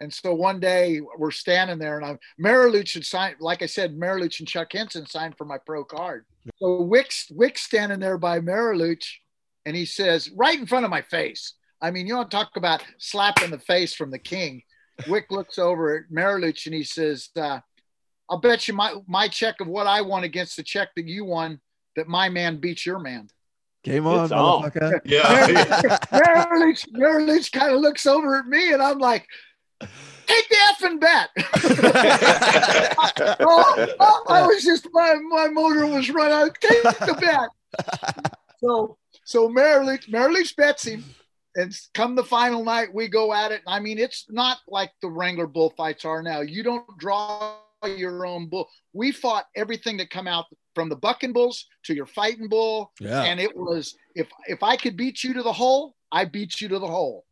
And 0.00 0.12
so 0.12 0.32
one 0.34 0.60
day 0.60 1.00
we're 1.18 1.32
standing 1.32 1.78
there, 1.78 1.98
and 1.98 2.06
I'm 2.06 2.18
Mariluch 2.40 2.94
had 2.94 3.04
signed, 3.04 3.36
like 3.40 3.62
I 3.62 3.66
said, 3.66 3.96
Mariluch 3.96 4.38
and 4.38 4.48
Chuck 4.48 4.72
Henson 4.72 5.06
signed 5.06 5.36
for 5.36 5.44
my 5.44 5.58
pro 5.58 5.84
card. 5.84 6.24
So 6.56 6.82
Wick's 6.82 7.26
Wick's 7.30 7.62
standing 7.62 8.00
there 8.00 8.18
by 8.18 8.40
Mariluch, 8.40 9.04
and 9.66 9.76
he 9.76 9.84
says, 9.84 10.30
right 10.30 10.58
in 10.58 10.66
front 10.66 10.84
of 10.84 10.90
my 10.90 11.02
face. 11.02 11.54
I 11.80 11.90
mean, 11.90 12.06
you 12.06 12.14
don't 12.14 12.30
talk 12.30 12.56
about 12.56 12.84
slapping 12.98 13.50
the 13.50 13.58
face 13.58 13.94
from 13.94 14.10
the 14.10 14.18
king. 14.18 14.62
Wick 15.06 15.26
looks 15.30 15.58
over 15.58 15.96
at 15.96 16.12
Mariluch 16.12 16.66
and 16.66 16.74
he 16.74 16.82
says, 16.82 17.28
uh, 17.36 17.60
"I'll 18.28 18.40
bet 18.40 18.66
you 18.66 18.74
my 18.74 18.94
my 19.06 19.28
check 19.28 19.60
of 19.60 19.68
what 19.68 19.86
I 19.86 20.00
won 20.00 20.24
against 20.24 20.56
the 20.56 20.64
check 20.64 20.88
that 20.96 21.06
you 21.06 21.24
won, 21.24 21.60
that 21.94 22.08
my 22.08 22.28
man 22.28 22.58
beats 22.58 22.84
your 22.84 22.98
man." 22.98 23.28
Game 23.84 24.06
on, 24.06 24.28
motherfucker. 24.28 25.00
Yeah. 25.04 25.92
Mary 26.90 27.24
Lynch, 27.24 27.52
kind 27.52 27.72
of 27.72 27.80
looks 27.80 28.06
over 28.06 28.36
at 28.36 28.46
me 28.46 28.72
and 28.72 28.82
I'm 28.82 28.98
like, 28.98 29.26
take 30.28 30.48
the 30.48 30.56
effing 30.70 31.00
bet. 31.00 31.30
Oh, 33.40 33.86
oh, 34.00 34.24
I 34.28 34.46
was 34.46 34.64
just, 34.64 34.88
my, 34.92 35.14
my 35.14 35.48
motor 35.48 35.86
was 35.86 36.10
running. 36.10 36.52
Take 36.60 36.82
the 36.82 37.16
bet. 37.20 37.48
So, 38.60 38.96
so 39.24 39.48
Mary 39.48 39.84
Lynch, 39.84 40.08
Mary 40.08 40.32
Lynch 40.32 40.56
bets 40.56 40.84
him. 40.84 41.04
And 41.56 41.76
come 41.94 42.14
the 42.14 42.24
final 42.24 42.64
night, 42.64 42.94
we 42.94 43.08
go 43.08 43.32
at 43.32 43.52
it. 43.52 43.62
I 43.66 43.80
mean, 43.80 43.98
it's 43.98 44.26
not 44.28 44.58
like 44.68 44.92
the 45.02 45.08
Wrangler 45.08 45.46
bullfights 45.46 46.04
are 46.04 46.22
now. 46.22 46.40
You 46.40 46.62
don't 46.62 46.86
draw 46.98 47.56
your 47.86 48.26
own 48.26 48.48
bull. 48.48 48.68
We 48.92 49.12
fought 49.12 49.46
everything 49.56 49.96
that 49.98 50.10
come 50.10 50.26
out 50.26 50.46
from 50.74 50.88
the 50.88 50.96
bucking 50.96 51.32
bulls 51.32 51.66
to 51.84 51.94
your 51.94 52.06
fighting 52.06 52.48
bull. 52.48 52.92
Yeah. 53.00 53.22
And 53.22 53.40
it 53.40 53.56
was 53.56 53.96
if 54.14 54.28
if 54.46 54.62
I 54.62 54.76
could 54.76 54.96
beat 54.96 55.24
you 55.24 55.34
to 55.34 55.42
the 55.42 55.52
hole, 55.52 55.94
I 56.12 56.24
beat 56.24 56.60
you 56.60 56.68
to 56.68 56.78
the 56.78 56.86
hole. 56.86 57.24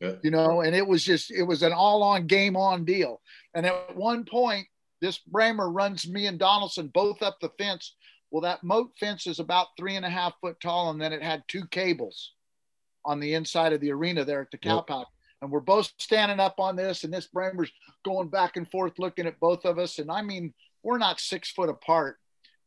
Yeah. 0.00 0.12
You 0.22 0.30
know, 0.30 0.62
and 0.62 0.74
it 0.74 0.86
was 0.86 1.04
just 1.04 1.30
it 1.30 1.42
was 1.42 1.62
an 1.62 1.72
all-on 1.72 2.26
game 2.26 2.56
on 2.56 2.84
deal. 2.84 3.20
And 3.54 3.66
at 3.66 3.96
one 3.96 4.24
point, 4.24 4.66
this 5.00 5.18
Brahma 5.18 5.66
runs 5.66 6.08
me 6.08 6.26
and 6.26 6.38
Donaldson 6.38 6.88
both 6.88 7.22
up 7.22 7.38
the 7.40 7.50
fence. 7.58 7.94
Well, 8.30 8.42
that 8.42 8.62
moat 8.62 8.92
fence 8.98 9.26
is 9.26 9.40
about 9.40 9.68
three 9.76 9.96
and 9.96 10.06
a 10.06 10.10
half 10.10 10.34
foot 10.40 10.60
tall, 10.60 10.90
and 10.90 11.00
then 11.00 11.12
it 11.12 11.22
had 11.22 11.42
two 11.48 11.66
cables 11.66 12.32
on 13.04 13.18
the 13.18 13.34
inside 13.34 13.72
of 13.72 13.80
the 13.80 13.92
arena 13.92 14.24
there 14.24 14.40
at 14.40 14.50
the 14.50 14.58
cow 14.58 14.84
yep. 14.88 15.06
And 15.42 15.50
we're 15.50 15.60
both 15.60 15.90
standing 15.98 16.38
up 16.38 16.60
on 16.60 16.76
this, 16.76 17.04
and 17.04 17.12
this 17.12 17.26
Brahma's 17.26 17.70
going 18.04 18.28
back 18.28 18.56
and 18.56 18.70
forth 18.70 18.98
looking 18.98 19.26
at 19.26 19.40
both 19.40 19.64
of 19.64 19.78
us. 19.78 19.98
And 19.98 20.10
I 20.10 20.22
mean, 20.22 20.52
we're 20.82 20.98
not 20.98 21.18
six 21.18 21.50
foot 21.50 21.70
apart. 21.70 22.18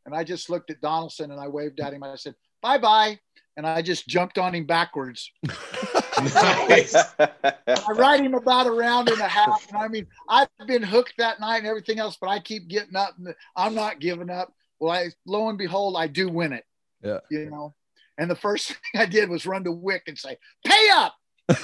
And 0.06 0.16
I 0.16 0.24
just 0.24 0.50
looked 0.50 0.70
at 0.70 0.82
Donaldson 0.82 1.32
and 1.32 1.40
I 1.40 1.48
waved 1.48 1.80
at 1.80 1.94
him. 1.94 2.04
I 2.04 2.16
said, 2.16 2.36
bye 2.62 2.78
bye. 2.78 3.20
And 3.56 3.68
I 3.68 3.82
just 3.82 4.08
jumped 4.08 4.38
on 4.38 4.56
him 4.56 4.66
backwards. 4.66 5.32
nice. 6.26 6.96
I 7.20 7.92
ride 7.96 8.22
him 8.22 8.34
about 8.34 8.68
a 8.68 8.72
round 8.72 9.10
and 9.10 9.20
a 9.20 9.28
half. 9.28 9.68
And 9.70 9.78
I 9.78 9.88
mean, 9.88 10.08
I've 10.30 10.48
been 10.68 10.84
hooked 10.84 11.16
that 11.18 11.40
night 11.40 11.58
and 11.58 11.68
everything 11.68 12.00
else, 12.00 12.18
but 12.20 12.30
I 12.30 12.40
keep 12.40 12.68
getting 12.68 12.96
up 12.96 13.16
and 13.18 13.34
I'm 13.56 13.76
not 13.76 14.00
giving 14.00 14.30
up. 14.30 14.54
Well, 14.80 14.92
I 14.92 15.10
lo 15.26 15.50
and 15.50 15.58
behold, 15.58 15.96
I 15.98 16.08
do 16.08 16.30
win 16.30 16.54
it. 16.54 16.66
Yeah. 17.04 17.20
You 17.30 17.50
know, 17.50 17.76
and 18.18 18.30
the 18.30 18.36
first 18.36 18.68
thing 18.94 19.02
I 19.02 19.06
did 19.06 19.30
was 19.30 19.46
run 19.46 19.64
to 19.64 19.72
Wick 19.72 20.04
and 20.08 20.18
say, 20.18 20.38
pay 20.66 20.90
up. 20.94 21.16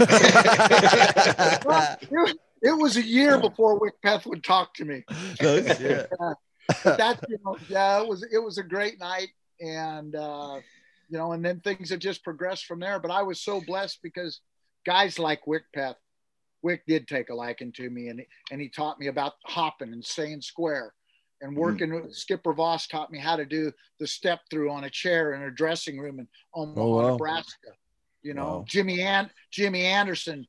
well, 1.66 1.98
it, 2.02 2.38
it, 2.62 2.78
was 2.78 2.98
a 2.98 3.02
year 3.02 3.40
before 3.40 3.80
Wick 3.80 3.94
Peth 4.04 4.26
would 4.26 4.44
talk 4.44 4.74
to 4.76 4.86
me. 4.86 5.04
yeah. 5.42 6.06
Uh, 6.20 6.34
that's 6.84 7.24
you 7.30 7.38
know, 7.46 7.58
yeah, 7.70 8.02
it 8.02 8.08
was 8.08 8.24
it 8.24 8.40
was 8.40 8.58
a 8.58 8.64
great 8.64 9.00
night, 9.00 9.30
and 9.62 10.16
uh, 10.16 10.60
you 11.10 11.18
know, 11.18 11.32
and 11.34 11.44
then 11.44 11.60
things 11.60 11.90
have 11.90 12.00
just 12.00 12.24
progressed 12.24 12.66
from 12.66 12.80
there. 12.80 13.00
But 13.00 13.12
I 13.12 13.24
was 13.24 13.42
so 13.42 13.62
blessed 13.62 14.00
because 14.04 14.42
guys 14.86 15.20
like 15.20 15.48
Wick 15.48 15.64
Peth, 15.76 15.96
Wick 16.62 16.84
did 16.88 17.08
take 17.08 17.30
a 17.30 17.36
liking 17.36 17.72
to 17.74 17.90
me, 17.90 18.08
and 18.08 18.22
and 18.52 18.62
he 18.62 18.70
taught 18.70 19.00
me 19.00 19.08
about 19.08 19.34
hopping 19.46 19.94
and 19.94 20.06
staying 20.06 20.42
square, 20.42 20.94
and 21.42 21.52
mm-hmm. 21.52 21.60
working. 21.60 21.90
Mm-hmm. 21.90 22.12
Skipper 22.12 22.54
Voss 22.54 22.88
taught 22.88 23.12
me 23.12 23.20
how 23.20 23.36
to 23.36 23.46
do 23.46 23.72
the 24.00 24.08
step 24.08 24.42
through 24.50 24.72
on 24.72 24.84
a 24.84 24.90
chair 24.90 25.34
in 25.34 25.44
a 25.44 25.52
dressing 25.52 26.00
room 26.00 26.20
in 26.20 26.28
Omaha, 26.54 26.82
oh, 26.82 26.96
wow. 26.96 27.12
Nebraska. 27.12 27.70
You 28.22 28.34
know, 28.34 28.44
wow. 28.44 28.66
Jimmy 28.68 29.02
and 29.02 29.30
Jimmy 29.52 29.86
Anderson 29.86 30.46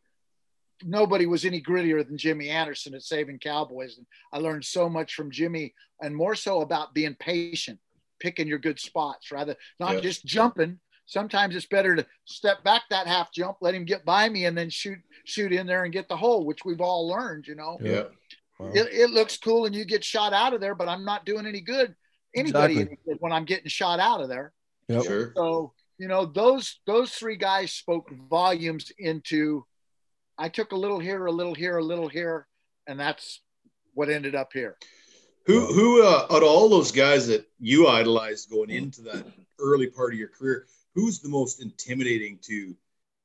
nobody 0.84 1.26
was 1.26 1.44
any 1.44 1.60
grittier 1.60 2.06
than 2.06 2.18
Jimmy 2.18 2.48
Anderson 2.48 2.94
at 2.94 3.02
Saving 3.02 3.38
Cowboys. 3.38 3.98
And 3.98 4.06
I 4.32 4.38
learned 4.38 4.64
so 4.64 4.88
much 4.88 5.14
from 5.14 5.30
Jimmy 5.30 5.74
and 6.00 6.14
more 6.14 6.34
so 6.34 6.60
about 6.60 6.94
being 6.94 7.16
patient, 7.18 7.78
picking 8.20 8.46
your 8.46 8.58
good 8.58 8.78
spots 8.78 9.32
rather 9.32 9.56
not 9.78 9.94
yes. 9.94 10.02
just 10.02 10.24
jumping. 10.24 10.78
Sometimes 11.06 11.56
it's 11.56 11.66
better 11.66 11.96
to 11.96 12.06
step 12.24 12.62
back 12.62 12.82
that 12.90 13.08
half 13.08 13.32
jump, 13.32 13.56
let 13.60 13.74
him 13.74 13.84
get 13.84 14.04
by 14.04 14.28
me 14.28 14.44
and 14.44 14.56
then 14.56 14.70
shoot, 14.70 14.98
shoot 15.24 15.52
in 15.52 15.66
there 15.66 15.82
and 15.82 15.92
get 15.92 16.08
the 16.08 16.16
hole, 16.16 16.46
which 16.46 16.64
we've 16.64 16.80
all 16.80 17.08
learned, 17.08 17.48
you 17.48 17.56
know? 17.56 17.78
Yeah. 17.80 18.04
Wow. 18.60 18.70
it, 18.74 18.88
it 18.92 19.10
looks 19.10 19.36
cool 19.36 19.64
and 19.64 19.74
you 19.74 19.84
get 19.84 20.04
shot 20.04 20.32
out 20.32 20.54
of 20.54 20.60
there, 20.60 20.76
but 20.76 20.88
I'm 20.88 21.04
not 21.04 21.24
doing 21.24 21.46
any 21.46 21.60
good 21.60 21.96
anybody 22.34 22.74
Exactly. 22.74 22.96
any 22.96 22.98
good 23.06 23.16
when 23.20 23.32
I'm 23.32 23.44
getting 23.44 23.68
shot 23.68 24.00
out 24.00 24.20
of 24.20 24.28
there. 24.28 24.52
Yep. 24.88 25.04
Sure. 25.04 25.32
So, 25.36 25.72
you 25.98 26.08
know, 26.08 26.26
those 26.26 26.80
those 26.86 27.12
three 27.12 27.36
guys 27.36 27.72
spoke 27.72 28.10
volumes 28.28 28.90
into 28.98 29.64
I 30.38 30.48
took 30.48 30.72
a 30.72 30.76
little 30.76 30.98
here, 30.98 31.26
a 31.26 31.32
little 31.32 31.54
here, 31.54 31.76
a 31.76 31.84
little 31.84 32.08
here, 32.08 32.46
and 32.86 32.98
that's 32.98 33.42
what 33.94 34.08
ended 34.08 34.34
up 34.34 34.50
here. 34.52 34.76
Who 35.46 35.66
who 35.72 36.06
uh, 36.06 36.26
out 36.30 36.42
of 36.42 36.48
all 36.48 36.68
those 36.68 36.92
guys 36.92 37.26
that 37.28 37.46
you 37.58 37.88
idolized 37.88 38.50
going 38.50 38.70
into 38.70 39.02
that 39.02 39.24
early 39.58 39.86
part 39.86 40.12
of 40.12 40.18
your 40.18 40.28
career, 40.28 40.66
who's 40.94 41.20
the 41.20 41.28
most 41.28 41.62
intimidating 41.62 42.38
to 42.42 42.74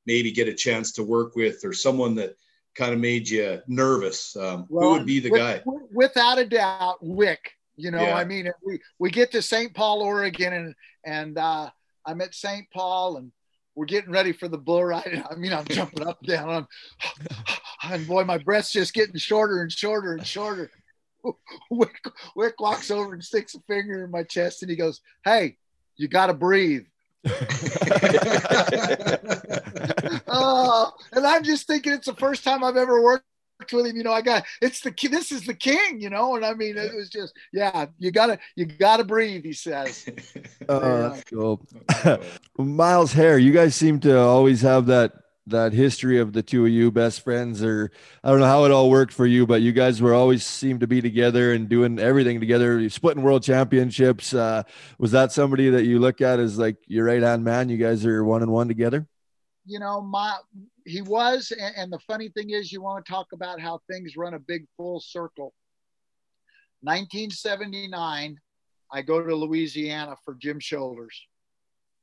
maybe 0.05 0.31
get 0.31 0.47
a 0.47 0.53
chance 0.53 0.91
to 0.93 1.03
work 1.03 1.35
with, 1.35 1.63
or 1.65 1.73
someone 1.73 2.15
that 2.15 2.37
kind 2.75 2.93
of 2.93 2.99
made 2.99 3.27
you 3.29 3.61
nervous? 3.67 4.35
Um, 4.35 4.65
who 4.69 4.91
would 4.91 5.05
be 5.05 5.19
the 5.19 5.29
with- 5.29 5.39
guy? 5.39 5.61
Without 5.91 6.39
a 6.39 6.45
doubt, 6.45 6.97
Wick. 7.01 7.51
You 7.77 7.91
know, 7.91 8.01
Yeah. 8.01 8.15
I 8.15 8.23
mean, 8.23 8.49
we 8.65 8.79
we 8.99 9.11
get 9.11 9.31
to 9.33 9.41
St. 9.41 9.73
Paul, 9.73 10.01
Oregon, 10.01 10.53
and 10.53 10.75
and 11.05 11.37
uh, 11.37 11.69
I'm 12.05 12.21
at 12.21 12.33
St. 12.33 12.65
Paul, 12.71 13.17
and 13.17 13.31
we're 13.75 13.85
getting 13.85 14.11
ready 14.11 14.31
for 14.31 14.47
the 14.47 14.57
bull 14.57 14.85
ride. 14.85 15.23
I 15.29 15.35
mean, 15.35 15.51
I'm 15.51 15.65
jumping 15.65 16.07
up 16.07 16.19
and 16.21 16.29
down. 16.29 16.49
I'm, 16.49 16.67
and 17.91 18.07
boy, 18.07 18.23
my 18.23 18.37
breath's 18.37 18.71
just 18.71 18.93
getting 18.93 19.17
shorter 19.17 19.61
and 19.61 19.69
shorter 19.71 20.13
and 20.13 20.25
shorter. 20.25 20.71
Wick, 21.69 22.05
Wick 22.35 22.59
walks 22.59 22.91
over 22.91 23.13
and 23.13 23.23
sticks 23.23 23.55
a 23.55 23.59
finger 23.61 24.03
in 24.03 24.11
my 24.11 24.23
chest, 24.23 24.61
and 24.61 24.69
he 24.69 24.77
goes, 24.77 25.01
"Hey, 25.23 25.57
you 25.97 26.07
got 26.07 26.27
to 26.27 26.33
breathe." 26.33 26.85
oh, 30.27 30.93
and 31.11 31.25
I'm 31.25 31.43
just 31.43 31.65
thinking 31.67 31.93
it's 31.93 32.05
the 32.05 32.15
first 32.17 32.43
time 32.43 32.63
I've 32.63 32.77
ever 32.77 33.01
worked 33.01 33.25
with 33.71 33.87
him. 33.87 33.95
You 33.95 34.03
know, 34.03 34.13
I 34.13 34.21
got 34.21 34.43
it's 34.61 34.81
the 34.81 34.93
this 35.09 35.31
is 35.31 35.45
the 35.45 35.55
king. 35.55 35.99
You 35.99 36.11
know, 36.11 36.35
and 36.35 36.45
I 36.45 36.53
mean, 36.53 36.77
it 36.77 36.93
was 36.93 37.09
just 37.09 37.33
yeah, 37.51 37.87
you 37.97 38.11
gotta 38.11 38.37
you 38.55 38.65
gotta 38.65 39.03
breathe. 39.03 39.43
He 39.43 39.53
says. 39.53 40.07
Oh, 40.67 41.09
that's 41.09 41.23
cool. 41.25 41.63
Miles 42.57 43.13
Hare, 43.13 43.37
you 43.37 43.51
guys 43.51 43.75
seem 43.75 43.99
to 43.99 44.17
always 44.17 44.61
have 44.61 44.87
that 44.87 45.11
that 45.47 45.73
history 45.73 46.19
of 46.19 46.33
the 46.33 46.41
two 46.41 46.65
of 46.65 46.71
you 46.71 46.91
best 46.91 47.21
friends, 47.21 47.63
or 47.63 47.91
I 48.23 48.31
don't 48.31 48.39
know 48.39 48.47
how 48.47 48.65
it 48.65 48.71
all 48.71 48.89
worked 48.89 49.13
for 49.13 49.25
you, 49.27 49.45
but 49.45 49.61
you 49.61 49.71
guys 49.71 50.01
were 50.01 50.13
always 50.13 50.43
seemed 50.43 50.79
to 50.79 50.87
be 50.87 51.01
together 51.01 51.53
and 51.53 51.69
doing 51.69 51.99
everything 51.99 52.39
together, 52.39 52.79
You're 52.79 52.89
splitting 52.89 53.23
world 53.23 53.43
championships. 53.43 54.33
Uh, 54.33 54.63
was 54.97 55.11
that 55.11 55.31
somebody 55.31 55.69
that 55.69 55.85
you 55.85 55.99
look 55.99 56.21
at 56.21 56.39
as 56.39 56.57
like 56.57 56.77
your 56.87 57.05
right 57.05 57.21
hand 57.21 57.43
man? 57.43 57.69
You 57.69 57.77
guys 57.77 58.05
are 58.05 58.23
one 58.23 58.41
and 58.41 58.51
one 58.51 58.67
together. 58.67 59.07
you 59.65 59.79
know, 59.79 60.01
my 60.01 60.37
he 60.85 61.01
was, 61.01 61.51
and, 61.51 61.75
and 61.75 61.91
the 61.91 61.99
funny 61.99 62.29
thing 62.29 62.51
is, 62.51 62.71
you 62.71 62.81
want 62.81 63.05
to 63.05 63.11
talk 63.11 63.27
about 63.33 63.59
how 63.59 63.79
things 63.89 64.15
run 64.15 64.33
a 64.35 64.39
big 64.39 64.65
full 64.77 64.99
circle. 64.99 65.53
1979, 66.81 68.39
I 68.91 69.01
go 69.01 69.23
to 69.25 69.35
Louisiana 69.35 70.15
for 70.23 70.35
Jim 70.35 70.59
Shoulders, 70.59 71.19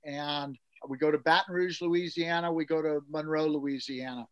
and 0.04 0.56
we 0.88 0.98
go 0.98 1.10
to 1.10 1.18
Baton 1.18 1.54
Rouge, 1.54 1.80
Louisiana. 1.80 2.52
We 2.52 2.64
go 2.64 2.82
to 2.82 3.00
Monroe, 3.10 3.46
Louisiana, 3.46 4.26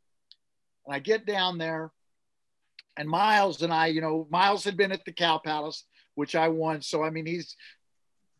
and 0.87 0.95
I 0.95 0.99
get 0.99 1.27
down 1.27 1.59
there, 1.59 1.91
and 2.97 3.09
Miles 3.09 3.63
and 3.63 3.73
I, 3.73 3.87
you 3.87 4.01
know, 4.01 4.27
Miles 4.31 4.65
had 4.65 4.77
been 4.77 4.93
at 4.93 5.05
the 5.05 5.13
Cow 5.13 5.39
Palace, 5.39 5.85
which 6.15 6.35
I 6.35 6.49
won, 6.49 6.83
so 6.83 7.03
I 7.03 7.11
mean, 7.11 7.27
he's 7.27 7.57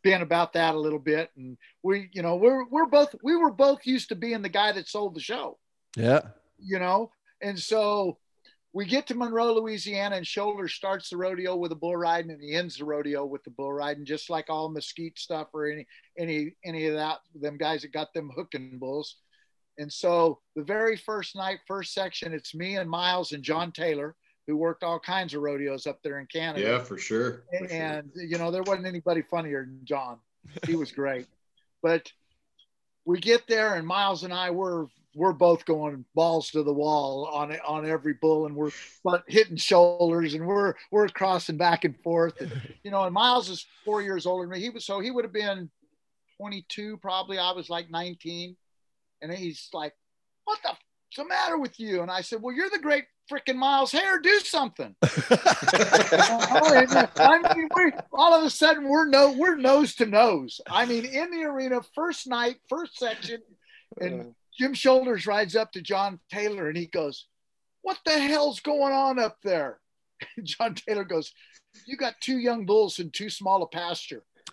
been 0.03 0.23
about 0.23 0.55
that 0.55 0.75
a 0.75 0.79
little 0.79 0.99
bit, 0.99 1.31
and 1.37 1.57
we, 1.83 2.09
you 2.13 2.23
know, 2.23 2.37
we're 2.37 2.65
we're 2.69 2.87
both 2.87 3.15
we 3.23 3.37
were 3.37 3.53
both 3.53 3.81
used 3.85 4.09
to 4.09 4.15
being 4.15 4.43
the 4.43 4.49
guy 4.49 4.73
that 4.73 4.89
sold 4.89 5.15
the 5.15 5.21
show. 5.21 5.59
Yeah. 5.97 6.21
you 6.59 6.79
know? 6.79 7.11
And 7.43 7.59
so 7.59 8.19
we 8.73 8.85
get 8.85 9.07
to 9.07 9.15
monroe 9.15 9.53
louisiana 9.55 10.17
and 10.17 10.27
shoulder 10.27 10.69
starts 10.69 11.11
the 11.11 11.17
rodeo 11.17 11.57
with 11.57 11.73
a 11.73 11.77
bull 11.77 11.97
riding 11.97 12.31
and 12.31 12.43
he 12.43 12.55
ends 12.55 12.77
the 12.77 12.85
rodeo 12.85 13.25
with 13.25 13.43
the 13.45 13.51
bull 13.51 13.73
riding 13.73 14.05
just 14.05 14.31
like 14.31 14.47
all 14.49 14.69
mesquite 14.69 15.19
stuff 15.19 15.49
or 15.53 15.67
any 15.67 15.87
any 16.19 16.55
any 16.65 16.87
of 16.87 16.95
that 16.95 17.19
them 17.35 17.57
guys 17.57 17.83
that 17.83 17.93
got 17.93 18.13
them 18.15 18.31
hooking 18.35 18.79
bulls 18.79 19.17
and 19.79 19.93
so 19.93 20.41
the 20.57 20.63
very 20.63 20.97
first 20.97 21.35
night 21.37 21.59
first 21.67 21.93
section 21.95 22.33
it's 22.33 22.55
me 22.55 22.77
and 22.77 22.89
miles 22.89 23.33
and 23.33 23.43
john 23.43 23.73
taylor 23.73 24.15
who 24.47 24.57
worked 24.57 24.83
all 24.83 24.99
kinds 25.01 25.35
of 25.35 25.43
rodeos 25.43 25.87
up 25.87 25.99
there 26.03 26.19
in 26.19 26.27
canada 26.27 26.61
Yeah, 26.61 26.79
for 26.81 26.99
sure. 26.99 27.43
for 27.59 27.69
sure. 27.69 27.77
and 27.77 28.11
you 28.17 28.39
know 28.39 28.51
there 28.51 28.63
wasn't 28.63 28.87
anybody 28.87 29.23
funnier 29.23 29.65
than 29.65 29.81
John. 29.85 30.19
He 30.67 30.75
was 30.75 30.91
great, 30.91 31.27
but 31.83 32.11
we 33.05 33.21
get 33.21 33.47
there 33.47 33.75
and 33.75 33.87
Miles 33.87 34.25
and 34.25 34.33
I 34.33 34.51
were 34.51 34.87
we're 35.15 35.33
both 35.33 35.65
going 35.65 36.05
balls 36.15 36.51
to 36.51 36.63
the 36.63 36.73
wall 36.73 37.27
on 37.33 37.57
on 37.67 37.85
every 37.85 38.15
bull 38.15 38.47
and 38.47 38.55
we're 38.55 38.71
but 39.03 39.25
hitting 39.27 39.57
shoulders 39.57 40.35
and 40.35 40.47
we're 40.47 40.75
we're 40.93 41.09
crossing 41.09 41.57
back 41.57 41.85
and 41.85 41.99
forth 42.01 42.41
and 42.41 42.53
you 42.85 42.91
know 42.91 43.03
and 43.05 43.15
Miles 43.15 43.49
is 43.49 43.67
four 43.85 44.03
years 44.03 44.27
older 44.27 44.45
than 44.45 44.53
me. 44.53 44.61
He 44.61 44.71
was 44.71 44.85
so 44.85 45.01
he 45.01 45.11
would 45.11 45.25
have 45.25 45.33
been 45.33 45.71
22 46.41 46.97
probably. 46.99 47.39
I 47.39 47.53
was 47.53 47.69
like 47.69 47.91
19, 47.91 48.57
and 49.21 49.31
he's 49.33 49.69
like, 49.75 49.93
"What 50.45 50.59
the 50.63 50.71
what's 50.71 51.17
the 51.17 51.27
matter 51.27 51.59
with 51.59 51.79
you?" 51.79 52.01
And 52.01 52.11
I 52.11 52.23
said, 52.23 52.41
"Well, 52.41 52.55
you're 52.55 52.71
the 52.71 52.79
great 52.79 53.05
freaking 53.31 53.57
Miles 53.57 53.93
Hare. 53.93 54.19
Do 54.21 54.39
something." 54.41 54.97
I 55.03 55.45
mean, 57.55 57.69
we 57.77 57.93
all 58.11 58.33
of 58.33 58.43
a 58.43 58.49
sudden 58.49 58.89
we're 58.89 59.07
no 59.07 59.33
we're 59.33 59.57
nose 59.57 59.95
to 59.97 60.07
nose. 60.07 60.63
I 60.67 60.87
mean, 60.87 61.05
in 61.05 61.31
the 61.31 61.45
arena, 61.45 61.83
first 61.95 62.27
night, 62.27 62.57
first 62.71 62.99
section, 62.99 63.43
and 64.01 64.35
Jim 64.61 64.75
Shoulders 64.75 65.27
rides 65.27 65.57
up 65.57 65.73
to 65.73 65.81
John 65.81 66.21
Taylor 66.31 66.69
and 66.69 66.77
he 66.77 66.85
goes, 66.85 67.27
"What 67.81 67.97
the 68.05 68.19
hell's 68.19 68.61
going 68.61 68.93
on 68.93 69.19
up 69.19 69.39
there?" 69.43 69.81
And 70.37 70.45
John 70.47 70.75
Taylor 70.75 71.05
goes, 71.05 71.33
"You 71.87 71.97
got 71.97 72.21
two 72.21 72.37
young 72.37 72.67
bulls 72.67 72.99
and 72.99 73.11
too 73.11 73.31
small 73.31 73.63
a 73.63 73.67
pasture." 73.67 74.23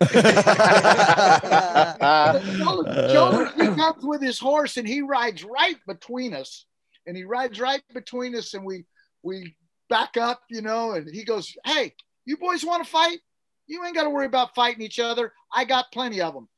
Shoulders, 3.12 3.52
comes 3.52 4.04
uh. 4.04 4.06
with 4.06 4.22
his 4.22 4.38
horse 4.38 4.78
and 4.78 4.88
he 4.88 5.02
rides 5.02 5.44
right 5.44 5.76
between 5.86 6.32
us, 6.32 6.64
and 7.06 7.14
he 7.14 7.24
rides 7.24 7.60
right 7.60 7.82
between 7.92 8.34
us, 8.34 8.54
and 8.54 8.64
we 8.64 8.86
we 9.22 9.56
back 9.90 10.16
up, 10.16 10.40
you 10.48 10.62
know, 10.62 10.92
and 10.92 11.06
he 11.12 11.22
goes, 11.22 11.54
Hey, 11.66 11.94
you 12.24 12.38
boys 12.38 12.64
want 12.64 12.82
to 12.82 12.90
fight? 12.90 13.18
You 13.66 13.84
ain't 13.84 13.94
got 13.94 14.04
to 14.04 14.10
worry 14.10 14.24
about 14.24 14.54
fighting 14.54 14.80
each 14.80 14.98
other. 14.98 15.34
I 15.52 15.66
got 15.66 15.92
plenty 15.92 16.22
of 16.22 16.32
them. 16.32 16.48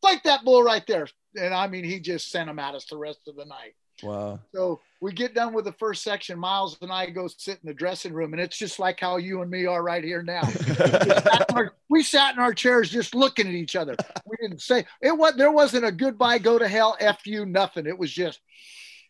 Fight 0.00 0.22
that 0.22 0.44
bull 0.44 0.62
right 0.62 0.86
there. 0.86 1.08
And 1.36 1.54
I 1.54 1.66
mean, 1.66 1.84
he 1.84 2.00
just 2.00 2.30
sent 2.30 2.48
them 2.48 2.58
at 2.58 2.74
us 2.74 2.84
the 2.86 2.96
rest 2.96 3.28
of 3.28 3.36
the 3.36 3.44
night. 3.44 3.74
Wow. 4.02 4.40
So 4.54 4.80
we 5.00 5.12
get 5.12 5.34
done 5.34 5.52
with 5.52 5.64
the 5.64 5.72
first 5.72 6.02
section. 6.02 6.38
Miles 6.38 6.76
and 6.80 6.90
I 6.90 7.08
go 7.10 7.28
sit 7.28 7.60
in 7.62 7.68
the 7.68 7.74
dressing 7.74 8.12
room, 8.12 8.32
and 8.32 8.42
it's 8.42 8.56
just 8.56 8.78
like 8.78 8.98
how 8.98 9.16
you 9.16 9.42
and 9.42 9.50
me 9.50 9.66
are 9.66 9.82
right 9.82 10.02
here 10.02 10.22
now. 10.22 10.42
we, 10.68 10.74
sat 10.74 11.46
in 11.50 11.56
our, 11.56 11.74
we 11.88 12.02
sat 12.02 12.34
in 12.34 12.40
our 12.40 12.54
chairs 12.54 12.90
just 12.90 13.14
looking 13.14 13.46
at 13.46 13.54
each 13.54 13.76
other. 13.76 13.94
We 14.26 14.36
didn't 14.40 14.62
say 14.62 14.86
it. 15.00 15.16
Was 15.16 15.34
there 15.36 15.52
wasn't 15.52 15.84
a 15.84 15.92
goodbye, 15.92 16.38
go 16.38 16.58
to 16.58 16.66
hell, 16.66 16.96
f 16.98 17.26
you, 17.26 17.46
nothing. 17.46 17.86
It 17.86 17.98
was 17.98 18.10
just 18.10 18.40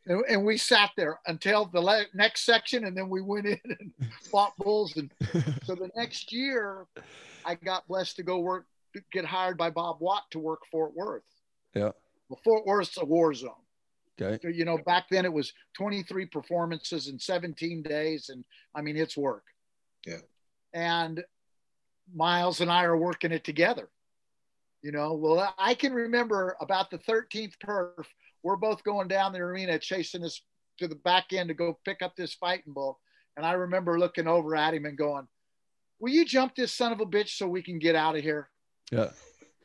and, 0.07 0.25
and 0.29 0.45
we 0.45 0.57
sat 0.57 0.91
there 0.97 1.21
until 1.27 1.67
the 1.67 1.81
le- 1.81 2.07
next 2.15 2.45
section, 2.45 2.85
and 2.85 2.97
then 2.97 3.09
we 3.09 3.23
went 3.23 3.47
in 3.47 3.61
and 3.65 3.93
fought 4.31 4.57
bulls. 4.59 4.97
And 4.97 5.11
so 5.65 5.75
the 5.75 5.91
next 5.97 6.33
year, 6.33 6.87
I 7.45 7.55
got 7.55 7.87
blessed 7.87 8.17
to 8.17 8.23
go 8.23 8.39
work, 8.41 8.67
get 9.13 9.25
hired 9.25 9.57
by 9.57 9.71
Bob 9.71 9.99
Watt 10.01 10.25
to 10.33 10.39
work 10.39 10.63
Fort 10.71 10.95
Worth. 10.95 11.23
Yeah. 11.75 11.93
Well, 12.33 12.41
Fort 12.45 12.65
Worth's 12.65 12.97
a 12.97 13.05
war 13.05 13.35
zone. 13.35 13.51
Okay. 14.19 14.39
So, 14.41 14.49
you 14.49 14.65
know, 14.65 14.79
back 14.79 15.05
then 15.11 15.27
it 15.27 15.33
was 15.33 15.53
23 15.77 16.25
performances 16.27 17.09
in 17.09 17.19
17 17.19 17.83
days, 17.83 18.31
and 18.31 18.43
I 18.75 18.81
mean, 18.81 18.97
it's 18.97 19.19
work. 19.19 19.45
Yeah. 20.07 20.21
And 20.73 21.23
Miles 22.15 22.63
and 22.63 22.71
I 22.71 22.85
are 22.85 22.97
working 22.97 23.33
it 23.33 23.45
together. 23.45 23.91
You 24.81 24.93
know, 24.93 25.13
well, 25.13 25.55
I 25.59 25.75
can 25.75 25.93
remember 25.93 26.57
about 26.63 26.91
the 26.91 26.99
13th 26.99 27.53
perf, 27.63 28.07
we're 28.43 28.57
both 28.57 28.83
going 28.83 29.09
down 29.09 29.35
the 29.35 29.41
arena 29.41 29.79
chasing 29.79 30.25
us 30.25 30.41
to 30.79 30.89
the 30.89 30.97
back 30.97 31.35
end 31.35 31.49
to 31.49 31.55
go 31.55 31.79
pick 31.85 32.01
up 32.01 32.17
this 32.17 32.33
fighting 32.33 32.73
bull. 32.73 32.99
And 33.37 33.45
I 33.45 33.53
remember 33.53 33.99
looking 33.99 34.27
over 34.27 34.57
at 34.57 34.73
him 34.73 34.87
and 34.87 34.97
going, 34.97 35.29
Will 36.01 36.13
you 36.13 36.25
jump 36.25 36.55
this 36.57 36.73
son 36.73 36.93
of 36.93 37.01
a 37.01 37.07
bitch 37.07 37.37
so 37.37 37.47
we 37.47 37.63
can 37.63 37.79
get 37.79 37.95
out 37.95 38.17
of 38.17 38.23
here? 38.23 38.49
Yeah. 38.91 39.11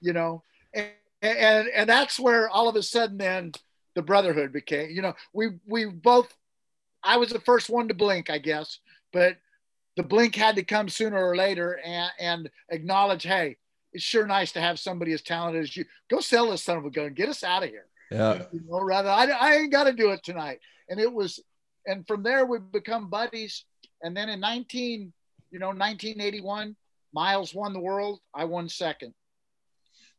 You 0.01 0.11
know, 0.11 0.43
and 0.73 0.87
and, 1.21 1.67
and 1.69 1.89
that's 1.89 2.19
where 2.19 2.49
all 2.49 2.69
of 2.69 2.75
a 2.75 2.83
sudden 2.83 3.17
then 3.17 3.51
the 3.95 4.01
brotherhood 4.01 4.53
became, 4.53 4.89
you 4.91 5.01
know, 5.01 5.13
we 5.33 5.49
we 5.67 5.85
both 5.85 6.33
I 7.03 7.17
was 7.17 7.29
the 7.29 7.39
first 7.39 7.69
one 7.69 7.87
to 7.87 7.93
blink, 7.93 8.29
I 8.29 8.37
guess, 8.37 8.79
but 9.13 9.37
the 9.95 10.03
blink 10.03 10.35
had 10.35 10.55
to 10.55 10.63
come 10.63 10.89
sooner 10.89 11.17
or 11.17 11.35
later 11.35 11.79
and, 11.83 12.11
and 12.19 12.49
acknowledge, 12.69 13.23
hey, 13.23 13.57
it's 13.93 14.03
sure 14.03 14.27
nice 14.27 14.51
to 14.51 14.61
have 14.61 14.79
somebody 14.79 15.13
as 15.13 15.21
talented 15.21 15.63
as 15.63 15.75
you. 15.75 15.85
Go 16.09 16.19
sell 16.19 16.51
this 16.51 16.63
son 16.63 16.77
of 16.77 16.85
a 16.85 16.91
gun. 16.91 17.13
Get 17.13 17.29
us 17.29 17.43
out 17.43 17.63
of 17.63 17.69
here. 17.69 17.87
Yeah. 18.11 18.43
You 18.51 18.61
know, 18.67 18.81
rather, 18.81 19.09
I, 19.09 19.25
I 19.25 19.55
ain't 19.55 19.71
got 19.71 19.85
to 19.85 19.93
do 19.93 20.11
it 20.11 20.23
tonight. 20.23 20.59
And 20.89 20.99
it 20.99 21.11
was, 21.11 21.39
and 21.85 22.05
from 22.05 22.23
there 22.23 22.45
we 22.45 22.59
become 22.59 23.09
buddies. 23.09 23.65
And 24.03 24.15
then 24.15 24.29
in 24.29 24.39
19, 24.39 25.11
you 25.49 25.59
know, 25.59 25.67
1981, 25.67 26.75
Miles 27.13 27.53
won 27.53 27.73
the 27.73 27.79
world. 27.79 28.19
I 28.35 28.43
won 28.43 28.69
second. 28.69 29.13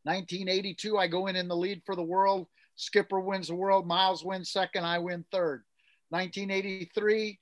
1982, 0.03 0.97
I 0.97 1.07
go 1.07 1.27
in 1.27 1.35
in 1.35 1.47
the 1.47 1.55
lead 1.55 1.81
for 1.85 1.95
the 1.95 2.03
world. 2.03 2.47
Skipper 2.75 3.19
wins 3.19 3.49
the 3.49 3.55
world. 3.55 3.85
Miles 3.85 4.23
wins 4.23 4.51
second. 4.51 4.85
I 4.85 4.99
win 4.99 5.25
third. 5.31 5.63
1983, 6.09 7.39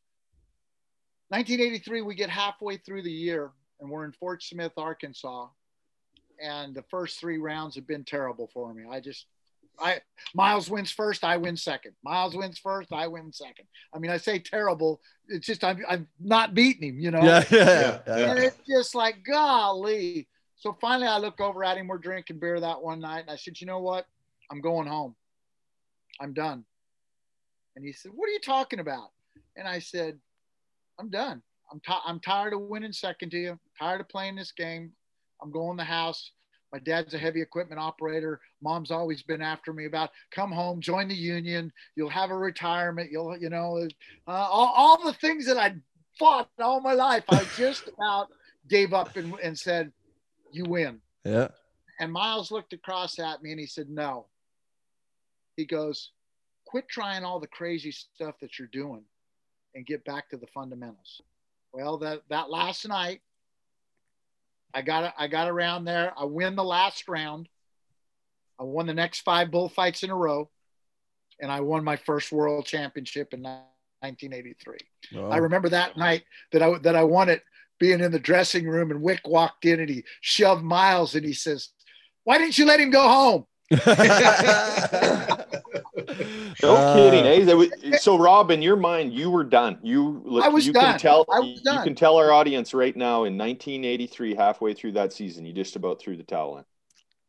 1983, 1.29 2.01
we 2.01 2.15
get 2.15 2.29
halfway 2.29 2.77
through 2.77 3.03
the 3.03 3.11
year 3.11 3.51
and 3.79 3.89
we're 3.89 4.05
in 4.05 4.11
Fort 4.13 4.43
Smith, 4.43 4.73
Arkansas. 4.77 5.47
And 6.41 6.75
the 6.75 6.83
first 6.83 7.19
three 7.19 7.37
rounds 7.37 7.75
have 7.75 7.87
been 7.87 8.03
terrible 8.03 8.49
for 8.53 8.73
me. 8.73 8.83
I 8.89 8.99
just, 8.99 9.25
I 9.79 10.01
Miles 10.33 10.69
wins 10.69 10.91
first, 10.91 11.23
I 11.23 11.37
win 11.37 11.57
second. 11.57 11.93
Miles 12.03 12.35
wins 12.35 12.59
first, 12.59 12.91
I 12.91 13.07
win 13.07 13.31
second. 13.31 13.65
I 13.93 13.99
mean, 13.99 14.11
I 14.11 14.17
say 14.17 14.39
terrible. 14.39 15.01
It's 15.27 15.45
just 15.45 15.63
I'm, 15.63 15.79
I'm 15.87 16.07
not 16.19 16.53
beating 16.53 16.89
him, 16.89 16.99
you 16.99 17.11
know. 17.11 17.23
Yeah, 17.23 17.43
yeah, 17.51 17.99
yeah. 18.07 18.31
And 18.31 18.39
it's 18.39 18.57
just 18.67 18.95
like 18.95 19.23
golly. 19.23 20.27
So 20.57 20.75
finally, 20.81 21.07
I 21.07 21.19
look 21.19 21.39
over 21.39 21.63
at 21.63 21.77
him. 21.77 21.87
We're 21.87 21.99
drinking 21.99 22.39
beer 22.39 22.59
that 22.59 22.81
one 22.81 22.99
night, 22.99 23.21
and 23.21 23.29
I 23.29 23.35
said, 23.35 23.59
"You 23.61 23.67
know 23.67 23.79
what? 23.79 24.07
I'm 24.51 24.61
going 24.61 24.87
home. 24.87 25.15
I'm 26.19 26.33
done." 26.33 26.65
And 27.75 27.85
he 27.85 27.93
said, 27.93 28.11
"What 28.13 28.27
are 28.27 28.33
you 28.33 28.39
talking 28.39 28.79
about?" 28.79 29.11
And 29.55 29.67
I 29.67 29.79
said, 29.79 30.19
"I'm 30.99 31.09
done. 31.09 31.43
I'm 31.71 31.79
ti 31.79 31.93
I'm 32.05 32.19
tired 32.19 32.53
of 32.53 32.61
winning 32.61 32.93
second 32.93 33.29
to 33.31 33.37
you. 33.37 33.59
tired 33.77 34.01
of 34.01 34.09
playing 34.09 34.35
this 34.35 34.51
game. 34.51 34.93
I'm 35.41 35.51
going 35.51 35.77
to 35.77 35.81
the 35.81 35.85
house. 35.85 36.31
My 36.73 36.79
dad's 36.79 37.13
a 37.13 37.17
heavy 37.17 37.41
equipment 37.41 37.79
operator. 37.79 38.41
Mom's 38.61 38.91
always 38.91 39.21
been 39.21 39.41
after 39.41 39.71
me 39.71 39.85
about 39.85 40.09
come 40.31 40.51
home, 40.51 40.81
join 40.81 41.07
the 41.07 41.15
union. 41.15 41.71
You'll 41.95 42.09
have 42.09 42.31
a 42.31 42.37
retirement. 42.37 43.11
You'll, 43.11 43.37
you 43.37 43.49
know, 43.49 43.87
uh, 44.27 44.31
all, 44.31 44.73
all 44.75 45.03
the 45.03 45.13
things 45.13 45.45
that 45.45 45.57
I 45.57 45.75
fought 46.19 46.49
all 46.59 46.81
my 46.81 46.93
life. 46.93 47.23
I 47.29 47.45
just 47.55 47.87
about 47.87 48.29
gave 48.67 48.93
up 48.93 49.15
and, 49.15 49.33
and 49.41 49.57
said, 49.57 49.91
"You 50.57 50.65
win." 50.65 51.01
Yeah. 51.23 51.49
And 51.99 52.11
Miles 52.11 52.51
looked 52.51 52.73
across 52.73 53.19
at 53.19 53.41
me 53.41 53.51
and 53.51 53.59
he 53.59 53.65
said, 53.65 53.89
No. 53.89 54.27
He 55.55 55.65
goes, 55.65 56.11
Quit 56.65 56.87
trying 56.87 57.23
all 57.23 57.39
the 57.39 57.47
crazy 57.47 57.91
stuff 57.91 58.35
that 58.41 58.59
you're 58.59 58.67
doing 58.67 59.03
and 59.73 59.85
get 59.85 60.05
back 60.05 60.29
to 60.29 60.37
the 60.37 60.47
fundamentals. 60.47 61.21
Well, 61.73 61.97
that, 61.99 62.21
that 62.29 62.49
last 62.49 62.87
night, 62.87 63.21
I 64.73 64.81
got 64.81 65.13
I 65.17 65.27
got 65.27 65.47
around 65.47 65.85
there. 65.85 66.13
I 66.17 66.25
win 66.25 66.55
the 66.55 66.63
last 66.63 67.07
round. 67.07 67.47
I 68.59 68.63
won 68.63 68.85
the 68.85 68.93
next 68.93 69.21
five 69.21 69.49
bullfights 69.49 70.03
in 70.03 70.09
a 70.09 70.15
row, 70.15 70.49
and 71.39 71.51
I 71.51 71.61
won 71.61 71.83
my 71.83 71.95
first 71.95 72.31
world 72.31 72.65
championship 72.65 73.33
in 73.33 73.41
1983. 73.41 74.77
Wow. 75.13 75.29
I 75.29 75.37
remember 75.37 75.69
that 75.69 75.97
night 75.97 76.23
that 76.51 76.61
I 76.61 76.77
that 76.79 76.95
I 76.95 77.03
won 77.03 77.29
it, 77.29 77.43
being 77.79 77.99
in 77.99 78.11
the 78.11 78.19
dressing 78.19 78.67
room, 78.67 78.91
and 78.91 79.01
Wick 79.01 79.21
walked 79.27 79.65
in 79.65 79.79
and 79.79 79.89
he 79.89 80.03
shoved 80.21 80.63
Miles 80.63 81.15
and 81.15 81.25
he 81.25 81.33
says, 81.33 81.69
"Why 82.23 82.37
didn't 82.37 82.57
you 82.57 82.65
let 82.65 82.79
him 82.79 82.89
go 82.91 83.07
home?" 83.07 83.45
No 86.63 86.75
Uh, 86.75 86.95
kidding, 86.95 87.25
eh? 87.25 87.45
That 87.45 87.57
was, 87.57 87.69
so, 88.01 88.17
Rob, 88.17 88.49
in 88.51 88.61
your 88.61 88.75
mind, 88.77 89.13
you 89.13 89.29
were 89.29 89.43
done. 89.43 89.77
You 89.83 90.21
look, 90.25 90.43
I 90.43 90.47
was 90.49 90.65
you 90.65 90.73
done. 90.73 90.91
can 90.93 90.99
tell. 90.99 91.25
I 91.31 91.39
was 91.39 91.61
done. 91.61 91.77
you 91.77 91.83
can 91.83 91.95
tell 91.95 92.17
our 92.17 92.31
audience 92.31 92.73
right 92.73 92.95
now. 92.95 93.25
In 93.25 93.37
1983, 93.37 94.35
halfway 94.35 94.73
through 94.73 94.93
that 94.93 95.13
season, 95.13 95.45
you 95.45 95.53
just 95.53 95.75
about 95.75 95.99
threw 95.99 96.17
the 96.17 96.23
towel 96.23 96.57
in. 96.57 96.65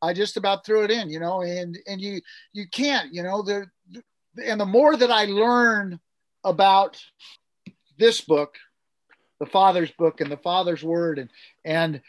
I 0.00 0.12
just 0.14 0.36
about 0.36 0.64
threw 0.64 0.84
it 0.84 0.90
in, 0.90 1.10
you 1.10 1.20
know, 1.20 1.42
and 1.42 1.76
and 1.86 2.00
you 2.00 2.20
you 2.52 2.66
can't, 2.70 3.12
you 3.12 3.22
know, 3.22 3.42
there 3.42 3.70
and 4.44 4.60
the 4.60 4.66
more 4.66 4.96
that 4.96 5.10
I 5.10 5.24
learn 5.26 5.98
about 6.44 6.98
this 7.98 8.20
book, 8.20 8.56
the 9.38 9.46
Father's 9.46 9.90
book 9.92 10.20
and 10.20 10.30
the 10.30 10.36
Father's 10.36 10.82
word 10.82 11.18
and 11.18 11.30
and 11.64 12.00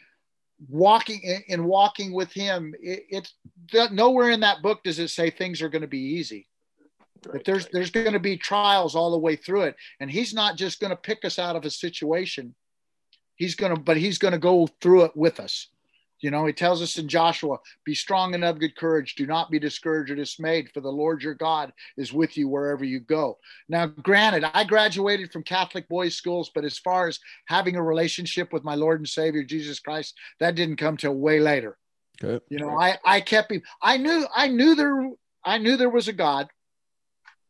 walking 0.68 1.22
in, 1.22 1.42
in 1.48 1.66
walking 1.66 2.12
with 2.12 2.32
him, 2.32 2.76
it, 2.82 3.06
it's 3.10 3.34
that 3.72 3.94
nowhere 3.94 4.30
in 4.30 4.42
that 4.42 4.62
book 4.62 4.84
does 4.84 5.00
it 5.00 5.10
say 5.10 5.30
things 5.30 5.62
are 5.62 5.70
going 5.70 5.82
to 5.82 5.88
be 5.88 6.00
easy. 6.00 6.48
But 7.22 7.44
there's 7.44 7.68
there's 7.68 7.92
going 7.92 8.14
to 8.14 8.20
be 8.20 8.38
trials 8.38 8.96
all 8.96 9.12
the 9.12 9.18
way 9.18 9.36
through 9.36 9.64
it, 9.64 9.76
and 10.00 10.10
he's 10.10 10.34
not 10.34 10.56
just 10.56 10.80
going 10.80 10.92
to 10.92 10.96
pick 10.96 11.26
us 11.26 11.38
out 11.40 11.56
of 11.56 11.66
a 11.66 11.70
situation. 11.70 12.56
He's 13.36 13.56
going 13.56 13.76
to, 13.76 13.80
but 13.80 13.98
he's 13.98 14.18
going 14.18 14.34
to 14.34 14.38
go 14.38 14.68
through 14.82 15.04
it 15.04 15.16
with 15.16 15.40
us. 15.40 15.68
You 16.22 16.32
know, 16.32 16.46
he 16.46 16.54
tells 16.54 16.82
us 16.82 16.98
in 16.98 17.08
Joshua, 17.08 17.58
be 17.86 17.96
strong 17.96 18.36
and 18.36 18.44
of 18.44 18.60
good 18.60 18.76
courage. 18.76 19.16
Do 19.16 19.26
not 19.26 19.50
be 19.50 19.60
discouraged 19.60 20.12
or 20.12 20.16
dismayed, 20.16 20.70
for 20.74 20.82
the 20.82 20.92
Lord 20.92 21.22
your 21.22 21.34
God 21.34 21.72
is 21.98 22.12
with 22.12 22.38
you 22.38 22.48
wherever 22.48 22.84
you 22.84 23.00
go. 23.00 23.38
Now, 23.70 23.88
granted, 23.88 24.44
I 24.54 24.64
graduated 24.66 25.32
from 25.32 25.44
Catholic 25.44 25.88
boys' 25.88 26.16
schools, 26.16 26.52
but 26.54 26.66
as 26.66 26.78
far 26.78 27.08
as 27.08 27.20
having 27.46 27.76
a 27.76 27.84
relationship 27.84 28.52
with 28.52 28.64
my 28.64 28.76
Lord 28.76 29.00
and 29.00 29.08
Savior, 29.08 29.44
Jesus 29.44 29.80
Christ, 29.80 30.18
that 30.40 30.56
didn't 30.56 30.78
come 30.78 30.98
till 30.98 31.16
way 31.16 31.40
later. 31.40 31.78
Okay. 32.22 32.44
You 32.50 32.60
know, 32.60 32.78
I, 32.78 32.98
I 33.06 33.22
kept 33.22 33.52
him, 33.52 33.62
I 33.82 33.98
knew, 33.98 34.26
I 34.36 34.50
knew 34.50 34.76
there, 34.76 35.10
I 35.46 35.58
knew 35.58 35.78
there 35.78 35.90
was 35.90 36.10
a 36.10 36.14
God 36.14 36.50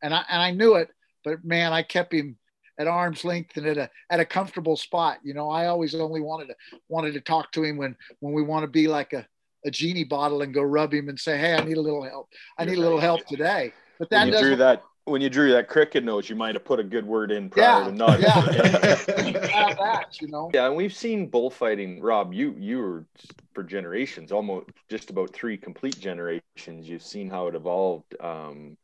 and 0.04 0.14
I, 0.14 0.24
and 0.30 0.42
I 0.42 0.52
knew 0.52 0.76
it, 0.76 0.90
but 1.24 1.44
man, 1.44 1.74
I 1.74 1.82
kept 1.82 2.14
him 2.14 2.38
at 2.80 2.88
arm's 2.88 3.24
length 3.26 3.58
and 3.58 3.68
at 3.68 3.78
a 3.78 3.90
at 4.10 4.20
a 4.20 4.26
comfortable 4.26 4.76
spot. 4.78 5.20
You 5.24 5.34
know, 5.34 5.50
I 5.50 5.68
always 5.68 5.94
only 5.94 6.22
wanted 6.22 6.48
to 6.48 6.56
wanted 6.88 7.14
to 7.14 7.22
talk 7.22 7.52
to 7.52 7.64
him 7.64 7.78
when 7.78 7.96
when 8.22 8.34
we 8.34 8.42
want 8.42 8.64
to 8.64 8.68
be 8.68 8.88
like 8.88 9.14
a, 9.14 9.28
a 9.66 9.70
genie 9.72 10.06
bottle 10.06 10.42
and 10.42 10.54
go 10.54 10.62
rub 10.62 10.94
him 10.94 11.10
and 11.10 11.20
say, 11.20 11.38
Hey, 11.38 11.54
I 11.54 11.64
need 11.64 11.78
a 11.78 11.82
little 11.82 12.04
help. 12.04 12.30
I 12.58 12.66
need 12.66 12.78
a 12.78 12.82
little 12.82 13.00
help 13.00 13.26
today. 13.28 13.74
But 14.00 14.10
that 14.10 14.20
When 14.24 14.28
you 14.28 14.40
drew 14.40 14.42
doesn't 14.42 14.60
that, 14.60 14.84
when 15.06 15.22
you 15.22 15.30
drew 15.30 15.52
that 15.52 15.68
cricket 15.68 16.04
nose, 16.04 16.30
you 16.30 16.36
might 16.36 16.56
have 16.56 16.64
put 16.64 16.80
a 16.80 16.84
good 16.84 17.06
word 17.06 17.32
in 17.32 17.50
prior 17.50 17.82
Yeah, 17.82 17.86
to 17.86 17.92
not. 17.92 18.20
yeah. 18.22 18.30
have 18.32 19.06
that, 19.78 20.22
you 20.22 20.28
know. 20.28 20.52
Yeah, 20.54 20.68
and 20.68 20.76
we've 20.76 20.94
seen 20.94 21.28
bullfighting. 21.28 22.02
Rob, 22.02 22.34
you 22.34 22.56
you 22.58 22.78
were 22.80 23.06
for 23.54 23.64
generations, 23.64 24.32
almost 24.32 24.68
just 24.90 25.10
about 25.10 25.34
three 25.34 25.58
complete 25.58 26.00
generations. 26.00 26.88
You've 26.88 27.04
seen 27.04 27.30
how 27.30 27.48
it 27.48 27.56
evolved, 27.56 28.16
um, 28.22 28.78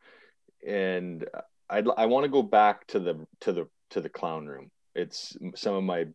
and 0.68 1.26
I'd, 1.70 1.88
I 1.98 2.08
want 2.08 2.26
to 2.26 2.30
go 2.30 2.44
back 2.44 2.88
to 2.88 3.00
the 3.00 3.26
to 3.42 3.54
the 3.54 3.68
to 3.91 4.02
the 4.02 4.10
clown 4.10 4.45
room. 4.45 4.70
It's 4.95 5.36
some 5.56 5.76
of 5.76 5.84
my 5.84 6.07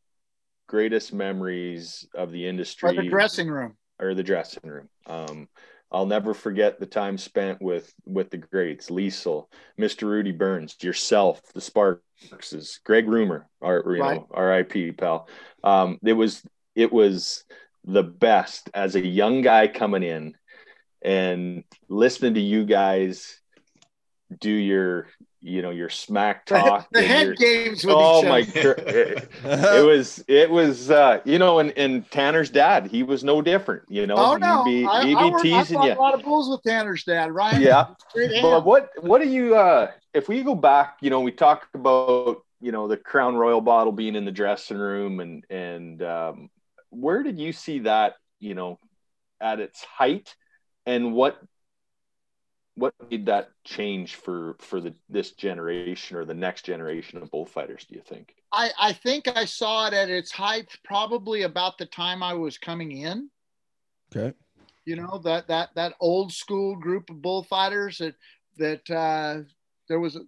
greatest 0.68 1.12
memories 1.12 2.06
of 2.14 2.30
the 2.30 2.46
industry 2.46 2.90
Or 2.90 3.02
the 3.02 3.08
dressing 3.08 3.48
room. 3.48 3.76
or 3.98 4.14
the 4.14 4.22
dressing 4.22 4.62
room. 4.64 4.88
Um, 5.06 5.48
I'll 5.92 6.06
never 6.06 6.34
forget 6.34 6.78
the 6.78 6.86
time 6.86 7.18
spent 7.18 7.60
with 7.60 7.92
with 8.06 8.30
the 8.30 8.38
greats, 8.38 8.90
Lecile, 8.90 9.46
Mr. 9.78 10.02
Rudy 10.04 10.30
Burns, 10.32 10.76
yourself, 10.80 11.40
the 11.52 11.60
Sparkses, 11.60 12.80
Greg 12.84 13.06
Rumohr, 13.06 13.46
our 13.60 13.82
you 13.96 14.00
Right. 14.02 14.20
know, 14.20 14.28
R.I.P. 14.30 14.92
pal. 14.92 15.28
Um, 15.64 15.98
it 16.04 16.12
was 16.12 16.42
it 16.76 16.92
was 16.92 17.44
the 17.84 18.04
best 18.04 18.70
as 18.72 18.94
a 18.94 19.04
young 19.04 19.42
guy 19.42 19.66
coming 19.66 20.04
in 20.04 20.34
and 21.02 21.64
listening 21.88 22.34
to 22.34 22.40
you 22.40 22.64
guys 22.64 23.40
do 24.38 24.50
your 24.50 25.08
you 25.42 25.62
know 25.62 25.70
your 25.70 25.88
smack 25.88 26.44
talk. 26.44 26.88
the 26.92 27.02
head 27.02 27.26
your- 27.26 27.34
games 27.34 27.84
with 27.84 27.96
oh 27.98 28.20
each 28.20 28.28
my 28.28 28.60
it, 28.60 29.28
it 29.44 29.86
was 29.86 30.24
it 30.28 30.50
was 30.50 30.90
uh 30.90 31.20
you 31.24 31.38
know 31.38 31.58
and, 31.58 31.72
and 31.78 32.10
tanner's 32.10 32.50
dad 32.50 32.86
he 32.86 33.02
was 33.02 33.24
no 33.24 33.40
different 33.40 33.82
you 33.88 34.06
know 34.06 34.16
Oh 34.16 34.36
no, 34.36 34.64
he'd 34.64 34.82
be, 34.82 34.86
I, 34.86 35.06
he'd 35.06 35.16
I, 35.16 35.30
be 35.30 35.34
I 35.34 35.42
teasing 35.42 35.78
fought 35.78 35.86
you 35.86 35.94
a 35.94 36.00
lot 36.00 36.14
of 36.14 36.22
bulls 36.22 36.50
with 36.50 36.62
Tanner's 36.62 37.04
dad, 37.04 37.32
right 37.32 37.60
yeah. 37.60 37.86
But 38.42 38.64
what 38.64 38.90
what 39.00 39.20
do 39.22 39.28
you 39.28 39.56
uh 39.56 39.90
if 40.12 40.28
we 40.28 40.42
go 40.42 40.54
back 40.54 40.98
you 41.00 41.10
know 41.10 41.20
we 41.20 41.32
talked 41.32 41.74
about 41.74 42.42
you 42.60 42.72
know 42.72 42.86
the 42.88 42.96
crown 42.96 43.36
royal 43.36 43.60
bottle 43.60 43.92
being 43.92 44.16
in 44.16 44.24
the 44.24 44.32
dressing 44.32 44.78
room 44.78 45.20
and 45.20 45.44
and 45.48 46.02
um 46.02 46.50
where 46.90 47.22
did 47.22 47.38
you 47.38 47.52
see 47.52 47.80
that 47.80 48.14
you 48.40 48.54
know 48.54 48.78
at 49.40 49.60
its 49.60 49.82
height? 49.84 50.34
And 50.86 51.14
what 51.14 51.38
what 52.80 52.94
made 53.10 53.26
that 53.26 53.50
change 53.64 54.16
for 54.16 54.56
for 54.58 54.80
the 54.80 54.94
this 55.08 55.32
generation 55.32 56.16
or 56.16 56.24
the 56.24 56.34
next 56.34 56.64
generation 56.64 57.22
of 57.22 57.30
bullfighters 57.30 57.84
do 57.84 57.94
you 57.94 58.02
think 58.02 58.34
I, 58.52 58.70
I 58.78 58.92
think 58.92 59.28
I 59.28 59.44
saw 59.44 59.86
it 59.86 59.94
at 59.94 60.10
its 60.10 60.32
height 60.32 60.68
probably 60.84 61.42
about 61.42 61.78
the 61.78 61.86
time 61.86 62.22
I 62.22 62.34
was 62.34 62.58
coming 62.58 62.92
in. 62.92 63.30
Okay. 64.14 64.36
You 64.84 64.96
know 64.96 65.20
that 65.24 65.46
that 65.48 65.70
that 65.76 65.94
old 66.00 66.32
school 66.32 66.74
group 66.74 67.10
of 67.10 67.22
bullfighters 67.22 67.98
that 67.98 68.14
that 68.58 68.90
uh, 68.90 69.42
there 69.88 70.00
was 70.00 70.18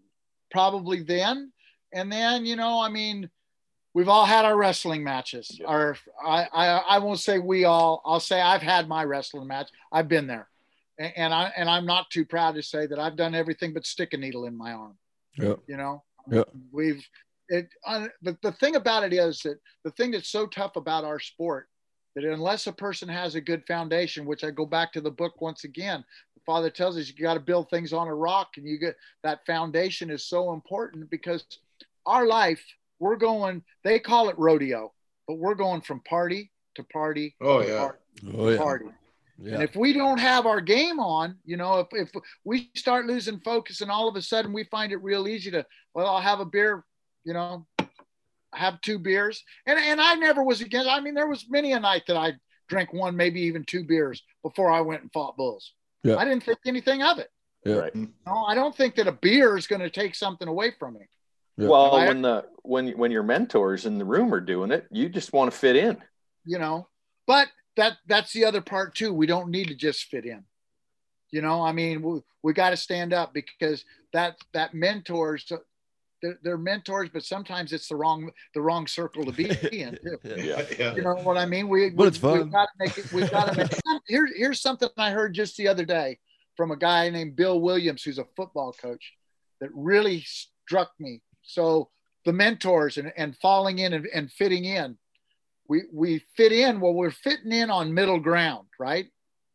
probably 0.51 1.03
then, 1.03 1.53
and 1.93 2.12
then 2.12 2.47
you 2.47 2.55
know 2.55 2.81
I 2.81 2.89
mean 2.89 3.29
we've 3.95 4.09
all 4.09 4.24
had 4.24 4.45
our 4.45 4.57
wrestling 4.57 5.03
matches. 5.03 5.59
Our 5.66 5.97
I, 6.24 6.47
I 6.53 6.66
I 6.66 6.99
won't 6.99 7.19
say 7.19 7.39
we 7.39 7.65
all. 7.65 8.03
I'll 8.05 8.20
say 8.20 8.41
I've 8.41 8.62
had 8.62 8.89
my 8.89 9.05
wrestling 9.05 9.49
match. 9.49 9.70
I've 9.91 10.09
been 10.09 10.29
there, 10.29 10.49
and, 11.03 11.12
and 11.16 11.35
I 11.35 11.53
and 11.57 11.69
I'm 11.69 11.87
not 11.87 12.11
too 12.11 12.24
proud 12.24 12.55
to 12.55 12.62
say 12.62 12.87
that 12.87 12.99
I've 12.99 13.16
done 13.16 13.35
everything 13.35 13.73
but 13.74 13.87
stick 13.87 14.12
a 14.12 14.16
needle 14.16 14.47
in 14.47 14.57
my 14.57 14.73
arm. 14.73 14.97
Yeah. 15.39 15.55
You 15.66 15.77
know, 15.77 16.03
Yeah. 16.31 16.45
we've 16.73 17.05
it 17.49 17.69
uh, 17.87 18.07
but 18.23 18.41
the 18.43 18.53
thing 18.53 18.77
about 18.77 19.05
it 19.05 19.12
is 19.12 19.41
that 19.41 19.59
the 19.85 19.91
thing 19.93 20.12
that's 20.12 20.29
so 20.31 20.47
tough 20.47 20.77
about 20.77 21.05
our 21.05 21.19
sport 21.19 21.69
that 22.15 22.24
unless 22.24 22.66
a 22.66 22.73
person 22.73 23.09
has 23.09 23.35
a 23.35 23.41
good 23.41 23.65
foundation 23.66 24.24
which 24.24 24.45
i 24.45 24.51
go 24.51 24.65
back 24.65 24.93
to 24.93 25.01
the 25.01 25.11
book 25.11 25.41
once 25.41 25.65
again 25.65 26.05
the 26.37 26.41
father 26.47 26.70
tells 26.70 26.97
us 26.97 27.09
you 27.09 27.24
got 27.24 27.35
to 27.35 27.41
build 27.41 27.69
things 27.69 27.93
on 27.93 28.07
a 28.07 28.15
rock 28.15 28.51
and 28.57 28.66
you 28.69 28.79
get 28.79 28.95
that 29.24 29.45
foundation 29.45 30.09
is 30.09 30.24
so 30.29 30.53
important 30.53 31.11
because 31.11 31.45
our 32.07 32.27
life 32.27 32.62
we're 33.01 33.16
going 33.16 33.61
they 33.83 33.99
call 33.99 34.29
it 34.29 34.39
rodeo 34.39 34.93
but 35.27 35.39
we're 35.39 35.55
going 35.57 35.81
from 35.81 35.99
party 36.01 36.51
to 36.77 36.85
party 36.85 37.35
Oh, 37.41 37.61
to 37.62 37.69
yeah. 37.69 37.79
party 37.79 37.99
Oh 38.37 38.47
to 38.47 38.53
yeah. 38.53 38.57
party 38.59 38.85
Yeah. 39.38 39.54
and 39.54 39.62
if 39.62 39.74
we 39.74 39.92
don't 39.92 40.18
have 40.18 40.46
our 40.46 40.60
game 40.60 41.00
on, 41.00 41.36
you 41.44 41.56
know, 41.56 41.80
if, 41.80 41.88
if 41.92 42.10
we 42.44 42.70
start 42.76 43.06
losing 43.06 43.40
focus 43.40 43.80
and 43.80 43.90
all 43.90 44.09
of 44.09 44.16
a 44.16 44.22
sudden 44.22 44.52
we 44.52 44.64
find 44.64 44.92
it 44.92 45.02
real 45.02 45.26
easy 45.26 45.50
to, 45.50 45.64
well, 45.94 46.06
I'll 46.06 46.20
have 46.20 46.40
a 46.40 46.44
beer, 46.44 46.84
you 47.24 47.32
know, 47.32 47.66
have 48.54 48.80
two 48.82 48.98
beers, 48.98 49.42
and 49.66 49.78
and 49.78 50.00
I 50.00 50.14
never 50.14 50.42
was 50.44 50.60
against. 50.60 50.88
I 50.88 51.00
mean, 51.00 51.14
there 51.14 51.26
was 51.26 51.46
many 51.48 51.72
a 51.72 51.80
night 51.80 52.02
that 52.09 52.16
I 52.16 52.34
drank 52.68 52.92
one, 52.92 53.16
maybe 53.16 53.40
even 53.42 53.64
two 53.64 53.84
beers 53.84 54.22
before 54.42 54.70
I 54.70 54.80
went 54.82 55.02
and 55.02 55.12
fought 55.12 55.36
bulls. 55.36 55.72
Yeah. 56.04 56.16
I 56.16 56.24
didn't 56.24 56.44
think 56.44 56.59
anything 56.66 57.02
of 57.02 57.18
it. 57.18 57.28
Yeah. 57.64 57.76
Right. 57.76 57.94
No, 57.94 58.44
I 58.46 58.54
don't 58.54 58.76
think 58.76 58.96
that 58.96 59.06
a 59.06 59.12
beer 59.12 59.56
is 59.56 59.66
going 59.66 59.80
to 59.82 59.90
take 59.90 60.14
something 60.14 60.48
away 60.48 60.72
from 60.78 60.94
me. 60.94 61.00
Yeah. 61.56 61.68
Well, 61.68 61.94
I- 61.94 62.06
when 62.09 62.22
the 62.22 62.44
when 62.62 62.88
when 62.98 63.10
your 63.10 63.22
mentors 63.22 63.86
in 63.86 63.98
the 63.98 64.04
room 64.04 64.34
are 64.34 64.40
doing 64.40 64.70
it, 64.70 64.86
you 64.90 65.09
just 65.09 65.32
want 65.32 65.50
to 65.50 65.56
fit 65.56 65.76
in. 65.76 65.96
you 66.44 66.59
know 66.59 66.88
but 67.26 67.46
that 67.77 67.97
that's 68.07 68.32
the 68.32 68.44
other 68.44 68.61
part 68.61 68.94
too 68.94 69.12
we 69.12 69.27
don't 69.27 69.51
need 69.51 69.69
to 69.69 69.74
just 69.74 70.05
fit 70.05 70.24
in 70.24 70.44
you 71.31 71.43
know 71.43 71.62
i 71.62 71.73
mean 71.73 72.03
we, 72.03 72.20
we 72.43 72.53
got 72.53 72.70
to 72.70 72.77
stand 72.77 73.12
up 73.12 73.32
because 73.32 73.85
that 74.12 74.36
that 74.53 74.74
mentors 74.74 75.51
they're, 76.20 76.39
they're 76.43 76.59
mentors 76.59 77.09
but 77.12 77.24
sometimes 77.24 77.73
it's 77.73 77.89
the 77.89 77.97
wrong 77.97 78.31
the 78.55 78.61
wrong 78.61 78.86
circle 78.86 79.24
to 79.24 79.32
be 79.32 79.44
in 79.73 79.99
too. 80.03 80.19
Yeah. 80.24 80.65
yeah. 80.78 80.94
you 80.94 81.03
know 81.03 81.15
what 81.16 81.36
i 81.36 81.47
mean 81.47 81.69
we 81.69 81.90
But 81.90 82.09
it's 82.09 82.23
we, 82.23 82.28
fun. 82.28 82.39
we've 82.39 82.53
got 82.53 82.66
to 82.66 82.73
make 82.78 82.99
it 82.99 83.12
we've 83.12 83.31
got 83.31 83.53
to 83.53 83.57
make 83.57 83.73
here, 84.07 84.28
here's 84.36 84.61
something 84.61 84.89
i 84.99 85.11
heard 85.11 85.35
just 85.35 85.57
the 85.57 85.69
other 85.69 85.85
day 85.85 86.19
from 86.57 86.70
a 86.70 86.77
guy 86.77 87.09
named 87.11 87.36
bill 87.36 87.61
williams 87.61 88.03
who's 88.03 88.19
a 88.19 88.27
football 88.36 88.73
coach 88.73 89.15
that 89.61 89.70
really 89.74 90.23
struck 90.23 90.90
me 90.99 91.23
so 91.43 91.89
the 92.24 92.32
mentors 92.32 92.99
and, 92.99 93.12
and 93.16 93.36
falling 93.39 93.81
in 93.81 93.93
and, 93.94 94.07
and 94.15 94.31
fitting 94.31 94.65
in 94.65 94.97
we 95.73 95.78
we 95.93 96.11
fit 96.36 96.53
in 96.53 96.81
well 96.81 96.93
we're 96.93 97.11
fitting 97.27 97.53
in 97.53 97.70
on 97.70 97.94
middle 97.94 98.20
ground 98.20 98.66
right 98.78 99.07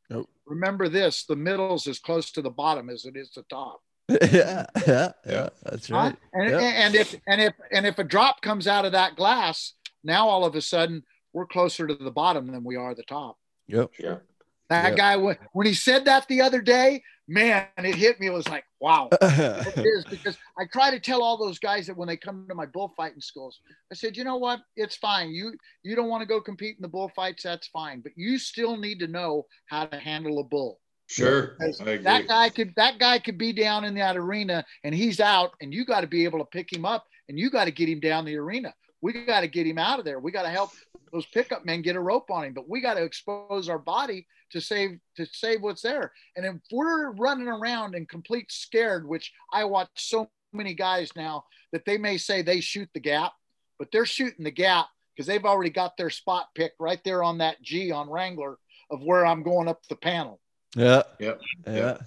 Nope. 0.10 0.28
remember 0.48 0.90
this 0.90 1.26
the 1.26 1.36
middle's 1.36 1.86
as 1.88 2.00
close 2.00 2.32
to 2.32 2.42
the 2.42 2.50
bottom 2.64 2.90
as 2.90 3.06
it 3.06 3.16
is 3.16 3.30
the 3.36 3.44
top 3.58 3.80
yeah, 4.10 4.66
yeah, 4.88 5.12
yeah. 5.36 5.50
That's 5.64 5.90
Huh? 5.90 5.96
right. 5.98 6.16
and, 6.34 6.50
Yep. 6.50 6.62
and 6.84 6.96
if 6.96 7.16
and 7.28 7.42
if 7.42 7.54
and 7.76 7.86
if 7.86 8.00
a 8.00 8.04
drop 8.04 8.42
comes 8.42 8.66
out 8.68 8.86
of 8.86 8.94
that 8.94 9.16
glass 9.16 9.74
now 10.04 10.28
all 10.28 10.44
of 10.46 10.56
a 10.56 10.62
sudden 10.62 11.04
we're 11.34 11.46
closer 11.46 11.86
to 11.86 11.94
the 11.96 12.10
bottom 12.24 12.48
than 12.54 12.64
we 12.64 12.76
are 12.78 12.96
the 12.96 13.04
top 13.04 13.38
Yep. 13.68 13.92
Yeah. 14.00 14.18
That 14.70 14.92
Yeah. 14.92 14.96
guy 14.96 15.16
when, 15.18 15.38
when 15.54 15.68
he 15.68 15.74
said 15.74 16.06
that 16.06 16.28
the 16.28 16.42
other 16.42 16.62
day 16.62 17.02
man 17.28 17.68
it 17.78 17.96
hit 17.96 18.20
me 18.20 18.28
it 18.28 18.34
was 18.34 18.48
like 18.48 18.64
wow 18.80 19.10
it 19.22 19.86
is 19.86 20.06
because 20.10 20.38
I 20.60 20.66
try 20.72 20.92
to 20.92 21.00
tell 21.00 21.22
all 21.22 21.38
those 21.38 21.60
guys 21.60 21.88
that 21.88 21.98
when 21.98 22.08
they 22.08 22.18
come 22.18 22.46
to 22.50 22.56
my 22.56 22.66
bullfighting 22.66 23.22
schools, 23.22 23.60
I 23.92 23.96
said, 23.96 24.18
you 24.18 24.24
know 24.24 24.38
what? 24.38 24.60
It's 24.76 24.96
fine. 24.98 25.32
You 25.32 25.54
you 25.84 25.96
don't 25.96 26.10
want 26.10 26.22
to 26.22 26.28
go 26.28 26.42
compete 26.42 26.78
in 26.78 26.82
the 26.82 26.88
bullfights, 26.88 27.44
that's 27.44 27.68
fine. 27.68 28.02
But 28.02 28.14
you 28.16 28.38
still 28.38 28.78
need 28.78 29.00
to 29.00 29.08
know 29.08 29.46
how 29.68 29.86
to 29.86 29.98
handle 29.98 30.40
a 30.40 30.44
bull. 30.44 30.80
Sure. 31.08 31.56
I 31.62 31.66
Because 31.66 31.80
agree. 31.82 31.98
That 32.00 32.28
guy 32.28 32.50
could 32.50 32.74
that 32.76 33.00
guy 33.00 33.20
could 33.20 33.38
be 33.38 33.54
down 33.54 33.84
in 33.86 33.96
that 33.96 34.18
arena 34.18 34.66
and 34.84 34.94
he's 34.96 35.20
out, 35.20 35.52
and 35.62 35.74
you 35.74 35.86
got 35.86 36.02
to 36.02 36.08
be 36.08 36.24
able 36.26 36.40
to 36.40 36.46
pick 36.46 36.72
him 36.72 36.86
up 36.86 37.06
and 37.30 37.40
you 37.40 37.50
got 37.50 37.66
to 37.66 37.72
get 37.72 37.90
him 37.90 38.00
down 38.00 38.26
the 38.26 38.36
arena. 38.38 38.74
We 39.02 39.14
got 39.14 39.42
to 39.42 39.48
get 39.48 39.68
him 39.68 39.78
out 39.78 40.00
of 40.00 40.06
there. 40.06 40.20
We 40.20 40.32
got 40.32 40.44
to 40.44 40.50
help 40.50 40.72
those 41.12 41.26
pickup 41.28 41.66
men 41.66 41.82
get 41.82 41.96
a 41.96 42.00
rope 42.00 42.30
on 42.30 42.46
him, 42.46 42.54
but 42.54 42.70
we 42.70 42.82
got 42.82 42.96
to 42.96 43.04
expose 43.04 43.70
our 43.70 43.80
body 43.80 44.28
to 44.52 44.62
save 44.62 45.00
to 45.16 45.26
save 45.26 45.62
what's 45.62 45.82
there. 45.82 46.12
And 46.36 46.46
if 46.46 46.56
we're 46.72 47.12
running 47.12 47.48
around 47.48 47.96
and 47.96 48.08
complete 48.08 48.52
scared, 48.52 49.08
which 49.08 49.32
I 49.52 49.64
watch 49.66 49.90
so 49.96 50.30
many 50.54 50.74
guys 50.74 51.12
now 51.16 51.46
that 51.74 51.86
they 51.86 51.98
may 51.98 52.18
say 52.18 52.42
they 52.42 52.60
shoot 52.60 52.90
the 52.94 53.00
gap, 53.00 53.34
but 53.80 53.90
they're 53.92 54.06
shooting 54.06 54.44
the 54.44 54.52
gap 54.52 54.88
because 55.16 55.28
they've 55.28 55.46
already 55.46 55.70
got 55.70 55.98
their 55.98 56.10
spot 56.10 56.48
picked 56.56 56.80
right 56.80 57.04
there 57.04 57.24
on 57.24 57.40
that 57.40 57.62
G 57.62 57.92
on 57.92 58.10
Wrangler 58.10 58.58
of 58.90 59.02
where 59.04 59.26
I'm 59.26 59.44
going 59.44 59.68
up 59.68 59.86
the 59.88 59.96
panel. 59.96 60.40
yeah. 60.76 61.04
Yeah. 61.20 61.34
Yeah. 61.66 61.74
Yep. 61.74 62.02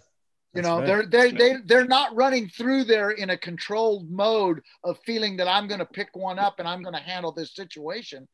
You 0.54 0.62
know, 0.62 0.78
right. 0.78 0.86
they're 0.86 1.06
they 1.06 1.30
they 1.30 1.54
they're 1.64 1.86
not 1.86 2.14
running 2.16 2.48
through 2.48 2.84
there 2.84 3.10
in 3.10 3.30
a 3.30 3.36
controlled 3.36 4.10
mode 4.10 4.60
of 4.82 4.98
feeling 5.06 5.36
that 5.36 5.46
I'm 5.46 5.68
going 5.68 5.78
to 5.78 5.86
pick 5.86 6.08
one 6.14 6.40
up 6.40 6.58
and 6.58 6.66
I'm 6.66 6.82
going 6.82 6.94
to 6.94 7.00
handle 7.00 7.30
this 7.30 7.54
situation. 7.54 8.26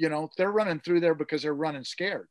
You 0.00 0.08
know, 0.08 0.30
they're 0.36 0.50
running 0.50 0.80
through 0.80 1.00
there 1.00 1.14
because 1.14 1.42
they're 1.42 1.54
running 1.54 1.84
scared. 1.84 2.26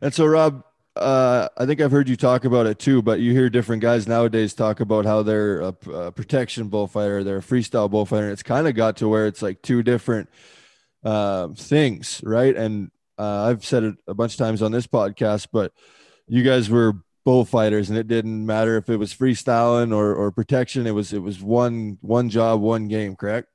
And 0.00 0.12
so, 0.12 0.26
Rob, 0.26 0.64
uh, 0.96 1.48
I 1.56 1.64
think 1.66 1.80
I've 1.80 1.90
heard 1.90 2.08
you 2.08 2.16
talk 2.16 2.44
about 2.44 2.66
it 2.66 2.78
too, 2.78 3.02
but 3.02 3.20
you 3.20 3.32
hear 3.32 3.48
different 3.48 3.82
guys 3.82 4.06
nowadays 4.08 4.52
talk 4.52 4.80
about 4.80 5.04
how 5.04 5.22
they're 5.22 5.60
a 5.60 6.12
protection 6.12 6.68
bullfighter, 6.68 7.22
they're 7.22 7.38
a 7.38 7.42
freestyle 7.42 7.90
bullfighter. 7.90 8.24
And 8.24 8.32
It's 8.32 8.42
kind 8.42 8.66
of 8.66 8.74
got 8.74 8.96
to 8.98 9.08
where 9.08 9.26
it's 9.26 9.42
like 9.42 9.62
two 9.62 9.82
different 9.82 10.28
uh, 11.04 11.48
things, 11.56 12.20
right? 12.24 12.56
And 12.56 12.90
uh, 13.18 13.44
I've 13.44 13.64
said 13.64 13.84
it 13.84 13.94
a 14.06 14.14
bunch 14.14 14.32
of 14.32 14.38
times 14.38 14.62
on 14.62 14.72
this 14.72 14.86
podcast, 14.86 15.48
but 15.52 15.72
you 16.26 16.42
guys 16.42 16.68
were 16.68 16.94
bullfighters, 17.24 17.90
and 17.90 17.98
it 17.98 18.08
didn't 18.08 18.44
matter 18.44 18.76
if 18.76 18.88
it 18.88 18.96
was 18.96 19.14
freestyling 19.14 19.94
or, 19.94 20.14
or 20.14 20.30
protection. 20.30 20.86
It 20.86 20.92
was 20.92 21.12
it 21.12 21.22
was 21.22 21.40
one 21.42 21.98
one 22.00 22.28
job, 22.28 22.60
one 22.60 22.88
game, 22.88 23.16
correct? 23.16 23.48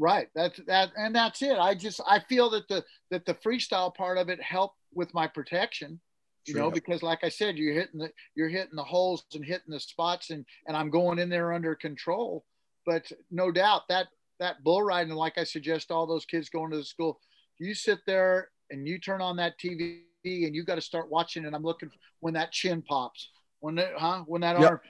Right. 0.00 0.28
That's 0.34 0.58
that, 0.66 0.92
and 0.96 1.14
that's 1.14 1.42
it. 1.42 1.58
I 1.58 1.74
just 1.76 2.00
I 2.08 2.20
feel 2.20 2.50
that 2.52 2.68
the 2.68 2.84
that 3.12 3.26
the 3.26 3.34
freestyle 3.34 3.94
part 3.94 4.18
of 4.18 4.30
it 4.30 4.42
helped 4.42 4.78
with 4.94 5.14
my 5.14 5.28
protection. 5.28 6.00
You 6.46 6.54
Sure. 6.54 6.56
know, 6.56 6.72
because 6.72 7.02
like 7.02 7.24
I 7.24 7.28
said, 7.28 7.58
you're 7.58 7.74
hitting 7.74 8.00
the 8.00 8.10
you're 8.34 8.48
hitting 8.48 8.76
the 8.76 8.84
holes 8.84 9.24
and 9.34 9.44
hitting 9.44 9.68
the 9.72 9.80
spots, 9.80 10.30
and 10.30 10.46
and 10.66 10.76
I'm 10.76 10.90
going 10.90 11.20
in 11.20 11.28
there 11.28 11.52
under 11.52 11.76
control. 11.76 12.46
But 12.86 13.12
no 13.30 13.52
doubt 13.52 13.82
that 13.90 14.08
that 14.40 14.64
bull 14.64 14.82
riding, 14.82 15.14
like 15.14 15.38
I 15.38 15.44
suggest, 15.44 15.92
all 15.92 16.06
those 16.06 16.26
kids 16.26 16.50
going 16.50 16.72
to 16.72 16.78
the 16.78 16.84
school, 16.84 17.20
you 17.58 17.74
sit 17.74 18.00
there 18.06 18.50
and 18.70 18.88
you 18.88 18.98
turn 18.98 19.20
on 19.22 19.36
that 19.36 19.58
TV 19.60 20.02
and 20.24 20.54
you 20.54 20.64
got 20.64 20.76
to 20.76 20.80
start 20.82 21.10
watching. 21.10 21.46
And 21.46 21.54
I'm 21.54 21.62
looking 21.62 21.90
when 22.20 22.34
that 22.34 22.52
chin 22.52 22.82
pops, 22.82 23.30
when 23.60 23.74
that 23.76 23.92
huh, 23.96 24.24
when 24.26 24.40
that 24.40 24.56
Yep. 24.56 24.70
arm, 24.70 24.80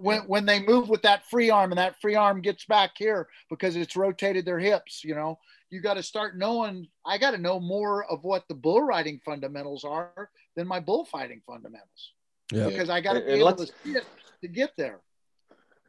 when 0.00 0.20
when 0.20 0.46
they 0.46 0.62
move 0.62 0.88
with 0.88 1.02
that 1.02 1.24
free 1.26 1.50
arm 1.50 1.72
and 1.72 1.78
that 1.78 2.00
free 2.00 2.14
arm 2.14 2.40
gets 2.40 2.64
back 2.66 2.92
here 2.96 3.28
because 3.50 3.76
it's 3.76 3.96
rotated 3.96 4.44
their 4.44 4.58
hips. 4.58 5.02
You 5.04 5.14
know, 5.14 5.38
you 5.70 5.80
got 5.80 5.94
to 5.94 6.02
start 6.02 6.36
knowing. 6.36 6.88
I 7.04 7.18
got 7.18 7.32
to 7.32 7.38
know 7.38 7.58
more 7.58 8.04
of 8.04 8.24
what 8.24 8.44
the 8.48 8.54
bull 8.54 8.82
riding 8.82 9.20
fundamentals 9.24 9.84
are 9.84 10.30
than 10.56 10.66
my 10.68 10.80
bullfighting 10.80 11.42
fundamentals 11.46 12.12
Yeah, 12.52 12.66
because 12.66 12.90
I 12.90 13.00
got 13.00 13.14
to 13.14 13.20
be 13.20 13.32
able 13.32 13.56
to 13.56 13.66
see 13.66 13.92
it 13.92 14.06
to 14.42 14.48
get 14.48 14.72
there. 14.76 15.00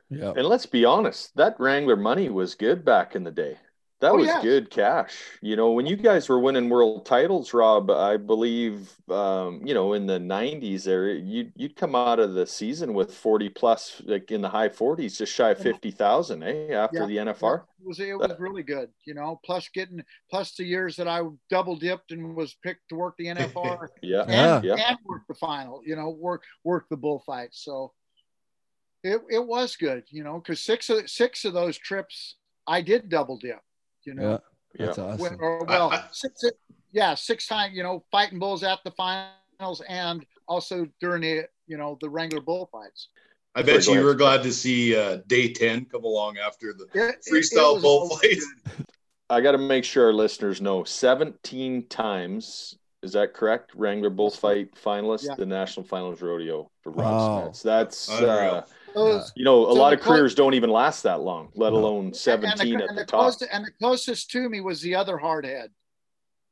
yeah, 0.10 0.34
And 0.36 0.46
let's 0.48 0.66
be 0.66 0.86
honest, 0.86 1.36
that 1.36 1.60
Wrangler 1.60 1.96
money 1.96 2.30
was 2.30 2.56
good 2.56 2.84
back 2.84 3.16
in 3.16 3.24
the 3.24 3.32
day. 3.32 3.58
That 4.02 4.14
Oh, 4.14 4.18
was 4.18 4.28
yes. 4.28 4.42
good 4.42 4.70
cash. 4.70 5.14
You 5.42 5.58
know, 5.58 5.72
when 5.72 5.86
you 5.86 5.98
guys 5.98 6.30
were 6.30 6.40
winning 6.40 6.70
world 6.70 7.06
titles, 7.06 7.54
Rob, 7.54 7.92
I 7.92 8.16
believe, 8.16 8.94
um, 9.10 9.62
you 9.66 9.74
know, 9.74 9.92
in 9.92 10.08
the 10.08 10.18
'90s, 10.18 10.84
there 10.86 11.10
you'd 11.10 11.52
you'd 11.58 11.76
come 11.76 11.96
out 11.96 12.18
of 12.18 12.34
the 12.34 12.48
season 12.48 12.94
with 12.94 13.14
40 13.14 13.50
plus, 13.50 14.02
like 14.06 14.32
in 14.32 14.42
the 14.42 14.48
high 14.48 14.70
40s, 14.70 15.18
just 15.18 15.34
shy 15.34 15.50
of 15.50 15.58
50,000, 15.60 16.44
eh? 16.44 16.72
After 16.72 17.00
Yeah. 17.02 17.06
the 17.08 17.18
NFR. 17.18 17.66
It 17.82 17.86
was 17.88 18.00
it 18.00 18.18
was 18.18 18.32
really 18.40 18.64
good, 18.64 18.90
you 19.06 19.14
know. 19.14 19.42
Plus 19.44 19.68
getting 19.68 20.02
plus 20.30 20.56
the 20.56 20.64
years 20.64 20.96
that 20.96 21.10
I 21.10 21.22
double 21.50 21.76
dipped 21.76 22.12
and 22.14 22.38
was 22.38 22.54
picked 22.64 22.88
to 22.90 22.96
work 22.96 23.16
the 23.18 23.26
NFR 23.28 23.90
Yeah, 24.02 24.24
Yeah. 24.30 24.56
and, 24.56 24.64
yeah. 24.64 24.76
and 24.76 24.98
work 25.04 25.24
the 25.28 25.36
final, 25.36 25.82
you 25.86 25.98
know, 25.98 26.10
work 26.10 26.44
work 26.64 26.88
the 26.90 26.96
bullfight. 26.96 27.50
So 27.52 27.92
it, 29.04 29.22
it 29.30 29.46
was 29.46 29.76
good, 29.76 30.04
you 30.10 30.24
know, 30.24 30.36
because 30.40 30.62
six 30.62 30.90
of 30.90 31.10
six 31.10 31.44
of 31.44 31.52
those 31.54 31.78
trips 31.78 32.36
I 32.66 32.82
did 32.82 33.10
double 33.10 33.38
dip, 33.38 33.60
you 34.18 34.22
yeah. 34.22 34.38
That's 34.78 34.98
Yeah. 34.98 35.04
awesome. 35.06 35.20
When- 35.20 35.40
or, 35.40 35.66
well, 35.66 36.10
six, 36.12 36.44
yeah, 36.92 37.16
six 37.16 37.48
times, 37.48 37.76
you 37.76 37.84
know, 37.84 38.04
fighting 38.12 38.40
bulls 38.40 38.64
at 38.64 38.80
the 38.84 38.92
finals 38.92 39.82
and 39.88 40.26
also 40.48 40.88
during 41.00 41.22
the, 41.22 41.48
you 41.68 41.78
know, 41.78 41.98
the 42.02 42.10
Wrangler 42.10 42.42
bullfights. 42.42 43.10
I 43.56 43.62
bet 43.64 43.86
go 43.86 43.94
you 43.94 44.00
ahead. 44.00 44.06
were 44.06 44.14
glad 44.16 44.44
to 44.44 44.54
see 44.54 44.96
uh, 44.96 45.18
day 45.28 45.52
10 45.52 45.86
come 45.86 46.04
along 46.04 46.38
after 46.38 46.74
the 46.74 46.86
It- 46.94 47.10
it- 47.10 47.16
it 47.26 47.34
freestyle 47.34 47.76
was 47.76 47.84
always 47.84 48.10
bullfights. 48.10 48.46
I 49.32 49.42
got 49.42 49.52
to 49.52 49.58
make 49.60 49.84
sure 49.84 50.06
our 50.08 50.14
listeners 50.14 50.62
know 50.62 50.84
17 50.84 51.88
times. 51.88 52.76
Is 53.02 53.14
that 53.14 53.34
correct? 53.34 53.74
Wrangler 53.76 54.10
Bullfight 54.10 54.74
finalist, 54.76 55.26
Yeah. 55.26 55.36
the 55.36 55.46
National 55.46 55.86
Finals 55.86 56.22
Rodeo 56.22 56.70
for 56.82 56.92
Wow. 56.92 57.44
Rob 57.44 57.54
Smets. 57.54 57.62
That's, 57.64 58.10
Unreal. 58.10 58.30
uh, 58.32 58.62
Those, 58.94 59.32
you 59.36 59.44
know, 59.46 59.68
a 59.68 59.74
So 59.74 59.80
lot 59.80 59.94
of 59.94 60.00
clo- 60.02 60.14
careers 60.16 60.36
don't 60.36 60.54
even 60.54 60.70
last 60.70 61.04
that 61.04 61.22
long, 61.22 61.50
let 61.56 61.74
alone 61.74 62.06
and 62.08 62.16
17 62.16 62.78
the, 62.78 62.84
at 62.84 62.90
and 62.90 62.98
the 62.98 63.02
the 63.02 63.06
top. 63.06 63.20
closest, 63.22 63.50
and 63.52 63.66
the 63.66 63.72
closest 63.80 64.32
to 64.32 64.50
me 64.50 64.62
was 64.62 64.82
the 64.82 64.96
other 64.96 65.18
hardhead, 65.18 65.68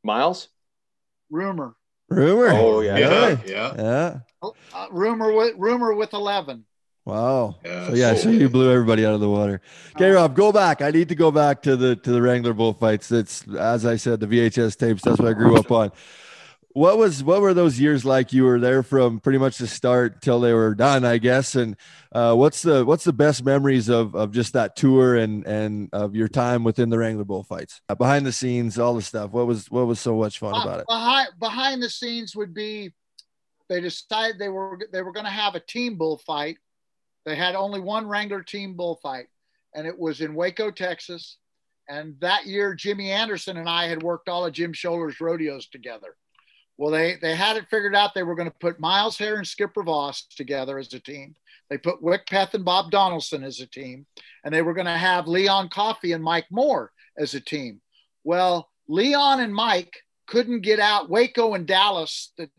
Miles? 0.03 0.49
Rumohr. 1.31 1.73
Rumohr. 2.11 2.51
Oh, 2.53 2.79
yeah. 2.81 2.97
Yeah, 2.97 3.37
yeah. 3.45 3.73
Yeah. 3.77 4.17
Uh, 4.41 4.87
Rumohr 4.89 5.35
with 5.35 5.57
Rumohr 5.57 5.97
with 5.97 6.13
11 6.13 6.63
Wow. 7.05 7.55
Yeah, 7.63 7.87
so 7.87 7.93
yeah, 7.95 8.13
so- 8.15 8.21
so 8.23 8.29
you 8.31 8.49
blew 8.49 8.69
everybody 8.71 9.05
out 9.05 9.13
of 9.13 9.21
the 9.21 9.29
water. 9.29 9.61
Okay, 9.95 10.09
Rob, 10.09 10.35
go 10.35 10.51
back. 10.51 10.81
I 10.81 10.91
need 10.91 11.07
to 11.09 11.15
go 11.15 11.31
back 11.31 11.61
to 11.61 11.77
the 11.77 11.95
to 11.95 12.11
the 12.11 12.21
Wrangler 12.21 12.53
bullfights. 12.53 13.09
It's 13.13 13.47
as 13.57 13.85
I 13.85 13.95
said, 13.95 14.19
the 14.19 14.27
VHS 14.27 14.75
tapes. 14.77 15.03
That's 15.03 15.17
what 15.17 15.29
I 15.29 15.33
grew 15.33 15.57
up 15.57 15.71
on. 15.71 15.91
What 16.77 16.99
was 16.99 17.23
what 17.23 17.41
were 17.41 17.55
those 17.55 17.79
years 17.79 18.05
like? 18.05 18.33
You 18.33 18.43
were 18.43 18.59
there 18.59 18.83
from 18.83 19.19
pretty 19.19 19.39
much 19.39 19.57
the 19.57 19.65
start 19.65 20.21
till 20.21 20.39
they 20.39 20.53
were 20.53 20.75
done, 20.75 21.05
I 21.05 21.17
guess. 21.17 21.55
And 21.55 21.75
uh, 22.11 22.35
what's 22.35 22.61
the 22.61 22.85
what's 22.85 23.03
the 23.03 23.13
best 23.13 23.43
memories 23.43 23.89
of 23.89 24.13
of 24.15 24.31
just 24.31 24.53
that 24.53 24.75
tour 24.75 25.15
and 25.15 25.43
and 25.47 25.89
of 25.91 26.15
your 26.15 26.27
time 26.27 26.63
within 26.63 26.91
the 26.91 26.99
Wrangler 26.99 27.25
bullfights, 27.25 27.81
uh, 27.89 27.95
behind 27.95 28.27
the 28.27 28.31
scenes, 28.31 28.77
all 28.77 28.93
the 28.93 29.01
stuff. 29.01 29.31
What 29.31 29.47
was 29.47 29.71
what 29.71 29.87
was 29.87 29.99
so 29.99 30.17
much 30.17 30.37
fun 30.37 30.53
about 30.53 30.81
it? 30.81 30.85
behind 30.87 31.29
behind 31.39 31.81
the 31.81 31.89
scenes 31.89 32.35
would 32.35 32.53
be 32.53 32.93
they 33.69 33.81
decided 33.81 34.37
they 34.37 34.49
were 34.49 34.79
they 34.91 35.01
were 35.01 35.11
going 35.11 35.25
to 35.25 35.31
have 35.31 35.55
a 35.55 35.59
team 35.59 35.97
bullfight 35.97 36.57
they 37.25 37.35
had 37.35 37.55
only 37.55 37.79
one 37.79 38.07
wrangler 38.07 38.43
team 38.43 38.75
bullfight 38.75 39.25
and 39.73 39.87
it 39.87 39.97
was 39.97 40.21
in 40.21 40.35
waco 40.35 40.69
texas 40.69 41.37
And 41.89 42.19
that 42.19 42.45
year, 42.45 42.75
Jimmy 42.75 43.11
Anderson 43.11 43.57
and 43.57 43.69
I 43.69 43.87
had 43.87 44.03
worked 44.03 44.29
all 44.29 44.45
of 44.45 44.53
Jim 44.53 44.73
Shoulders' 44.73 45.21
rodeos 45.21 45.67
together. 45.67 46.15
Well, 46.77 46.91
they, 46.91 47.15
they 47.21 47.35
had 47.35 47.57
it 47.57 47.69
figured 47.69 47.95
out 47.95 48.13
they 48.13 48.23
were 48.23 48.35
going 48.35 48.49
to 48.49 48.57
put 48.59 48.79
Miles 48.79 49.17
Hare 49.17 49.37
and 49.37 49.47
Skipper 49.47 49.83
Voss 49.83 50.27
together 50.35 50.77
as 50.77 50.93
a 50.93 50.99
team. 50.99 51.35
They 51.69 51.77
put 51.77 52.01
Wick 52.01 52.27
Peth 52.27 52.53
and 52.53 52.63
Bob 52.63 52.91
Donaldson 52.91 53.43
as 53.43 53.59
a 53.59 53.67
team, 53.67 54.05
and 54.43 54.53
they 54.53 54.61
were 54.61 54.73
going 54.73 54.85
to 54.85 54.97
have 54.97 55.27
Leon 55.27 55.69
Coffee 55.69 56.13
and 56.13 56.23
Mike 56.23 56.45
Moore 56.51 56.91
as 57.17 57.33
a 57.33 57.41
team. 57.41 57.81
Well, 58.23 58.69
Leon 58.87 59.41
and 59.41 59.53
Mike 59.53 59.93
couldn't 60.27 60.61
get 60.61 60.79
out. 60.79 61.09
Waco 61.09 61.55
and 61.55 61.65
Dallas, 61.65 62.31
the 62.37 62.49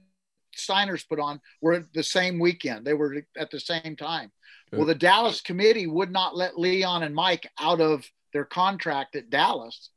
Steiners 0.57 1.09
put 1.09 1.21
on, 1.21 1.41
were 1.63 1.87
the 1.95 2.03
same 2.03 2.39
weekend. 2.39 2.85
They 2.85 2.95
were 2.95 3.23
at 3.37 3.51
the 3.51 3.61
same 3.61 3.97
time. 3.97 4.33
Well, 4.73 4.87
the 4.87 4.95
Dallas 4.95 5.41
committee 5.41 5.87
would 5.87 6.11
not 6.11 6.37
let 6.37 6.59
Leon 6.59 7.03
and 7.03 7.15
Mike 7.15 7.49
out 7.59 7.81
of 7.81 8.05
their 8.35 8.45
contract 8.45 9.17
at 9.17 9.31
Dallas 9.31 9.91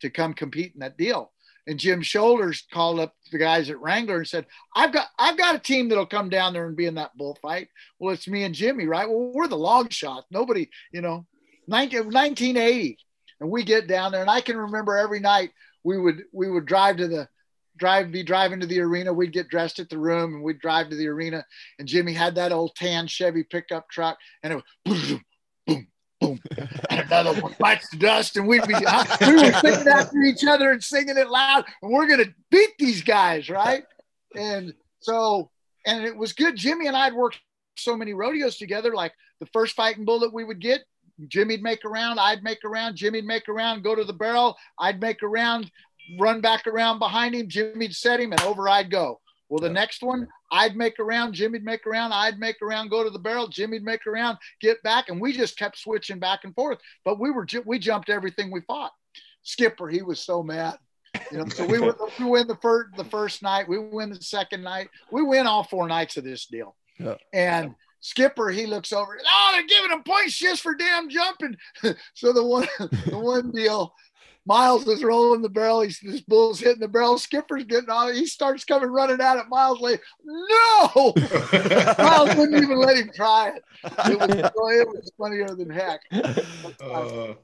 to 0.00 0.10
come 0.10 0.34
compete 0.34 0.72
in 0.74 0.80
that 0.80 0.96
deal. 0.96 1.30
And 1.70 1.78
Jim 1.78 2.02
Shoulders 2.02 2.66
called 2.72 2.98
up 2.98 3.14
the 3.30 3.38
guys 3.38 3.70
at 3.70 3.80
Wrangler 3.80 4.16
and 4.16 4.26
said, 4.26 4.44
"I've 4.74 4.92
got 4.92 5.06
I've 5.16 5.38
got 5.38 5.54
a 5.54 5.60
team 5.60 5.88
that'll 5.88 6.04
come 6.04 6.28
down 6.28 6.52
there 6.52 6.66
and 6.66 6.76
be 6.76 6.86
in 6.86 6.96
that 6.96 7.16
bullfight." 7.16 7.68
Well, 8.00 8.12
it's 8.12 8.26
me 8.26 8.42
and 8.42 8.52
Jimmy, 8.52 8.86
right? 8.86 9.08
Well, 9.08 9.30
we're 9.32 9.46
the 9.46 9.56
long 9.56 9.88
shot. 9.88 10.24
Nobody, 10.32 10.68
you 10.92 11.00
know, 11.00 11.28
19, 11.68 12.06
1980, 12.06 12.98
and 13.38 13.50
we 13.50 13.62
get 13.62 13.86
down 13.86 14.10
there, 14.10 14.20
and 14.20 14.28
I 14.28 14.40
can 14.40 14.56
remember 14.56 14.96
every 14.96 15.20
night 15.20 15.52
we 15.84 15.96
would 15.96 16.24
we 16.32 16.50
would 16.50 16.66
drive 16.66 16.96
to 16.96 17.06
the 17.06 17.28
drive 17.76 18.10
be 18.10 18.24
driving 18.24 18.58
to 18.58 18.66
the 18.66 18.80
arena. 18.80 19.12
We'd 19.12 19.32
get 19.32 19.48
dressed 19.48 19.78
at 19.78 19.88
the 19.88 19.98
room 19.98 20.34
and 20.34 20.42
we'd 20.42 20.58
drive 20.58 20.90
to 20.90 20.96
the 20.96 21.06
arena. 21.06 21.46
And 21.78 21.86
Jimmy 21.86 22.14
had 22.14 22.34
that 22.34 22.50
old 22.50 22.74
tan 22.74 23.06
Chevy 23.06 23.44
pickup 23.44 23.88
truck, 23.88 24.18
and 24.42 24.54
it 24.54 24.56
was 24.56 24.64
boom, 24.84 25.24
boom, 25.68 25.86
boom, 26.20 26.40
and 26.90 27.00
another 27.00 27.40
one 27.40 27.54
bites 27.58 27.88
the 27.90 27.96
dust, 27.96 28.36
and 28.36 28.46
we'd 28.46 28.66
be 28.66 28.74
we 29.20 29.34
were 29.34 29.52
singing 29.52 29.88
after 29.88 30.22
each 30.22 30.44
other 30.44 30.70
and 30.72 30.82
singing 30.82 31.16
it 31.16 31.28
loud, 31.28 31.64
and 31.82 31.92
we're 31.92 32.08
gonna 32.08 32.32
beat 32.50 32.70
these 32.78 33.02
guys, 33.02 33.48
right? 33.48 33.84
And 34.34 34.74
so, 35.00 35.50
and 35.86 36.04
it 36.04 36.16
was 36.16 36.32
good. 36.32 36.56
Jimmy 36.56 36.86
and 36.86 36.96
I'd 36.96 37.14
worked 37.14 37.40
so 37.76 37.96
many 37.96 38.14
rodeos 38.14 38.56
together. 38.56 38.94
Like 38.94 39.12
the 39.40 39.46
first 39.46 39.74
fighting 39.74 40.04
bull 40.04 40.20
that 40.20 40.32
we 40.32 40.44
would 40.44 40.60
get, 40.60 40.82
Jimmy'd 41.28 41.62
make 41.62 41.84
around, 41.84 42.18
I'd 42.18 42.42
make 42.42 42.64
around, 42.64 42.96
Jimmy'd 42.96 43.24
make 43.24 43.48
around, 43.48 43.82
go 43.82 43.94
to 43.94 44.04
the 44.04 44.12
barrel, 44.12 44.56
I'd 44.78 45.00
make 45.00 45.22
around, 45.22 45.70
run 46.18 46.40
back 46.40 46.66
around 46.66 46.98
behind 46.98 47.34
him, 47.34 47.48
Jimmy'd 47.48 47.94
set 47.94 48.20
him, 48.20 48.32
and 48.32 48.40
over 48.42 48.68
I'd 48.68 48.90
go. 48.90 49.20
Well, 49.50 49.58
the 49.58 49.68
next 49.68 50.02
one, 50.02 50.28
I'd 50.52 50.76
make 50.76 51.00
around, 51.00 51.34
Jimmy'd 51.34 51.64
make 51.64 51.84
around, 51.84 52.12
I'd 52.12 52.38
make 52.38 52.62
around, 52.62 52.88
go 52.88 53.02
to 53.02 53.10
the 53.10 53.18
barrel, 53.18 53.48
Jimmy'd 53.48 53.82
make 53.82 54.06
around, 54.06 54.38
get 54.60 54.80
back, 54.84 55.08
and 55.08 55.20
we 55.20 55.32
just 55.32 55.58
kept 55.58 55.76
switching 55.76 56.20
back 56.20 56.44
and 56.44 56.54
forth. 56.54 56.78
But 57.04 57.18
we 57.18 57.32
were 57.32 57.46
we 57.66 57.80
jumped 57.80 58.10
everything 58.10 58.52
we 58.52 58.60
fought. 58.62 58.92
Skipper, 59.42 59.88
he 59.88 60.02
was 60.02 60.20
so 60.20 60.44
mad. 60.44 60.78
You 61.32 61.38
know, 61.38 61.48
so 61.48 61.66
we, 61.66 61.80
were, 61.80 61.96
we 62.20 62.26
win 62.26 62.46
the 62.46 62.58
first 62.62 62.96
the 62.96 63.04
first 63.04 63.42
night, 63.42 63.68
we 63.68 63.78
win 63.78 64.10
the 64.10 64.22
second 64.22 64.62
night, 64.62 64.88
we 65.10 65.22
win 65.22 65.48
all 65.48 65.64
four 65.64 65.88
nights 65.88 66.16
of 66.16 66.22
this 66.22 66.46
deal. 66.46 66.76
Yeah. 67.00 67.16
And 67.34 67.74
Skipper, 68.00 68.50
he 68.50 68.66
looks 68.66 68.92
over. 68.92 69.18
Oh, 69.26 69.50
they're 69.52 69.66
giving 69.66 69.90
him 69.90 70.04
points 70.04 70.36
just 70.36 70.62
for 70.62 70.74
damn 70.74 71.08
jumping. 71.08 71.56
so 72.14 72.32
the 72.32 72.44
one, 72.44 72.68
the 72.78 73.18
one 73.18 73.50
deal, 73.50 73.92
Miles 74.50 74.84
is 74.88 75.04
rolling 75.04 75.42
the 75.42 75.48
barrel. 75.48 75.82
He's 75.82 76.00
this 76.02 76.22
bull's 76.22 76.58
hitting 76.58 76.80
the 76.80 76.88
barrel. 76.88 77.18
Skipper's 77.18 77.62
getting 77.62 77.88
on. 77.88 78.12
He 78.14 78.26
starts 78.26 78.64
coming 78.64 78.90
running 78.90 79.20
out 79.20 79.38
at 79.38 79.48
Miles. 79.48 79.80
Like, 79.80 80.02
no, 80.24 81.14
Miles 81.98 82.34
wouldn't 82.34 82.60
even 82.60 82.76
let 82.76 82.96
him 82.96 83.12
try 83.14 83.50
it. 83.50 83.62
It 84.10 84.18
was, 84.18 84.30
it 84.34 84.88
was 84.88 85.12
funnier 85.16 85.54
than 85.54 85.70
heck. 85.70 86.00
Uh, 86.82 87.34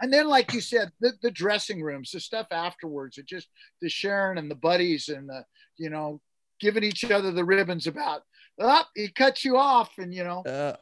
And 0.00 0.10
then, 0.10 0.28
like 0.28 0.54
you 0.54 0.62
said, 0.62 0.90
the, 0.98 1.12
the 1.20 1.30
dressing 1.30 1.82
rooms, 1.82 2.10
the 2.12 2.20
stuff 2.20 2.46
afterwards, 2.50 3.18
it 3.18 3.26
just 3.26 3.48
the 3.82 3.90
sharing 3.90 4.38
and 4.38 4.50
the 4.50 4.54
buddies 4.54 5.10
and 5.10 5.28
the, 5.28 5.44
you 5.76 5.90
know, 5.90 6.22
giving 6.58 6.84
each 6.84 7.04
other 7.04 7.32
the 7.32 7.44
ribbons 7.44 7.86
about, 7.86 8.22
oh, 8.58 8.82
he 8.94 9.08
cut 9.08 9.44
you 9.44 9.58
off. 9.58 9.90
And, 9.98 10.14
you 10.14 10.24
know, 10.24 10.40
Uh, 10.40 10.76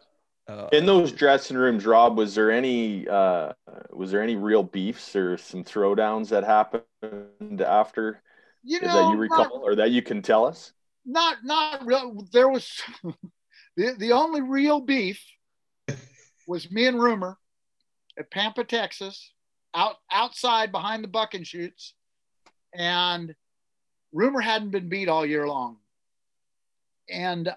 uh, 0.49 0.69
In 0.73 0.87
those 0.87 1.12
dressing 1.12 1.57
rooms, 1.57 1.87
Rob, 1.87 2.16
was 2.16 2.35
there 2.35 2.51
any 2.51 3.09
uh, 3.09 3.53
was 3.91 4.11
there 4.11 4.23
any 4.23 4.37
real 4.37 4.62
beefs 4.62 5.15
or 5.16 5.37
some 5.39 5.65
throwdowns 5.65 6.29
that 6.29 6.45
happened 6.45 7.62
after 7.62 8.23
you 8.62 8.81
know, 8.81 8.87
that 8.89 9.11
you 9.11 9.29
not- 9.29 9.53
or 9.53 9.75
that 9.77 9.91
you 9.91 10.03
can 10.03 10.23
tell 10.23 10.45
us? 10.45 10.73
not 11.07 11.39
not 11.45 11.85
real. 11.85 12.27
There 12.33 12.49
was 12.49 12.83
the 13.77 13.95
the 13.99 14.12
only 14.12 14.41
real 14.41 14.81
beef 14.81 15.23
was 16.47 16.71
me 16.71 16.87
and 16.87 16.99
Rumohr 16.99 17.37
at 18.19 18.31
Pampa, 18.31 18.65
Texas, 18.65 19.33
out 19.75 19.97
outside 20.12 20.73
behind 20.73 21.03
the 21.05 21.09
buck 21.09 21.35
and 21.35 21.47
shoots, 21.47 21.95
and 22.75 23.35
Rumohr 24.15 24.43
hadn't 24.43 24.71
been 24.71 24.89
beat 24.89 25.09
all 25.09 25.27
year 25.27 25.47
long, 25.47 25.79
and 27.11 27.55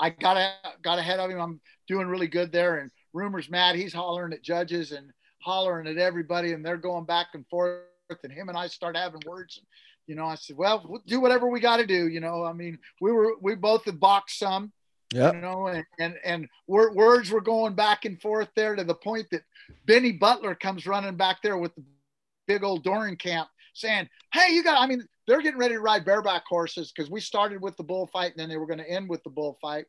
I 0.00 0.10
got 0.10 0.36
a, 0.36 0.52
got 0.82 0.98
ahead 0.98 1.20
of 1.20 1.30
him. 1.30 1.40
I'm 1.40 1.60
doing 1.88 2.06
really 2.06 2.28
good 2.28 2.52
there, 2.52 2.78
and 2.78 2.90
Rumohr's 3.14 3.50
mad. 3.50 3.74
He's 3.74 3.92
hollering 3.92 4.32
at 4.32 4.42
judges 4.42 4.92
and 4.92 5.10
hollering 5.42 5.86
at 5.86 5.96
everybody, 5.96 6.52
and 6.52 6.64
they're 6.64 6.76
going 6.76 7.04
back 7.04 7.28
and 7.34 7.46
forth. 7.48 7.82
And 8.22 8.32
him 8.32 8.48
and 8.48 8.56
I 8.56 8.68
start 8.68 8.96
having 8.96 9.20
words. 9.26 9.60
You 10.06 10.14
know, 10.14 10.26
I 10.26 10.36
said, 10.36 10.56
"Well, 10.56 10.84
we'll 10.88 11.02
do 11.06 11.20
whatever 11.20 11.48
we 11.48 11.60
got 11.60 11.78
to 11.78 11.86
do." 11.86 12.08
You 12.08 12.20
know, 12.20 12.44
I 12.44 12.52
mean, 12.52 12.78
we 13.00 13.12
were 13.12 13.34
we 13.40 13.54
both 13.54 13.84
had 13.84 14.00
boxed 14.00 14.38
some, 14.38 14.72
yeah. 15.12 15.32
you 15.32 15.40
know, 15.40 15.66
and 15.66 15.84
and 15.98 16.14
and 16.24 16.48
wor- 16.66 16.94
words 16.94 17.30
were 17.30 17.40
going 17.40 17.74
back 17.74 18.04
and 18.04 18.20
forth 18.20 18.48
there 18.56 18.74
to 18.74 18.84
the 18.84 18.94
point 18.94 19.26
that 19.30 19.42
Benny 19.86 20.18
Beutler 20.18 20.58
comes 20.58 20.86
running 20.86 21.16
back 21.16 21.42
there 21.42 21.58
with 21.58 21.74
the 21.74 21.84
big 22.46 22.64
old 22.64 22.82
Doran 22.84 23.16
camp 23.16 23.48
saying, 23.74 24.08
"Hey, 24.32 24.54
you 24.54 24.64
got." 24.64 24.80
I 24.80 24.86
mean, 24.86 25.06
they're 25.26 25.42
getting 25.42 25.60
ready 25.60 25.74
to 25.74 25.80
ride 25.80 26.06
bareback 26.06 26.44
horses 26.48 26.90
because 26.90 27.10
we 27.10 27.20
started 27.20 27.60
with 27.60 27.76
the 27.76 27.84
bullfight 27.84 28.30
and 28.30 28.40
then 28.40 28.48
they 28.48 28.56
were 28.56 28.66
going 28.66 28.78
to 28.78 28.90
end 28.90 29.10
with 29.10 29.22
the 29.24 29.30
bullfight. 29.30 29.84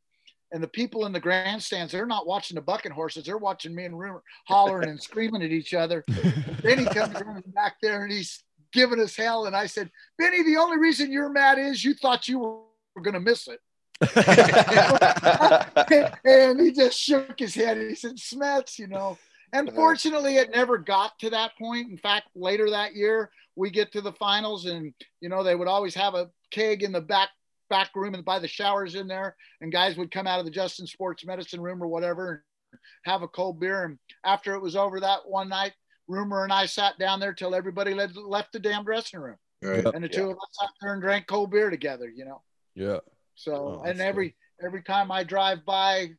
And 0.52 0.64
the 0.64 0.68
people 0.68 1.06
in 1.06 1.14
the 1.14 1.20
grandstands, 1.20 1.92
they're 1.92 2.06
not 2.06 2.26
watching 2.26 2.56
the 2.56 2.62
bucking 2.62 2.92
horses. 2.92 3.26
They're 3.26 3.38
watching 3.38 3.76
me 3.76 3.86
and 3.86 3.94
Rumohr 3.94 4.22
hollering 4.48 4.90
and 4.90 5.02
screaming 5.02 5.44
at 5.44 5.52
each 5.52 5.74
other. 5.74 6.04
Benny 6.64 6.86
comes 6.86 7.22
running 7.22 7.44
back 7.54 7.76
there 7.82 8.04
and 8.04 8.12
he's 8.12 8.44
giving 8.74 9.00
us 9.00 9.16
hell. 9.16 9.46
And 9.46 9.56
I 9.56 9.68
said, 9.68 9.92
Benny, 10.18 10.44
the 10.44 10.58
only 10.58 10.78
reason 10.78 11.12
you're 11.12 11.30
mad 11.30 11.60
is 11.60 11.84
you 11.84 11.94
thought 11.94 12.28
you 12.28 12.40
were 12.40 13.02
going 13.02 13.14
to 13.14 13.20
miss 13.20 13.48
it. 13.48 13.60
and 16.26 16.60
he 16.60 16.72
just 16.72 16.98
shook 16.98 17.38
his 17.38 17.54
head. 17.54 17.78
He 17.78 17.96
said, 17.96 18.16
Smets, 18.16 18.80
you 18.80 18.88
know. 18.88 19.18
And 19.52 19.74
fortunately, 19.74 20.38
it 20.38 20.52
never 20.52 20.78
got 20.78 21.18
to 21.20 21.30
that 21.32 21.58
point. 21.58 21.90
In 21.90 21.98
fact, 21.98 22.28
later 22.36 22.70
that 22.70 22.96
year, 22.96 23.32
we 23.56 23.70
get 23.70 23.92
to 23.94 24.02
the 24.02 24.14
finals, 24.14 24.66
and 24.66 24.94
you 25.22 25.30
know 25.30 25.44
they 25.44 25.56
would 25.56 25.68
always 25.68 25.96
have 25.96 26.14
a 26.14 26.30
keg 26.52 26.84
in 26.84 26.92
the 26.92 27.02
back 27.02 27.30
back 27.70 27.90
room 27.96 28.14
and 28.14 28.26
by 28.26 28.40
the 28.40 28.48
showers 28.48 28.96
in 28.96 29.08
there, 29.08 29.36
and 29.62 29.72
guys 29.72 29.98
would 29.98 30.12
come 30.12 30.28
out 30.28 30.40
of 30.40 30.46
the 30.46 30.52
Justin 30.52 30.88
Sports 30.88 31.26
Medicine 31.26 31.62
room 31.62 31.82
or 31.82 31.88
whatever 31.88 32.44
and 32.72 32.80
have 33.06 33.22
a 33.22 33.28
cold 33.28 33.60
beer. 33.60 33.86
And 33.86 33.98
after 34.26 34.54
it 34.54 34.62
was 34.62 34.76
over 34.76 35.00
that 35.00 35.20
one 35.26 35.50
night, 35.50 35.74
Rumohr 36.10 36.44
and 36.44 36.54
I 36.54 36.66
sat 36.66 36.98
down 36.98 37.20
there 37.20 37.34
till 37.34 37.54
everybody 37.54 37.94
led, 37.94 38.16
left 38.16 38.52
the 38.52 38.60
damn 38.60 38.84
dressing 38.84 39.20
room, 39.20 39.38
right. 39.62 39.86
and 39.86 40.04
the 40.04 40.10
two 40.10 40.30
of 40.30 40.38
us 40.38 40.58
sat 40.60 40.70
there 40.82 40.94
and 40.94 41.02
drank 41.02 41.28
cold 41.28 41.52
beer 41.52 41.70
together. 41.70 42.10
You 42.10 42.26
know. 42.26 42.42
Yeah. 42.76 43.00
So 43.36 43.82
Oh, 43.82 43.84
and 43.84 44.00
that's 44.00 44.08
every 44.08 44.36
every 44.64 44.82
time 44.82 45.12
I 45.12 45.24
drive 45.24 45.66
by 45.66 46.10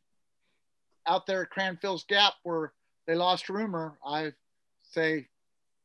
out 1.07 1.25
there 1.27 1.43
at 1.43 1.49
Cranfills 1.49 2.07
Gap 2.07 2.33
where 2.43 2.73
they 3.05 3.15
lost 3.15 3.47
Rumohr, 3.47 3.95
I 4.05 4.31
say, 4.83 5.27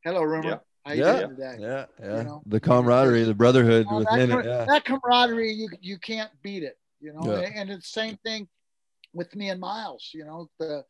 "Hello, 0.03 0.21
Rumohr. 0.21 0.45
Yeah. 0.45 0.57
You 0.93 1.03
Yeah. 1.05 1.27
today?" 1.27 1.57
Yeah. 1.59 1.85
Yeah. 1.99 2.21
know? 2.23 2.43
the 2.45 2.59
camaraderie, 2.59 3.23
the 3.23 3.33
brotherhood 3.33 3.85
Oh, 3.89 3.99
within 3.99 4.29
that, 4.29 4.39
it. 4.39 4.45
Yeah. 4.45 4.65
that 4.65 4.85
camaraderie, 4.85 5.51
you 5.53 5.69
you 5.81 5.97
can't 5.97 6.31
beat 6.41 6.63
it. 6.63 6.77
You 6.99 7.13
know, 7.13 7.39
Yeah. 7.39 7.49
and 7.53 7.69
it's 7.69 7.91
the 7.91 7.99
same 8.01 8.17
thing 8.17 8.47
with 9.13 9.35
me 9.35 9.49
and 9.49 9.59
Miles. 9.59 10.11
You 10.13 10.25
know, 10.25 10.49
the 10.59 10.85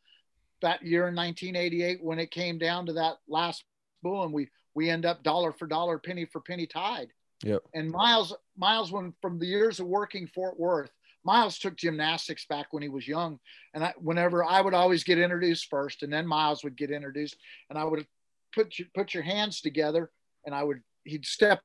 that 0.60 0.82
year 0.82 1.08
in 1.08 1.14
1988 1.14 2.02
when 2.02 2.18
it 2.18 2.30
came 2.30 2.58
down 2.58 2.86
to 2.86 2.92
that 2.94 3.18
last 3.28 3.64
bull, 4.02 4.24
and 4.24 4.32
we 4.32 4.48
we 4.74 4.90
end 4.90 5.04
up 5.06 5.22
dollar 5.22 5.52
for 5.52 5.66
dollar, 5.66 5.98
penny 5.98 6.24
for 6.24 6.40
penny 6.40 6.66
tied. 6.66 7.12
Yep. 7.44 7.62
And 7.74 7.90
Miles, 7.90 8.34
Miles, 8.56 8.90
when 8.90 9.12
from 9.22 9.38
the 9.38 9.46
years 9.46 9.78
of 9.80 9.86
working 9.86 10.26
Fort 10.26 10.58
Worth, 10.58 10.90
Miles 11.24 11.58
took 11.58 11.76
gymnastics 11.76 12.44
back 12.46 12.72
when 12.72 12.82
he 12.82 12.88
was 12.88 13.06
young. 13.06 13.38
And 13.74 13.84
I, 13.84 13.94
whenever 13.98 14.44
I 14.44 14.60
would 14.60 14.74
always 14.74 15.04
get 15.04 15.18
introduced 15.18 15.68
first, 15.68 16.02
and 16.02 16.12
then 16.12 16.26
Miles 16.26 16.64
would 16.64 16.76
get 16.76 16.90
introduced, 16.90 17.36
and 17.70 17.78
I 17.78 17.84
would 17.84 18.06
put 18.54 18.78
your, 18.78 18.88
put 18.94 19.14
your 19.14 19.22
hands 19.22 19.60
together, 19.60 20.10
and 20.44 20.54
I 20.54 20.62
would 20.64 20.80
he'd 21.04 21.26
step 21.26 21.60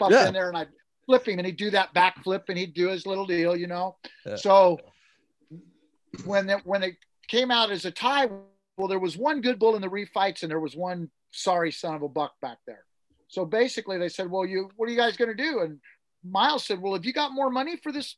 up 0.00 0.10
Yeah. 0.10 0.28
in 0.28 0.34
there, 0.34 0.48
and 0.48 0.56
I'd 0.56 0.68
flip 1.06 1.26
him, 1.26 1.38
and 1.38 1.46
he'd 1.46 1.56
do 1.56 1.70
that 1.70 1.92
back 1.94 2.22
flip, 2.22 2.44
and 2.48 2.58
he'd 2.58 2.74
do 2.74 2.88
his 2.88 3.06
little 3.06 3.26
deal, 3.26 3.56
you 3.56 3.66
know. 3.66 3.96
Yeah. 4.26 4.36
So 4.36 4.78
when 6.24 6.48
it 6.48 6.64
when 6.64 6.82
it 6.82 6.96
came 7.28 7.50
out 7.50 7.70
as 7.70 7.84
a 7.84 7.90
tie, 7.90 8.26
well, 8.76 8.88
there 8.88 8.98
was 8.98 9.16
one 9.16 9.40
good 9.40 9.58
bull 9.58 9.74
in 9.76 9.82
the 9.82 9.88
refights, 9.88 10.42
and 10.42 10.50
there 10.50 10.60
was 10.60 10.76
one 10.76 11.10
sorry 11.30 11.72
son 11.72 11.94
of 11.94 12.02
a 12.02 12.08
buck 12.08 12.32
back 12.40 12.58
there. 12.66 12.84
So 13.28 13.44
basically, 13.44 13.98
they 13.98 14.08
said, 14.08 14.30
"Well, 14.30 14.46
you, 14.46 14.70
what 14.76 14.88
are 14.88 14.92
you 14.92 14.98
guys 14.98 15.16
going 15.16 15.34
to 15.36 15.42
do?" 15.42 15.60
And 15.60 15.80
Miles 16.24 16.64
said, 16.64 16.80
"Well, 16.80 16.94
have 16.94 17.04
you 17.04 17.12
got 17.12 17.32
more 17.32 17.50
money 17.50 17.76
for 17.76 17.92
this 17.92 18.16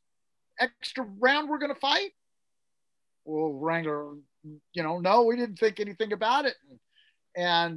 extra 0.59 1.05
round 1.19 1.49
we're 1.49 1.59
going 1.59 1.75
to 1.75 1.81
fight?" 1.81 2.13
Well, 3.25 3.53
Wrangler, 3.53 4.15
you 4.73 4.83
know, 4.83 4.99
no, 5.01 5.23
we 5.25 5.37
didn't 5.37 5.59
think 5.59 5.81
anything 5.81 6.13
about 6.13 6.47
it. 6.47 6.55
And 6.69 6.79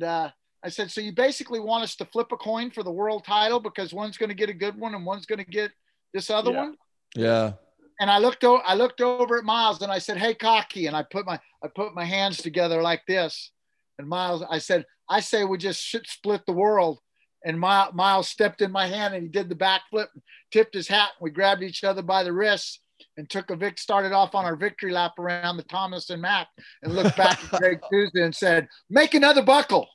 uh, 0.04 0.30
I 0.64 0.70
said, 0.70 0.90
so 0.92 1.02
you 1.02 1.12
basically 1.12 1.60
want 1.60 1.84
us 1.84 1.96
to 1.98 2.06
flip 2.06 2.32
a 2.32 2.38
coin 2.38 2.72
for 2.72 2.84
the 2.84 2.92
world 2.92 3.26
title 3.26 3.60
because 3.60 3.94
one's 3.94 4.18
going 4.18 4.30
to 4.30 4.36
get 4.36 4.50
a 4.50 4.54
good 4.54 4.80
one 4.80 4.96
and 4.96 5.06
one's 5.06 5.26
going 5.26 5.44
to 5.44 5.46
get 5.46 5.72
this 6.14 6.30
other 6.30 6.52
Yeah. 6.52 6.60
one. 6.62 6.78
Yeah. 7.16 7.54
And 8.00 8.10
I 8.10 8.18
looked 8.18 8.44
over, 8.44 8.64
I 8.66 8.74
looked 8.74 9.02
over 9.02 9.38
at 9.38 9.44
Miles 9.44 9.82
and 9.82 9.92
I 9.92 10.00
said, 10.00 10.18
Hey, 10.18 10.34
cocky. 10.34 10.88
And 10.88 10.96
I 10.96 11.04
put 11.04 11.26
my, 11.26 11.40
I 11.64 11.68
put 11.68 11.94
my 11.94 12.06
hands 12.06 12.38
together 12.38 12.82
like 12.82 13.02
this. 13.08 13.52
And 14.00 14.08
Miles, 14.08 14.44
I 14.50 14.58
said, 14.60 14.86
I 15.10 15.20
say 15.20 15.44
we 15.44 15.58
just 15.58 15.92
split 16.08 16.42
the 16.48 16.54
world. 16.54 17.00
And 17.46 17.60
Miles 17.60 18.30
stepped 18.30 18.62
in 18.62 18.72
my 18.72 18.88
hand 18.88 19.14
and 19.14 19.24
he 19.24 19.30
did 19.30 19.50
the 19.50 19.56
backflip, 19.56 20.08
tipped 20.52 20.74
his 20.74 20.88
hat. 20.88 21.10
And 21.20 21.24
we 21.24 21.30
grabbed 21.30 21.62
each 21.62 21.84
other 21.84 22.02
by 22.02 22.24
the 22.24 22.32
wrists 22.34 22.80
and 23.18 23.30
took 23.30 23.50
a 23.50 23.56
vic, 23.56 23.78
started 23.78 24.12
off 24.12 24.36
on 24.36 24.46
our 24.46 24.56
victory 24.56 24.92
lap 24.92 25.18
around 25.20 25.58
the 25.58 25.64
Thomas 25.64 26.10
and 26.10 26.22
Mack 26.22 26.48
and 26.82 26.94
looked 26.94 27.16
back 27.16 27.44
at 27.44 27.60
Greg 27.60 27.80
Tuesday 27.92 28.24
and 28.24 28.36
said, 28.36 28.68
make 28.90 29.14
another 29.14 29.44
buckle. 29.44 29.88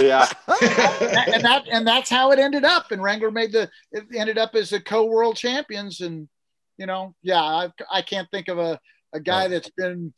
Yeah. 0.00 0.26
and 0.48 1.44
that, 1.44 1.64
and 1.70 1.86
that's 1.86 2.10
how 2.10 2.30
it 2.32 2.38
ended 2.38 2.64
up. 2.64 2.92
And 2.92 3.02
Wrangler 3.02 3.30
made 3.30 3.52
the, 3.52 3.68
it 3.92 4.04
ended 4.14 4.38
up 4.38 4.54
as 4.54 4.70
the 4.70 4.80
co-world 4.80 5.36
champions. 5.36 6.00
And, 6.00 6.28
you 6.76 6.86
know, 6.86 7.14
yeah, 7.22 7.42
I, 7.42 7.70
I 7.90 8.02
can't 8.02 8.28
think 8.30 8.48
of 8.48 8.58
a, 8.58 8.78
a 9.12 9.20
guy 9.20 9.48
that's 9.48 9.70
been 9.70 10.12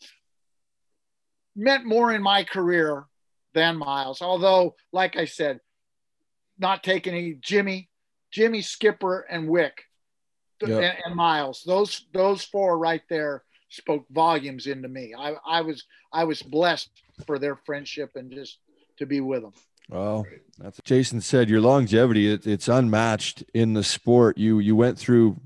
meant 1.54 1.84
more 1.84 2.12
in 2.12 2.22
my 2.22 2.44
career 2.44 3.06
than 3.54 3.78
Miles. 3.78 4.20
Although, 4.20 4.74
like 4.92 5.16
I 5.16 5.24
said, 5.24 5.60
not 6.58 6.82
taking 6.82 7.14
any 7.14 7.34
Jimmy, 7.40 7.88
Jimmy 8.30 8.62
Skipper 8.62 9.26
and 9.28 9.48
Wick 9.48 9.82
Yep. 10.62 10.70
and, 10.70 10.96
and 11.04 11.14
Miles. 11.14 11.62
Those 11.66 12.06
those 12.12 12.44
four 12.44 12.78
right 12.78 13.02
there 13.08 13.42
spoke 13.68 14.06
volumes 14.10 14.66
into 14.66 14.88
me. 14.88 15.14
I, 15.16 15.34
I 15.46 15.60
was 15.60 15.84
I 16.12 16.24
was 16.24 16.42
blessed 16.42 16.90
for 17.26 17.38
their 17.38 17.56
friendship 17.56 18.12
and 18.14 18.30
just 18.32 18.58
to 18.98 19.06
be 19.06 19.20
with 19.20 19.42
them. 19.42 19.52
Well, 19.88 20.26
that's 20.58 20.80
Jason 20.84 21.20
said. 21.20 21.48
Your 21.48 21.60
longevity, 21.60 22.32
it, 22.32 22.46
it's 22.46 22.68
unmatched 22.68 23.44
in 23.54 23.74
the 23.74 23.84
sport. 23.84 24.36
You 24.38 24.58
you 24.58 24.74
went 24.74 24.98
through 24.98 25.40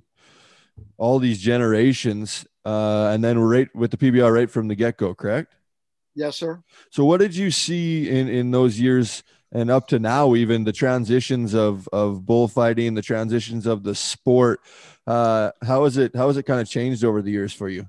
all 0.97 1.19
these 1.19 1.41
generations, 1.41 2.47
uh, 2.65 3.11
and 3.13 3.23
then 3.23 3.39
were 3.39 3.49
right 3.49 3.75
with 3.75 3.91
the 3.91 3.97
PBR 3.97 4.33
right 4.33 4.51
from 4.51 4.69
the 4.69 4.75
get 4.75 4.97
go. 4.97 5.15
Correct. 5.15 5.55
Yes, 6.15 6.37
sir. 6.37 6.63
So, 6.91 7.05
what 7.05 7.21
did 7.21 7.37
you 7.37 7.51
see 7.51 8.09
in 8.09 8.29
in 8.29 8.51
those 8.51 8.81
years 8.81 9.23
and 9.53 9.71
up 9.71 9.89
to 9.89 9.99
now, 9.99 10.35
even 10.35 10.65
the 10.65 10.73
transitions 10.73 11.55
of 11.55 11.89
of 11.93 12.25
bullfighting, 12.27 12.95
the 12.95 13.03
transitions 13.03 13.67
of 13.67 13.83
the 13.83 13.95
sport? 13.95 14.61
Uh, 15.07 15.51
how 15.63 15.85
is 15.85 15.97
it? 15.97 16.15
How 16.15 16.29
has 16.29 16.37
it 16.37 16.45
kind 16.45 16.61
of 16.61 16.69
changed 16.69 17.05
over 17.05 17.23
the 17.23 17.31
years 17.31 17.53
for 17.53 17.69
you? 17.69 17.87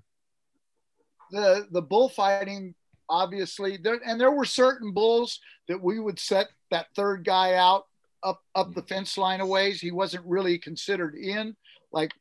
the 1.31 1.67
the 1.71 1.81
bullfighting 1.81 2.75
obviously 3.09 3.77
there 3.77 3.99
and 4.05 4.19
there 4.19 4.31
were 4.31 4.45
certain 4.45 4.93
bulls 4.93 5.39
that 5.67 5.81
we 5.81 5.99
would 5.99 6.19
set 6.19 6.47
that 6.69 6.88
third 6.95 7.25
guy 7.25 7.55
out 7.55 7.85
up 8.23 8.41
up 8.53 8.73
the 8.75 8.83
fence 8.83 9.17
line 9.17 9.41
a 9.41 9.45
ways 9.45 9.81
he 9.81 9.91
wasn't 9.91 10.25
really 10.25 10.57
considered 10.57 11.15
in 11.15 11.55
like 11.91 12.11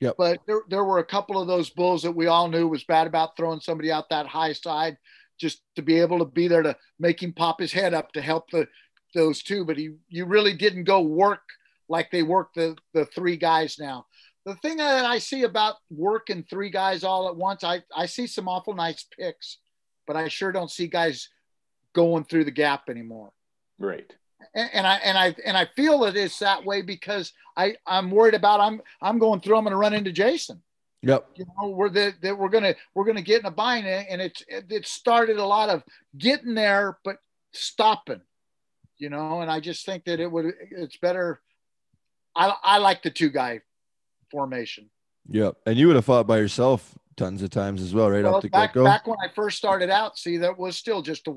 Yep. 0.00 0.14
but 0.16 0.38
there, 0.46 0.62
there 0.70 0.84
were 0.84 1.00
a 1.00 1.04
couple 1.04 1.38
of 1.38 1.46
those 1.46 1.68
bulls 1.68 2.02
that 2.04 2.12
we 2.12 2.26
all 2.26 2.48
knew 2.48 2.66
was 2.66 2.84
bad 2.84 3.06
about 3.06 3.36
throwing 3.36 3.60
somebody 3.60 3.92
out 3.92 4.08
that 4.08 4.26
high 4.26 4.54
side 4.54 4.96
just 5.40 5.62
to 5.74 5.82
be 5.82 5.98
able 5.98 6.18
to 6.18 6.24
be 6.24 6.48
there 6.48 6.62
to 6.62 6.76
make 6.98 7.22
him 7.22 7.32
pop 7.32 7.60
his 7.60 7.72
head 7.72 7.94
up 7.94 8.12
to 8.12 8.20
help 8.20 8.50
the 8.50 8.68
those 9.14 9.42
two 9.42 9.64
but 9.64 9.76
he 9.76 9.90
you 10.08 10.24
really 10.24 10.52
didn't 10.52 10.84
go 10.84 11.00
work 11.00 11.42
like 11.88 12.10
they 12.10 12.22
work 12.22 12.54
the 12.54 12.76
the 12.94 13.04
three 13.06 13.36
guys 13.36 13.76
now 13.80 14.06
the 14.46 14.54
thing 14.56 14.78
that 14.78 15.04
I 15.04 15.18
see 15.18 15.42
about 15.42 15.76
working 15.90 16.44
three 16.48 16.70
guys 16.70 17.04
all 17.04 17.28
at 17.28 17.36
once, 17.36 17.62
I, 17.62 17.82
I 17.94 18.06
see 18.06 18.26
some 18.26 18.48
awful 18.48 18.74
nice 18.74 19.06
picks, 19.18 19.58
but 20.06 20.16
I 20.16 20.28
sure 20.28 20.52
don't 20.52 20.70
see 20.70 20.86
guys 20.86 21.28
going 21.92 22.24
through 22.24 22.44
the 22.44 22.50
gap 22.50 22.88
anymore. 22.88 23.32
Right. 23.78 24.10
And, 24.54 24.70
and 24.72 24.86
I 24.86 24.94
and 24.96 25.18
I 25.18 25.34
and 25.44 25.56
I 25.56 25.66
feel 25.76 26.04
it's 26.04 26.38
that 26.38 26.64
way 26.64 26.80
because 26.80 27.32
I 27.56 27.76
I'm 27.86 28.10
worried 28.10 28.34
about 28.34 28.60
I'm 28.60 28.80
I'm 29.02 29.18
going 29.18 29.40
through. 29.40 29.56
I'm 29.56 29.64
going 29.64 29.72
to 29.72 29.76
run 29.76 29.92
into 29.92 30.12
Jason. 30.12 30.62
Yep. 31.02 31.28
You 31.36 31.46
know, 31.60 31.68
we're 31.70 31.88
the, 31.88 32.14
that 32.22 32.36
we're 32.38 32.48
gonna 32.50 32.74
we're 32.94 33.04
gonna 33.06 33.22
get 33.22 33.40
in 33.40 33.46
a 33.46 33.50
bind, 33.50 33.86
and 33.86 34.20
it's 34.20 34.42
it, 34.48 34.66
it 34.70 34.86
started 34.86 35.38
a 35.38 35.46
lot 35.46 35.70
of 35.70 35.82
getting 36.16 36.54
there, 36.54 36.98
but 37.04 37.16
stopping. 37.52 38.20
You 38.98 39.08
know, 39.08 39.40
and 39.40 39.50
I 39.50 39.60
just 39.60 39.86
think 39.86 40.04
that 40.04 40.20
it 40.20 40.30
would 40.30 40.52
it's 40.70 40.98
better. 40.98 41.40
I 42.36 42.54
I 42.62 42.78
like 42.78 43.02
the 43.02 43.10
two 43.10 43.30
guy 43.30 43.60
formation. 44.30 44.90
Yep. 45.30 45.56
And 45.66 45.78
you 45.78 45.86
would 45.86 45.96
have 45.96 46.04
fought 46.04 46.26
by 46.26 46.38
yourself 46.38 46.94
tons 47.16 47.42
of 47.42 47.50
times 47.50 47.82
as 47.82 47.94
well, 47.94 48.10
right 48.10 48.24
Well, 48.24 48.36
off 48.36 48.42
the 48.42 48.48
back, 48.48 48.70
get 48.70 48.80
go. 48.80 48.84
back 48.84 49.06
when 49.06 49.18
I 49.22 49.28
first 49.34 49.58
started 49.58 49.90
out, 49.90 50.18
see, 50.18 50.38
that 50.38 50.58
was 50.58 50.76
still 50.76 51.02
just 51.02 51.28
a 51.28 51.34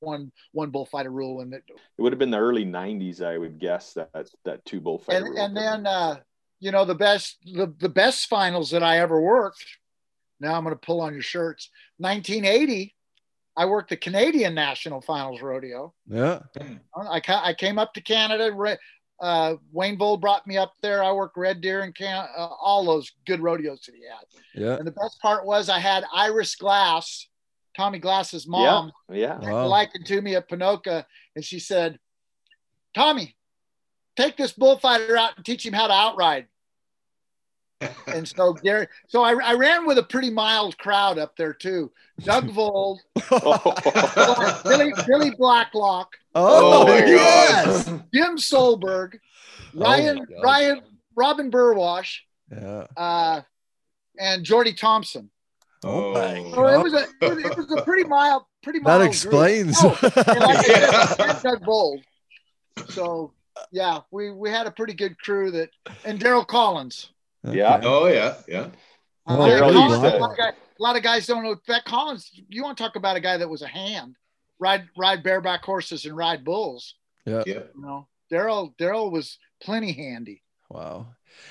one 0.00 0.32
one 0.52 0.70
bullfighter 0.70 1.10
rule, 1.10 1.40
and 1.40 1.54
it, 1.54 1.62
It 1.68 2.02
would 2.02 2.12
have 2.12 2.18
been 2.18 2.30
the 2.30 2.38
early 2.38 2.64
'90s, 2.64 3.22
I 3.22 3.38
would 3.38 3.58
guess 3.58 3.92
that 3.94 4.28
that 4.44 4.64
two 4.64 4.80
bullfighter. 4.80 5.18
and 5.18 5.28
rule 5.28 5.38
and 5.38 5.56
then 5.56 5.86
uh, 5.86 6.16
you 6.64 6.70
know 6.70 6.86
the 6.86 6.94
best 6.94 7.36
the, 7.44 7.72
the 7.78 7.90
best 7.90 8.26
finals 8.26 8.70
that 8.70 8.82
I 8.82 8.98
ever 9.00 9.20
worked. 9.20 9.62
Now 10.40 10.54
I'm 10.54 10.64
going 10.64 10.74
to 10.74 10.80
pull 10.80 11.02
on 11.02 11.12
your 11.12 11.22
shirts. 11.22 11.68
1980, 11.98 12.94
I 13.54 13.66
worked 13.66 13.90
the 13.90 13.96
Canadian 13.98 14.54
National 14.54 15.02
Finals 15.02 15.42
Rodeo. 15.42 15.92
Yeah. 16.08 16.40
I, 16.96 17.20
I 17.28 17.54
came 17.54 17.78
up 17.78 17.92
to 17.94 18.00
Canada. 18.00 18.50
Uh, 19.20 19.54
Wayne 19.72 19.98
Vold 19.98 20.22
brought 20.22 20.46
me 20.46 20.56
up 20.56 20.72
there. 20.82 21.04
I 21.04 21.12
worked 21.12 21.36
Red 21.36 21.60
Deer 21.60 21.82
and 21.82 21.94
Can- 21.94 22.28
uh, 22.36 22.48
all 22.60 22.84
those 22.84 23.12
good 23.26 23.40
rodeos 23.40 23.82
that 23.82 23.94
he 23.94 24.02
had. 24.04 24.26
Yeah. 24.60 24.76
And 24.76 24.86
the 24.86 24.92
best 24.92 25.20
part 25.20 25.44
was 25.46 25.68
I 25.68 25.78
had 25.78 26.04
Iris 26.14 26.56
Glass, 26.56 27.28
Tommy 27.76 27.98
Glass's 27.98 28.48
mom, 28.48 28.90
Yeah. 29.12 29.38
Wow. 29.38 29.66
likened 29.66 30.06
to 30.06 30.20
me 30.20 30.34
at 30.34 30.48
Ponoka, 30.48 31.04
and 31.36 31.44
she 31.44 31.58
said, 31.60 31.98
"Tommy, 32.94 33.36
take 34.16 34.36
this 34.36 34.52
bullfighter 34.52 35.16
out 35.16 35.36
and 35.36 35.44
teach 35.44 35.64
him 35.64 35.74
how 35.74 35.86
to 35.88 35.92
outride." 35.92 36.48
And 38.06 38.26
so 38.28 38.52
Gary, 38.52 38.86
so 39.08 39.22
I, 39.22 39.32
I 39.42 39.54
ran 39.54 39.86
with 39.86 39.98
a 39.98 40.02
pretty 40.02 40.30
mild 40.30 40.76
crowd 40.78 41.18
up 41.18 41.36
there 41.36 41.52
too. 41.52 41.90
Doug 42.20 42.50
Vold, 42.52 43.00
Billy, 44.64 44.92
Billy 45.06 45.30
Blacklock, 45.36 46.16
Oh, 46.34 46.86
Oh 46.86 46.96
yes. 46.96 47.86
Jim 48.12 48.36
Solberg, 48.36 49.18
Ryan, 49.74 50.20
Oh. 50.20 50.42
Ryan, 50.42 50.80
Robin 51.16 51.50
Burwash, 51.50 52.18
Yeah. 52.50 52.86
uh, 52.96 53.40
and 54.18 54.44
Jordy 54.44 54.72
Thompson. 54.74 55.30
Oh 55.86 56.14
my 56.14 56.34
So 56.54 56.66
it 56.68 56.82
was 56.82 56.94
a 56.94 57.06
it 57.20 57.56
was, 57.58 57.70
a 57.76 57.82
pretty 57.82 58.04
mild, 58.08 58.44
pretty 58.62 58.80
mild. 58.80 59.02
That 59.02 59.04
group. 59.04 59.12
explains. 59.12 59.76
Oh, 59.82 59.98
and 60.02 60.40
like 60.40 60.68
I 60.70 61.14
Yeah. 61.18 61.40
Doug 61.42 61.64
Vold. 61.64 62.00
So 62.88 63.32
yeah, 63.70 64.00
we 64.10 64.30
we 64.30 64.50
had 64.50 64.66
a 64.66 64.70
pretty 64.70 64.94
good 64.94 65.18
crew 65.18 65.50
that, 65.52 65.68
and 66.04 66.18
Daryl 66.18 66.46
Collins. 66.46 67.10
Yeah. 67.44 67.80
Oh 67.82 68.06
yeah, 68.06 68.34
yeah. 68.48 68.60
Uh, 68.60 68.68
Oh, 69.26 69.46
yeah, 69.46 69.60
Daryl 69.60 69.72
Collins, 69.72 69.94
a, 70.02 70.18
lot 70.18 70.30
of 70.32 70.36
guys, 70.36 70.52
a 70.78 70.82
lot 70.82 70.96
of 70.96 71.02
guys 71.02 71.26
don't 71.26 71.44
know 71.44 71.56
that 71.66 71.84
Collins. 71.84 72.30
You 72.48 72.62
want 72.62 72.76
to 72.76 72.84
talk 72.84 72.96
about 72.96 73.16
a 73.16 73.20
guy 73.20 73.36
that 73.38 73.48
was 73.48 73.62
a 73.62 73.66
hand, 73.66 74.16
ride 74.58 74.84
ride 74.96 75.22
bareback 75.22 75.64
horses 75.64 76.04
and 76.04 76.16
ride 76.16 76.44
bulls. 76.44 76.94
Yeah. 77.24 77.42
Yeah. 77.46 77.60
You 77.74 77.80
know, 77.82 78.08
Daryl 78.30 78.74
Daryl 78.76 79.10
was 79.10 79.38
plenty 79.62 79.92
handy. 79.92 80.42
Wow. 80.68 81.08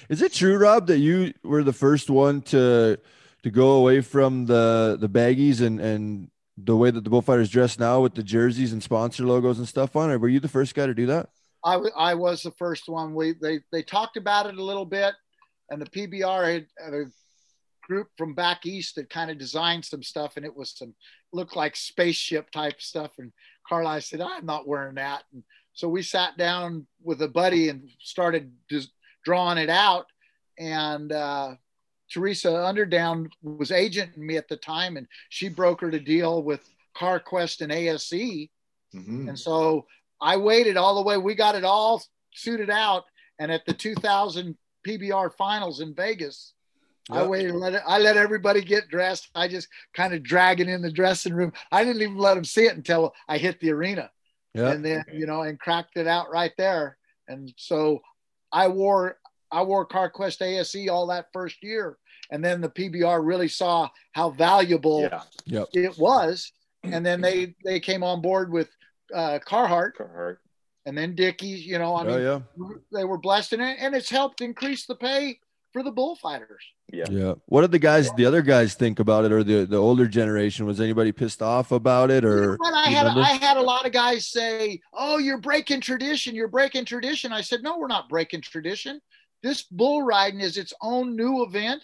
Is 0.10 0.22
it 0.22 0.34
true, 0.34 0.58
Rob, 0.58 0.88
that 0.88 1.00
you 1.00 1.34
were 1.44 1.64
the 1.64 1.74
first 1.74 2.10
one 2.10 2.42
to 2.44 3.00
to 3.44 3.50
go 3.50 3.72
away 3.72 4.02
from 4.02 4.46
the 4.46 4.98
the 5.00 5.10
baggies 5.10 5.62
and 5.62 5.80
and 5.80 6.30
the 6.58 6.76
way 6.76 6.92
that 6.92 7.04
the 7.04 7.10
bullfighters 7.10 7.50
dress 7.50 7.80
now 7.80 8.02
with 8.02 8.14
the 8.14 8.22
jerseys 8.24 8.72
and 8.74 8.84
sponsor 8.84 9.24
logos 9.24 9.58
and 9.58 9.68
stuff 9.68 9.96
on 9.96 10.12
it? 10.12 10.18
Were 10.18 10.28
you 10.30 10.40
the 10.40 10.48
first 10.48 10.76
guy 10.76 10.86
to 10.86 10.94
do 10.94 11.08
that? 11.08 11.30
I, 11.66 11.74
w- 11.74 11.92
I 11.98 12.14
was 12.14 12.44
the 12.44 12.52
first 12.52 12.88
one. 12.88 13.16
We 13.16 13.34
they 13.42 13.62
they 13.72 13.82
talked 13.82 14.18
about 14.18 14.46
it 14.46 14.56
a 14.56 14.64
little 14.64 14.86
bit, 14.86 15.16
and 15.70 15.82
the 15.82 15.90
PBR 15.90 16.54
had, 16.54 16.68
had 16.84 16.94
a 16.94 17.06
group 17.88 18.08
from 18.18 18.34
back 18.34 18.66
east 18.66 18.96
that 18.96 19.10
kind 19.10 19.30
of 19.30 19.38
designed 19.38 19.86
some 19.86 20.04
stuff, 20.04 20.38
and 20.38 20.46
it 20.46 20.56
was 20.56 20.72
some 20.78 20.94
looked 21.32 21.56
like 21.56 21.76
spaceship 21.76 22.50
type 22.52 22.82
stuff. 22.82 23.12
And 23.18 23.32
Carlisle 23.68 24.02
said, 24.02 24.22
"I'm 24.22 24.46
not 24.46 24.68
wearing 24.68 24.96
that." 24.96 25.24
And 25.34 25.44
so 25.74 25.88
we 25.90 26.04
sat 26.04 26.38
down 26.38 26.88
with 27.02 27.22
a 27.22 27.28
buddy 27.28 27.70
and 27.70 27.90
started 28.00 28.52
just 28.70 28.92
drawing 29.26 29.58
it 29.58 29.70
out. 29.70 30.06
And 30.60 31.12
uh, 31.12 31.56
Teresa 32.12 32.50
Underdown 32.50 33.30
was 33.42 33.72
agenting 33.72 34.26
me 34.26 34.38
at 34.38 34.48
the 34.48 34.58
time, 34.58 34.98
and 34.98 35.08
she 35.30 35.50
brokered 35.50 35.96
a 35.96 36.00
deal 36.00 36.44
with 36.44 36.68
CarQuest 36.96 37.62
and 37.62 37.72
ASE. 37.72 38.50
Mhm. 38.94 39.30
And 39.30 39.40
so 39.40 39.88
I 40.22 40.38
waited 40.38 40.78
all 40.78 40.96
the 40.96 41.02
way. 41.02 41.18
We 41.18 41.36
got 41.36 41.56
it 41.56 41.64
all 41.64 42.04
suited 42.34 42.70
out. 42.70 43.06
And 43.40 43.52
at 43.52 43.66
the 43.66 43.74
2000 43.74 44.56
PBR 44.88 45.34
finals 45.34 45.80
in 45.80 45.94
Vegas, 45.94 46.54
I 47.10 47.24
waited. 47.26 47.52
and 47.52 47.60
Let 47.60 47.74
it, 47.76 47.82
I 47.88 47.98
let 48.00 48.18
everybody 48.18 48.62
get 48.62 48.88
dressed. 48.90 49.30
I 49.36 49.48
just 49.48 49.68
kind 49.94 50.14
of 50.14 50.24
drag 50.24 50.60
it 50.62 50.68
in 50.70 50.82
the 50.82 50.92
dressing 50.92 51.34
room. 51.34 51.52
I 51.72 51.84
didn't 51.84 52.02
even 52.02 52.18
let 52.18 52.36
them 52.36 52.46
see 52.46 52.66
it 52.66 52.76
until 52.76 53.14
I 53.28 53.38
hit 53.38 53.60
the 53.60 53.72
arena, 53.72 54.10
Yeah. 54.54 54.72
and 54.72 54.84
then 54.86 55.04
you 55.12 55.26
know, 55.26 55.42
and 55.42 55.60
cracked 55.60 55.98
it 55.98 56.08
out 56.08 56.32
right 56.32 56.54
there. 56.58 56.98
And 57.28 57.54
so 57.58 58.02
I 58.52 58.68
wore 58.68 59.18
I 59.52 59.62
wore 59.64 59.86
CarQuest 59.88 60.42
ASE 60.42 60.88
all 60.90 61.08
that 61.08 61.28
first 61.34 61.62
year, 61.62 61.98
and 62.32 62.44
then 62.44 62.62
the 62.62 62.70
PBR 62.70 63.26
really 63.26 63.48
saw 63.50 63.90
how 64.14 64.30
valuable 64.30 65.02
Yeah. 65.02 65.22
Yep. 65.46 65.68
it 65.74 65.98
was 65.98 66.52
and 66.86 67.06
then 67.06 67.22
they 67.22 67.56
they 67.64 67.80
came 67.80 68.04
on 68.04 68.22
board 68.22 68.52
with 68.52 68.70
uh, 69.14 69.40
Carhartt, 69.46 69.92
Carhartt. 69.98 70.38
And 70.86 70.98
then 70.98 71.16
Dickies. 71.16 71.66
You 71.66 71.80
know, 71.80 71.96
I 71.96 72.02
oh, 72.02 72.06
mean, 72.06 72.16
oh 72.26 72.44
yeah. 72.58 72.68
they 72.92 73.06
were 73.06 73.18
blessed 73.18 73.54
in 73.54 73.62
it, 73.62 73.78
and 73.80 73.96
it's 73.96 74.10
helped 74.10 74.42
increase 74.42 74.86
the 74.86 74.96
pay 74.96 75.40
for 75.74 75.84
the 75.84 75.92
bullfighters. 75.92 76.64
Yeah. 76.92 77.06
Yeah. 77.10 77.34
What 77.48 77.62
did 77.62 77.72
the 77.72 77.80
guys, 77.80 78.12
the 78.14 78.26
other 78.26 78.44
guys, 78.44 78.76
think 78.76 79.00
about 79.00 79.26
it, 79.26 79.32
or 79.32 79.44
the 79.44 79.66
the 79.66 79.78
older 79.78 80.08
generation? 80.08 80.66
Was 80.66 80.80
anybody 80.80 81.12
pissed 81.12 81.42
off 81.42 81.72
about 81.72 82.12
it, 82.12 82.24
You 82.24 82.30
know 82.30 82.36
or? 82.36 82.58
I 82.74 82.90
had? 82.90 83.08
I 83.08 83.34
had 83.34 83.58
a 83.58 83.62
lot 83.62 83.86
of 83.86 83.92
guys 83.92 84.28
say, 84.28 84.80
"Oh, 84.94 85.18
you're 85.18 85.40
breaking 85.40 85.82
tradition. 85.82 86.36
You're 86.36 86.48
breaking 86.48 86.86
tradition." 86.86 87.34
I 87.34 87.42
said, 87.42 87.64
"No, 87.64 87.78
we're 87.78 87.88
not 87.88 88.08
breaking 88.08 88.42
tradition. 88.42 89.02
This 89.42 89.64
bull 89.64 90.04
riding 90.04 90.40
is 90.40 90.58
its 90.58 90.74
own 90.82 91.18
new 91.18 91.44
event, 91.44 91.84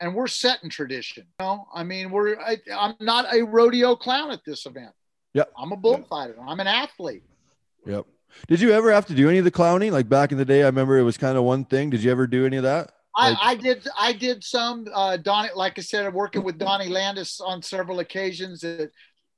and 0.00 0.14
we're 0.14 0.28
setting 0.28 0.70
tradition. 0.70 1.24
You 1.40 1.46
know, 1.46 1.66
I 1.74 1.82
mean, 1.82 2.10
we're 2.10 2.38
I, 2.38 2.58
I'm 2.76 2.94
not 3.00 3.34
a 3.34 3.42
rodeo 3.42 3.96
clown 3.96 4.30
at 4.30 4.44
this 4.44 4.66
event. 4.66 4.92
Yep. 5.34 5.52
I'm 5.56 5.72
a 5.72 5.76
bullfighter. 5.76 6.36
I'm 6.46 6.60
an 6.60 6.66
athlete. 6.66 7.22
Yep. 7.86 8.06
Did 8.46 8.60
you 8.60 8.72
ever 8.72 8.92
have 8.92 9.06
to 9.06 9.14
do 9.14 9.28
any 9.28 9.38
of 9.38 9.44
the 9.44 9.50
clowning? 9.50 9.92
Like 9.92 10.08
back 10.08 10.32
in 10.32 10.38
the 10.38 10.44
day, 10.44 10.62
I 10.62 10.66
remember 10.66 10.98
it 10.98 11.02
was 11.02 11.16
kind 11.16 11.36
of 11.38 11.44
one 11.44 11.64
thing. 11.64 11.90
Did 11.90 12.02
you 12.02 12.10
ever 12.10 12.26
do 12.26 12.46
any 12.46 12.56
of 12.56 12.62
that? 12.64 12.92
I, 13.16 13.30
Like- 13.30 13.38
I 13.40 13.54
did 13.56 13.88
I 13.98 14.12
did 14.12 14.44
some 14.44 14.86
uh 14.94 15.16
Donnie 15.16 15.48
like 15.54 15.78
I 15.78 15.82
said 15.82 16.06
I'm 16.06 16.14
working 16.14 16.42
with 16.44 16.58
Donnie 16.58 16.88
Landis 16.88 17.40
on 17.40 17.62
several 17.62 18.00
occasions. 18.00 18.62
Uh, 18.62 18.86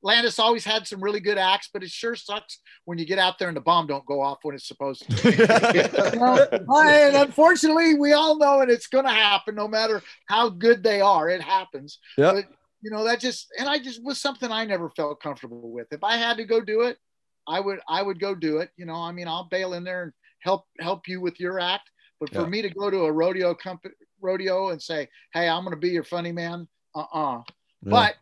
Landis 0.02 0.38
always 0.38 0.64
had 0.64 0.86
some 0.86 1.02
really 1.02 1.20
good 1.20 1.36
acts, 1.38 1.68
but 1.72 1.82
it 1.82 1.90
sure 1.90 2.16
sucks 2.16 2.60
when 2.86 2.96
you 2.98 3.04
get 3.04 3.18
out 3.18 3.38
there 3.38 3.48
and 3.48 3.56
the 3.56 3.60
bomb 3.60 3.86
don't 3.86 4.04
go 4.06 4.22
off 4.22 4.38
when 4.42 4.54
it's 4.54 4.66
supposed 4.66 5.04
to. 5.08 6.60
And 6.68 7.16
unfortunately, 7.16 7.94
we 7.94 8.12
all 8.12 8.38
know, 8.38 8.60
and 8.60 8.70
it's 8.70 8.86
going 8.86 9.04
to 9.04 9.10
happen 9.10 9.54
no 9.54 9.68
matter 9.68 10.02
how 10.26 10.48
good 10.48 10.82
they 10.82 11.00
are. 11.02 11.28
It 11.28 11.42
happens. 11.42 11.98
Yep. 12.16 12.34
But 12.34 12.44
you 12.82 12.90
know 12.90 13.04
that 13.04 13.20
just 13.20 13.48
and 13.58 13.68
I 13.68 13.78
just 13.78 14.02
was 14.02 14.18
something 14.20 14.50
I 14.50 14.64
never 14.64 14.88
felt 14.90 15.22
comfortable 15.22 15.70
with. 15.70 15.88
If 15.90 16.02
I 16.02 16.16
had 16.16 16.38
to 16.38 16.44
go 16.44 16.60
do 16.62 16.82
it, 16.82 16.96
I 17.48 17.60
would 17.60 17.80
I 17.88 18.02
would 18.02 18.20
go 18.20 18.34
do 18.34 18.58
it. 18.58 18.70
You 18.76 18.86
know, 18.86 18.94
I 18.94 19.12
mean, 19.12 19.28
I'll 19.28 19.48
bail 19.48 19.74
in 19.74 19.84
there 19.84 20.04
and 20.04 20.12
help 20.40 20.66
help 20.78 21.08
you 21.08 21.20
with 21.20 21.38
your 21.40 21.60
act. 21.60 21.90
But 22.20 22.32
for 22.34 22.42
Yeah. 22.42 22.48
me 22.48 22.62
to 22.62 22.70
go 22.70 22.90
to 22.90 23.04
a 23.04 23.12
rodeo 23.12 23.54
company 23.54 23.94
rodeo 24.20 24.68
and 24.68 24.82
say, 24.82 25.08
"Hey, 25.32 25.48
I'm 25.48 25.64
going 25.64 25.74
to 25.74 25.80
be 25.80 25.88
your 25.88 26.04
funny 26.04 26.32
man," 26.32 26.68
uh-uh. 26.94 27.38
Yeah. 27.38 27.42
But 27.82 28.16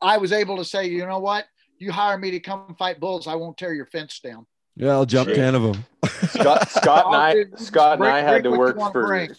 I 0.00 0.18
was 0.18 0.32
able 0.32 0.56
to 0.56 0.64
say, 0.64 0.86
you 0.86 1.06
know 1.06 1.18
what? 1.18 1.46
You 1.78 1.92
hire 1.92 2.18
me 2.18 2.30
to 2.32 2.40
come 2.40 2.74
fight 2.78 3.00
bulls, 3.00 3.26
I 3.26 3.34
won't 3.34 3.56
tear 3.56 3.72
your 3.74 3.86
fence 3.86 4.20
down. 4.20 4.46
Yeah, 4.76 4.90
I'll 4.90 5.06
jump 5.06 5.28
Sure. 5.28 5.36
ten 5.36 5.54
of 5.54 5.62
them. 5.62 5.84
Scott, 6.28 6.68
Scott 6.70 7.06
and 7.06 7.16
I, 7.16 7.56
Scott 7.56 7.98
and 7.98 8.08
I 8.08 8.20
had 8.20 8.42
to 8.44 8.50
work 8.50 8.76
for. 8.76 9.06
break. 9.06 9.30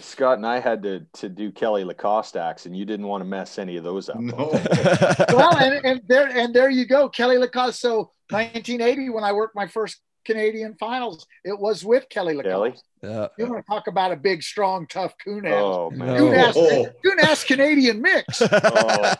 Scott 0.00 0.36
and 0.36 0.46
I 0.46 0.60
had 0.60 0.82
to 0.82 1.06
to 1.14 1.28
do 1.28 1.50
Kelly 1.50 1.84
Lacoste 1.84 2.36
acts, 2.36 2.66
and 2.66 2.76
you 2.76 2.84
didn't 2.84 3.06
want 3.06 3.22
to 3.22 3.24
mess 3.26 3.58
any 3.58 3.76
of 3.76 3.84
those 3.84 4.08
up. 4.08 4.20
No. 4.20 4.34
well, 5.30 5.56
and, 5.56 5.84
and 5.84 6.00
there 6.06 6.28
and 6.28 6.54
there 6.54 6.68
you 6.70 6.84
go, 6.86 7.08
Kelly 7.08 7.38
Lacoste. 7.38 7.80
So 7.80 8.12
1980, 8.30 9.10
when 9.10 9.24
I 9.24 9.32
worked 9.32 9.54
my 9.54 9.66
first 9.66 10.00
Canadian 10.24 10.74
finals, 10.78 11.26
it 11.44 11.58
was 11.58 11.84
with 11.84 12.08
Kelly 12.08 12.34
Lacoste. 12.34 12.52
Kelly. 12.52 12.74
yeah. 13.14 13.28
You 13.38 13.46
want 13.46 13.64
to 13.64 13.70
talk 13.70 13.86
about 13.88 14.12
a 14.12 14.16
big, 14.16 14.42
strong, 14.42 14.86
tough 14.86 15.14
coon 15.24 15.46
ass. 15.46 15.52
Oh 15.56 15.90
man. 15.90 16.16
Coon 16.18 16.34
ass, 16.34 16.54
Oh. 16.56 16.86
coon 17.04 17.20
ass 17.20 17.44
Canadian 17.44 18.00
mix. 18.02 18.40
Oh, 18.52 19.14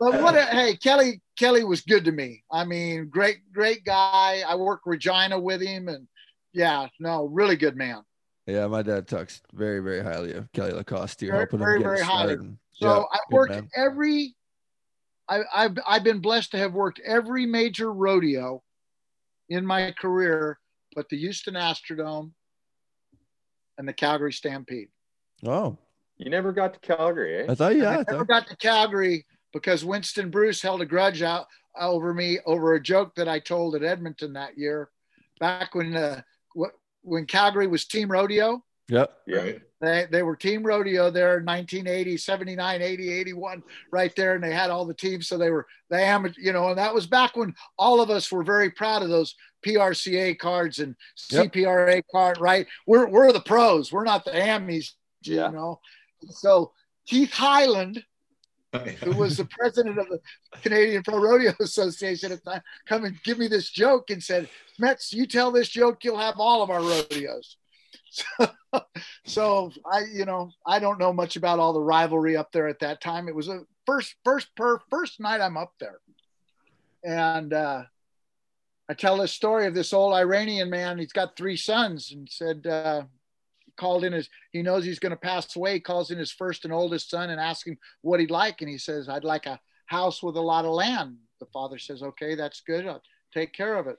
But 0.00 0.22
what? 0.22 0.34
A, 0.36 0.42
hey, 0.46 0.76
Kelly. 0.76 1.20
Kelly 1.38 1.64
was 1.64 1.80
good 1.82 2.04
to 2.06 2.12
me. 2.12 2.42
I 2.50 2.64
mean, 2.64 3.08
great, 3.08 3.38
great 3.52 3.84
guy. 3.84 4.42
I 4.46 4.54
worked 4.56 4.86
Regina 4.86 5.38
with 5.38 5.60
him, 5.60 5.88
and 5.88 6.06
yeah, 6.52 6.88
no, 6.98 7.26
really 7.26 7.56
good 7.56 7.76
man. 7.76 8.02
Yeah, 8.46 8.66
my 8.68 8.82
dad 8.82 9.08
talks 9.08 9.42
very, 9.52 9.80
very 9.80 10.02
highly 10.02 10.32
of 10.34 10.50
Kelly 10.52 10.72
Lacoste 10.72 11.20
here, 11.20 11.32
Very, 11.32 11.40
helping 11.42 11.58
very, 11.58 11.76
him 11.76 11.82
get 11.82 11.84
very 11.88 11.98
his 11.98 12.06
highly. 12.06 12.32
start. 12.34 12.40
and- 12.40 12.58
So 12.72 12.86
yeah, 12.88 13.02
I 13.12 13.18
worked 13.30 13.50
man. 13.52 13.68
every. 13.76 14.34
I, 15.28 15.40
I've 15.54 15.76
I've 15.86 16.04
been 16.04 16.20
blessed 16.20 16.52
to 16.52 16.58
have 16.58 16.72
worked 16.72 17.00
every 17.04 17.46
major 17.46 17.92
rodeo 17.92 18.62
in 19.48 19.64
my 19.64 19.92
career, 19.92 20.58
but 20.94 21.08
the 21.08 21.18
Houston 21.18 21.54
Astrodome 21.54 22.32
and 23.78 23.88
the 23.88 23.92
Calgary 23.92 24.32
Stampede. 24.32 24.88
Oh, 25.44 25.76
you 26.16 26.30
never 26.30 26.52
got 26.52 26.74
to 26.74 26.80
Calgary, 26.80 27.38
eh? 27.38 27.46
I 27.48 27.54
thought, 27.54 27.76
yeah, 27.76 27.90
I 27.90 27.94
I 27.98 28.04
never 28.10 28.24
got 28.24 28.46
to 28.48 28.56
Calgary 28.56 29.26
because 29.52 29.84
Winston 29.84 30.30
Bruce 30.30 30.62
held 30.62 30.80
a 30.80 30.86
grudge 30.86 31.22
out 31.22 31.46
over 31.78 32.14
me 32.14 32.38
over 32.46 32.74
a 32.74 32.82
joke 32.82 33.14
that 33.16 33.28
I 33.28 33.38
told 33.38 33.74
at 33.74 33.82
Edmonton 33.82 34.32
that 34.32 34.56
year, 34.56 34.90
back 35.40 35.74
when 35.74 35.94
uh, 35.94 36.22
wh- 36.58 36.74
when 37.02 37.26
Calgary 37.26 37.66
was 37.66 37.84
Team 37.84 38.10
Rodeo. 38.10 38.64
Yep. 38.88 39.12
Yeah. 39.26 39.36
Right. 39.36 39.60
They, 39.80 40.06
they 40.10 40.22
were 40.22 40.36
team 40.36 40.62
rodeo 40.62 41.10
there 41.10 41.38
in 41.38 41.44
1980, 41.44 42.16
79, 42.16 42.82
80, 42.82 43.10
81, 43.12 43.62
right 43.92 44.14
there. 44.16 44.34
And 44.34 44.42
they 44.42 44.52
had 44.52 44.70
all 44.70 44.86
the 44.86 44.94
teams. 44.94 45.28
So 45.28 45.36
they 45.36 45.50
were 45.50 45.66
the 45.90 46.00
amateur, 46.00 46.40
you 46.40 46.52
know, 46.52 46.68
and 46.68 46.78
that 46.78 46.94
was 46.94 47.06
back 47.06 47.36
when 47.36 47.54
all 47.78 48.00
of 48.00 48.08
us 48.10 48.30
were 48.32 48.42
very 48.44 48.70
proud 48.70 49.02
of 49.02 49.08
those 49.10 49.34
PRCA 49.66 50.38
cards 50.38 50.78
and 50.78 50.94
Yep. 51.30 51.52
CPRA 51.52 52.02
card, 52.10 52.38
right? 52.40 52.66
We're, 52.86 53.08
we're 53.08 53.32
the 53.32 53.40
pros. 53.40 53.92
We're 53.92 54.04
not 54.04 54.24
the 54.24 54.34
Amis, 54.34 54.94
Yeah. 55.22 55.48
you 55.48 55.56
know? 55.56 55.80
So 56.30 56.72
Keith 57.06 57.32
Highland, 57.32 58.02
oh, 58.72 58.78
who 58.78 59.16
was 59.16 59.36
the 59.36 59.44
president 59.46 59.98
of 59.98 60.08
the 60.08 60.20
Canadian 60.62 61.02
Pro 61.02 61.18
Rodeo 61.18 61.52
Association 61.60 62.32
at 62.32 62.42
the 62.44 62.50
time, 62.52 62.62
come 62.86 63.04
and 63.04 63.22
give 63.24 63.38
me 63.38 63.48
this 63.48 63.68
joke 63.70 64.10
and 64.10 64.22
said, 64.22 64.48
Smets, 64.78 65.12
you 65.12 65.26
tell 65.26 65.50
this 65.50 65.68
joke, 65.68 66.02
you'll 66.04 66.18
have 66.18 66.36
all 66.38 66.62
of 66.62 66.70
our 66.70 66.80
rodeos. 66.80 67.56
So, 69.26 69.72
I, 69.84 70.04
you 70.12 70.24
know, 70.24 70.52
I 70.64 70.78
don't 70.78 71.00
know 71.00 71.12
much 71.12 71.34
about 71.36 71.58
all 71.58 71.72
the 71.72 71.80
rivalry 71.80 72.36
up 72.36 72.52
there 72.52 72.68
at 72.68 72.78
that 72.80 73.00
time. 73.00 73.28
It 73.28 73.34
was 73.34 73.48
a 73.48 73.62
first, 73.84 74.14
first 74.24 74.54
per 74.54 74.78
first 74.88 75.18
night 75.20 75.40
I'm 75.40 75.56
up 75.56 75.72
there. 75.80 75.98
And 77.04 77.52
uh, 77.52 77.82
I 78.88 78.94
tell 78.94 79.16
this 79.16 79.32
story 79.32 79.66
of 79.66 79.74
this 79.74 79.92
old 79.92 80.14
Iranian 80.14 80.70
man. 80.70 80.98
He's 80.98 81.12
got 81.12 81.36
three 81.36 81.56
sons 81.56 82.12
and 82.12 82.28
said, 82.30 82.66
uh, 82.66 83.02
called 83.76 84.04
in 84.04 84.12
his, 84.12 84.30
he 84.52 84.62
knows 84.62 84.84
he's 84.84 85.00
going 85.00 85.10
to 85.10 85.16
pass 85.16 85.54
away. 85.56 85.74
He 85.74 85.80
calls 85.80 86.10
in 86.10 86.18
his 86.18 86.32
first 86.32 86.64
and 86.64 86.72
oldest 86.72 87.10
son 87.10 87.30
and 87.30 87.40
asks 87.40 87.66
him 87.66 87.78
what 88.02 88.20
he'd 88.20 88.30
like. 88.30 88.60
And 88.60 88.70
he 88.70 88.78
says, 88.78 89.08
I'd 89.08 89.24
like 89.24 89.46
a 89.46 89.60
house 89.86 90.22
with 90.22 90.36
a 90.36 90.40
lot 90.40 90.64
of 90.64 90.72
land. 90.72 91.16
The 91.40 91.46
father 91.46 91.78
says, 91.78 92.02
okay, 92.02 92.36
that's 92.36 92.60
good. 92.60 92.86
I'll 92.86 93.02
take 93.34 93.52
care 93.52 93.76
of 93.76 93.88
it. 93.88 93.98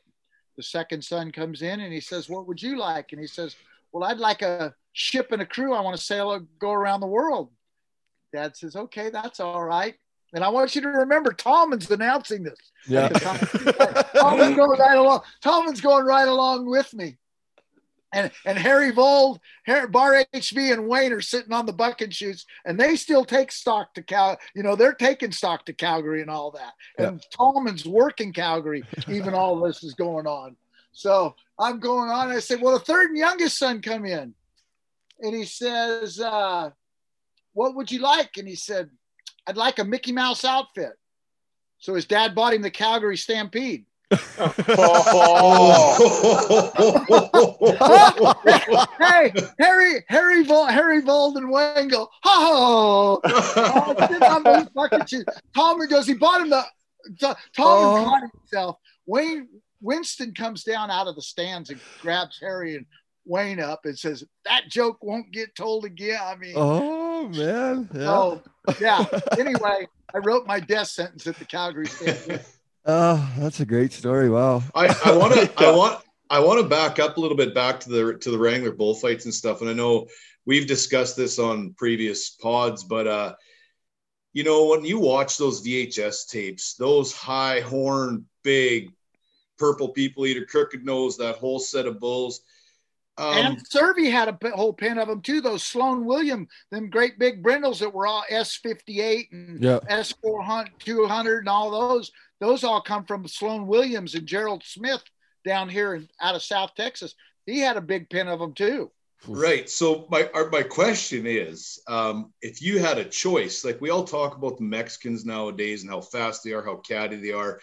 The 0.55 0.63
second 0.63 1.03
son 1.03 1.31
comes 1.31 1.61
in 1.61 1.81
and 1.81 1.93
he 1.93 1.99
says, 1.99 2.29
what 2.29 2.47
would 2.47 2.61
you 2.61 2.77
like? 2.77 3.11
And 3.11 3.21
he 3.21 3.27
says, 3.27 3.55
well, 3.91 4.09
I'd 4.09 4.19
like 4.19 4.41
a 4.41 4.73
ship 4.93 5.31
and 5.31 5.41
a 5.41 5.45
crew. 5.45 5.73
I 5.73 5.81
want 5.81 5.97
to 5.97 6.03
sail, 6.03 6.39
go 6.59 6.71
around 6.71 6.99
the 6.99 7.07
world. 7.07 7.51
Dad 8.33 8.57
says, 8.57 8.75
okay, 8.75 9.09
that's 9.09 9.39
all 9.39 9.63
right. 9.63 9.95
And 10.33 10.43
I 10.43 10.49
want 10.49 10.75
you 10.75 10.81
to 10.81 10.89
remember 10.89 11.31
Tallman's 11.31 11.89
announcing 11.89 12.43
this. 12.43 12.59
Yeah. 12.87 13.07
Tallman's 13.09 14.55
going 14.55 14.79
right 14.79 14.97
along. 14.97 15.21
Tallman's 15.41 15.81
going 15.81 16.05
right 16.05 16.27
along 16.27 16.69
with 16.69 16.93
me. 16.93 17.17
And 18.13 18.31
and 18.45 18.57
Harry 18.57 18.91
Vold, 18.91 19.39
Harry, 19.65 19.87
Bar 19.87 20.23
HV, 20.33 20.71
and 20.71 20.87
Wayne 20.87 21.11
are 21.11 21.21
sitting 21.21 21.51
on 21.51 21.65
the 21.65 21.73
bucking 21.73 22.11
chutes, 22.11 22.45
and 22.65 22.79
they 22.79 22.95
still 22.95 23.25
take 23.25 23.51
stock 23.51 23.93
to 23.95 24.01
Cal. 24.01 24.37
You 24.55 24.63
know, 24.63 24.77
they're 24.77 24.93
taking 24.93 25.33
stock 25.33 25.65
to 25.65 25.73
Calgary 25.73 26.21
and 26.21 26.29
all 26.29 26.51
that. 26.51 26.73
And 26.97 27.21
Tallman's 27.33 27.85
working 27.85 28.31
Calgary, 28.31 28.83
even 29.09 29.33
all 29.33 29.59
this 29.59 29.83
is 29.83 29.93
going 29.93 30.25
on. 30.25 30.55
So 30.97 31.35
I'm 31.59 31.79
going 31.79 32.09
on. 32.09 32.31
I 32.31 32.39
said, 32.39 32.59
well, 32.59 32.73
the 32.73 32.83
third 32.83 33.09
and 33.11 33.17
youngest 33.19 33.59
son 33.59 33.83
come 33.83 34.03
in, 34.03 34.33
and 35.19 35.35
he 35.35 35.45
says, 35.45 36.19
uh, 36.19 36.71
"What 37.53 37.75
would 37.75 37.91
you 37.91 37.99
like?" 37.99 38.31
And 38.37 38.47
he 38.47 38.55
said, 38.55 38.89
"I'd 39.45 39.57
like 39.57 39.77
a 39.77 39.83
Mickey 39.83 40.11
Mouse 40.11 40.43
outfit." 40.43 40.93
So 41.77 41.93
his 41.93 42.05
dad 42.05 42.33
bought 42.33 42.55
him 42.55 42.63
the 42.63 42.71
Calgary 42.71 43.15
Stampede. 43.15 43.85
hey, 44.09 44.15
Harry, 49.59 50.03
Harry, 50.07 50.43
Vol, 50.45 50.65
Harry 50.65 51.01
Vold 51.01 51.37
and 51.37 51.51
Wayne 51.51 51.89
go, 51.89 52.09
oh, 52.25 53.19
sit 54.09 54.23
on 54.23 54.43
those 54.43 54.69
bucket 54.69 55.09
shoes. 55.09 55.25
Tallman 55.53 55.89
goes, 55.89 56.07
he 56.07 56.13
bought 56.13 56.41
him 56.41 56.49
the, 56.49 56.63
T- 57.19 57.33
Tallman 57.53 58.01
Oh. 58.01 58.05
caught 58.05 58.23
himself. 58.31 58.77
Wayne, 59.05 59.47
Winston 59.81 60.33
comes 60.33 60.63
down 60.63 60.89
out 60.89 61.07
of 61.07 61.15
the 61.15 61.21
stands 61.21 61.69
and 61.69 61.79
grabs 62.01 62.37
Harry 62.41 62.75
and 62.75 62.85
Wayne 63.25 63.59
up 63.59 63.81
and 63.85 63.97
says, 63.97 64.23
that 64.45 64.69
joke 64.69 64.97
won't 65.03 65.31
get 65.31 65.53
told 65.55 65.85
again. 65.85 66.19
I 66.23 66.35
mean, 66.35 66.53
Oh 66.55 67.27
man. 67.29 67.89
Yeah. 67.93 68.05
so 68.05 68.43
yeah. 68.79 69.05
Anyway, 69.37 69.87
I 70.13 70.17
wrote 70.19 70.47
my 70.47 70.59
death 70.59 70.87
sentence 70.87 71.27
at 71.27 71.37
the 71.37 71.45
Calgary 71.45 71.87
Stampede. 71.87 72.41
Oh, 72.89 73.29
that's 73.37 73.59
a 73.59 73.65
great 73.65 73.91
story. 73.91 74.29
Wow. 74.29 74.63
I, 74.73 74.87
I 75.03 75.17
want 75.17 75.33
to 75.33 75.51
I 75.57 75.75
want 75.75 76.01
I 76.29 76.39
want 76.39 76.61
to 76.61 76.67
back 76.69 76.99
up 76.99 77.17
a 77.17 77.19
little 77.19 77.35
bit 77.35 77.53
back 77.53 77.81
to 77.81 77.89
the 77.89 78.17
to 78.19 78.31
the 78.31 78.37
Wrangler 78.37 78.71
bullfights 78.71 79.25
and 79.25 79.33
stuff. 79.33 79.59
And 79.59 79.69
I 79.69 79.73
know 79.73 80.07
we've 80.45 80.67
discussed 80.67 81.17
this 81.17 81.37
on 81.37 81.73
previous 81.77 82.29
pods, 82.29 82.85
but 82.85 83.05
uh, 83.05 83.35
you 84.31 84.45
know 84.45 84.67
when 84.67 84.85
you 84.85 84.99
watch 84.99 85.37
those 85.37 85.65
VHS 85.67 86.29
tapes, 86.29 86.75
those 86.75 87.11
high 87.11 87.59
horn, 87.59 88.25
big 88.41 88.93
purple 89.57 89.89
people 89.89 90.25
eater, 90.25 90.45
crooked 90.45 90.85
nose, 90.85 91.17
that 91.17 91.35
whole 91.35 91.59
set 91.59 91.85
of 91.85 91.99
bulls. 91.99 92.41
Um, 93.19 93.33
and 93.37 93.67
Cervi 93.67 94.11
had 94.11 94.27
a 94.29 94.49
whole 94.51 94.73
pen 94.73 94.99
of 94.99 95.07
them 95.07 95.21
too. 95.21 95.41
Those 95.41 95.63
Sloan 95.63 96.05
William, 96.05 96.47
them 96.69 96.89
great 96.89 97.17
big 97.17 97.41
brindles 97.41 97.79
that 97.79 97.93
were 97.93 98.05
all 98.05 98.23
S58 98.31 99.31
and 99.31 99.63
Yeah. 99.63 99.79
S400, 99.89 100.69
200, 100.79 101.39
and 101.39 101.49
all 101.49 101.71
those. 101.71 102.11
those 102.39 102.63
all 102.63 102.81
come 102.81 103.05
from 103.05 103.27
Sloan 103.27 103.65
Williams 103.65 104.13
and 104.13 104.27
Gerald 104.27 104.63
Smith 104.63 105.03
down 105.43 105.67
here 105.67 105.95
in, 105.95 106.07
out 106.21 106.35
of 106.35 106.43
South 106.43 106.75
Texas. 106.75 107.15
He 107.47 107.59
had 107.59 107.77
a 107.77 107.81
big 107.81 108.09
pen 108.09 108.27
of 108.27 108.39
them 108.39 108.53
too. 108.53 108.91
Right. 109.27 109.67
So 109.67 110.05
my 110.11 110.29
our, 110.35 110.51
my 110.51 110.61
question 110.61 111.25
is, 111.25 111.81
um, 111.87 112.31
if 112.43 112.61
you 112.61 112.77
had 112.77 112.99
a 112.99 113.05
choice, 113.05 113.65
like 113.65 113.81
we 113.81 113.89
all 113.89 114.03
talk 114.03 114.37
about 114.37 114.57
the 114.57 114.63
Mexicans 114.63 115.25
nowadays 115.25 115.81
and 115.81 115.89
how 115.89 116.01
fast 116.01 116.43
they 116.43 116.51
are, 116.51 116.63
how 116.63 116.75
catty 116.75 117.15
they 117.15 117.31
are, 117.31 117.59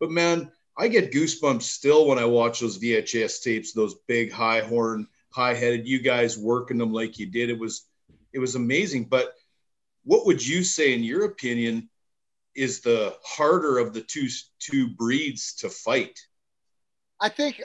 but 0.00 0.10
man, 0.10 0.50
I 0.76 0.88
get 0.88 1.12
goosebumps 1.12 1.62
still 1.62 2.06
when 2.06 2.18
I 2.18 2.24
watch 2.24 2.60
those 2.60 2.78
VHS 2.78 3.42
tapes, 3.42 3.72
those 3.72 3.94
big 4.08 4.32
high 4.32 4.60
horn, 4.60 5.06
high 5.30 5.54
headed, 5.54 5.86
you 5.86 6.00
guys 6.00 6.36
working 6.36 6.78
them 6.78 6.92
like 6.92 7.18
you 7.18 7.26
did. 7.26 7.50
It 7.50 7.58
was 7.58 7.86
it 8.32 8.40
was 8.40 8.56
amazing. 8.56 9.04
But 9.04 9.32
what 10.04 10.26
would 10.26 10.44
you 10.44 10.64
say, 10.64 10.92
in 10.92 11.04
your 11.04 11.24
opinion, 11.24 11.88
is 12.54 12.80
the 12.80 13.16
harder 13.24 13.78
of 13.78 13.94
the 13.94 14.00
two 14.00 14.28
two 14.58 14.88
breeds 14.88 15.54
to 15.56 15.68
fight? 15.68 16.18
I 17.20 17.28
think 17.28 17.62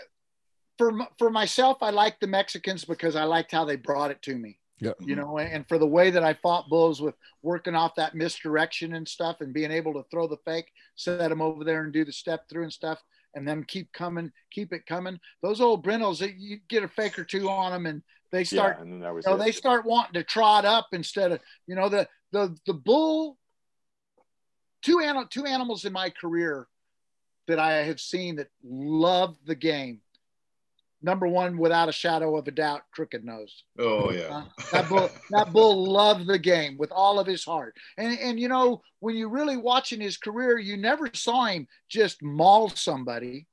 for 0.78 0.94
for 1.18 1.32
myself, 1.32 1.80
I 1.82 1.90
like 1.90 2.20
the 2.20 2.28
Mexicans 2.28 2.86
because 2.86 3.16
I 3.16 3.24
liked 3.24 3.52
how 3.52 3.66
they 3.66 3.76
brought 3.76 4.12
it 4.12 4.22
to 4.24 4.36
me. 4.36 4.59
Yeah. 4.80 4.94
You 5.00 5.16
know, 5.16 5.38
and 5.40 5.68
for 5.68 5.78
the 5.78 5.88
way 5.88 6.10
that 6.10 6.24
I 6.24 6.34
fought 6.34 6.70
bulls 6.70 7.02
with 7.02 7.16
working 7.42 7.76
off 7.76 7.96
that 7.96 8.16
misdirection 8.16 8.94
and 8.94 9.08
stuff 9.08 9.42
and 9.42 9.54
being 9.54 9.72
able 9.72 9.94
to 9.94 10.06
throw 10.10 10.28
the 10.28 10.38
fake, 10.46 10.72
set 10.96 11.30
them 11.30 11.42
over 11.42 11.64
there 11.64 11.84
and 11.84 11.92
do 11.92 12.06
the 12.06 12.14
step 12.14 12.48
through 12.50 12.64
and 12.64 12.74
stuff, 12.74 13.02
and 13.36 13.48
then 13.48 13.64
keep 13.66 13.92
coming, 13.92 14.32
keep 14.52 14.72
it 14.72 14.86
coming. 14.86 15.20
Those 15.42 15.60
old 15.60 15.84
brindles, 15.84 16.22
you 16.22 16.60
get 16.70 16.84
a 16.84 16.88
fake 16.88 17.20
or 17.20 17.26
two 17.26 17.50
on 17.50 17.72
them 17.72 17.86
and 17.86 18.02
they 18.32 18.44
start, 18.44 18.78
yeah, 18.78 18.84
and 18.84 19.04
that 19.04 19.14
was 19.14 19.26
you 19.26 19.32
know, 19.32 19.38
they 19.38 19.52
start 19.52 19.86
wanting 19.86 20.14
to 20.14 20.24
trot 20.24 20.64
up 20.64 20.88
instead 20.94 21.32
of, 21.32 21.40
you 21.68 21.76
know, 21.76 21.90
the, 21.90 22.08
the, 22.32 22.56
the 22.66 22.74
bull, 22.74 23.38
two, 24.82 25.00
animal, 25.00 25.26
two 25.30 25.46
animals 25.46 25.84
in 25.84 25.92
my 25.92 26.10
career 26.10 26.68
that 27.48 27.60
I 27.60 27.84
have 27.84 28.00
seen 28.00 28.38
that 28.38 28.50
love 28.64 29.36
the 29.46 29.56
game 29.56 30.02
number 31.02 31.28
one, 31.28 31.58
without 31.58 31.90
a 31.90 31.94
shadow 31.94 32.38
of 32.38 32.48
a 32.48 32.52
doubt, 32.52 32.82
Crooked 32.92 33.24
Nose. 33.24 33.64
Oh 33.78 34.12
yeah, 34.12 34.28
uh, 34.30 34.44
that 34.72 34.90
bull, 34.90 35.10
that 35.32 35.52
bull 35.52 35.86
loved 35.92 36.28
the 36.28 36.40
game 36.40 36.78
with 36.78 36.92
all 36.92 37.20
of 37.20 37.28
his 37.28 37.44
heart. 37.44 37.76
And 37.98 38.18
and 38.20 38.40
you 38.40 38.48
know, 38.48 38.82
when 39.00 39.16
you 39.16 39.30
really 39.30 39.58
watching 39.58 40.02
his 40.02 40.18
career, 40.18 40.58
you 40.58 40.78
never 40.78 41.10
saw 41.14 41.46
him 41.46 41.68
just 41.90 42.22
maul 42.22 42.70
somebody. 42.70 43.48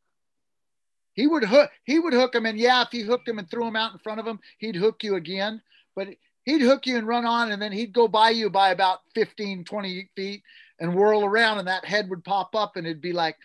He 1.14 1.26
would 1.26 1.44
hook, 1.44 1.70
he 1.84 1.98
would 1.98 2.12
hook 2.12 2.34
him, 2.34 2.46
and 2.46 2.58
yeah, 2.58 2.82
if 2.82 2.88
he 2.90 3.00
hooked 3.00 3.28
him 3.28 3.38
and 3.38 3.50
threw 3.50 3.66
him 3.66 3.76
out 3.76 3.92
in 3.92 3.98
front 3.98 4.20
of 4.20 4.26
him, 4.26 4.38
he'd 4.58 4.76
hook 4.76 5.02
you 5.02 5.16
again. 5.16 5.62
But 5.94 6.08
he'd 6.44 6.60
hook 6.60 6.86
you 6.86 6.98
and 6.98 7.06
run 7.06 7.24
on, 7.24 7.52
and 7.52 7.60
then 7.60 7.72
he'd 7.72 7.92
go 7.92 8.06
by 8.06 8.30
you 8.30 8.50
by 8.50 8.70
about 8.70 9.00
15, 9.14 9.64
20 9.64 10.10
feet 10.14 10.42
and 10.78 10.94
whirl 10.94 11.24
around, 11.24 11.58
and 11.58 11.68
that 11.68 11.86
head 11.86 12.10
would 12.10 12.24
pop 12.24 12.54
up, 12.54 12.76
and 12.76 12.86
it'd 12.86 13.00
be 13.00 13.14
like, 13.14 13.36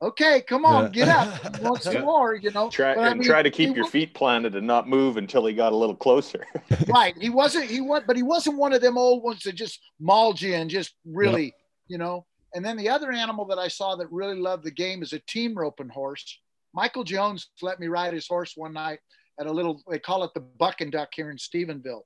okay, 0.00 0.42
come 0.42 0.64
on, 0.64 0.90
get 0.92 1.08
up. 1.08 1.58
You 1.58 1.64
want 1.64 1.82
some 1.82 2.02
more, 2.02 2.34
you 2.34 2.50
know. 2.50 2.70
Try 2.70 2.94
But 2.94 3.04
I 3.04 3.08
and 3.08 3.20
mean, 3.20 3.28
try 3.28 3.42
to 3.42 3.50
keep 3.50 3.76
your 3.76 3.86
feet 3.86 4.14
planted 4.14 4.54
and 4.54 4.66
not 4.66 4.88
move 4.88 5.16
until 5.16 5.44
he 5.46 5.54
got 5.54 5.72
a 5.72 5.76
little 5.76 5.96
closer. 5.96 6.46
right. 6.88 7.16
He 7.18 7.30
wasn't, 7.30 7.70
he 7.70 7.80
was, 7.80 8.02
but 8.06 8.16
he 8.16 8.22
wasn't 8.22 8.58
one 8.58 8.72
of 8.72 8.80
them 8.80 8.98
old 8.98 9.22
ones 9.22 9.42
that 9.42 9.54
just 9.54 9.80
mauled 10.00 10.40
you 10.40 10.54
and 10.54 10.70
just 10.70 10.94
really, 11.04 11.54
you 11.88 11.98
know. 11.98 12.26
And 12.54 12.64
then 12.64 12.76
the 12.76 12.88
other 12.88 13.12
animal 13.12 13.44
that 13.46 13.58
I 13.58 13.68
saw 13.68 13.96
that 13.96 14.10
really 14.10 14.38
loved 14.38 14.64
the 14.64 14.70
game 14.70 15.02
is 15.02 15.12
a 15.12 15.20
team 15.20 15.56
roping 15.56 15.88
horse. 15.88 16.40
Michael 16.74 17.04
Jones 17.04 17.48
let 17.60 17.80
me 17.80 17.88
ride 17.88 18.14
his 18.14 18.26
horse 18.26 18.52
one 18.56 18.72
night 18.72 19.00
at 19.40 19.46
a 19.46 19.52
little, 19.52 19.82
they 19.90 19.98
call 19.98 20.24
it 20.24 20.30
the 20.34 20.40
Buck 20.40 20.80
and 20.80 20.90
Duck 20.92 21.10
here 21.14 21.30
in 21.30 21.36
Stephenville. 21.36 22.02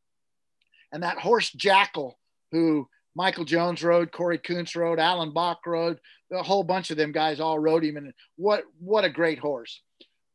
And 0.92 1.02
that 1.02 1.18
horse 1.18 1.50
Jackal, 1.50 2.18
who 2.50 2.86
Michael 3.14 3.44
Jones 3.44 3.82
rode, 3.82 4.12
Kory 4.12 4.38
Koontz 4.38 4.74
rode, 4.74 4.98
Allen 4.98 5.32
Bach 5.32 5.60
rode, 5.66 5.98
a 6.32 6.42
whole 6.42 6.64
bunch 6.64 6.90
of 6.90 6.96
them 6.96 7.12
guys 7.12 7.40
all 7.40 7.58
rode 7.58 7.84
him. 7.84 7.96
And 7.96 8.12
what 8.36 8.64
what 8.78 9.04
a 9.04 9.10
great 9.10 9.38
horse. 9.38 9.80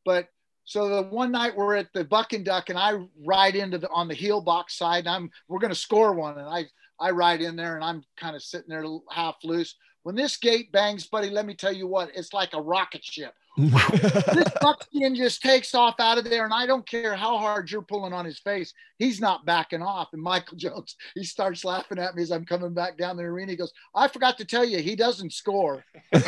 But 0.05 0.27
so 0.63 0.89
the 0.89 1.03
one 1.03 1.31
night 1.31 1.55
we're 1.55 1.75
at 1.75 1.91
the 1.93 2.03
Buck 2.03 2.33
and 2.33 2.45
Duck, 2.45 2.69
and 2.69 2.77
I 2.77 2.99
ride 3.25 3.55
into 3.55 3.77
the 3.77 3.89
on 3.89 4.07
the 4.07 4.13
heel 4.13 4.41
box 4.41 4.77
side, 4.77 5.05
and 5.05 5.09
I'm 5.09 5.31
we're 5.47 5.59
gonna 5.59 5.75
score 5.75 6.13
one, 6.13 6.37
and 6.37 6.47
I 6.47 6.65
I 6.99 7.11
ride 7.11 7.41
in 7.41 7.55
there, 7.55 7.75
and 7.75 7.83
I'm 7.83 8.03
kind 8.17 8.35
of 8.35 8.43
sitting 8.43 8.69
there 8.69 8.85
half 9.09 9.35
loose. 9.43 9.75
When 10.07 10.15
this 10.15 10.37
gate 10.37 10.71
bangs, 10.71 11.05
buddy, 11.05 11.29
let 11.29 11.45
me 11.45 11.53
tell 11.53 11.73
you 11.73 11.85
what, 11.85 12.11
it's 12.15 12.31
like 12.31 12.53
a 12.53 12.61
rocket 12.61 13.03
ship. 13.03 13.33
this 13.57 14.47
buckskin 14.61 15.15
just 15.15 15.41
takes 15.41 15.75
off 15.75 15.95
out 15.99 16.17
of 16.17 16.23
there, 16.23 16.45
and 16.45 16.53
I 16.53 16.65
don't 16.65 16.87
care 16.87 17.13
how 17.13 17.37
hard 17.37 17.69
you're 17.69 17.81
pulling 17.81 18.13
on 18.13 18.23
his 18.23 18.39
face, 18.39 18.73
he's 18.99 19.19
not 19.19 19.45
backing 19.45 19.81
off. 19.81 20.07
And 20.13 20.21
Michael 20.23 20.55
Jones, 20.59 20.95
he 21.13 21.25
starts 21.25 21.65
laughing 21.65 21.99
at 21.99 22.15
me 22.15 22.21
as 22.21 22.31
I'm 22.31 22.45
coming 22.45 22.73
back 22.73 22.97
down 22.97 23.17
the 23.17 23.23
arena. 23.23 23.51
He 23.51 23.57
goes, 23.57 23.73
"I 23.93 24.07
forgot 24.07 24.37
to 24.37 24.45
tell 24.45 24.63
you, 24.63 24.77
he 24.77 24.95
doesn't 24.95 25.33
score." 25.33 25.83
because 26.13 26.21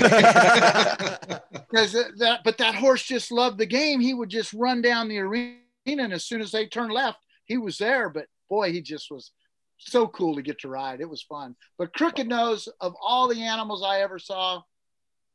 that 2.18 2.42
but 2.44 2.58
that 2.58 2.76
horse 2.76 3.04
just 3.04 3.32
loved 3.32 3.60
the 3.60 3.66
game 3.66 4.02
he 4.02 4.14
would 4.14 4.28
just 4.28 4.52
run 4.52 4.82
down 4.82 5.08
the 5.08 5.20
arena 5.20 5.56
and 5.86 6.12
as 6.12 6.26
soon 6.26 6.42
as 6.42 6.52
they 6.52 6.66
turned 6.66 6.92
left 6.92 7.20
he 7.46 7.58
was 7.58 7.78
there 7.78 8.10
but 8.10 8.26
boy 8.50 8.74
he 8.74 8.82
just 8.82 9.10
was 9.10 9.32
so 9.80 10.08
cool 10.08 10.36
to 10.36 10.42
get 10.42 10.60
to 10.60 10.68
ride 10.68 11.02
it 11.02 11.10
was 11.10 11.24
fun 11.24 11.56
but 11.78 11.94
crooked 11.94 12.28
nose 12.28 12.68
of 12.82 12.94
all 13.02 13.28
the 13.28 13.42
animals 13.42 13.84
i 13.84 14.02
ever 14.02 14.20
saw 14.20 14.62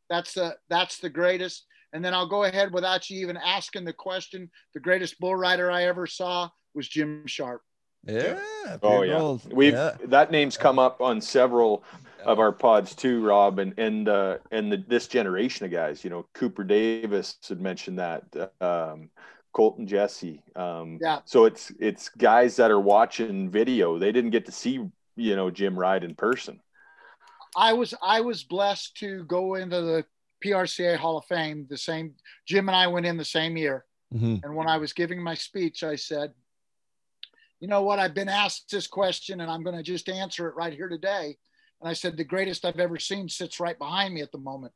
that's 0.08 0.34
the 0.34 0.54
that's 0.68 0.98
the 0.98 1.10
greatest 1.10 1.66
and 1.92 2.04
then 2.04 2.14
i'll 2.14 2.28
go 2.28 2.44
ahead 2.44 2.72
without 2.72 3.08
you 3.08 3.20
even 3.20 3.36
asking 3.36 3.84
the 3.84 3.92
question 3.92 4.50
the 4.74 4.80
greatest 4.80 5.18
bull 5.18 5.34
rider 5.34 5.70
i 5.70 5.84
ever 5.84 6.06
saw 6.06 6.48
was 6.74 6.86
jim 6.86 7.26
sharp 7.26 7.62
yeah. 8.06 8.38
Oh 8.82 9.02
yeah, 9.02 9.18
old- 9.18 9.52
we've 9.52 9.72
yeah. 9.72 9.96
that 10.04 10.30
name's 10.30 10.56
come 10.56 10.78
up 10.78 11.00
on 11.00 11.20
several 11.20 11.84
of 12.24 12.38
our 12.38 12.52
pods 12.52 12.94
too, 12.94 13.24
Rob, 13.24 13.58
and 13.58 13.74
and 13.78 14.08
uh, 14.08 14.38
and 14.50 14.72
the, 14.72 14.84
this 14.88 15.06
generation 15.06 15.66
of 15.66 15.72
guys. 15.72 16.04
You 16.04 16.10
know, 16.10 16.26
Cooper 16.34 16.64
Davis 16.64 17.36
had 17.48 17.60
mentioned 17.60 17.98
that. 17.98 18.24
Um, 18.60 19.10
Colton 19.54 19.86
Jesse. 19.86 20.42
Um, 20.54 20.98
Yeah. 21.00 21.20
So 21.24 21.46
it's 21.46 21.72
it's 21.80 22.10
guys 22.10 22.56
that 22.56 22.70
are 22.70 22.80
watching 22.80 23.48
video. 23.48 23.98
They 23.98 24.12
didn't 24.12 24.30
get 24.30 24.44
to 24.46 24.52
see 24.52 24.90
you 25.16 25.36
know 25.36 25.50
Jim 25.50 25.78
ride 25.78 26.04
in 26.04 26.14
person. 26.14 26.60
I 27.56 27.72
was 27.72 27.94
I 28.02 28.20
was 28.20 28.44
blessed 28.44 28.96
to 28.98 29.24
go 29.24 29.54
into 29.54 29.80
the 29.80 30.04
PRCA 30.44 30.96
Hall 30.96 31.16
of 31.16 31.24
Fame 31.24 31.66
the 31.70 31.78
same 31.78 32.14
Jim 32.46 32.68
and 32.68 32.76
I 32.76 32.88
went 32.88 33.06
in 33.06 33.16
the 33.16 33.24
same 33.24 33.56
year. 33.56 33.86
Mhm. 34.12 34.42
And 34.44 34.54
when 34.54 34.68
I 34.68 34.76
was 34.76 34.92
giving 34.92 35.22
my 35.22 35.34
speech, 35.34 35.82
I 35.82 35.96
said, 35.96 36.34
you 37.60 37.68
know 37.68 37.82
what, 37.82 37.98
I've 37.98 38.14
been 38.14 38.28
asked 38.28 38.70
this 38.70 38.86
question 38.86 39.40
and 39.40 39.50
I'm 39.50 39.62
going 39.62 39.76
to 39.76 39.82
just 39.82 40.08
answer 40.08 40.48
it 40.48 40.54
right 40.54 40.72
here 40.72 40.88
today. 40.88 41.38
And 41.80 41.88
I 41.88 41.94
said, 41.94 42.16
the 42.16 42.24
greatest 42.24 42.64
I've 42.64 42.78
ever 42.78 42.98
seen 42.98 43.28
sits 43.28 43.58
right 43.58 43.78
behind 43.78 44.14
me 44.14 44.20
at 44.20 44.32
the 44.32 44.38
moment. 44.38 44.72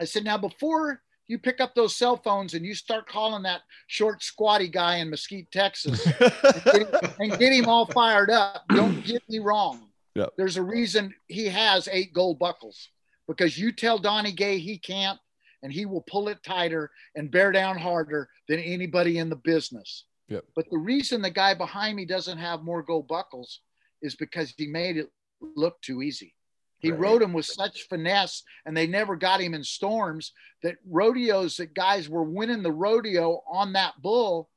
I 0.00 0.04
said, 0.04 0.24
now 0.24 0.36
before 0.38 1.02
you 1.28 1.38
pick 1.38 1.60
up 1.60 1.74
those 1.74 1.94
cell 1.94 2.16
phones 2.16 2.54
and 2.54 2.64
you 2.64 2.74
start 2.74 3.06
calling 3.06 3.42
that 3.44 3.60
short, 3.86 4.22
squatty 4.22 4.68
guy 4.68 4.96
in 4.96 5.10
Mesquite, 5.10 5.50
Texas, 5.52 6.04
and, 6.20 6.62
get 6.64 6.74
him, 6.76 7.10
and 7.20 7.38
get 7.38 7.52
him 7.52 7.66
all 7.66 7.86
fired 7.86 8.30
up, 8.30 8.64
don't 8.74 9.04
get 9.04 9.22
me 9.28 9.38
wrong. 9.38 9.88
Yep. 10.14 10.32
There's 10.36 10.56
a 10.56 10.62
reason 10.62 11.14
he 11.28 11.46
has 11.46 11.88
eight 11.92 12.12
gold 12.12 12.38
buckles 12.38 12.88
because 13.28 13.58
you 13.58 13.70
tell 13.72 13.98
Donnie 13.98 14.32
Gay 14.32 14.58
he 14.58 14.78
can't, 14.78 15.18
and 15.62 15.72
he 15.72 15.86
will 15.86 16.02
pull 16.02 16.28
it 16.28 16.42
tighter 16.42 16.90
and 17.14 17.30
bear 17.30 17.52
down 17.52 17.76
harder 17.76 18.28
than 18.48 18.58
anybody 18.58 19.18
in 19.18 19.28
the 19.28 19.36
business. 19.36 20.06
Yep. 20.28 20.44
But 20.56 20.70
the 20.70 20.78
reason 20.78 21.20
the 21.20 21.30
guy 21.30 21.54
behind 21.54 21.96
me 21.96 22.04
doesn't 22.04 22.38
have 22.38 22.62
more 22.62 22.82
gold 22.82 23.06
buckles 23.06 23.60
is 24.02 24.14
because 24.14 24.54
he 24.56 24.66
made 24.66 24.96
it 24.96 25.10
look 25.56 25.80
too 25.82 26.02
easy. 26.02 26.34
He 26.80 26.90
Right. 26.90 27.00
rode 27.00 27.22
him 27.22 27.32
with 27.32 27.46
such 27.46 27.88
finesse, 27.88 28.42
and 28.64 28.76
they 28.76 28.86
never 28.86 29.16
got 29.16 29.40
him 29.40 29.54
in 29.54 29.64
storms 29.64 30.32
that 30.62 30.76
rodeos 30.88 31.56
that 31.56 31.74
guys 31.74 32.08
were 32.08 32.22
winning 32.22 32.62
the 32.62 32.72
rodeo 32.72 33.42
on 33.48 33.72
that 33.72 34.00
bull. 34.00 34.48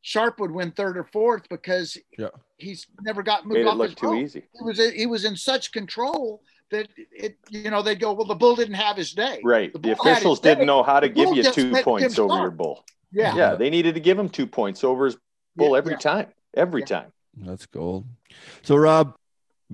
Sharp 0.00 0.38
would 0.40 0.50
win 0.50 0.70
third 0.70 0.96
or 0.96 1.04
fourth 1.04 1.48
because 1.48 1.96
Yeah. 2.18 2.28
he's 2.56 2.86
never 3.02 3.22
got 3.22 3.44
moved 3.46 3.54
Made 3.54 3.60
it 3.62 3.68
off 3.68 3.76
look 3.78 3.88
his 3.90 3.94
too 3.96 4.06
rope. 4.06 4.16
easy. 4.22 4.48
He 4.58 4.64
was 4.64 4.78
he 4.92 5.06
was 5.06 5.24
in 5.24 5.36
such 5.36 5.72
control 5.72 6.42
that 6.70 6.88
it 6.96 7.38
you 7.50 7.70
know 7.70 7.82
they'd 7.82 7.98
go 8.00 8.12
well 8.12 8.26
the 8.26 8.34
bull 8.34 8.54
didn't 8.54 8.74
have 8.74 8.96
his 8.96 9.12
day 9.12 9.40
Right. 9.42 9.72
The 9.72 9.78
The 9.78 9.90
officials 9.92 10.40
didn't 10.40 10.66
know 10.66 10.82
how 10.82 11.00
to 11.00 11.08
The 11.08 11.14
give 11.14 11.34
you 11.34 11.42
two 11.42 11.82
points 11.82 12.14
Jim 12.16 12.24
over 12.24 12.40
your 12.40 12.50
bull. 12.50 12.84
yeah 13.12 13.34
Yeah, 13.34 13.54
they 13.54 13.70
needed 13.70 13.94
to 13.94 14.00
give 14.00 14.18
him 14.18 14.28
two 14.28 14.46
points 14.46 14.84
over 14.84 15.06
his 15.06 15.16
bull 15.56 15.72
Yeah, 15.72 15.78
every 15.78 15.92
yeah. 15.94 15.98
time. 15.98 16.32
Every 16.54 16.82
Yeah. 16.82 16.86
time. 16.86 17.12
That's 17.36 17.66
gold. 17.66 18.06
So 18.62 18.76
Rob, 18.76 19.14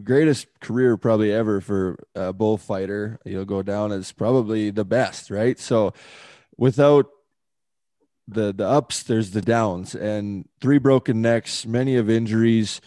greatest 0.03 0.49
career 0.61 0.97
probably 0.97 1.33
ever 1.33 1.61
for 1.61 1.99
a 2.15 2.33
bullfighter. 2.33 3.19
You'll 3.25 3.45
go 3.45 3.63
down 3.63 3.93
as 3.93 4.13
probably 4.13 4.71
the 4.71 4.85
best, 4.85 5.31
right? 5.31 5.59
So 5.59 5.93
without 6.57 7.07
the 8.27 8.53
the 8.53 8.67
ups, 8.67 9.03
there's 9.03 9.31
the 9.33 9.43
downs 9.43 9.95
and 9.95 10.49
three 10.61 10.79
broken 10.79 11.23
necks, 11.23 11.67
many 11.67 11.97
of 11.97 12.09
injuries. 12.11 12.81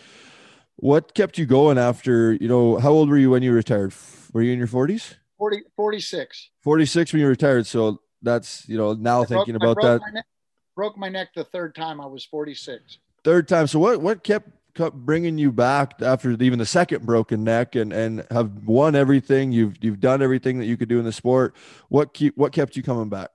What 0.76 1.14
kept 1.16 1.38
you 1.38 1.46
going 1.46 1.78
after, 1.78 2.34
you 2.34 2.48
know, 2.48 2.78
how 2.78 2.92
old 2.92 3.10
were 3.10 3.18
you 3.18 3.32
when 3.32 3.42
you 3.44 3.52
retired? 3.52 3.94
Were 4.34 4.42
you 4.42 4.52
in 4.52 4.60
your 4.60 4.68
40s? 4.68 5.16
40, 5.38 5.64
46 5.76 6.50
46 6.62 7.14
when 7.14 7.22
you 7.22 7.28
retired. 7.28 7.68
So 7.68 8.02
that's, 8.22 8.68
you 8.68 8.78
know, 8.78 8.94
now 8.94 9.22
I 9.22 9.26
broke- 9.26 9.30
thinking 9.46 9.56
I 9.56 9.58
about 9.58 9.76
broke 9.76 9.84
that 9.86 10.02
my 10.02 10.10
neck- 10.12 10.26
broke 10.76 10.98
my 10.98 11.10
neck 11.10 11.30
the 11.36 11.44
third 11.44 11.74
time 11.74 12.00
i 12.00 12.06
was 12.06 12.24
46 12.26 13.00
third 13.24 13.48
time. 13.48 13.68
So 13.68 13.80
what 13.80 14.02
what 14.02 14.24
kept 14.24 14.50
bringing 14.78 15.38
you 15.38 15.52
back 15.52 16.02
after 16.02 16.32
even 16.32 16.60
the 16.60 16.66
second 16.66 17.06
broken 17.06 17.44
neck 17.44 17.76
and 17.76 17.92
and 17.92 18.26
have 18.32 18.68
won 18.68 18.96
everything 18.96 19.52
you've 19.52 19.84
you've 19.84 20.00
done 20.00 20.22
everything 20.22 20.60
that 20.60 20.66
you 20.66 20.78
could 20.78 20.90
do 20.90 21.00
in 21.00 21.06
the 21.06 21.12
sport 21.12 21.56
what 21.90 22.14
keep 22.14 22.38
what 22.38 22.52
kept 22.52 22.76
you 22.76 22.84
coming 22.84 23.10
back 23.10 23.30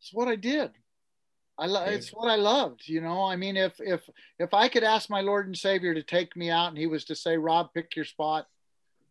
it's 0.00 0.12
what 0.14 0.28
I 0.28 0.36
did. 0.36 0.70
I 1.58 1.66
lo- 1.66 1.84
it's 1.84 2.10
what 2.10 2.30
I 2.30 2.36
loved, 2.36 2.88
you 2.88 3.00
know. 3.00 3.24
I 3.24 3.34
mean, 3.34 3.56
if 3.56 3.80
if 3.80 4.08
if 4.38 4.54
I 4.54 4.68
could 4.68 4.84
ask 4.84 5.10
my 5.10 5.20
Lord 5.20 5.46
and 5.46 5.56
Savior 5.56 5.92
to 5.92 6.02
take 6.02 6.36
me 6.36 6.50
out, 6.50 6.68
and 6.68 6.78
He 6.78 6.86
was 6.86 7.04
to 7.06 7.16
say, 7.16 7.36
"Rob, 7.36 7.74
pick 7.74 7.96
your 7.96 8.04
spot, 8.04 8.46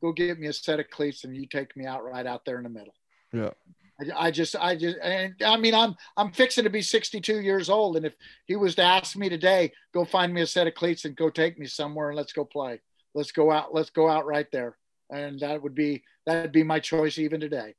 go 0.01 0.13
get 0.13 0.39
me 0.39 0.47
a 0.47 0.53
set 0.53 0.79
of 0.79 0.89
cleats, 0.89 1.25
and 1.25 1.35
you 1.35 1.45
take 1.45 1.75
me 1.75 1.85
out 1.85 2.05
right 2.05 2.25
out 2.25 2.45
there 2.45 2.57
in 2.57 2.63
the 2.63 2.69
middle." 2.69 2.93
yeah 3.33 3.49
I, 3.99 4.27
I 4.27 4.31
just, 4.31 4.55
I 4.55 4.75
just, 4.75 4.97
and 5.01 5.33
I 5.43 5.57
mean, 5.57 5.73
I'm 5.73 5.95
I'm 6.17 6.31
fixing 6.31 6.63
to 6.65 6.69
be 6.69 6.81
62 6.81 7.41
years 7.41 7.69
old, 7.69 7.97
and 7.97 8.05
if 8.05 8.13
He 8.45 8.55
was 8.55 8.75
to 8.75 8.83
ask 8.83 9.15
me 9.15 9.29
today, 9.29 9.71
go 9.93 10.05
find 10.05 10.33
me 10.33 10.41
a 10.41 10.47
set 10.47 10.67
of 10.67 10.75
cleats 10.75 11.05
and 11.05 11.15
go 11.15 11.29
take 11.29 11.57
me 11.57 11.65
somewhere 11.65 12.09
and 12.09 12.17
let's 12.17 12.33
go 12.33 12.45
play, 12.45 12.79
let's 13.15 13.31
go 13.31 13.51
out, 13.51 13.73
let's 13.73 13.89
go 13.89 14.07
out 14.09 14.25
right 14.25 14.47
there, 14.51 14.77
and 15.09 15.39
that 15.39 15.61
would 15.63 15.75
be 15.75 16.03
that 16.25 16.41
would 16.43 16.51
be 16.51 16.63
my 16.63 16.79
choice 16.79 17.17
even 17.17 17.39
today. 17.39 17.73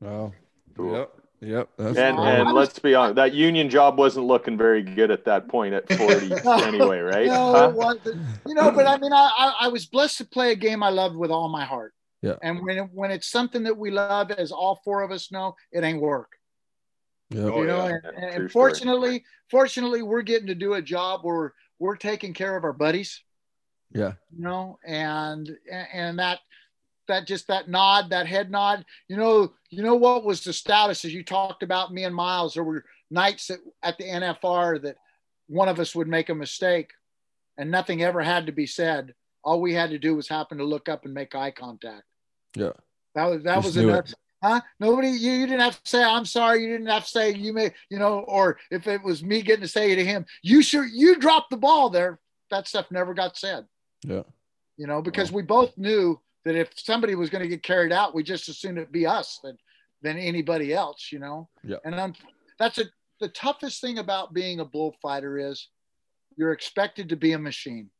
wow 0.00 0.32
Cool. 0.76 0.92
yep 0.96 1.10
yep 1.40 1.68
that's 1.76 1.98
And, 1.98 2.16
cool. 2.16 2.26
and 2.26 2.52
let's 2.52 2.78
be 2.78 2.94
honest, 2.94 3.16
that 3.16 3.32
union 3.34 3.68
job 3.70 3.98
wasn't 3.98 4.26
looking 4.26 4.56
very 4.56 4.82
good 4.82 5.10
at 5.10 5.24
that 5.26 5.48
point 5.48 5.74
at 5.74 5.88
40 5.92 6.32
anyway, 6.46 6.98
right? 7.00 7.26
No, 7.26 7.52
Huh? 7.52 7.68
it 7.70 7.74
wasn't. 7.76 8.20
You 8.46 8.54
know, 8.54 8.70
but 8.72 8.86
I 8.86 8.96
mean, 8.98 9.12
I, 9.12 9.30
I, 9.38 9.54
I 9.66 9.68
was 9.68 9.86
blessed 9.86 10.18
to 10.18 10.24
play 10.24 10.52
a 10.52 10.56
game 10.56 10.82
I 10.82 10.88
loved 10.90 11.16
with 11.16 11.30
all 11.30 11.48
my 11.48 11.64
heart. 11.64 11.92
Yeah. 12.22 12.36
And 12.42 12.62
when 12.64 12.78
it, 12.78 12.88
when 12.92 13.10
it's 13.10 13.28
something 13.28 13.64
that 13.64 13.76
we 13.76 13.90
love, 13.90 14.30
as 14.30 14.52
all 14.52 14.80
four 14.84 15.02
of 15.02 15.10
us 15.10 15.32
know, 15.32 15.56
it 15.72 15.82
ain't 15.82 16.00
work. 16.00 16.32
Yep. 17.30 17.44
Oh, 17.52 17.60
you 17.60 17.66
know, 17.66 17.86
yeah. 17.86 17.94
and, 17.94 18.02
Yeah, 18.04 18.24
and 18.24 18.36
true 18.36 18.48
story. 18.48 18.48
fortunately, 18.48 19.24
fortunately, 19.50 20.02
we're 20.02 20.22
getting 20.22 20.46
to 20.46 20.54
do 20.54 20.74
a 20.74 20.82
job 20.82 21.20
where 21.24 21.54
we're 21.78 21.96
taking 21.96 22.32
care 22.32 22.56
of 22.56 22.64
our 22.64 22.72
buddies. 22.72 23.22
yeah 23.92 24.12
You 24.30 24.44
know, 24.44 24.78
and 24.86 25.50
and 25.70 26.18
that 26.18 26.40
that 27.08 27.26
just 27.26 27.48
that 27.48 27.68
nod, 27.68 28.10
that 28.10 28.26
head 28.26 28.50
nod. 28.50 28.84
You 29.08 29.16
know, 29.16 29.52
you 29.70 29.82
know 29.82 29.96
what 29.96 30.24
was 30.24 30.44
the 30.44 30.52
status 30.52 31.04
as 31.04 31.12
you 31.12 31.24
talked 31.24 31.62
about 31.62 31.92
me 31.92 32.04
and 32.04 32.14
Miles. 32.14 32.54
There 32.54 32.64
were 32.64 32.84
nights 33.10 33.50
at, 33.50 33.58
at 33.82 33.98
the 33.98 34.04
NFR 34.04 34.80
that 34.82 34.96
one 35.48 35.68
of 35.68 35.80
us 35.80 35.94
would 35.94 36.08
make 36.08 36.28
a 36.28 36.34
mistake, 36.34 36.92
and 37.58 37.70
nothing 37.70 38.02
ever 38.02 38.22
had 38.22 38.46
to 38.46 38.52
be 38.52 38.66
said. 38.66 39.14
All 39.44 39.60
we 39.60 39.74
had 39.74 39.90
to 39.90 39.98
do 39.98 40.14
was 40.14 40.28
happen 40.28 40.58
to 40.58 40.64
look 40.64 40.88
up 40.88 41.04
and 41.04 41.12
make 41.12 41.34
eye 41.34 41.50
contact. 41.50 42.04
Yeah 42.54 42.72
That 43.14 43.24
was 43.26 43.42
that 43.44 43.56
Just 43.56 43.66
was 43.66 43.76
it. 43.76 43.84
enough. 43.84 44.14
Huh? 44.42 44.60
Nobody, 44.80 45.08
you, 45.10 45.30
you 45.32 45.46
didn't 45.46 45.60
have 45.60 45.80
to 45.80 45.88
say 45.88 46.02
I'm 46.02 46.24
sorry. 46.24 46.62
You 46.64 46.68
didn't 46.72 46.88
have 46.88 47.04
to 47.04 47.10
say 47.10 47.32
you 47.32 47.52
may, 47.52 47.72
you 47.90 47.98
know, 48.00 48.20
or 48.20 48.58
if 48.72 48.88
it 48.88 49.02
was 49.02 49.22
me 49.22 49.40
getting 49.40 49.62
to 49.62 49.68
say 49.68 49.94
to 49.94 50.04
him, 50.04 50.26
you 50.42 50.62
sure 50.62 50.84
you 50.84 51.16
dropped 51.16 51.50
the 51.50 51.56
ball 51.56 51.90
there. 51.90 52.18
That 52.50 52.66
stuff 52.66 52.90
never 52.90 53.14
got 53.14 53.36
said 53.36 53.66
yeah 54.04 54.22
you 54.76 54.86
know, 54.86 55.02
because 55.02 55.30
we 55.30 55.42
both 55.42 55.76
knew 55.76 56.18
that 56.44 56.56
if 56.56 56.70
somebody 56.74 57.14
was 57.14 57.30
going 57.30 57.42
to 57.42 57.48
get 57.48 57.62
carried 57.62 57.92
out, 57.92 58.14
we 58.14 58.22
just 58.22 58.48
assumed 58.48 58.78
it'd 58.78 58.90
be 58.92 59.06
us 59.06 59.38
than 59.42 59.56
than 60.02 60.18
anybody 60.18 60.74
else, 60.74 61.10
you 61.12 61.20
know. 61.20 61.48
Yeah. 61.62 61.76
And 61.84 61.94
I'm, 61.94 62.14
that's 62.58 62.78
a 62.78 62.84
the 63.20 63.28
toughest 63.28 63.80
thing 63.80 63.98
about 63.98 64.34
being 64.34 64.58
a 64.58 64.64
bullfighter 64.64 65.38
is 65.38 65.68
you're 66.36 66.52
expected 66.52 67.10
to 67.10 67.16
be 67.16 67.32
a 67.32 67.38
machine. 67.38 67.90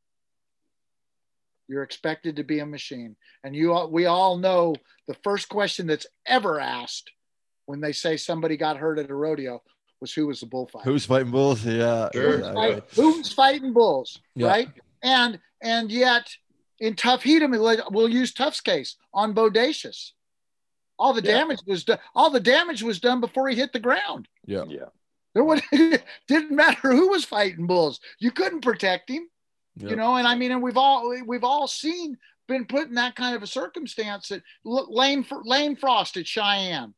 You're 1.69 1.83
expected 1.83 2.37
to 2.37 2.45
be 2.45 2.59
a 2.59 2.67
machine, 2.67 3.17
and 3.45 3.55
you 3.55 3.73
all, 3.73 3.91
we 3.91 4.07
all 4.07 4.37
know 4.37 4.75
the 5.09 5.15
first 5.23 5.49
question 5.49 5.87
that's 5.87 6.07
ever 6.27 6.61
asked 6.61 7.11
when 7.67 7.81
they 7.81 7.93
say 7.93 8.17
somebody 8.17 8.57
got 8.57 8.77
hurt 8.77 8.99
at 8.99 9.11
a 9.11 9.15
rodeo 9.15 9.63
was 10.01 10.13
who 10.13 10.27
was 10.27 10.41
the 10.41 10.47
bullfighter 10.47 10.85
who's 10.91 11.07
fighting 11.07 11.31
bulls 11.31 11.65
yeah 11.65 12.09
Sure. 12.13 12.35
exactly. 12.39 12.61
right? 12.75 12.83
Who's 12.97 13.33
fighting 13.33 13.73
bulls, 13.73 14.19
Yeah. 14.35 14.49
right? 14.49 14.69
And 15.03 15.39
and 15.63 15.91
yet 15.93 16.29
in 16.81 16.97
Tuff 16.97 17.23
Hedeman, 17.23 17.93
we'll 17.93 18.09
use 18.09 18.35
Tuff's 18.35 18.61
case 18.61 18.97
on 19.15 19.33
Bodacious. 19.33 20.11
All 20.99 21.13
the 21.13 21.23
Yeah. 21.23 21.33
damage 21.39 21.61
was 21.67 21.85
done. 21.85 22.01
All 22.17 22.31
the 22.31 22.41
damage 22.41 22.83
was 22.83 22.99
done 22.99 23.21
before 23.21 23.49
he 23.49 23.55
hit 23.57 23.73
the 23.73 23.79
ground. 23.81 24.27
yeah 24.45 24.65
Yeah. 24.69 24.89
There 25.35 25.45
would 25.45 25.63
didn't 26.27 26.51
matter 26.51 26.91
who 26.93 27.09
was 27.11 27.25
fighting 27.25 27.67
bulls. 27.69 28.01
You 28.19 28.33
couldn't 28.33 28.61
protect 28.63 29.09
him, 29.09 29.29
Yep. 29.77 29.91
you 29.91 29.97
know. 29.97 30.17
And 30.17 30.27
I 30.27 30.35
mean, 30.35 30.53
and 30.53 30.63
we've 30.63 30.77
all 30.77 31.15
we've 31.27 31.45
all 31.45 31.67
seen 31.67 32.17
been 32.49 32.67
put 32.67 32.89
in 32.89 32.95
that 32.95 33.17
kind 33.17 33.35
of 33.37 33.43
a 33.43 33.47
circumstance. 33.47 34.29
That 34.29 34.43
look, 34.65 34.89
Lane 34.91 35.25
Lane 35.45 35.77
Frost 35.77 36.17
at 36.17 36.27
Cheyenne. 36.27 36.95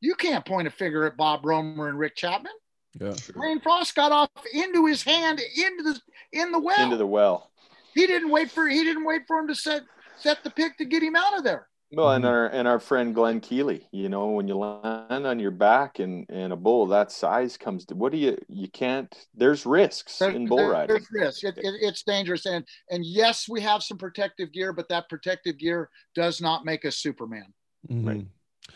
You 0.00 0.14
can't 0.14 0.44
point 0.44 0.68
a 0.68 0.70
finger 0.70 1.06
at 1.06 1.16
Bob 1.16 1.44
Romer 1.44 1.88
and 1.88 1.98
Rick 1.98 2.16
Chapman. 2.16 2.52
yeah 3.00 3.14
Lane 3.34 3.60
Frost 3.60 3.94
got 3.94 4.12
off 4.12 4.30
into 4.52 4.86
his 4.86 5.02
hand 5.02 5.40
into 5.40 5.82
the 5.82 6.00
in 6.32 6.52
the 6.52 6.58
well. 6.58 6.82
Into 6.82 6.96
the 6.96 7.06
well. 7.06 7.50
he 7.94 8.06
didn't 8.06 8.30
wait 8.30 8.50
for 8.50 8.68
he 8.68 8.84
didn't 8.84 9.04
wait 9.04 9.22
for 9.26 9.38
him 9.38 9.48
to 9.48 9.54
set 9.54 9.82
set 10.18 10.42
the 10.44 10.50
pick 10.50 10.76
to 10.78 10.84
get 10.84 11.02
him 11.02 11.16
out 11.16 11.36
of 11.36 11.44
there. 11.44 11.67
Well, 11.90 12.12
and 12.12 12.22
Mhm. 12.24 12.28
our 12.28 12.46
and 12.48 12.68
our 12.68 12.78
friend 12.78 13.14
Glen 13.14 13.40
Keeley, 13.40 13.88
you 13.92 14.10
know, 14.10 14.28
when 14.32 14.46
you 14.46 14.56
land 14.56 15.26
on 15.26 15.38
your 15.38 15.50
back 15.50 15.98
and 16.00 16.26
and 16.28 16.52
a 16.52 16.56
bull 16.56 16.86
that 16.88 17.10
size 17.10 17.56
comes 17.56 17.86
to 17.86 17.94
what 17.94 18.12
do 18.12 18.18
you 18.18 18.36
you 18.48 18.68
can't 18.68 19.12
there's 19.34 19.64
risks 19.64 20.18
There- 20.18 20.30
in 20.30 20.46
bull 20.46 20.58
there- 20.58 20.70
riding. 20.70 20.88
There's 20.88 21.08
risk. 21.10 21.44
It, 21.44 21.56
it, 21.56 21.74
it's 21.80 22.02
dangerous, 22.02 22.44
and 22.44 22.66
and 22.90 23.04
yes, 23.06 23.48
we 23.48 23.62
have 23.62 23.82
some 23.82 23.96
protective 23.96 24.52
gear, 24.52 24.74
but 24.74 24.88
that 24.90 25.08
protective 25.08 25.56
gear 25.58 25.88
does 26.14 26.42
not 26.42 26.66
make 26.66 26.84
us 26.84 26.96
Superman. 26.96 27.54
Mhm. 27.90 28.26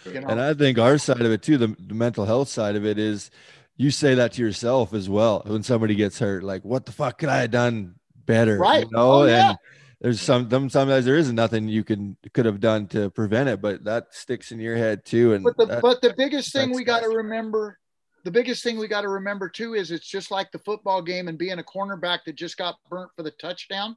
You 0.07 0.21
know, 0.21 0.29
And 0.29 0.41
I 0.41 0.55
think 0.55 0.79
our 0.79 0.97
side 0.97 1.21
of 1.21 1.31
it 1.33 1.43
too, 1.43 1.59
the, 1.59 1.77
the 1.79 1.95
mental 1.95 2.25
health 2.25 2.49
side 2.49 2.77
of 2.77 2.87
it 2.87 2.99
is 2.99 3.31
you 3.77 3.91
say 3.91 4.15
that 4.15 4.33
to 4.33 4.43
yourself 4.43 4.95
as 4.95 5.11
well 5.11 5.43
when 5.47 5.63
somebody 5.63 5.95
gets 5.95 6.19
hurt, 6.19 6.43
like, 6.43 6.65
what 6.65 6.87
the 6.87 6.93
fuck 6.93 7.19
could 7.19 7.29
I 7.29 7.43
have 7.43 7.51
done 7.51 7.97
better? 8.25 8.57
Right. 8.59 8.87
You 8.87 8.91
know, 8.91 9.13
Oh, 9.13 9.27
yeah. 9.27 9.51
and 9.51 9.59
there's 10.03 10.21
some 10.21 10.49
them 10.49 10.69
sometimes 10.69 11.05
there 11.05 11.17
isn't 11.17 11.37
nothing 11.37 11.69
you 11.69 11.85
can 11.85 12.17
could 12.35 12.45
have 12.45 12.59
done 12.61 12.89
to 12.89 13.09
prevent 13.11 13.49
it, 13.49 13.63
but 13.63 13.85
that 13.85 14.09
sticks 14.11 14.51
in 14.51 14.59
your 14.59 14.77
head 14.77 15.05
too. 15.05 15.33
And 15.33 15.45
but 15.45 15.57
the 15.57 15.67
that- 15.67 15.83
but 15.83 16.03
the 16.03 16.13
biggest 16.17 16.53
thing 16.53 16.73
we 16.73 16.83
got 16.83 17.01
to 17.01 17.09
remember, 17.09 17.79
the 18.25 18.31
biggest 18.33 18.65
thing 18.65 18.79
we 18.79 18.89
got 18.89 19.03
to 19.03 19.09
remember 19.09 19.49
too 19.49 19.75
is 19.75 19.93
it's 19.93 20.07
just 20.07 20.33
like 20.33 20.51
the 20.51 20.59
football 20.59 21.03
game 21.03 21.29
and 21.29 21.39
being 21.39 21.61
a 21.61 21.63
cornerback 21.63 22.25
that 22.27 22.35
just 22.35 22.57
got 22.57 22.77
burnt 22.91 23.13
for 23.17 23.23
the 23.23 23.31
touchdown. 23.41 23.97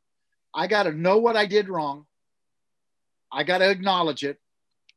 I 0.53 0.67
got 0.67 0.83
to 0.83 0.91
know 0.91 1.17
what 1.17 1.35
I 1.35 1.47
did 1.47 1.69
wrong. 1.69 2.05
I 3.31 3.43
got 3.43 3.57
to 3.57 3.69
acknowledge 3.69 4.23
it. 4.23 4.37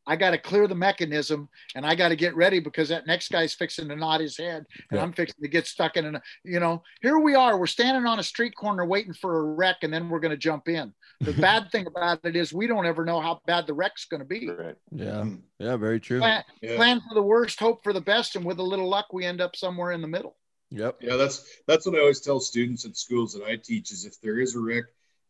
I 0.06 0.16
got 0.16 0.30
to 0.30 0.38
clear 0.38 0.66
the 0.66 0.74
mechanism 0.74 1.50
and 1.74 1.84
I 1.84 1.94
got 1.94 2.08
to 2.08 2.16
get 2.16 2.34
ready 2.34 2.60
because 2.60 2.88
that 2.88 3.06
next 3.06 3.30
guy's 3.30 3.52
fixing 3.52 3.88
to 3.88 3.96
nod 3.96 4.22
his 4.22 4.38
head 4.38 4.64
and 4.90 4.96
Yeah. 4.98 5.02
I'm 5.02 5.12
fixing 5.12 5.42
to 5.42 5.48
get 5.48 5.66
stuck 5.66 5.98
in 5.98 6.14
a, 6.14 6.22
you 6.44 6.60
know, 6.60 6.82
here 7.02 7.18
we 7.18 7.34
are, 7.34 7.58
we're 7.58 7.66
standing 7.66 8.06
on 8.06 8.18
a 8.18 8.22
street 8.22 8.54
corner 8.56 8.86
waiting 8.86 9.12
for 9.12 9.38
a 9.38 9.42
wreck 9.54 9.76
and 9.82 9.92
then 9.92 10.08
we're 10.08 10.20
going 10.20 10.30
to 10.30 10.38
jump 10.38 10.66
in. 10.68 10.94
The 11.20 11.32
bad 11.32 11.72
thing 11.72 11.86
about 11.86 12.20
it 12.24 12.36
is 12.36 12.52
we 12.52 12.66
don't 12.68 12.86
ever 12.86 13.04
know 13.04 13.20
how 13.20 13.40
bad 13.46 13.66
the 13.66 13.74
wreck's 13.74 14.04
going 14.04 14.20
to 14.20 14.26
be. 14.26 14.48
Right. 14.48 14.76
yeah, 14.92 15.04
mm-hmm. 15.06 15.36
yeah, 15.58 15.76
very 15.76 15.98
true. 15.98 16.20
Plan, 16.20 16.44
Yeah. 16.62 16.76
plan 16.76 17.00
for 17.00 17.14
the 17.14 17.22
worst, 17.22 17.58
hope 17.58 17.82
for 17.82 17.92
the 17.92 18.00
best, 18.00 18.36
and 18.36 18.44
with 18.44 18.58
a 18.60 18.62
little 18.62 18.88
luck, 18.88 19.06
we 19.12 19.24
end 19.24 19.40
up 19.40 19.56
somewhere 19.56 19.90
in 19.92 20.00
the 20.00 20.06
middle. 20.08 20.36
Yep. 20.70 20.98
Yeah, 21.00 21.16
that's 21.16 21.44
that's 21.66 21.86
what 21.86 21.96
I 21.96 22.00
always 22.00 22.20
tell 22.20 22.38
students 22.40 22.84
at 22.84 22.96
schools 22.96 23.32
that 23.32 23.42
I 23.42 23.56
teach 23.56 23.90
is 23.90 24.04
if 24.04 24.20
there 24.20 24.38
is 24.38 24.54
a 24.54 24.60
wreck 24.60 24.84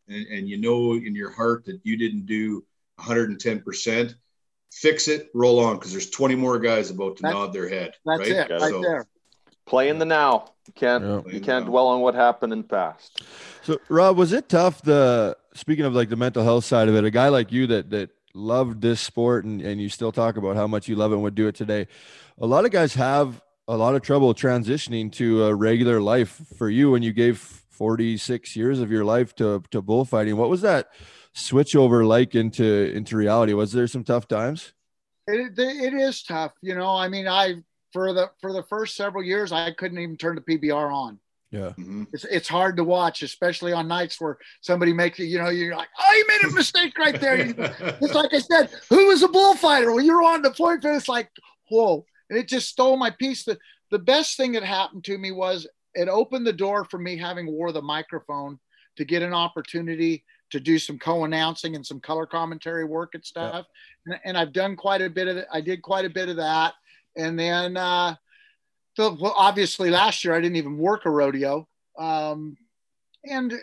and, 0.07 0.27
and 0.27 0.49
you 0.49 0.57
know 0.57 0.93
in 0.93 1.15
your 1.15 1.31
heart 1.31 1.65
that 1.65 1.79
you 1.83 1.97
didn't 1.97 2.25
do 2.25 2.63
110%, 2.99 4.13
fix 4.71 5.07
it, 5.07 5.29
roll 5.33 5.59
on 5.59 5.75
because 5.77 5.91
there's 5.91 6.09
20 6.09 6.35
more 6.35 6.59
guys 6.59 6.91
about 6.91 7.17
to 7.17 7.23
That- 7.23 7.33
nod 7.33 7.53
their 7.53 7.69
head. 7.69 7.95
That's 8.05 8.19
right? 8.19 8.29
it, 8.29 8.49
right 8.51 8.61
So- 8.61 8.81
there. 8.81 9.07
Play 9.65 9.89
in 9.89 9.99
the 9.99 10.05
now. 10.05 10.53
You 10.67 10.73
can't 10.73 11.03
Yeah. 11.03 11.21
You 11.31 11.39
can't 11.41 11.65
dwell 11.67 11.87
on 11.87 12.01
what 12.01 12.15
happened 12.15 12.51
in 12.53 12.61
the 12.63 12.67
past. 12.67 13.21
So 13.63 13.79
Rob, 13.89 14.17
was 14.17 14.33
it 14.33 14.49
tough? 14.49 14.81
The 14.81 15.37
speaking 15.53 15.85
of 15.85 15.93
like 15.93 16.09
the 16.09 16.15
mental 16.15 16.43
health 16.43 16.65
side 16.65 16.87
of 16.87 16.95
it, 16.95 17.03
a 17.03 17.11
guy 17.11 17.29
like 17.29 17.51
you 17.51 17.67
that 17.67 17.89
that 17.91 18.11
loved 18.33 18.81
this 18.81 19.01
sport 19.01 19.45
and, 19.45 19.61
and 19.61 19.81
you 19.81 19.89
still 19.89 20.11
talk 20.11 20.37
about 20.37 20.55
how 20.55 20.67
much 20.67 20.87
you 20.87 20.95
love 20.95 21.11
it 21.11 21.15
and 21.15 21.23
would 21.23 21.35
do 21.35 21.47
it 21.47 21.55
today. 21.55 21.87
A 22.39 22.45
lot 22.45 22.65
of 22.65 22.71
guys 22.71 22.93
have 22.93 23.41
a 23.67 23.75
lot 23.75 23.95
of 23.95 24.01
trouble 24.01 24.33
transitioning 24.33 25.11
to 25.13 25.45
a 25.45 25.55
regular 25.55 26.01
life. 26.01 26.41
For 26.57 26.69
you, 26.69 26.91
when 26.91 27.03
you 27.03 27.13
gave 27.13 27.37
46 27.39 28.55
years 28.55 28.79
of 28.79 28.91
your 28.91 29.05
life 29.05 29.35
to 29.35 29.63
to 29.71 29.81
bullfighting, 29.81 30.35
what 30.37 30.49
was 30.49 30.61
that 30.61 30.89
switch 31.33 31.75
over 31.75 32.05
like 32.05 32.35
into 32.35 32.91
into 32.93 33.17
reality? 33.17 33.53
Was 33.53 33.71
there 33.71 33.87
some 33.87 34.03
tough 34.03 34.27
times? 34.27 34.73
It, 35.27 35.59
it 35.59 35.93
is 35.93 36.23
tough, 36.23 36.53
you 36.61 36.73
know. 36.73 36.95
I 36.95 37.07
mean, 37.07 37.27
I 37.27 37.63
for 37.93 38.13
the 38.13 38.31
for 38.41 38.53
the 38.53 38.63
first 38.63 38.95
several 38.95 39.23
years, 39.23 39.51
I 39.51 39.71
couldn't 39.71 39.99
even 39.99 40.17
turn 40.17 40.35
the 40.35 40.41
PBR 40.41 40.91
on. 40.91 41.19
Yeah. 41.51 41.73
Mhm. 41.79 42.07
It's 42.13 42.25
it's 42.25 42.47
hard 42.47 42.77
to 42.77 42.83
watch, 42.83 43.23
especially 43.23 43.73
on 43.73 43.87
nights 43.87 44.21
where 44.21 44.37
somebody 44.61 44.93
makes 44.93 45.19
it. 45.19 45.25
You 45.25 45.39
know, 45.39 45.49
you're 45.49 45.75
like, 45.75 45.87
oh, 45.99 46.13
you 46.15 46.25
made 46.27 46.51
a 46.51 46.53
mistake 46.53 46.97
right 46.97 47.19
there. 47.19 47.37
It's 48.01 48.13
like 48.13 48.33
I 48.33 48.39
said, 48.39 48.69
who 48.89 49.07
was 49.07 49.23
a 49.23 49.27
bullfighter? 49.27 49.91
When 49.91 50.05
you're 50.05 50.23
on 50.23 50.41
the 50.43 50.51
point, 50.51 50.85
it's 50.85 51.09
like, 51.09 51.29
whoa. 51.69 52.05
And 52.29 52.37
it 52.37 52.47
just 52.47 52.69
stole 52.69 52.97
my 52.97 53.09
peace. 53.09 53.43
The, 53.45 53.57
the 53.89 53.97
best 53.99 54.37
thing 54.37 54.51
that 54.51 54.63
happened 54.63 55.03
to 55.05 55.17
me 55.17 55.31
was 55.31 55.67
it 55.95 56.07
opened 56.07 56.45
the 56.45 56.53
door 56.53 56.85
for 56.85 56.99
me 56.99 57.17
having 57.17 57.47
wore 57.51 57.71
the 57.71 57.81
microphone 57.81 58.59
to 58.97 59.05
get 59.05 59.23
an 59.23 59.33
opportunity 59.33 60.23
to 60.51 60.59
do 60.59 60.77
some 60.77 60.99
co-announcing 60.99 61.75
and 61.75 61.85
some 61.85 61.99
color 61.99 62.27
commentary 62.27 62.83
work 62.85 63.15
and 63.15 63.25
stuff. 63.25 63.65
And, 64.05 64.19
and 64.25 64.37
I've 64.37 64.53
done 64.53 64.75
quite 64.75 65.01
a 65.01 65.09
bit 65.09 65.27
of 65.27 65.37
it. 65.37 65.47
I 65.51 65.61
did 65.61 65.81
quite 65.81 66.05
a 66.05 66.09
bit 66.09 66.29
of 66.29 66.35
that. 66.35 66.73
And 67.17 67.39
then, 67.39 67.75
uh, 67.77 68.15
the, 68.15 68.17
well, 68.99 69.33
obviously 69.37 69.89
last 69.89 70.23
year 70.23 70.33
I 70.33 70.41
didn't 70.41 70.57
even 70.57 70.77
work 70.77 71.05
a 71.05 71.09
rodeo. 71.09 71.67
Um, 71.97 72.57
and 73.25 73.53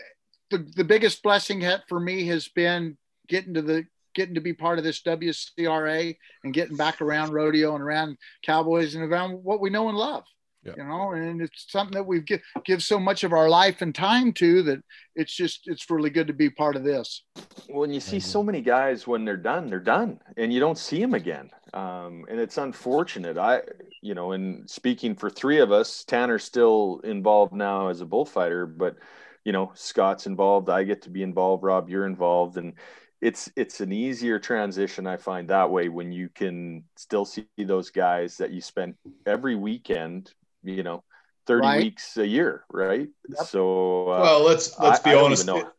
the, 0.50 0.58
the 0.76 0.84
biggest 0.84 1.22
blessing 1.22 1.60
ha- 1.60 1.82
for 1.88 2.00
me 2.00 2.26
has 2.28 2.48
been 2.48 2.96
getting 3.28 3.54
to 3.54 3.62
the 3.62 3.86
getting 4.14 4.34
to 4.34 4.40
be 4.40 4.54
part 4.54 4.78
of 4.78 4.84
this 4.84 5.02
WCRA 5.02 6.16
and 6.42 6.54
getting 6.54 6.76
back 6.76 7.02
around 7.02 7.32
rodeo 7.32 7.74
and 7.74 7.84
around 7.84 8.16
cowboys 8.42 8.94
and 8.94 9.04
around 9.04 9.32
what 9.44 9.60
we 9.60 9.68
know 9.68 9.90
and 9.90 9.98
love. 9.98 10.24
Yeah. 10.64 10.72
You 10.78 10.84
know, 10.84 11.12
and 11.12 11.42
it's 11.42 11.66
something 11.68 11.94
that 11.94 12.06
we've 12.06 12.24
give, 12.24 12.40
give 12.64 12.82
so 12.82 12.98
much 12.98 13.22
of 13.22 13.32
our 13.32 13.48
life 13.48 13.82
and 13.82 13.94
time 13.94 14.32
to 14.32 14.62
that 14.64 14.82
it's 15.14 15.32
just 15.32 15.68
it's 15.68 15.88
really 15.90 16.10
good 16.10 16.26
to 16.26 16.32
be 16.32 16.50
part 16.50 16.74
of 16.74 16.82
this. 16.82 17.22
When 17.68 17.92
you 17.92 18.00
see 18.00 18.18
so 18.18 18.42
many 18.42 18.62
guys 18.62 19.06
when 19.06 19.24
they're 19.24 19.36
done, 19.36 19.68
they're 19.68 19.78
done, 19.78 20.18
and 20.36 20.52
you 20.52 20.58
don't 20.58 20.78
see 20.78 21.00
them 21.00 21.14
again. 21.14 21.50
Um, 21.72 22.24
and 22.28 22.40
it's 22.40 22.58
unfortunate. 22.58 23.38
I, 23.38 23.60
you 24.01 24.14
know, 24.14 24.32
and 24.32 24.68
speaking 24.68 25.14
for 25.14 25.31
three 25.31 25.59
of 25.60 25.73
us, 25.73 26.05
Tanner's 26.05 26.44
still 26.44 27.01
involved 27.05 27.52
now 27.52 27.89
as 27.89 28.01
a 28.01 28.06
bullfighter, 28.06 28.66
but 28.66 28.97
you 29.44 29.52
know, 29.52 29.70
Scott's 29.74 30.27
involved. 30.27 30.68
I 30.68 30.82
get 30.85 31.02
to 31.02 31.10
be 31.10 31.23
involved. 31.23 31.62
Rob, 31.62 31.89
you're 31.89 32.06
involved, 32.06 32.56
and 32.56 32.74
it's 33.20 33.51
it's 33.56 33.81
an 33.81 33.93
easier 33.93 34.39
transition 34.39 35.06
I 35.06 35.16
find 35.16 35.48
that 35.48 35.70
way 35.70 35.89
when 35.89 36.12
you 36.12 36.28
can 36.28 36.85
still 36.97 37.24
see 37.24 37.47
those 37.59 37.90
guys 37.90 38.39
that 38.39 38.51
you 38.51 38.60
spend 38.60 38.94
every 39.27 39.55
weekend, 39.55 40.32
you 40.64 40.82
know, 40.82 41.02
30 41.47 41.66
Right. 41.66 41.78
weeks 41.81 42.16
a 42.16 42.27
year, 42.27 42.64
right? 42.70 43.09
Yep. 43.28 43.39
So 43.47 44.09
uh, 44.09 44.20
well, 44.20 44.43
let's 44.44 44.78
let's 44.81 44.98
be 45.01 45.10
I 45.10 45.14
honest. 45.14 45.44
even 45.44 45.55
It, 45.55 45.64
know. 45.64 45.73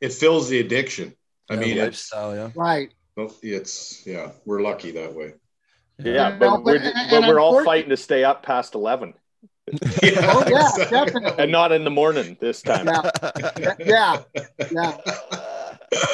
it 0.00 0.12
fills 0.12 0.48
the 0.48 0.60
addiction. 0.60 1.14
I 1.48 1.54
Yeah, 1.54 1.60
mean, 1.60 1.76
it's 1.78 2.12
lifestyle, 2.12 2.34
yeah. 2.34 2.50
Right. 2.54 2.90
it's 3.42 4.06
yeah, 4.06 4.30
we're 4.46 4.62
lucky 4.62 4.92
that 4.92 5.14
way. 5.14 5.34
Yeah, 6.04 6.30
No, 6.30 6.38
but, 6.38 6.50
but- 6.50 6.64
we're, 6.64 6.76
and- 6.76 6.94
but 7.10 7.16
and 7.18 7.26
we're 7.28 7.40
all 7.40 7.64
fighting 7.64 7.90
to 7.90 7.96
stay 7.96 8.24
up 8.24 8.42
past 8.42 8.74
11 8.74 9.14
Oh 9.72 9.76
yeah, 10.02 10.66
exactly. 10.66 10.84
definitely. 10.90 11.42
and 11.44 11.52
not 11.52 11.70
in 11.72 11.84
the 11.84 11.90
morning 11.90 12.36
this 12.40 12.60
time. 12.62 12.86
Yeah, 12.86 13.74
yeah, 13.78 14.22
yeah. 14.72 14.96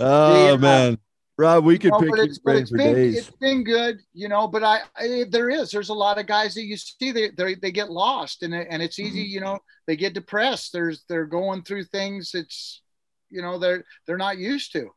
oh 0.00 0.50
Yeah. 0.50 0.56
man, 0.56 0.98
Rob, 1.38 1.64
we 1.64 1.78
could 1.78 1.92
No, 1.92 2.00
pick 2.00 2.10
but 2.10 2.16
your 2.16 2.24
it's, 2.26 2.38
but 2.38 2.50
brain 2.52 2.62
it's 2.62 2.70
for 2.70 2.76
been 2.78 2.94
days. 2.94 3.18
it's 3.18 3.30
been 3.36 3.64
good, 3.64 4.00
you 4.12 4.28
know. 4.28 4.48
But 4.48 4.64
I, 4.64 4.80
I 4.96 5.24
there 5.30 5.48
is 5.48 5.70
there's 5.70 5.88
a 5.90 5.94
lot 5.94 6.18
of 6.18 6.26
guys 6.26 6.54
that 6.54 6.64
you 6.64 6.76
see 6.76 7.12
they 7.12 7.30
they, 7.30 7.54
they 7.54 7.70
get 7.72 7.90
lost 7.90 8.42
and 8.42 8.54
and 8.54 8.82
it's 8.82 8.98
easy, 8.98 9.24
Mm-hmm. 9.24 9.32
you 9.34 9.40
know. 9.40 9.58
They 9.86 9.96
get 9.96 10.14
depressed. 10.14 10.72
There's 10.72 11.04
they're 11.08 11.26
going 11.26 11.62
through 11.62 11.84
things 11.84 12.32
it's 12.34 12.82
you 13.30 13.42
know 13.42 13.58
they're 13.58 13.84
they're 14.06 14.18
not 14.18 14.38
used 14.38 14.72
to, 14.72 14.90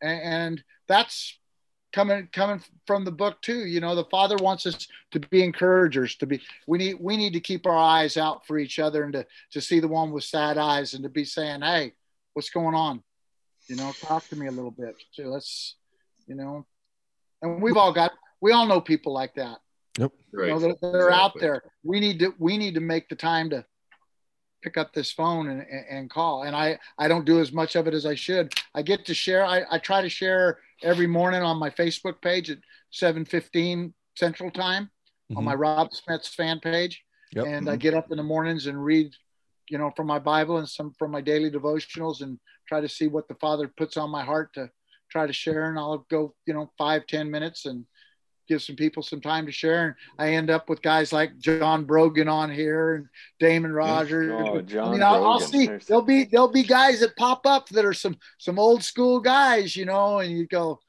and, 0.00 0.22
and 0.22 0.64
that's 0.88 1.38
coming 1.92 2.28
coming 2.32 2.62
from 2.86 3.04
the 3.04 3.10
book 3.12 3.40
too. 3.42 3.66
You 3.66 3.80
know, 3.80 3.94
the 3.94 4.04
Father 4.04 4.36
wants 4.36 4.66
us 4.66 4.86
to 5.12 5.20
be 5.20 5.42
encouragers. 5.42 6.16
To 6.16 6.26
be 6.26 6.40
we 6.66 6.78
need 6.78 6.96
we 7.00 7.16
need 7.16 7.32
to 7.32 7.40
keep 7.40 7.66
our 7.66 7.76
eyes 7.76 8.16
out 8.16 8.46
for 8.46 8.58
each 8.58 8.78
other 8.78 9.04
and 9.04 9.12
to 9.12 9.26
to 9.52 9.60
see 9.60 9.80
the 9.80 9.88
one 9.88 10.10
with 10.10 10.24
sad 10.24 10.58
eyes 10.58 10.94
and 10.94 11.02
to 11.02 11.08
be 11.08 11.24
saying, 11.24 11.62
hey, 11.62 11.92
what's 12.34 12.50
going 12.50 12.74
on? 12.74 13.02
You 13.68 13.76
know, 13.76 13.92
talk 14.00 14.26
to 14.28 14.36
me 14.36 14.46
a 14.46 14.50
little 14.50 14.70
bit. 14.70 14.96
So 15.12 15.24
let's, 15.24 15.76
you 16.26 16.34
know, 16.34 16.66
and 17.42 17.62
we've 17.62 17.76
all 17.76 17.92
got, 17.92 18.12
we 18.40 18.52
all 18.52 18.66
know 18.66 18.80
people 18.80 19.12
like 19.12 19.34
that. 19.34 19.58
yep 19.98 20.12
Right. 20.32 20.48
You 20.48 20.54
know, 20.54 20.60
that 20.60 20.80
they're 20.80 21.12
out 21.12 21.38
there. 21.38 21.62
We 21.84 22.00
need 22.00 22.18
to, 22.20 22.34
we 22.38 22.58
need 22.58 22.74
to 22.74 22.80
make 22.80 23.08
the 23.08 23.16
time 23.16 23.50
to 23.50 23.64
pick 24.62 24.76
up 24.76 24.92
this 24.92 25.12
phone 25.12 25.48
and, 25.48 25.60
and, 25.60 25.84
and 25.88 26.10
call. 26.10 26.42
And 26.42 26.54
I, 26.54 26.78
I 26.98 27.08
don't 27.08 27.24
do 27.24 27.40
as 27.40 27.52
much 27.52 27.76
of 27.76 27.86
it 27.86 27.94
as 27.94 28.06
I 28.06 28.14
should. 28.14 28.52
I 28.74 28.82
get 28.82 29.06
to 29.06 29.14
share. 29.14 29.44
I, 29.44 29.62
I 29.70 29.78
try 29.78 30.02
to 30.02 30.08
share 30.08 30.58
every 30.82 31.06
morning 31.06 31.42
on 31.42 31.58
my 31.58 31.70
Facebook 31.70 32.20
page 32.22 32.50
at 32.50 32.58
7:15 32.90 33.94
Central 34.16 34.50
Time 34.50 34.90
on 35.36 35.42
Mhm. 35.42 35.44
my 35.44 35.54
Rob 35.54 35.90
Smets' 35.92 36.28
fan 36.34 36.60
page 36.60 37.02
Yep. 37.32 37.46
and 37.46 37.68
I 37.70 37.76
get 37.76 37.94
up 37.94 38.10
in 38.10 38.16
the 38.16 38.22
mornings 38.22 38.66
and 38.66 38.82
read, 38.84 39.14
you 39.68 39.78
know, 39.78 39.90
from 39.96 40.06
my 40.06 40.18
Bible 40.18 40.58
and 40.58 40.68
some 40.68 40.92
from 40.94 41.10
my 41.10 41.20
daily 41.20 41.50
devotionals 41.50 42.22
and 42.22 42.38
try 42.68 42.80
to 42.80 42.88
see 42.88 43.06
what 43.08 43.28
the 43.28 43.36
Father 43.36 43.68
puts 43.68 43.96
on 43.96 44.10
my 44.10 44.24
heart 44.24 44.52
to 44.54 44.70
try 45.10 45.26
to 45.26 45.32
share. 45.32 45.68
And 45.70 45.78
I'll 45.78 46.06
go, 46.10 46.34
you 46.46 46.54
know, 46.54 46.72
five 46.76 47.06
ten 47.06 47.30
minutes 47.30 47.66
and 47.66 47.86
give 48.50 48.62
some 48.62 48.74
people 48.74 49.02
some 49.02 49.20
time 49.20 49.46
to 49.46 49.52
share. 49.52 49.84
And 49.86 49.94
I 50.18 50.34
end 50.34 50.50
up 50.50 50.68
with 50.68 50.82
guys 50.82 51.12
like 51.12 51.38
John 51.38 51.84
Brogan 51.84 52.28
on 52.28 52.50
here 52.50 52.94
and 52.94 53.06
Damon 53.38 53.72
Rogers. 53.72 54.32
Oh, 54.34 54.60
John 54.60 54.88
I 54.88 54.92
mean, 54.92 55.02
I'll, 55.02 55.24
I'll 55.24 55.40
see 55.40 55.68
there'll 55.86 56.02
be 56.02 56.24
there'll 56.24 56.48
be 56.48 56.64
guys 56.64 57.00
that 57.00 57.16
pop 57.16 57.46
up 57.46 57.68
that 57.68 57.84
are 57.84 57.94
some 57.94 58.18
some 58.38 58.58
old 58.58 58.82
school 58.82 59.20
guys, 59.20 59.76
you 59.76 59.84
know, 59.84 60.18
and 60.18 60.36
you 60.36 60.46
go, 60.46 60.80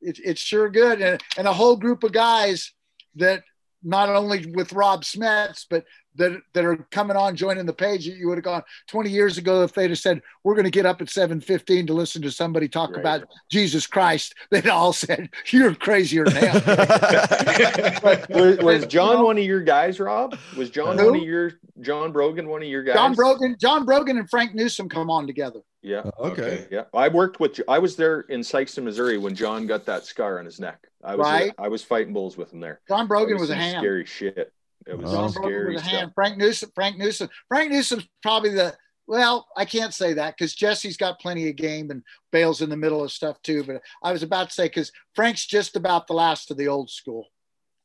it's 0.00 0.18
it's 0.18 0.40
sure 0.40 0.68
good, 0.68 1.00
and 1.00 1.22
and 1.38 1.46
a 1.46 1.52
whole 1.52 1.76
group 1.76 2.02
of 2.02 2.12
guys 2.12 2.72
that 3.14 3.44
not 3.84 4.08
only 4.08 4.50
with 4.52 4.72
Rob 4.72 5.04
Smets, 5.04 5.66
but 5.70 5.84
that 6.16 6.40
that 6.52 6.64
are 6.64 6.76
coming 6.90 7.16
on 7.16 7.34
joining 7.36 7.66
the 7.66 7.72
page 7.72 8.06
that 8.06 8.16
you 8.16 8.28
would 8.28 8.38
have 8.38 8.44
gone 8.44 8.62
20 8.88 9.10
years 9.10 9.36
ago 9.38 9.62
if 9.62 9.72
they'd 9.72 9.90
have 9.90 9.98
said 9.98 10.20
we're 10.44 10.54
going 10.54 10.64
to 10.64 10.70
get 10.70 10.86
up 10.86 11.00
at 11.00 11.08
7:15 11.08 11.86
to 11.88 11.92
listen 11.92 12.22
to 12.22 12.30
somebody 12.30 12.68
talk 12.68 12.90
Right. 12.90 13.00
about 13.00 13.24
Jesus 13.50 13.86
Christ, 13.86 14.34
they'd 14.50 14.68
all 14.68 14.92
said 14.92 15.28
you're 15.50 15.74
crazier 15.74 16.24
than 16.24 16.36
hell. 16.36 16.62
was, 18.30 18.58
was 18.58 18.82
You 18.82 18.88
John 18.88 19.14
know? 19.16 19.24
one 19.24 19.38
of 19.38 19.44
your 19.44 19.60
guys, 19.62 19.98
Rob? 20.00 20.36
Was 20.56 20.70
John 20.70 20.98
Who? 20.98 21.06
one 21.12 21.16
of 21.20 21.22
your 21.22 21.52
John 21.80 22.12
Brogan 22.12 22.48
one 22.48 22.62
of 22.62 22.68
your 22.68 22.82
guys? 22.84 22.94
John 22.94 23.14
Brogan, 23.14 23.56
John 23.60 23.84
Brogan, 23.84 24.18
and 24.18 24.28
Frank 24.30 24.52
Newsam 24.54 24.88
come 24.90 25.10
on 25.10 25.26
together. 25.26 25.60
Yeah. 25.82 26.02
Oh, 26.18 26.30
okay. 26.30 26.66
Yeah, 26.70 26.84
I 26.94 27.08
worked 27.08 27.40
with. 27.40 27.60
I 27.68 27.78
was 27.78 27.96
there 27.96 28.20
in 28.20 28.40
Sikeston, 28.40 28.84
Missouri, 28.84 29.18
when 29.18 29.34
John 29.34 29.66
got 29.66 29.84
that 29.86 30.06
scar 30.06 30.38
on 30.38 30.44
his 30.46 30.58
neck. 30.58 30.78
I 31.02 31.14
was 31.16 31.24
Right. 31.26 31.52
I 31.58 31.68
was 31.68 31.82
fighting 31.82 32.12
bulls 32.14 32.36
with 32.38 32.52
him 32.52 32.60
there. 32.60 32.80
John 32.88 33.06
Brogan 33.06 33.34
That 33.36 33.40
was 33.40 33.50
a 33.50 33.54
ham. 33.56 33.80
Scary 33.80 34.04
shit. 34.06 34.52
It 34.86 34.98
was 34.98 35.10
Oh. 35.10 35.14
John 35.14 35.32
some 35.32 35.42
scary 35.44 35.74
was 35.74 35.82
a 35.82 35.84
stuff. 35.84 35.98
hand. 35.98 36.12
Frank 36.14 36.40
Newsam. 36.40 36.70
Frank 36.74 36.96
Newsam. 36.96 37.28
Frank 37.48 37.72
Newsam's 37.72 38.06
probably 38.22 38.50
the. 38.50 38.76
Well, 39.06 39.46
I 39.56 39.66
can't 39.66 39.92
say 39.92 40.14
that 40.14 40.34
because 40.36 40.54
Jesse's 40.54 40.96
got 40.96 41.20
plenty 41.20 41.48
of 41.50 41.56
game 41.56 41.90
and 41.90 42.02
Bale's 42.32 42.62
in 42.62 42.70
the 42.70 42.76
middle 42.76 43.04
of 43.04 43.12
stuff 43.12 43.40
too. 43.42 43.62
But 43.64 43.82
I 44.02 44.12
was 44.12 44.22
about 44.22 44.48
to 44.48 44.54
say 44.54 44.64
because 44.64 44.90
Frank's 45.14 45.44
just 45.46 45.76
about 45.76 46.06
the 46.06 46.14
last 46.14 46.50
of 46.50 46.56
the 46.56 46.68
old 46.68 46.88
school. 46.90 47.26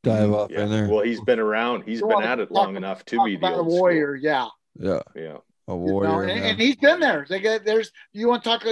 Dive 0.03 0.31
off 0.31 0.49
Yeah. 0.49 0.63
in 0.63 0.69
there. 0.71 0.88
Well, 0.88 1.03
he's 1.03 1.19
been 1.21 1.39
around. 1.39 1.84
He's 1.85 2.01
been 2.01 2.23
at 2.23 2.39
it 2.39 2.45
talk- 2.47 2.51
long 2.51 2.77
enough 2.77 3.03
to 3.05 3.21
be 3.26 3.31
the 3.31 3.38
about 3.38 3.51
a 3.53 3.55
school. 3.57 3.65
warrior, 3.65 4.15
yeah. 4.15 4.47
yeah, 4.80 5.01
Yeah. 5.13 5.38
a 5.67 5.71
You 5.73 5.76
warrior. 5.77 6.09
know, 6.09 6.19
and, 6.21 6.31
and 6.45 6.59
he's 6.59 6.77
been 6.77 7.01
there. 7.01 7.26
They 7.27 7.41
get 7.41 7.65
there's 7.65 7.91
you 8.13 8.30
want 8.30 8.43
to 8.45 8.49
talk 8.49 8.65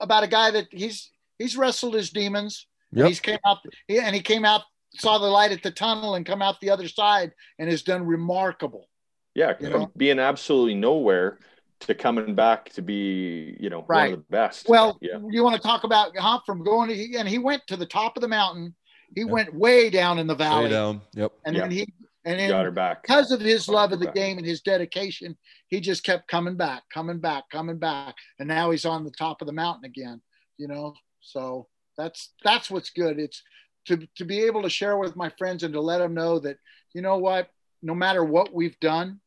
about 0.00 0.24
a 0.24 0.28
guy 0.28 0.50
that 0.50 0.66
he's 0.70 1.10
he's 1.38 1.56
wrestled 1.56 1.94
his 1.94 2.10
demons. 2.10 2.66
and 2.90 2.98
Yep. 3.00 3.08
He's 3.08 3.20
came 3.20 3.38
out 3.46 3.58
he, 3.86 3.98
and 3.98 4.14
he 4.14 4.20
came 4.20 4.44
out 4.44 4.62
saw 4.94 5.18
the 5.18 5.26
light 5.26 5.52
at 5.52 5.62
the 5.62 5.70
tunnel 5.70 6.14
and 6.14 6.24
come 6.26 6.42
out 6.42 6.60
the 6.60 6.70
other 6.70 6.88
side 6.88 7.32
and 7.58 7.68
has 7.70 7.82
done 7.82 8.04
remarkable. 8.06 8.88
Yeah, 9.34 9.54
You 9.60 9.70
from 9.70 9.80
know? 9.82 9.92
being 9.96 10.18
absolutely 10.18 10.74
nowhere 10.74 11.38
to 11.80 11.94
coming 11.94 12.34
back 12.34 12.70
to 12.70 12.82
be, 12.82 13.56
you 13.60 13.70
know, 13.70 13.82
one 13.82 14.06
of 14.06 14.18
the 14.18 14.24
best. 14.30 14.68
Well, 14.68 14.98
yeah, 15.00 15.18
you 15.30 15.44
want 15.44 15.54
to 15.56 15.62
talk 15.62 15.84
about 15.84 16.16
Hop 16.16 16.44
from 16.44 16.64
going 16.64 16.88
to, 16.88 17.16
and 17.16 17.28
he 17.28 17.38
went 17.38 17.62
to 17.68 17.76
the 17.76 17.86
top 17.86 18.16
of 18.16 18.20
the 18.20 18.28
mountain. 18.28 18.74
He 19.14 19.24
went 19.24 19.54
way 19.54 19.88
down 19.88 20.18
in 20.18 20.26
the 20.26 20.34
Way 20.34 20.38
valley, 20.38 20.70
down. 20.70 21.00
Yep. 21.14 21.32
and 21.46 21.56
then 21.56 21.70
he 21.70 21.86
and 22.24 22.38
then 22.38 22.50
got 22.50 22.64
her 22.64 22.70
back. 22.70 23.02
because 23.02 23.30
of 23.30 23.40
his 23.40 23.68
love 23.68 23.92
of 23.92 24.00
the 24.00 24.06
Back. 24.06 24.14
game 24.14 24.36
and 24.38 24.46
his 24.46 24.60
dedication, 24.60 25.36
he 25.68 25.80
just 25.80 26.04
kept 26.04 26.28
coming 26.28 26.56
back, 26.56 26.82
coming 26.92 27.18
back, 27.20 27.44
coming 27.50 27.78
back, 27.78 28.16
and 28.38 28.48
now 28.48 28.70
he's 28.70 28.84
on 28.84 29.04
the 29.04 29.10
top 29.12 29.40
of 29.40 29.46
the 29.46 29.52
mountain 29.52 29.84
again. 29.84 30.20
You 30.58 30.66
know, 30.68 30.94
so 31.20 31.68
that's 31.96 32.32
that's 32.44 32.70
what's 32.70 32.90
good. 32.90 33.18
It's 33.18 33.42
to 33.86 34.06
to 34.16 34.24
be 34.24 34.40
able 34.44 34.62
to 34.62 34.70
share 34.70 34.96
with 34.96 35.16
my 35.16 35.30
friends 35.30 35.62
and 35.62 35.74
to 35.74 35.80
let 35.80 35.98
them 35.98 36.14
know 36.14 36.38
that 36.40 36.58
you 36.94 37.02
know 37.02 37.18
what, 37.18 37.48
no 37.82 37.94
matter 37.94 38.24
what 38.24 38.52
we've 38.52 38.78
done, 38.80 39.20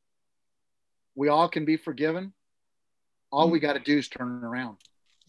we 1.15 1.29
all 1.29 1.49
can 1.49 1.65
be 1.65 1.77
forgiven. 1.77 2.33
All 3.31 3.49
we 3.49 3.59
got 3.59 3.73
to 3.73 3.79
do 3.79 3.97
is 3.97 4.07
turn 4.09 4.43
around. 4.43 4.77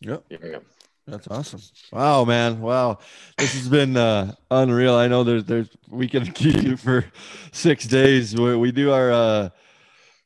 Yep. 0.01 0.25
Yeah. 0.31 0.59
That's 1.07 1.27
awesome. 1.29 1.61
Wow, 1.93 2.25
man. 2.25 2.61
Wow. 2.61 2.99
This 3.37 3.55
has 3.55 3.69
been 3.69 3.97
uh, 3.97 4.35
unreal. 4.51 4.95
I 4.95 5.09
know 5.09 5.25
there's 5.25 5.45
there's 5.45 5.69
we 5.89 6.09
can 6.09 6.27
keep 6.33 6.63
you 6.63 6.77
for 6.77 7.05
six 7.51 7.87
days. 7.87 8.37
We, 8.37 8.57
we 8.57 8.73
do 8.73 8.93
our 8.93 9.11
uh 9.11 9.49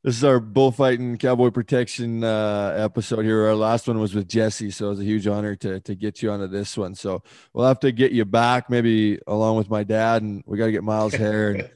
this 0.07 0.17
is 0.19 0.25
our 0.25 0.39
bullfighting 0.39 1.19
cowboy 1.19 1.51
protection 1.51 2.23
uh 2.23 2.75
episode 2.79 3.25
here. 3.25 3.45
Our 3.47 3.57
last 3.57 3.89
one 3.89 3.99
was 3.99 4.15
with 4.15 4.29
Jesse, 4.29 4.71
so 4.71 4.87
it 4.87 4.91
was 4.91 5.01
a 5.01 5.05
huge 5.05 5.27
honor 5.27 5.57
to 5.57 5.81
to 5.81 5.95
get 5.97 6.23
you 6.23 6.31
onto 6.31 6.47
this 6.47 6.79
one. 6.79 6.95
So 6.95 7.23
we'll 7.53 7.67
have 7.67 7.81
to 7.81 7.91
get 7.91 8.13
you 8.13 8.25
back 8.25 8.71
maybe 8.71 9.19
along 9.27 9.57
with 9.57 9.69
my 9.69 9.83
dad 9.83 10.23
and 10.23 10.45
we 10.47 10.57
gotta 10.59 10.71
get 10.73 10.85
Miles 10.85 11.13
Hare. 11.23 11.51
And, 11.51 11.71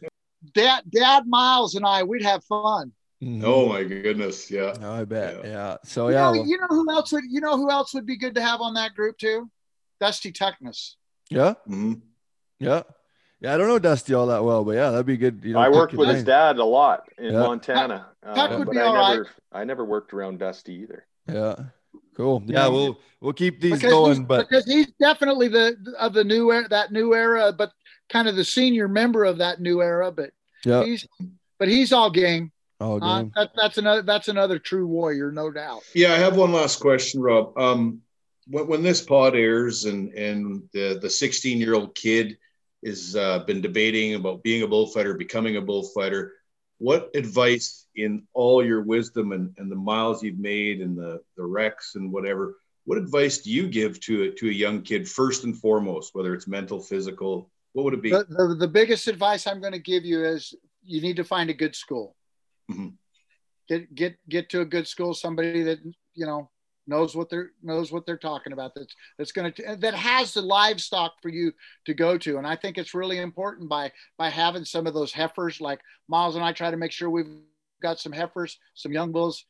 Dad, 0.54 0.84
Dad 0.90 1.26
Miles 1.26 1.74
and 1.74 1.84
I, 1.84 2.02
we'd 2.04 2.22
have 2.22 2.44
fun. 2.44 2.92
Mhm. 3.22 3.42
Oh 3.44 3.68
my 3.68 3.82
goodness, 3.84 4.48
yeah. 4.50 4.74
Oh, 4.80 4.94
I 4.94 5.04
bet. 5.04 5.40
Yeah. 5.44 5.50
Yeah. 5.50 5.76
So 5.84 6.08
you, 6.08 6.14
yeah. 6.14 6.20
know, 6.22 6.32
well- 6.32 6.46
you 6.46 6.58
know 6.58 6.66
who 6.70 6.90
else 6.90 7.12
would 7.12 7.24
you 7.28 7.40
know 7.40 7.56
who 7.56 7.68
else 7.70 7.92
would 7.94 8.06
be 8.06 8.16
good 8.16 8.36
to 8.36 8.40
have 8.42 8.60
on 8.60 8.74
that 8.74 8.94
group 8.94 9.18
too? 9.18 9.50
Dusty 9.98 10.30
Tuckness. 10.32 10.96
yeah. 11.30 11.54
Mhm. 11.68 12.00
Yeah. 12.60 12.82
Yeah. 13.40 13.54
I 13.54 13.56
don't 13.56 13.68
know 13.68 13.78
Dusty 13.78 14.14
all 14.14 14.26
that 14.26 14.44
well, 14.44 14.64
but 14.64 14.72
yeah, 14.72 14.90
that'd 14.90 15.06
be 15.06 15.16
good. 15.16 15.40
You 15.42 15.54
know, 15.54 15.60
I 15.60 15.68
worked 15.68 15.92
your 15.92 16.00
with 16.00 16.10
his 16.14 16.24
dad 16.24 16.58
a 16.58 16.64
lot 16.64 17.04
in 17.18 17.32
Yeah. 17.32 17.40
Montana. 17.40 18.06
Tuck 18.34 18.50
uh, 18.52 18.58
would 18.58 18.66
but 18.66 18.72
be 18.72 18.78
I 18.80 18.84
all 18.84 18.94
right. 18.94 19.12
never, 19.14 19.28
I 19.52 19.64
never 19.64 19.84
worked 19.84 20.12
around 20.12 20.38
Dusty 20.38 20.74
either. 20.74 21.06
Yeah. 21.28 21.56
Cool. 22.16 22.42
Yeah. 22.46 22.64
Yeah, 22.64 22.68
we'll 22.68 22.98
we'll 23.20 23.32
keep 23.32 23.60
these 23.60 23.74
because 23.80 23.90
going, 23.92 24.24
but 24.24 24.48
because 24.48 24.66
he's 24.66 24.88
definitely 25.00 25.48
the 25.48 25.76
of 25.98 26.12
the 26.12 26.24
new 26.24 26.52
era, 26.52 26.68
that 26.68 26.92
new 26.92 27.14
era, 27.14 27.52
but 27.56 27.72
kind 28.10 28.28
of 28.28 28.36
the 28.36 28.44
senior 28.44 28.88
member 28.88 29.24
of 29.24 29.38
that 29.38 29.60
new 29.60 29.80
era. 29.80 30.12
But 30.12 30.30
yeah, 30.64 30.84
he's 30.84 31.06
but 31.58 31.68
he's 31.68 31.92
all 31.92 32.10
game. 32.10 32.52
Oh, 32.82 32.98
Uh, 32.98 33.24
that, 33.36 33.50
that's 33.56 33.78
another 33.78 34.02
that's 34.02 34.28
another 34.28 34.58
true 34.58 34.86
warrior, 34.86 35.30
no 35.32 35.50
doubt. 35.50 35.82
Yeah, 35.94 36.12
I 36.12 36.16
have 36.16 36.36
one 36.36 36.52
last 36.52 36.80
question, 36.80 37.20
Rob. 37.22 37.56
Um, 37.58 38.00
when, 38.48 38.66
when 38.66 38.82
this 38.82 39.00
pod 39.02 39.34
airs 39.34 39.84
and 39.84 40.12
and 40.12 40.62
the 40.72 40.98
the 41.00 41.08
16 41.10 41.58
year 41.58 41.74
old 41.74 41.94
kid 41.94 42.36
has 42.84 43.16
uh, 43.16 43.40
been 43.40 43.60
debating 43.60 44.14
about 44.14 44.42
being 44.42 44.62
a 44.62 44.66
bullfighter, 44.66 45.14
becoming 45.14 45.56
a 45.56 45.60
bullfighter, 45.60 46.32
what 46.78 47.10
advice 47.14 47.86
in 47.94 48.26
all 48.32 48.64
your 48.64 48.82
wisdom 48.82 49.32
and, 49.32 49.54
and 49.58 49.70
the 49.70 49.76
miles 49.76 50.22
you've 50.22 50.38
made 50.38 50.80
and 50.80 50.96
the 50.96 51.20
the 51.36 51.44
wrecks 51.44 51.94
and 51.94 52.10
whatever, 52.10 52.56
what 52.84 52.96
advice 52.98 53.38
do 53.38 53.50
you 53.50 53.68
give 53.68 54.00
to 54.00 54.24
a, 54.24 54.30
to 54.32 54.48
a 54.48 54.52
young 54.52 54.82
kid 54.82 55.08
first 55.08 55.44
and 55.44 55.56
foremost, 55.56 56.14
whether 56.14 56.34
it's 56.34 56.48
mental, 56.48 56.80
physical? 56.80 57.50
What 57.72 57.84
would 57.84 57.94
it 57.94 58.02
be? 58.02 58.10
The, 58.10 58.24
the, 58.28 58.56
the 58.58 58.68
biggest 58.68 59.06
advice 59.08 59.46
I'm 59.46 59.60
going 59.60 59.74
to 59.74 59.78
give 59.78 60.04
you 60.04 60.24
is 60.24 60.54
you 60.82 61.00
need 61.00 61.16
to 61.16 61.24
find 61.24 61.50
a 61.50 61.54
good 61.54 61.76
school. 61.76 62.16
Mhm. 62.70 62.94
Get 63.68 63.94
get 63.94 64.16
get 64.28 64.48
to 64.50 64.62
a 64.62 64.64
good 64.64 64.88
school, 64.88 65.14
somebody 65.14 65.62
that 65.62 65.78
you 66.14 66.26
know 66.26 66.50
knows 66.90 67.14
what 67.16 67.30
they're 67.30 67.52
knows 67.62 67.90
what 67.92 68.04
they're 68.04 68.18
talking 68.18 68.52
about. 68.52 68.72
That's 68.74 68.94
that's 69.16 69.32
going 69.32 69.52
to 69.52 69.76
that 69.76 69.94
has 69.94 70.34
the 70.34 70.42
livestock 70.42 71.14
for 71.22 71.30
you 71.30 71.52
to 71.86 71.94
go 71.94 72.18
to. 72.18 72.36
And 72.36 72.46
I 72.46 72.56
think 72.56 72.76
it's 72.76 72.92
really 72.92 73.18
important 73.18 73.70
by 73.70 73.92
by 74.18 74.28
having 74.28 74.64
some 74.66 74.86
of 74.86 74.92
those 74.92 75.12
heifers. 75.12 75.60
Like 75.60 75.80
Miles 76.08 76.34
and 76.34 76.44
I 76.44 76.52
try 76.52 76.70
to 76.70 76.76
make 76.76 76.92
sure 76.92 77.08
we've 77.08 77.30
got 77.80 78.00
some 78.00 78.12
heifers, 78.12 78.58
some 78.74 78.92
young 78.92 79.12
bulls. 79.12 79.46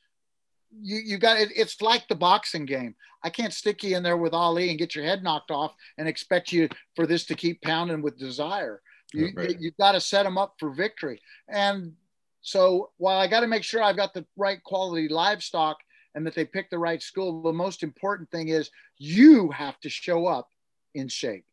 You 0.80 0.98
you 0.98 1.18
got 1.18 1.40
it, 1.40 1.48
it's 1.56 1.80
like 1.80 2.06
the 2.06 2.14
boxing 2.14 2.66
game. 2.66 2.94
I 3.24 3.30
can't 3.30 3.52
stick 3.52 3.82
you 3.82 3.96
in 3.96 4.02
there 4.02 4.16
with 4.16 4.34
Ali 4.34 4.70
and 4.70 4.78
get 4.78 4.94
your 4.94 5.04
head 5.04 5.22
knocked 5.22 5.50
off 5.50 5.74
and 5.98 6.06
expect 6.06 6.52
you 6.52 6.68
for 6.94 7.06
this 7.06 7.24
to 7.26 7.34
keep 7.34 7.60
pounding 7.62 8.02
with 8.02 8.18
desire. 8.18 8.80
You, 9.12 9.30
Right. 9.34 9.58
you, 9.58 9.70
have 9.70 9.76
got 9.76 9.92
to 9.92 10.00
set 10.00 10.22
them 10.22 10.38
up 10.38 10.54
for 10.58 10.70
victory. 10.70 11.20
And 11.48 11.94
so 12.42 12.90
while 12.96 13.18
I 13.18 13.26
got 13.26 13.40
to 13.40 13.48
make 13.48 13.64
sure 13.64 13.82
I've 13.82 13.96
got 13.96 14.14
the 14.14 14.24
right 14.36 14.62
quality 14.62 15.08
livestock 15.08 15.78
and 16.14 16.26
that 16.26 16.34
they 16.34 16.44
pick 16.44 16.70
the 16.70 16.78
right 16.78 17.02
school, 17.02 17.42
the 17.42 17.52
most 17.52 17.82
important 17.82 18.30
thing 18.30 18.48
is 18.48 18.70
you 18.98 19.50
have 19.50 19.78
to 19.80 19.88
show 19.88 20.26
up 20.26 20.48
in 20.94 21.08
shape. 21.08 21.44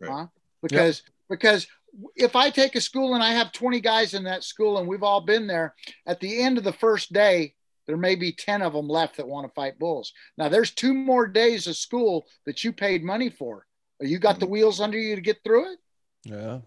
Right. 0.00 0.10
Huh? 0.10 0.26
Because 0.62 1.02
because 1.28 1.66
if 2.16 2.36
I 2.36 2.50
take 2.50 2.74
a 2.74 2.80
school 2.80 3.14
and 3.14 3.22
I 3.22 3.32
have 3.32 3.52
20 3.52 3.80
guys 3.80 4.14
in 4.14 4.24
that 4.24 4.44
school 4.44 4.78
and 4.78 4.88
we've 4.88 5.02
all 5.02 5.20
been 5.20 5.46
there, 5.46 5.74
at 6.06 6.20
the 6.20 6.40
end 6.42 6.58
of 6.58 6.64
the 6.64 6.72
first 6.72 7.12
day, 7.12 7.54
there 7.86 7.96
may 7.96 8.14
be 8.14 8.32
10 8.32 8.62
of 8.62 8.72
them 8.72 8.88
left 8.88 9.16
that 9.16 9.28
want 9.28 9.46
to 9.46 9.52
fight 9.54 9.78
bulls. 9.78 10.12
Now 10.38 10.48
there's 10.48 10.70
two 10.70 10.94
more 10.94 11.26
days 11.26 11.66
of 11.66 11.76
school 11.76 12.26
that 12.46 12.64
you 12.64 12.72
paid 12.72 13.02
money 13.02 13.28
for. 13.28 13.66
You 14.00 14.18
got 14.18 14.38
the 14.40 14.46
mm-hmm. 14.46 14.52
wheels 14.52 14.80
under 14.80 14.98
you 14.98 15.14
to 15.14 15.20
get 15.20 15.42
through 15.44 15.72
it? 15.72 15.78
Yeah. 16.24 16.58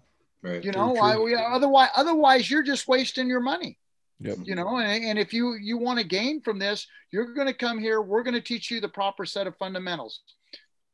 Right. 0.41 0.63
You 0.63 0.71
True, 0.71 0.81
know, 0.81 0.93
true. 0.93 1.01
I, 1.01 1.17
we, 1.17 1.35
otherwise, 1.35 1.89
otherwise 1.95 2.49
you're 2.49 2.63
just 2.63 2.87
wasting 2.87 3.27
your 3.27 3.39
money. 3.39 3.79
Yep. 4.19 4.37
You 4.45 4.55
know, 4.55 4.77
and, 4.77 5.03
and 5.03 5.19
if 5.19 5.33
you 5.33 5.55
you 5.55 5.77
want 5.77 5.99
to 5.99 6.05
gain 6.05 6.41
from 6.41 6.57
this, 6.57 6.87
you're 7.11 7.33
going 7.33 7.47
to 7.47 7.53
come 7.53 7.77
here. 7.79 8.01
We're 8.01 8.23
going 8.23 8.33
to 8.35 8.41
teach 8.41 8.71
you 8.71 8.79
the 8.79 8.87
proper 8.89 9.25
set 9.25 9.45
of 9.47 9.57
fundamentals. 9.57 10.21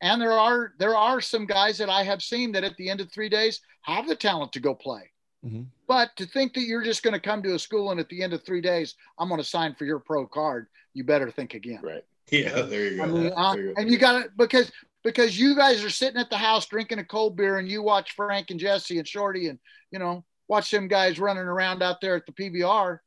And 0.02 0.20
there 0.22 0.32
are 0.34 0.74
there 0.80 0.96
are 0.98 1.22
some 1.22 1.46
guys 1.46 1.78
that 1.78 1.90
I 1.90 2.04
have 2.04 2.24
seen 2.24 2.52
that 2.54 2.64
at 2.64 2.76
the 2.78 2.90
end 2.90 3.00
of 3.02 3.12
three 3.12 3.30
days 3.30 3.62
have 3.84 4.08
the 4.08 4.16
talent 4.16 4.54
to 4.54 4.60
go 4.60 4.74
play. 4.74 5.12
Mhm. 5.46 5.68
But 5.88 6.16
to 6.18 6.26
think 6.26 6.54
that 6.56 6.62
you're 6.64 6.84
just 6.84 7.04
going 7.04 7.14
to 7.14 7.20
come 7.20 7.44
to 7.44 7.54
a 7.54 7.60
school 7.60 7.92
and 7.92 8.00
at 8.00 8.10
the 8.10 8.24
end 8.24 8.34
of 8.34 8.44
three 8.44 8.62
days, 8.62 8.96
I'm 9.20 9.28
going 9.28 9.40
to 9.42 9.48
sign 9.48 9.76
for 9.76 9.86
your 9.86 10.00
pro 10.00 10.26
card, 10.26 10.68
you 10.94 11.04
better 11.04 11.30
think 11.32 11.54
again. 11.54 11.80
Right. 11.84 12.04
Yeah, 12.32 12.62
there 12.62 12.86
you 12.88 12.98
go. 12.98 13.04
I 13.04 13.08
mean, 13.08 13.34
uh, 13.36 13.54
There 13.54 13.64
you 13.66 13.74
go. 13.76 13.82
and 13.82 13.92
you 13.92 13.98
got 13.98 14.26
it 14.26 14.32
because 14.38 14.72
because 15.04 15.38
you 15.40 15.56
guys 15.56 15.84
are 15.84 15.90
sitting 15.90 16.20
at 16.20 16.30
the 16.32 16.38
house 16.38 16.66
drinking 16.68 17.00
a 17.00 17.04
cold 17.04 17.36
beer 17.36 17.58
and 17.58 17.68
you 17.68 17.82
watch 17.84 18.14
Frank 18.16 18.50
and 18.52 18.60
Jesse 18.60 18.98
and 18.98 19.08
Shorty 19.08 19.48
and 19.50 19.60
you 19.92 20.00
know 20.00 20.24
watch 20.48 20.72
them 20.72 20.88
guys 20.88 21.20
running 21.20 21.44
around 21.44 21.84
out 21.84 22.02
there 22.02 22.16
at 22.16 22.26
the 22.26 22.32
PBR. 22.34 23.00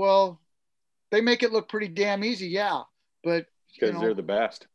Well, 0.00 0.40
they 1.10 1.20
make 1.20 1.42
it 1.42 1.52
look 1.52 1.68
pretty 1.68 1.88
damn 1.88 2.24
easy, 2.24 2.48
yeah. 2.48 2.82
But 3.22 3.44
you 3.80 3.92
know, 3.92 4.00
they're 4.00 4.14
the 4.14 4.22
best. 4.22 4.66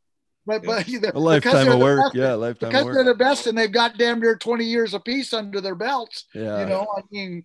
but 0.46 0.62
but 0.62 0.86
they're- 0.86 1.10
A 1.14 1.18
lifetime 1.18 1.66
of 1.66 1.72
the 1.72 1.78
work. 1.78 1.98
best- 2.00 2.14
Yeah, 2.14 2.34
lifetime 2.34 2.68
because 2.70 2.86
of 2.86 2.94
they're 2.94 3.02
the 3.04 3.14
best 3.16 3.48
and 3.48 3.58
they've 3.58 3.72
got 3.72 3.98
damn 3.98 4.20
near 4.20 4.36
20 4.36 4.64
years 4.64 4.94
apiece 4.94 5.32
under 5.32 5.60
their 5.60 5.74
belts. 5.74 6.26
Yeah. 6.32 6.60
You 6.60 6.66
know, 6.66 6.86
I 6.96 7.00
mean, 7.10 7.44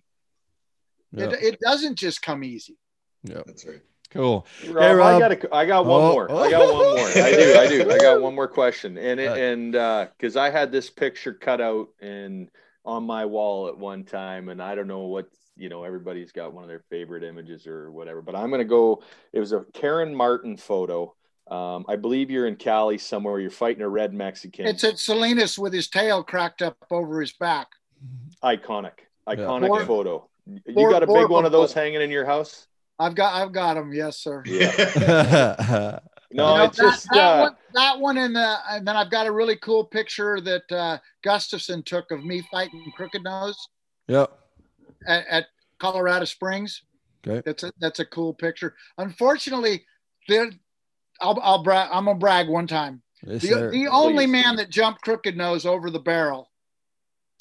Yeah. 1.12 1.24
it, 1.30 1.42
it 1.42 1.60
doesn't 1.60 1.96
just 1.96 2.22
come 2.22 2.44
easy. 2.44 2.78
yeah. 3.24 3.42
That's 3.46 3.66
right. 3.66 3.82
Cool. 4.10 4.46
Rob, 4.68 4.82
Hey, 4.84 4.92
Rob. 4.94 5.06
I 5.14 5.18
got 5.18 5.32
a, 5.32 5.54
I 5.56 5.66
got 5.66 5.86
one 5.86 6.00
Oh, 6.02 6.12
more. 6.12 6.30
I 6.30 6.50
got 6.50 6.72
one 6.72 6.84
more. 6.84 6.98
I 7.08 7.30
do. 7.32 7.54
I 7.58 7.66
do. 7.66 7.90
I 7.90 7.98
got 7.98 8.20
one 8.22 8.34
more 8.36 8.46
question. 8.46 8.96
And 8.98 9.18
it, 9.18 9.36
and 9.36 9.74
uh, 9.74 10.06
because 10.16 10.36
I 10.36 10.50
had 10.50 10.70
this 10.70 10.88
picture 10.90 11.32
cut 11.34 11.60
out 11.60 11.88
and 12.00 12.48
on 12.84 13.04
my 13.04 13.24
wall 13.24 13.68
at 13.68 13.76
one 13.78 14.04
time, 14.04 14.50
and 14.50 14.62
I 14.62 14.74
don't 14.76 14.86
know 14.86 15.06
what 15.06 15.26
you 15.62 15.68
know. 15.68 15.84
Everybody's 15.84 16.32
got 16.32 16.52
one 16.52 16.64
of 16.64 16.68
their 16.68 16.82
favorite 16.90 17.22
images 17.22 17.66
or 17.66 17.90
whatever, 17.92 18.20
but 18.20 18.34
I'm 18.34 18.50
gonna 18.50 18.64
go. 18.64 19.02
It 19.32 19.40
was 19.40 19.52
a 19.52 19.64
Karen 19.72 20.14
Martin 20.14 20.56
photo. 20.56 21.14
Um, 21.50 21.84
I 21.88 21.96
believe 21.96 22.30
you're 22.30 22.46
in 22.46 22.56
Cali 22.56 22.98
somewhere. 22.98 23.38
You're 23.38 23.50
fighting 23.50 23.82
a 23.82 23.88
red 23.88 24.12
Mexican. 24.12 24.66
It's 24.66 24.84
at 24.84 24.98
Salinas 24.98 25.58
with 25.58 25.72
his 25.72 25.88
tail 25.88 26.22
cracked 26.22 26.62
up 26.62 26.76
over 26.90 27.20
his 27.20 27.32
back. 27.32 27.68
iconic, 28.42 28.92
iconic 29.28 29.68
Four- 29.68 29.86
photo. 29.86 30.28
You 30.46 30.74
four- 30.74 30.90
got 30.90 31.02
a 31.02 31.06
four 31.06 31.22
big 31.22 31.30
one 31.30 31.44
of 31.44 31.52
those 31.52 31.70
football. 31.70 31.82
hanging 31.84 32.02
in 32.02 32.10
your 32.10 32.24
house? 32.26 32.66
I've 32.98 33.14
got 33.14 33.34
I've 33.40 33.52
got 33.52 33.74
them. 33.74 33.92
yes, 33.92 34.18
sir. 34.18 34.42
Yeah. 34.46 35.98
No, 36.34 36.54
You 36.54 36.58
know, 36.58 36.64
it's 36.64 36.78
just 36.78 37.06
that, 37.10 37.14
that 37.14 37.20
uh, 37.20 37.42
one, 37.42 37.56
that 37.74 38.00
one, 38.00 38.16
and, 38.16 38.34
the, 38.34 38.56
and 38.70 38.88
then 38.88 38.96
I've 38.96 39.10
got 39.10 39.26
a 39.26 39.30
really 39.30 39.56
cool 39.56 39.84
picture 39.84 40.40
that 40.40 40.72
uh, 40.72 40.96
Gustafson 41.22 41.82
took 41.82 42.10
of 42.10 42.24
me 42.24 42.42
fighting 42.50 42.90
Crooked 42.96 43.22
Nose 43.22 43.68
yep. 44.08 44.32
At, 45.06 45.26
at 45.28 45.46
Colorado 45.78 46.24
Springs. 46.24 46.82
Okay. 47.26 47.42
That's 47.44 47.62
a 47.62 47.72
that's 47.80 48.00
a 48.00 48.04
cool 48.06 48.34
picture. 48.34 48.74
Unfortunately, 48.98 49.84
there, 50.28 50.50
I'll 51.20 51.38
I'll 51.42 51.62
brag. 51.62 51.88
I'm 51.92 52.06
gonna 52.06 52.18
brag 52.18 52.48
one 52.48 52.66
time. 52.66 53.02
Yes, 53.24 53.42
The, 53.42 53.48
sir. 53.48 53.70
the 53.70 53.86
only 53.88 54.26
Please. 54.26 54.32
man 54.32 54.56
that 54.56 54.70
jumped 54.70 55.02
Crooked 55.02 55.36
Nose 55.36 55.64
over 55.64 55.90
the 55.90 56.00
barrel 56.00 56.50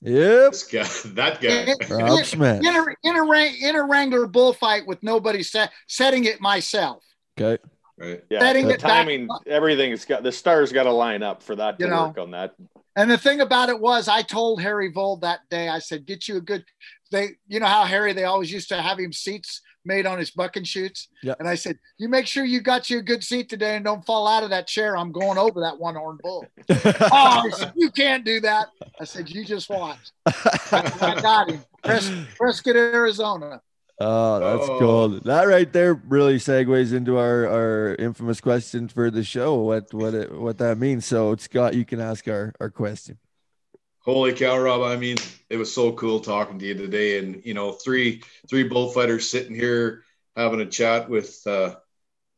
Yep. 0.04 0.54
Guy, 0.72 0.84
that 1.14 1.44
in, 1.44 1.76
guy. 1.80 1.88
Rob 1.96 2.20
in, 2.20 2.26
Smith. 2.26 2.60
in 2.66 2.76
a 2.76 2.86
in 3.04 3.16
a, 3.16 3.24
Wrang- 3.24 3.56
in 3.62 3.76
a 3.76 3.84
Wrangler 3.84 4.28
bullfight 4.28 4.86
with 4.88 5.02
nobody 5.04 5.44
set, 5.44 5.72
setting 5.88 6.26
it 6.26 6.40
myself. 6.42 7.04
Okay. 7.40 7.62
Right. 7.98 8.24
yeah, 8.32 8.40
setting 8.40 8.68
the 8.68 8.74
it 8.76 8.82
back- 8.82 8.90
timing, 9.06 9.28
everything's 9.46 10.06
got 10.06 10.24
the 10.24 10.32
stars 10.32 10.72
got 10.72 10.84
to 10.84 10.92
line 10.92 11.22
up 11.22 11.44
for 11.44 11.56
that 11.56 11.78
to 11.78 11.86
You 11.86 11.92
know. 11.92 12.08
work 12.08 12.18
on 12.18 12.32
that. 12.32 12.56
And 12.96 13.10
the 13.12 13.18
thing 13.18 13.42
about 13.42 13.70
it 13.70 13.80
was, 13.80 14.08
I 14.08 14.22
told 14.24 14.62
Harry 14.62 14.92
Vold 14.92 15.22
that 15.22 15.42
day. 15.52 15.70
I 15.70 15.80
said, 15.80 16.06
"Get 16.08 16.28
you 16.28 16.38
a 16.38 16.42
good." 16.42 16.66
They, 17.12 17.32
you 17.48 17.60
know 17.60 17.66
how 17.68 17.84
Harry, 17.84 18.14
they 18.14 18.24
always 18.24 18.52
used 18.52 18.70
to 18.70 18.82
have 18.82 18.98
him 19.00 19.12
seats 19.14 19.62
made 19.84 20.06
on 20.06 20.18
his 20.20 20.32
bucking 20.32 20.64
chutes. 20.64 21.08
Yeah. 21.24 21.34
And 21.40 21.48
I 21.48 21.56
said, 21.56 21.78
"You 21.98 22.08
make 22.08 22.26
sure 22.28 22.46
you 22.46 22.62
got 22.62 22.90
you 22.90 23.00
a 23.00 23.02
good 23.02 23.24
seat 23.24 23.50
today, 23.50 23.76
and 23.76 23.84
don't 23.86 24.06
fall 24.06 24.28
out 24.28 24.44
of 24.44 24.50
that 24.52 24.68
chair. 24.68 24.96
I'm 24.98 25.12
going 25.12 25.38
over 25.38 25.60
that 25.62 25.78
one 25.80 25.96
horn 25.96 26.18
bull." 26.22 26.46
oh, 26.70 27.50
said, 27.54 27.74
you 27.76 27.92
can't 27.92 28.24
do 28.24 28.40
that. 28.42 28.68
I 29.00 29.04
said, 29.04 29.30
"You 29.30 29.44
just 29.44 29.70
watch." 29.70 30.00
I 30.26 31.20
got 31.22 31.50
him. 31.52 31.64
Pres- 31.84 32.12
Prescott, 32.38 32.76
Arizona. 32.76 33.62
Oh, 34.00 34.40
that's 34.40 34.70
Oh. 34.70 34.80
cool. 34.80 35.10
That 35.26 35.48
right 35.48 35.72
there 35.72 35.94
really 35.94 36.38
segues 36.38 36.92
into 36.92 37.18
our, 37.18 37.48
our 37.48 37.96
infamous 37.96 38.42
question 38.42 38.88
for 38.88 39.12
the 39.12 39.24
show. 39.24 39.56
What 39.56 39.94
what 39.94 40.14
it, 40.14 40.32
what 40.32 40.58
that 40.60 40.78
means. 40.78 41.06
So 41.06 41.36
Scott, 41.36 41.76
you 41.76 41.86
can 41.86 42.00
ask 42.00 42.28
our, 42.28 42.54
our 42.60 42.70
question. 42.72 43.18
Holy 44.04 44.34
cow, 44.34 44.58
Rob! 44.58 44.82
I 44.82 44.96
mean, 44.98 45.18
it 45.50 45.58
was 45.58 45.74
so 45.74 45.92
cool 45.94 46.20
talking 46.20 46.58
to 46.60 46.66
you 46.66 46.74
today, 46.74 47.20
and 47.20 47.42
you 47.46 47.54
know, 47.54 47.72
three 47.74 48.24
three 48.50 48.64
bullfighters 48.64 49.30
sitting 49.30 49.54
here 49.56 50.04
having 50.36 50.62
a 50.62 50.66
chat 50.66 51.10
with, 51.10 51.40
uh, 51.46 51.76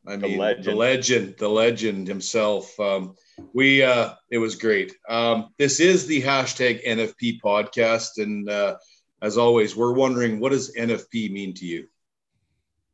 I 0.06 0.16
The 0.16 0.22
mean, 0.28 0.32
the 0.32 0.38
legend. 0.38 0.76
legend, 0.76 1.34
the 1.38 1.48
legend 1.48 2.08
himself. 2.08 2.78
Um, 2.78 3.14
we, 3.54 3.82
uh, 3.82 4.14
it 4.30 4.38
was 4.38 4.56
great. 4.56 4.94
Um, 5.08 5.54
this 5.58 5.80
is 5.80 6.06
the 6.06 6.22
hashtag 6.22 6.84
NFP 6.86 7.40
podcast, 7.40 8.18
and 8.18 8.48
uh, 8.50 8.76
as 9.22 9.38
always, 9.38 9.74
we're 9.74 9.94
wondering 9.94 10.40
what 10.40 10.52
does 10.52 10.74
NFP 10.76 11.32
mean 11.32 11.54
to 11.54 11.64
you? 11.64 11.86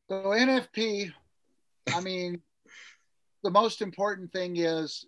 So 0.09 0.32
NFP, 0.32 1.12
I 1.92 2.01
mean, 2.01 2.40
the 3.42 3.51
most 3.51 3.82
important 3.82 4.32
thing 4.32 4.56
is 4.59 5.06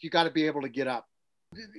you 0.00 0.08
got 0.08 0.24
to 0.24 0.30
be 0.30 0.46
able 0.46 0.62
to 0.62 0.68
get 0.70 0.88
up. 0.88 1.09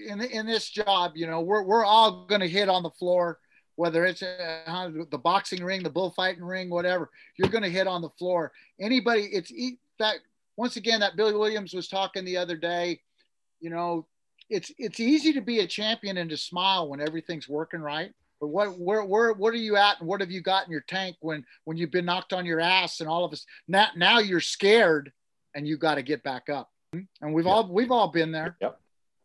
In 0.07 0.19
in 0.21 0.45
this 0.45 0.69
job, 0.69 1.13
you 1.15 1.27
know, 1.27 1.41
we're 1.41 1.63
we're 1.63 1.85
all 1.85 2.25
going 2.25 2.41
to 2.41 2.47
hit 2.47 2.67
on 2.67 2.83
the 2.83 2.89
floor, 2.89 3.39
whether 3.75 4.05
it's 4.05 4.21
uh, 4.21 4.89
the 5.09 5.17
boxing 5.17 5.63
ring, 5.63 5.81
the 5.81 5.89
bullfighting 5.89 6.43
ring, 6.43 6.69
whatever. 6.69 7.09
You're 7.37 7.49
going 7.49 7.63
to 7.63 7.69
hit 7.69 7.87
on 7.87 8.01
the 8.01 8.09
floor. 8.09 8.51
Anybody, 8.81 9.29
it's 9.31 9.51
that 9.99 10.17
once 10.57 10.75
again 10.75 10.99
that 10.99 11.15
Billy 11.15 11.33
Williams 11.33 11.73
was 11.73 11.87
talking 11.87 12.25
the 12.25 12.35
other 12.35 12.57
day. 12.57 12.99
You 13.61 13.69
know, 13.69 14.07
it's 14.49 14.73
it's 14.77 14.99
easy 14.99 15.31
to 15.33 15.41
be 15.41 15.59
a 15.59 15.67
champion 15.67 16.17
and 16.17 16.29
to 16.29 16.37
smile 16.37 16.89
when 16.89 16.99
everything's 16.99 17.47
working 17.47 17.79
right. 17.79 18.11
But 18.41 18.47
what 18.47 18.77
where 18.77 19.05
where 19.05 19.31
what 19.31 19.53
are 19.53 19.57
you 19.57 19.77
at 19.77 19.99
and 19.99 20.07
what 20.07 20.19
have 20.19 20.31
you 20.31 20.41
got 20.41 20.65
in 20.65 20.71
your 20.71 20.81
tank 20.81 21.15
when 21.21 21.45
when 21.63 21.77
you've 21.77 21.91
been 21.91 22.05
knocked 22.05 22.33
on 22.33 22.45
your 22.45 22.59
ass 22.59 22.99
and 22.99 23.07
all 23.07 23.23
of 23.23 23.31
us 23.31 23.45
now 23.69 23.87
now 23.95 24.19
you're 24.19 24.41
scared 24.41 25.13
and 25.55 25.65
you 25.65 25.77
got 25.77 25.95
to 25.95 26.01
get 26.01 26.23
back 26.23 26.49
up. 26.49 26.69
And 27.21 27.33
we've 27.33 27.47
all 27.47 27.71
we've 27.71 27.91
all 27.91 28.09
been 28.09 28.33
there. 28.33 28.57
Yep. 28.59 28.80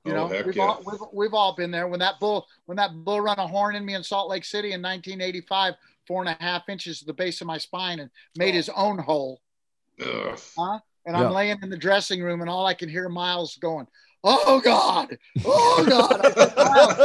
You 0.07 0.13
Oh, 0.13 0.15
know, 0.15 0.29
heck 0.29 0.47
we've 0.47 0.57
yeah. 0.57 0.63
all 0.63 0.83
we've, 0.87 1.01
we've 1.13 1.35
all 1.35 1.55
been 1.55 1.71
there 1.71 1.89
when 1.89 1.99
that 2.01 2.21
bull 2.21 2.47
when 2.67 2.77
that 2.77 2.91
bull 3.05 3.21
run 3.21 3.39
a 3.39 3.47
horn 3.47 3.75
in 3.75 3.85
me 3.85 3.95
in 3.95 4.03
Salt 4.05 4.31
Lake 4.31 4.45
City 4.45 4.69
in 4.69 4.81
1985 4.81 5.75
four 6.07 6.23
and 6.23 6.29
a 6.29 6.43
half 6.43 6.69
inches 6.69 7.01
to 7.01 7.05
the 7.05 7.13
base 7.13 7.41
of 7.41 7.47
my 7.47 7.59
spine 7.59 7.99
and 7.99 8.11
made 8.37 8.53
oh. 8.53 8.57
his 8.57 8.69
own 8.71 8.99
hole. 8.99 9.41
Ugh. 10.01 10.39
Huh? 10.57 10.79
And 11.05 11.17
Yeah. 11.17 11.27
I'm 11.27 11.33
laying 11.33 11.59
in 11.63 11.71
the 11.71 11.77
dressing 11.77 12.23
room, 12.23 12.41
and 12.41 12.51
all 12.51 12.67
I 12.67 12.75
can 12.75 12.89
hear 12.89 13.09
Miles 13.09 13.57
going, 13.57 13.87
"Oh 14.25 14.61
God, 14.61 15.17
oh 15.45 15.85
God!" 15.89 16.21
I 16.21 16.31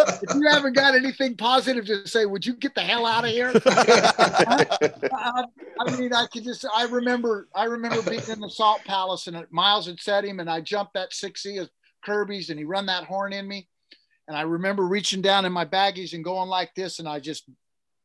said, 0.05 0.19
if 0.23 0.35
you 0.35 0.47
haven't 0.49 0.73
got 0.73 0.95
anything 0.95 1.37
positive 1.37 1.85
to 1.85 2.07
say, 2.07 2.25
would 2.25 2.43
you 2.45 2.55
get 2.55 2.73
the 2.73 2.81
hell 2.81 3.05
out 3.05 3.25
of 3.25 3.29
here? 3.29 3.51
I, 3.65 5.43
I 5.79 5.97
mean, 5.97 6.13
I 6.13 6.25
could 6.27 6.43
just. 6.43 6.65
I 6.75 6.85
remember. 6.85 7.47
I 7.55 7.65
remember 7.65 8.01
being 8.09 8.27
in 8.27 8.39
the 8.39 8.49
Salt 8.49 8.81
Palace, 8.85 9.27
and 9.27 9.45
Miles 9.51 9.85
had 9.85 9.99
set 9.99 10.25
him, 10.25 10.39
and 10.39 10.49
I 10.49 10.61
jumped 10.61 10.95
that 10.95 11.13
six 11.13 11.45
E 11.45 11.57
of 11.57 11.69
Kirby's, 12.03 12.49
and 12.49 12.59
he 12.59 12.65
run 12.65 12.85
that 12.87 13.05
horn 13.05 13.33
in 13.33 13.47
me, 13.47 13.67
and 14.27 14.37
I 14.37 14.41
remember 14.41 14.83
reaching 14.83 15.21
down 15.21 15.45
in 15.45 15.51
my 15.51 15.65
baggies 15.65 16.13
and 16.13 16.23
going 16.23 16.49
like 16.49 16.73
this, 16.75 16.99
and 16.99 17.07
I 17.07 17.19
just, 17.19 17.49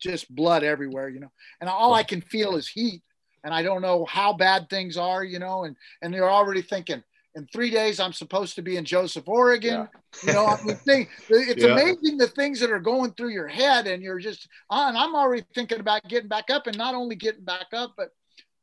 just 0.01 0.35
blood 0.35 0.62
everywhere, 0.62 1.09
you 1.09 1.20
know, 1.20 1.32
and 1.60 1.70
all 1.70 1.94
I 1.94 2.02
can 2.02 2.20
feel 2.20 2.56
is 2.56 2.68
heat, 2.68 3.02
and 3.44 3.55
I 3.55 3.62
don't 3.62 3.82
know 3.82 4.05
how 4.06 4.32
bad 4.32 4.68
things 4.68 4.97
are, 4.97 5.24
you 5.24 5.39
know, 5.39 5.64
and 5.64 5.77
and 6.02 6.12
they're 6.12 6.31
already 6.31 6.62
thinking. 6.62 7.02
In 7.35 7.47
three 7.52 7.70
days, 7.70 8.01
I'm 8.01 8.14
supposed 8.14 8.55
to 8.56 8.62
be 8.62 8.78
in 8.78 8.85
Joseph, 8.86 9.28
Oregon. 9.28 9.86
You 10.23 10.32
know, 10.32 10.47
I 10.47 10.56
mean, 10.64 10.77
thing, 10.86 11.06
it's 11.28 11.62
Yeah. 11.62 11.73
amazing 11.73 12.16
the 12.16 12.28
things 12.28 12.60
that 12.60 12.70
are 12.70 12.81
going 12.81 13.12
through 13.12 13.28
your 13.28 13.47
head, 13.47 13.86
and 13.86 14.02
you're 14.02 14.18
just, 14.18 14.48
ah, 14.70 14.89
and 14.89 14.97
I'm 14.97 15.14
already 15.14 15.44
thinking 15.55 15.78
about 15.78 16.09
getting 16.09 16.28
back 16.28 16.48
up, 16.48 16.66
and 16.66 16.78
not 16.78 16.94
only 16.94 17.14
getting 17.14 17.44
back 17.44 17.66
up, 17.74 17.93
but 17.94 18.09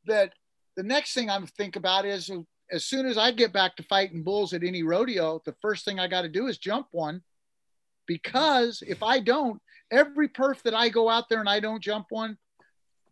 that 0.06 0.34
the 0.76 0.82
next 0.82 1.14
thing 1.14 1.30
I'm 1.30 1.46
think 1.46 1.76
about 1.76 2.06
is 2.06 2.32
as 2.72 2.86
soon 2.86 3.06
as 3.06 3.18
I 3.18 3.32
get 3.32 3.54
back 3.54 3.76
to 3.78 3.84
fighting 3.84 4.24
bulls 4.24 4.54
at 4.54 4.64
any 4.64 4.84
rodeo, 4.84 5.42
the 5.46 5.56
first 5.62 5.86
thing 5.86 6.00
I 6.00 6.08
got 6.08 6.22
to 6.24 6.30
do 6.30 6.48
is 6.48 6.58
jump 6.58 6.88
one, 6.92 7.22
because 8.08 8.84
if 8.88 9.04
I 9.04 9.20
don't, 9.20 9.62
every 9.92 10.28
perf 10.30 10.62
that 10.64 10.74
I 10.74 10.90
go 10.90 11.10
out 11.10 11.30
there 11.30 11.40
and 11.40 11.50
I 11.50 11.60
don't 11.60 11.82
jump 11.82 12.08
one, 12.10 12.38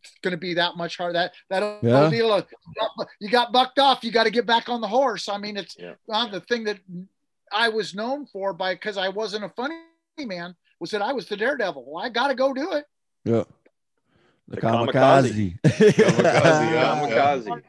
it's 0.01 0.11
going 0.23 0.31
to 0.31 0.37
be 0.37 0.55
that 0.55 0.77
much 0.77 0.97
harder. 0.97 1.13
That 1.13 1.33
that 1.49 1.61
old 1.63 1.83
Yeah. 1.83 2.09
deal 2.09 2.33
of 2.33 2.47
you 3.19 3.29
got 3.29 3.51
bucked 3.51 3.77
off, 3.77 4.03
you 4.03 4.11
got 4.11 4.23
to 4.23 4.31
get 4.31 4.45
back 4.47 4.67
on 4.67 4.81
the 4.81 4.87
horse. 4.87 5.29
I 5.29 5.37
mean, 5.37 5.57
it's 5.57 5.75
Yeah. 5.77 5.93
uh, 6.11 6.27
the 6.27 6.39
thing 6.41 6.63
that 6.63 6.79
I 7.51 7.69
was 7.69 7.93
known 7.93 8.25
for 8.25 8.51
by 8.53 8.73
because 8.73 8.97
I 8.97 9.09
wasn't 9.09 9.43
a 9.45 9.49
funny 9.49 9.75
man 10.17 10.55
was 10.79 10.89
that 10.91 11.01
I 11.03 11.13
was 11.13 11.27
the 11.27 11.37
daredevil. 11.37 11.85
Well, 11.87 12.03
I 12.03 12.09
got 12.09 12.29
to 12.29 12.35
go 12.35 12.51
do 12.53 12.71
it. 12.73 12.85
Yeah. 13.25 13.43
The, 14.47 14.55
The 14.55 14.61
kamikaze. 14.61 15.59
Kamikaze, 15.61 15.97
yeah. 15.97 16.95
Kamikaze. 17.45 17.61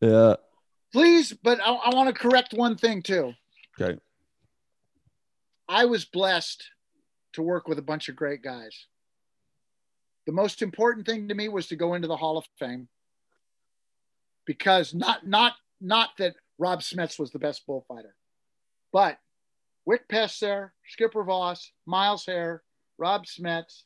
yeah. 0.00 0.36
Please, 0.92 1.32
but 1.32 1.60
I, 1.60 1.72
I 1.72 1.94
want 1.94 2.08
to 2.08 2.20
correct 2.20 2.52
one 2.52 2.76
thing 2.76 3.02
too. 3.02 3.32
Okay. 3.80 3.98
I 5.68 5.84
was 5.84 6.04
blessed 6.04 6.64
to 7.34 7.42
work 7.42 7.68
with 7.68 7.78
a 7.78 7.82
bunch 7.82 8.08
of 8.08 8.16
great 8.16 8.42
guys. 8.42 8.86
The 10.26 10.32
most 10.32 10.62
important 10.62 11.06
thing 11.06 11.28
to 11.28 11.34
me 11.34 11.48
was 11.48 11.68
to 11.68 11.76
go 11.76 11.94
into 11.94 12.08
the 12.08 12.16
Hall 12.16 12.36
of 12.36 12.44
Fame 12.58 12.88
because 14.46 14.92
not 14.92 15.26
not 15.26 15.54
not 15.80 16.10
that 16.18 16.34
Rob 16.58 16.80
Smets 16.80 17.18
was 17.18 17.30
the 17.30 17.38
best 17.38 17.66
bullfighter, 17.66 18.14
but 18.92 19.18
Wick 19.86 20.08
Peth, 20.08 20.70
Skipper 20.88 21.24
Voss, 21.24 21.72
Miles 21.86 22.26
Hare, 22.26 22.62
Rob 22.98 23.24
Smets, 23.24 23.84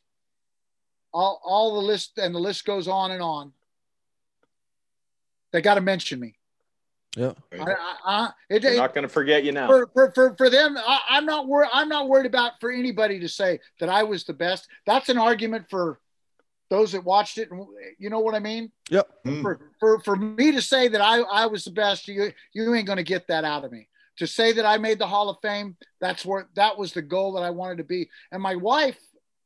all, 1.13 1.41
all 1.45 1.75
the 1.75 1.87
list 1.87 2.19
and 2.19 2.35
the 2.35 2.41
list 2.41 2.65
goes 2.65 2.89
on 2.89 3.13
and 3.13 3.23
on. 3.23 3.53
They 5.53 5.63
got 5.63 5.75
to 5.75 5.81
mention 5.81 6.19
me. 6.19 6.37
Yeah. 7.17 7.33
I, 7.53 7.57
I, 7.63 7.97
I, 8.05 8.31
it, 8.51 8.65
it- 8.65 8.77
not 8.77 8.95
going 8.95 9.03
to 9.03 9.09
forget 9.09 9.45
you 9.45 9.53
now. 9.53 9.69
for, 9.69 9.89
for, 9.93 10.13
for, 10.15 10.35
for 10.37 10.51
them, 10.51 10.77
I, 10.77 11.01
I'm 11.11 11.27
not 11.27 11.47
worried. 11.47 11.71
I'm 11.73 11.89
not 11.89 12.09
worried 12.09 12.27
about 12.27 12.53
for 12.61 12.71
anybody 12.73 13.21
to 13.21 13.29
say 13.29 13.61
that 13.81 13.89
I 13.89 14.03
was 14.03 14.25
the 14.25 14.33
best. 14.33 14.69
That's 14.87 15.09
an 15.09 15.19
argument 15.19 15.67
for 15.71 16.01
those 16.71 16.93
that 16.93 17.05
watched 17.05 17.39
it. 17.39 17.51
And 17.51 17.65
you 17.99 18.11
know 18.11 18.21
what 18.21 18.35
I 18.35 18.41
mean? 18.41 18.73
Yep. 18.91 19.09
Mm. 19.27 19.43
For, 19.43 19.61
for, 19.79 20.01
for 20.01 20.17
me 20.17 20.51
to 20.53 20.63
say 20.63 20.89
that 20.89 21.01
I, 21.01 21.21
I 21.21 21.47
was 21.47 21.65
the 21.65 21.71
best, 21.71 22.09
you, 22.09 22.33
you 22.53 22.75
ain't 22.75 22.87
going 22.87 22.97
to 22.97 23.03
get 23.05 23.29
that 23.29 23.45
out 23.45 23.65
of 23.65 23.71
me. 23.71 23.89
To 24.19 24.27
say 24.29 24.53
that 24.53 24.65
I 24.65 24.79
made 24.79 25.01
the 25.01 25.07
Hall 25.09 25.29
of 25.29 25.39
Fame, 25.43 25.77
that's 26.01 26.25
where 26.25 26.49
that 26.55 26.79
was 26.79 26.93
the 26.93 27.03
goal 27.03 27.33
that 27.33 27.43
I 27.43 27.51
wanted 27.51 27.79
to 27.79 27.85
be. 27.85 28.09
And 28.31 28.41
my 28.41 28.55
wife, 28.55 28.97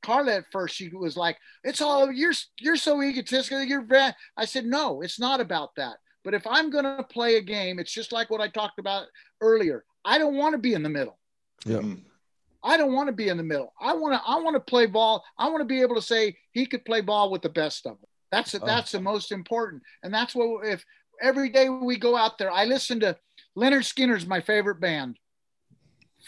Carla, 0.02 0.36
at 0.36 0.44
first, 0.52 0.74
she 0.76 0.88
was 0.90 1.16
like, 1.16 1.38
"It's 1.64 1.80
all 1.80 2.12
you're. 2.12 2.34
You're 2.60 2.76
so 2.76 3.02
egotistical. 3.02 3.62
You're." 3.62 3.80
Bad. 3.80 4.14
I 4.36 4.44
said, 4.44 4.66
"No, 4.66 5.00
it's 5.00 5.18
not 5.18 5.40
about 5.40 5.74
that. 5.76 5.96
But 6.28 6.34
if 6.34 6.46
I'm 6.46 6.68
going 6.68 6.84
to 6.84 7.02
play 7.04 7.36
a 7.36 7.40
game, 7.40 7.78
it's 7.78 7.90
just 7.90 8.12
like 8.12 8.28
what 8.28 8.42
I 8.42 8.48
talked 8.48 8.78
about 8.78 9.06
earlier. 9.40 9.86
I 10.04 10.18
don't 10.18 10.36
want 10.36 10.52
to 10.52 10.58
be 10.58 10.74
in 10.74 10.82
the 10.82 10.88
middle. 10.90 11.18
Yeah. 11.64 11.78
Mm. 11.78 12.02
I 12.62 12.76
don't 12.76 12.92
want 12.92 13.06
to 13.06 13.14
be 13.14 13.28
in 13.30 13.38
the 13.38 13.42
middle. 13.42 13.72
I 13.80 13.94
want 13.94 14.12
to. 14.12 14.20
I 14.30 14.38
want 14.38 14.54
to 14.54 14.60
play 14.60 14.84
ball. 14.84 15.24
I 15.38 15.48
want 15.48 15.62
to 15.62 15.64
be 15.64 15.80
able 15.80 15.94
to 15.94 16.02
say 16.02 16.36
he 16.52 16.66
could 16.66 16.84
play 16.84 17.00
ball 17.00 17.30
with 17.30 17.40
the 17.40 17.48
best 17.48 17.86
of 17.86 17.92
them. 17.92 18.08
That's 18.30 18.54
Oh. 18.54 18.58
that's 18.58 18.92
the 18.92 19.00
most 19.00 19.32
important. 19.32 19.82
And 20.02 20.12
that's 20.12 20.34
what 20.34 20.66
if 20.66 20.84
every 21.22 21.48
day 21.48 21.70
we 21.70 21.96
go 21.98 22.14
out 22.14 22.36
there, 22.36 22.50
I 22.50 22.66
listen 22.66 23.00
to 23.00 23.16
Lynyrd 23.56 23.90
Skynyrd's 23.90 24.26
my 24.26 24.42
favorite 24.42 24.80
band. 24.80 25.16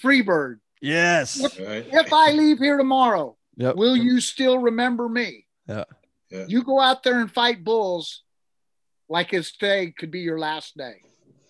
Freebird. 0.02 0.60
Yes. 0.80 1.42
Right. 1.60 1.86
If 1.92 2.10
I 2.10 2.32
leave 2.32 2.56
here 2.58 2.78
tomorrow, 2.78 3.36
Yep. 3.56 3.76
will 3.76 3.98
you 3.98 4.22
still 4.22 4.60
remember 4.60 5.10
me? 5.10 5.46
Yeah. 5.68 5.84
Yeah. 6.30 6.46
You 6.48 6.62
go 6.64 6.80
out 6.80 7.02
there 7.02 7.20
and 7.20 7.30
fight 7.30 7.62
bulls 7.64 8.22
like 9.10 9.30
his 9.30 9.52
day 9.52 9.92
could 9.98 10.10
be 10.10 10.20
your 10.20 10.38
last 10.38 10.76
day. 10.76 10.94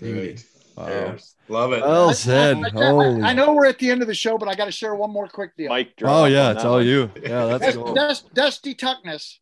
Right. 0.01 0.45
Wow. 0.77 0.87
There's 0.87 1.35
Love 1.49 1.73
it. 1.73 1.83
Well 1.83 2.15
said. 2.15 2.57
I, 2.57 2.69
I- 2.69 2.87
Holy. 2.87 3.23
I 3.23 3.33
know 3.35 3.53
we're 3.53 3.67
at 3.67 3.79
the 3.79 3.91
end 3.91 4.03
of 4.03 4.09
the 4.09 4.15
show, 4.15 4.39
but 4.39 4.49
I 4.49 4.55
got 4.55 4.65
to 4.65 4.73
share 4.73 4.95
one 4.95 5.11
more 5.11 5.29
quick 5.29 5.55
deal. 5.57 5.69
Mike 5.69 5.93
Oh 6.03 6.25
yeah, 6.25 6.53
it's 6.53 6.65
all 6.65 6.77
one. 6.77 6.87
you. 6.87 7.11
Yeah, 7.23 7.45
that's 7.47 7.65
Dust- 7.65 7.77
cool. 7.77 7.95
Dust- 7.95 8.35
Dusty 8.35 8.75
Tuckness 8.75 9.41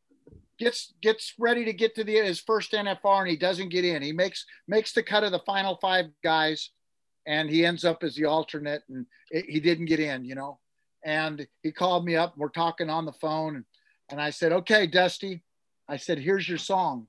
gets 0.59 0.93
gets 1.01 1.35
ready 1.39 1.65
to 1.65 1.73
get 1.73 1.95
to 1.95 2.03
the 2.05 2.17
his 2.17 2.41
first 2.41 2.73
NFR 2.73 3.21
and 3.21 3.29
he 3.31 3.37
doesn't 3.37 3.69
get 3.69 3.85
in. 3.85 4.03
He 4.03 4.13
makes 4.13 4.45
makes 4.67 4.93
the 4.93 5.03
cut 5.03 5.23
of 5.23 5.31
the 5.31 5.39
final 5.47 5.77
five 5.81 6.07
guys, 6.25 6.71
and 7.27 7.49
he 7.49 7.65
ends 7.65 7.85
up 7.85 8.03
as 8.03 8.17
the 8.17 8.25
alternate, 8.25 8.83
and 8.89 9.07
it, 9.31 9.45
he 9.49 9.61
didn't 9.61 9.87
get 9.87 10.01
in. 10.01 10.25
You 10.25 10.35
know, 10.35 10.59
and 11.05 11.47
he 11.63 11.71
called 11.71 12.05
me 12.05 12.17
up. 12.17 12.37
We're 12.37 12.49
talking 12.49 12.91
on 12.91 13.05
the 13.05 13.13
phone, 13.13 13.55
and, 13.57 13.65
and 14.11 14.21
I 14.21 14.31
said, 14.31 14.51
"Okay, 14.53 14.89
Dusty," 14.89 15.45
I 15.89 15.99
said, 15.99 16.19
"Here's 16.19 16.49
your 16.49 16.59
song. 16.59 17.07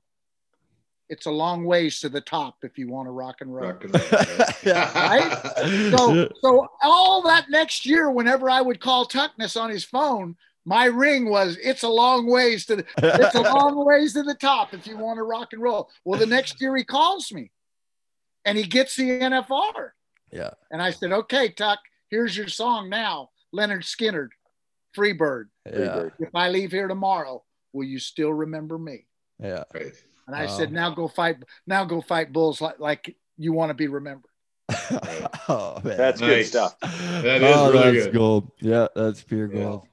It's 1.10 1.26
a 1.26 1.31
long 1.31 1.65
ways 1.65 1.99
to 2.02 2.10
the 2.10 2.22
top 2.22 2.57
if 2.64 2.77
you 2.77 2.88
want 2.88 3.07
to 3.07 3.11
rock 3.11 3.41
and 3.41 3.53
roll." 3.53 3.69
Rock 3.69 3.84
and 3.84 3.94
roll, 3.94 4.03
right? 4.65 5.95
So, 5.98 6.30
so 6.41 6.68
all 6.84 7.22
that 7.23 7.45
next 7.49 7.86
year, 7.86 8.11
whenever 8.11 8.49
I 8.49 8.61
would 8.61 8.80
call 8.80 9.06
Tuckness 9.06 9.56
on 9.56 9.69
his 9.69 9.84
phone, 9.84 10.36
my 10.65 10.86
ring 10.86 11.30
was 11.30 11.57
"It's 11.64 11.84
a 11.84 11.90
long 11.90 12.27
ways 12.27 12.65
to 12.68 12.77
the, 12.77 12.86
it's 12.98 13.36
a 13.36 13.41
long 13.41 13.84
ways 13.86 14.14
to 14.14 14.23
the 14.23 14.36
top 14.36 14.73
if 14.73 14.86
you 14.86 14.98
want 14.98 15.18
to 15.18 15.23
rock 15.23 15.53
and 15.53 15.61
roll." 15.61 15.90
Well, 16.06 16.19
the 16.19 16.26
next 16.26 16.61
year 16.61 16.76
he 16.76 16.84
calls 16.84 17.31
me, 17.31 17.52
and 18.45 18.57
he 18.57 18.64
gets 18.64 18.95
the 18.95 19.10
NFR, 19.10 19.91
yeah. 20.31 20.52
and 20.72 20.81
I 20.81 20.91
said, 20.91 21.11
"Okay, 21.11 21.49
Tuck, 21.49 21.80
here's 22.10 22.38
your 22.38 22.48
song 22.48 22.90
now, 22.90 23.31
Lynyrd 23.53 23.84
Skynyrd, 23.84 24.30
Freebird. 24.95 25.45
Yeah. 25.65 26.10
If 26.19 26.36
I 26.36 26.49
leave 26.49 26.72
here 26.72 26.88
tomorrow, 26.88 27.44
will 27.73 27.86
you 27.86 27.98
still 27.98 28.31
remember 28.31 28.77
me?" 28.77 29.07
Yeah. 29.41 29.64
Right. 29.73 29.94
And 30.30 30.35
I 30.35 30.45
Wow. 30.45 30.57
said, 30.57 30.72
"Now 30.72 30.91
go 30.91 31.07
fight, 31.07 31.38
now 31.65 31.85
go 31.85 32.01
fight 32.01 32.31
bulls 32.31 32.61
like 32.61 32.80
like 32.80 33.15
you 33.38 33.51
want 33.51 33.72
to 33.72 33.73
be 33.73 33.88
remembered." 33.88 34.30
oh 35.49 35.81
man. 35.84 35.97
That's 35.97 36.22
good 36.22 36.45
stuff. 36.45 36.80
That 36.81 37.41
is 37.41 37.57
oh, 37.57 37.72
really 37.72 37.93
that's 37.93 38.06
good. 38.06 38.14
gold. 38.14 38.51
Yeah, 38.60 38.88
that's 38.95 39.23
pure 39.23 39.47
Yeah. 39.47 39.64
gold. 39.64 39.88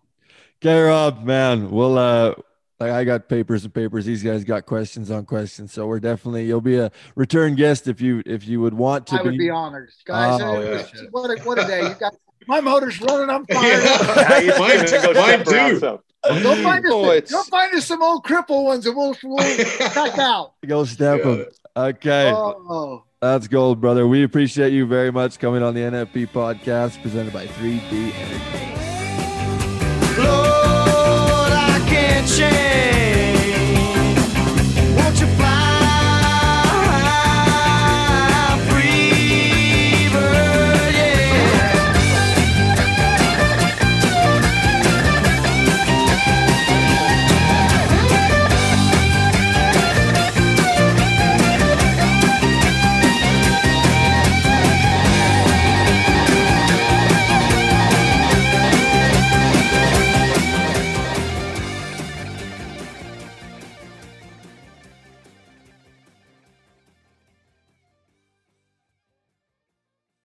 Okay, 0.63 0.79
Rob, 0.79 1.25
man. 1.25 1.71
We'll 1.71 1.97
uh 1.97 2.35
like 2.79 2.91
I 2.91 3.05
got 3.05 3.31
papers 3.31 3.65
and 3.65 3.73
papers. 3.73 4.05
These 4.05 4.23
guys 4.23 4.45
got 4.45 4.67
questions 4.67 5.11
on 5.11 5.25
questions. 5.25 5.73
So 5.73 5.87
we're 5.87 6.01
definitely 6.01 6.45
you'll 6.45 6.61
be 6.61 6.77
a 6.77 6.93
return 7.15 7.55
guest 7.55 7.89
if 7.89 8.03
you 8.03 8.23
if 8.27 8.47
you 8.47 8.61
would 8.61 8.75
want 8.75 9.07
to 9.07 9.17
I 9.19 9.23
would 9.23 9.39
be 9.39 9.49
honored, 9.49 9.91
guys. 10.05 10.39
Oh, 10.43 10.61
yeah. 10.61 10.85
what, 11.13 11.31
a, 11.31 11.43
what 11.45 11.59
a 11.59 11.67
day! 11.67 11.89
You 11.89 11.95
got 11.95 12.15
my 12.47 12.61
motor's 12.61 13.01
running. 13.01 13.31
I'm 13.31 13.45
fired 13.47 13.85
up. 13.87 14.17
Yeah, 14.43 14.59
Mine 14.59 14.77
gonna 14.77 14.87
too. 14.89 15.01
go 15.03 15.13
Mine 15.15 15.45
too. 15.45 15.79
some. 15.79 15.99
Go 16.43 16.63
find 16.63 16.85
us. 16.85 16.93
Oh, 16.93 17.11
it's- 17.13 17.31
Go 17.31 17.43
find 17.45 17.75
us 17.75 17.87
some 17.87 18.03
old 18.03 18.25
cripple 18.25 18.65
ones, 18.65 18.85
and 18.87 18.97
we'll 18.97 19.15
we'll 19.23 19.57
check 19.57 20.19
out. 20.19 20.53
Go 20.67 20.85
step 20.85 21.23
Got 21.23 21.29
them. 21.31 21.41
it. 21.41 21.59
Okay. 21.77 22.33
Oh, 22.35 23.05
That's 23.21 23.47
gold, 23.49 23.81
brother. 23.81 24.07
We 24.09 24.25
appreciate 24.25 24.73
you 24.73 24.87
very 24.87 25.13
much 25.13 25.39
coming 25.39 25.63
on 25.63 25.75
the 25.75 25.81
NFP 25.83 26.29
podcast 26.29 27.01
presented 27.03 27.33
by 27.33 27.47
3D 27.47 28.13
Entertainment. 28.15 28.77
Lord, 30.19 31.53
I 31.53 31.85
can't 31.89 32.27
change. 32.29 32.96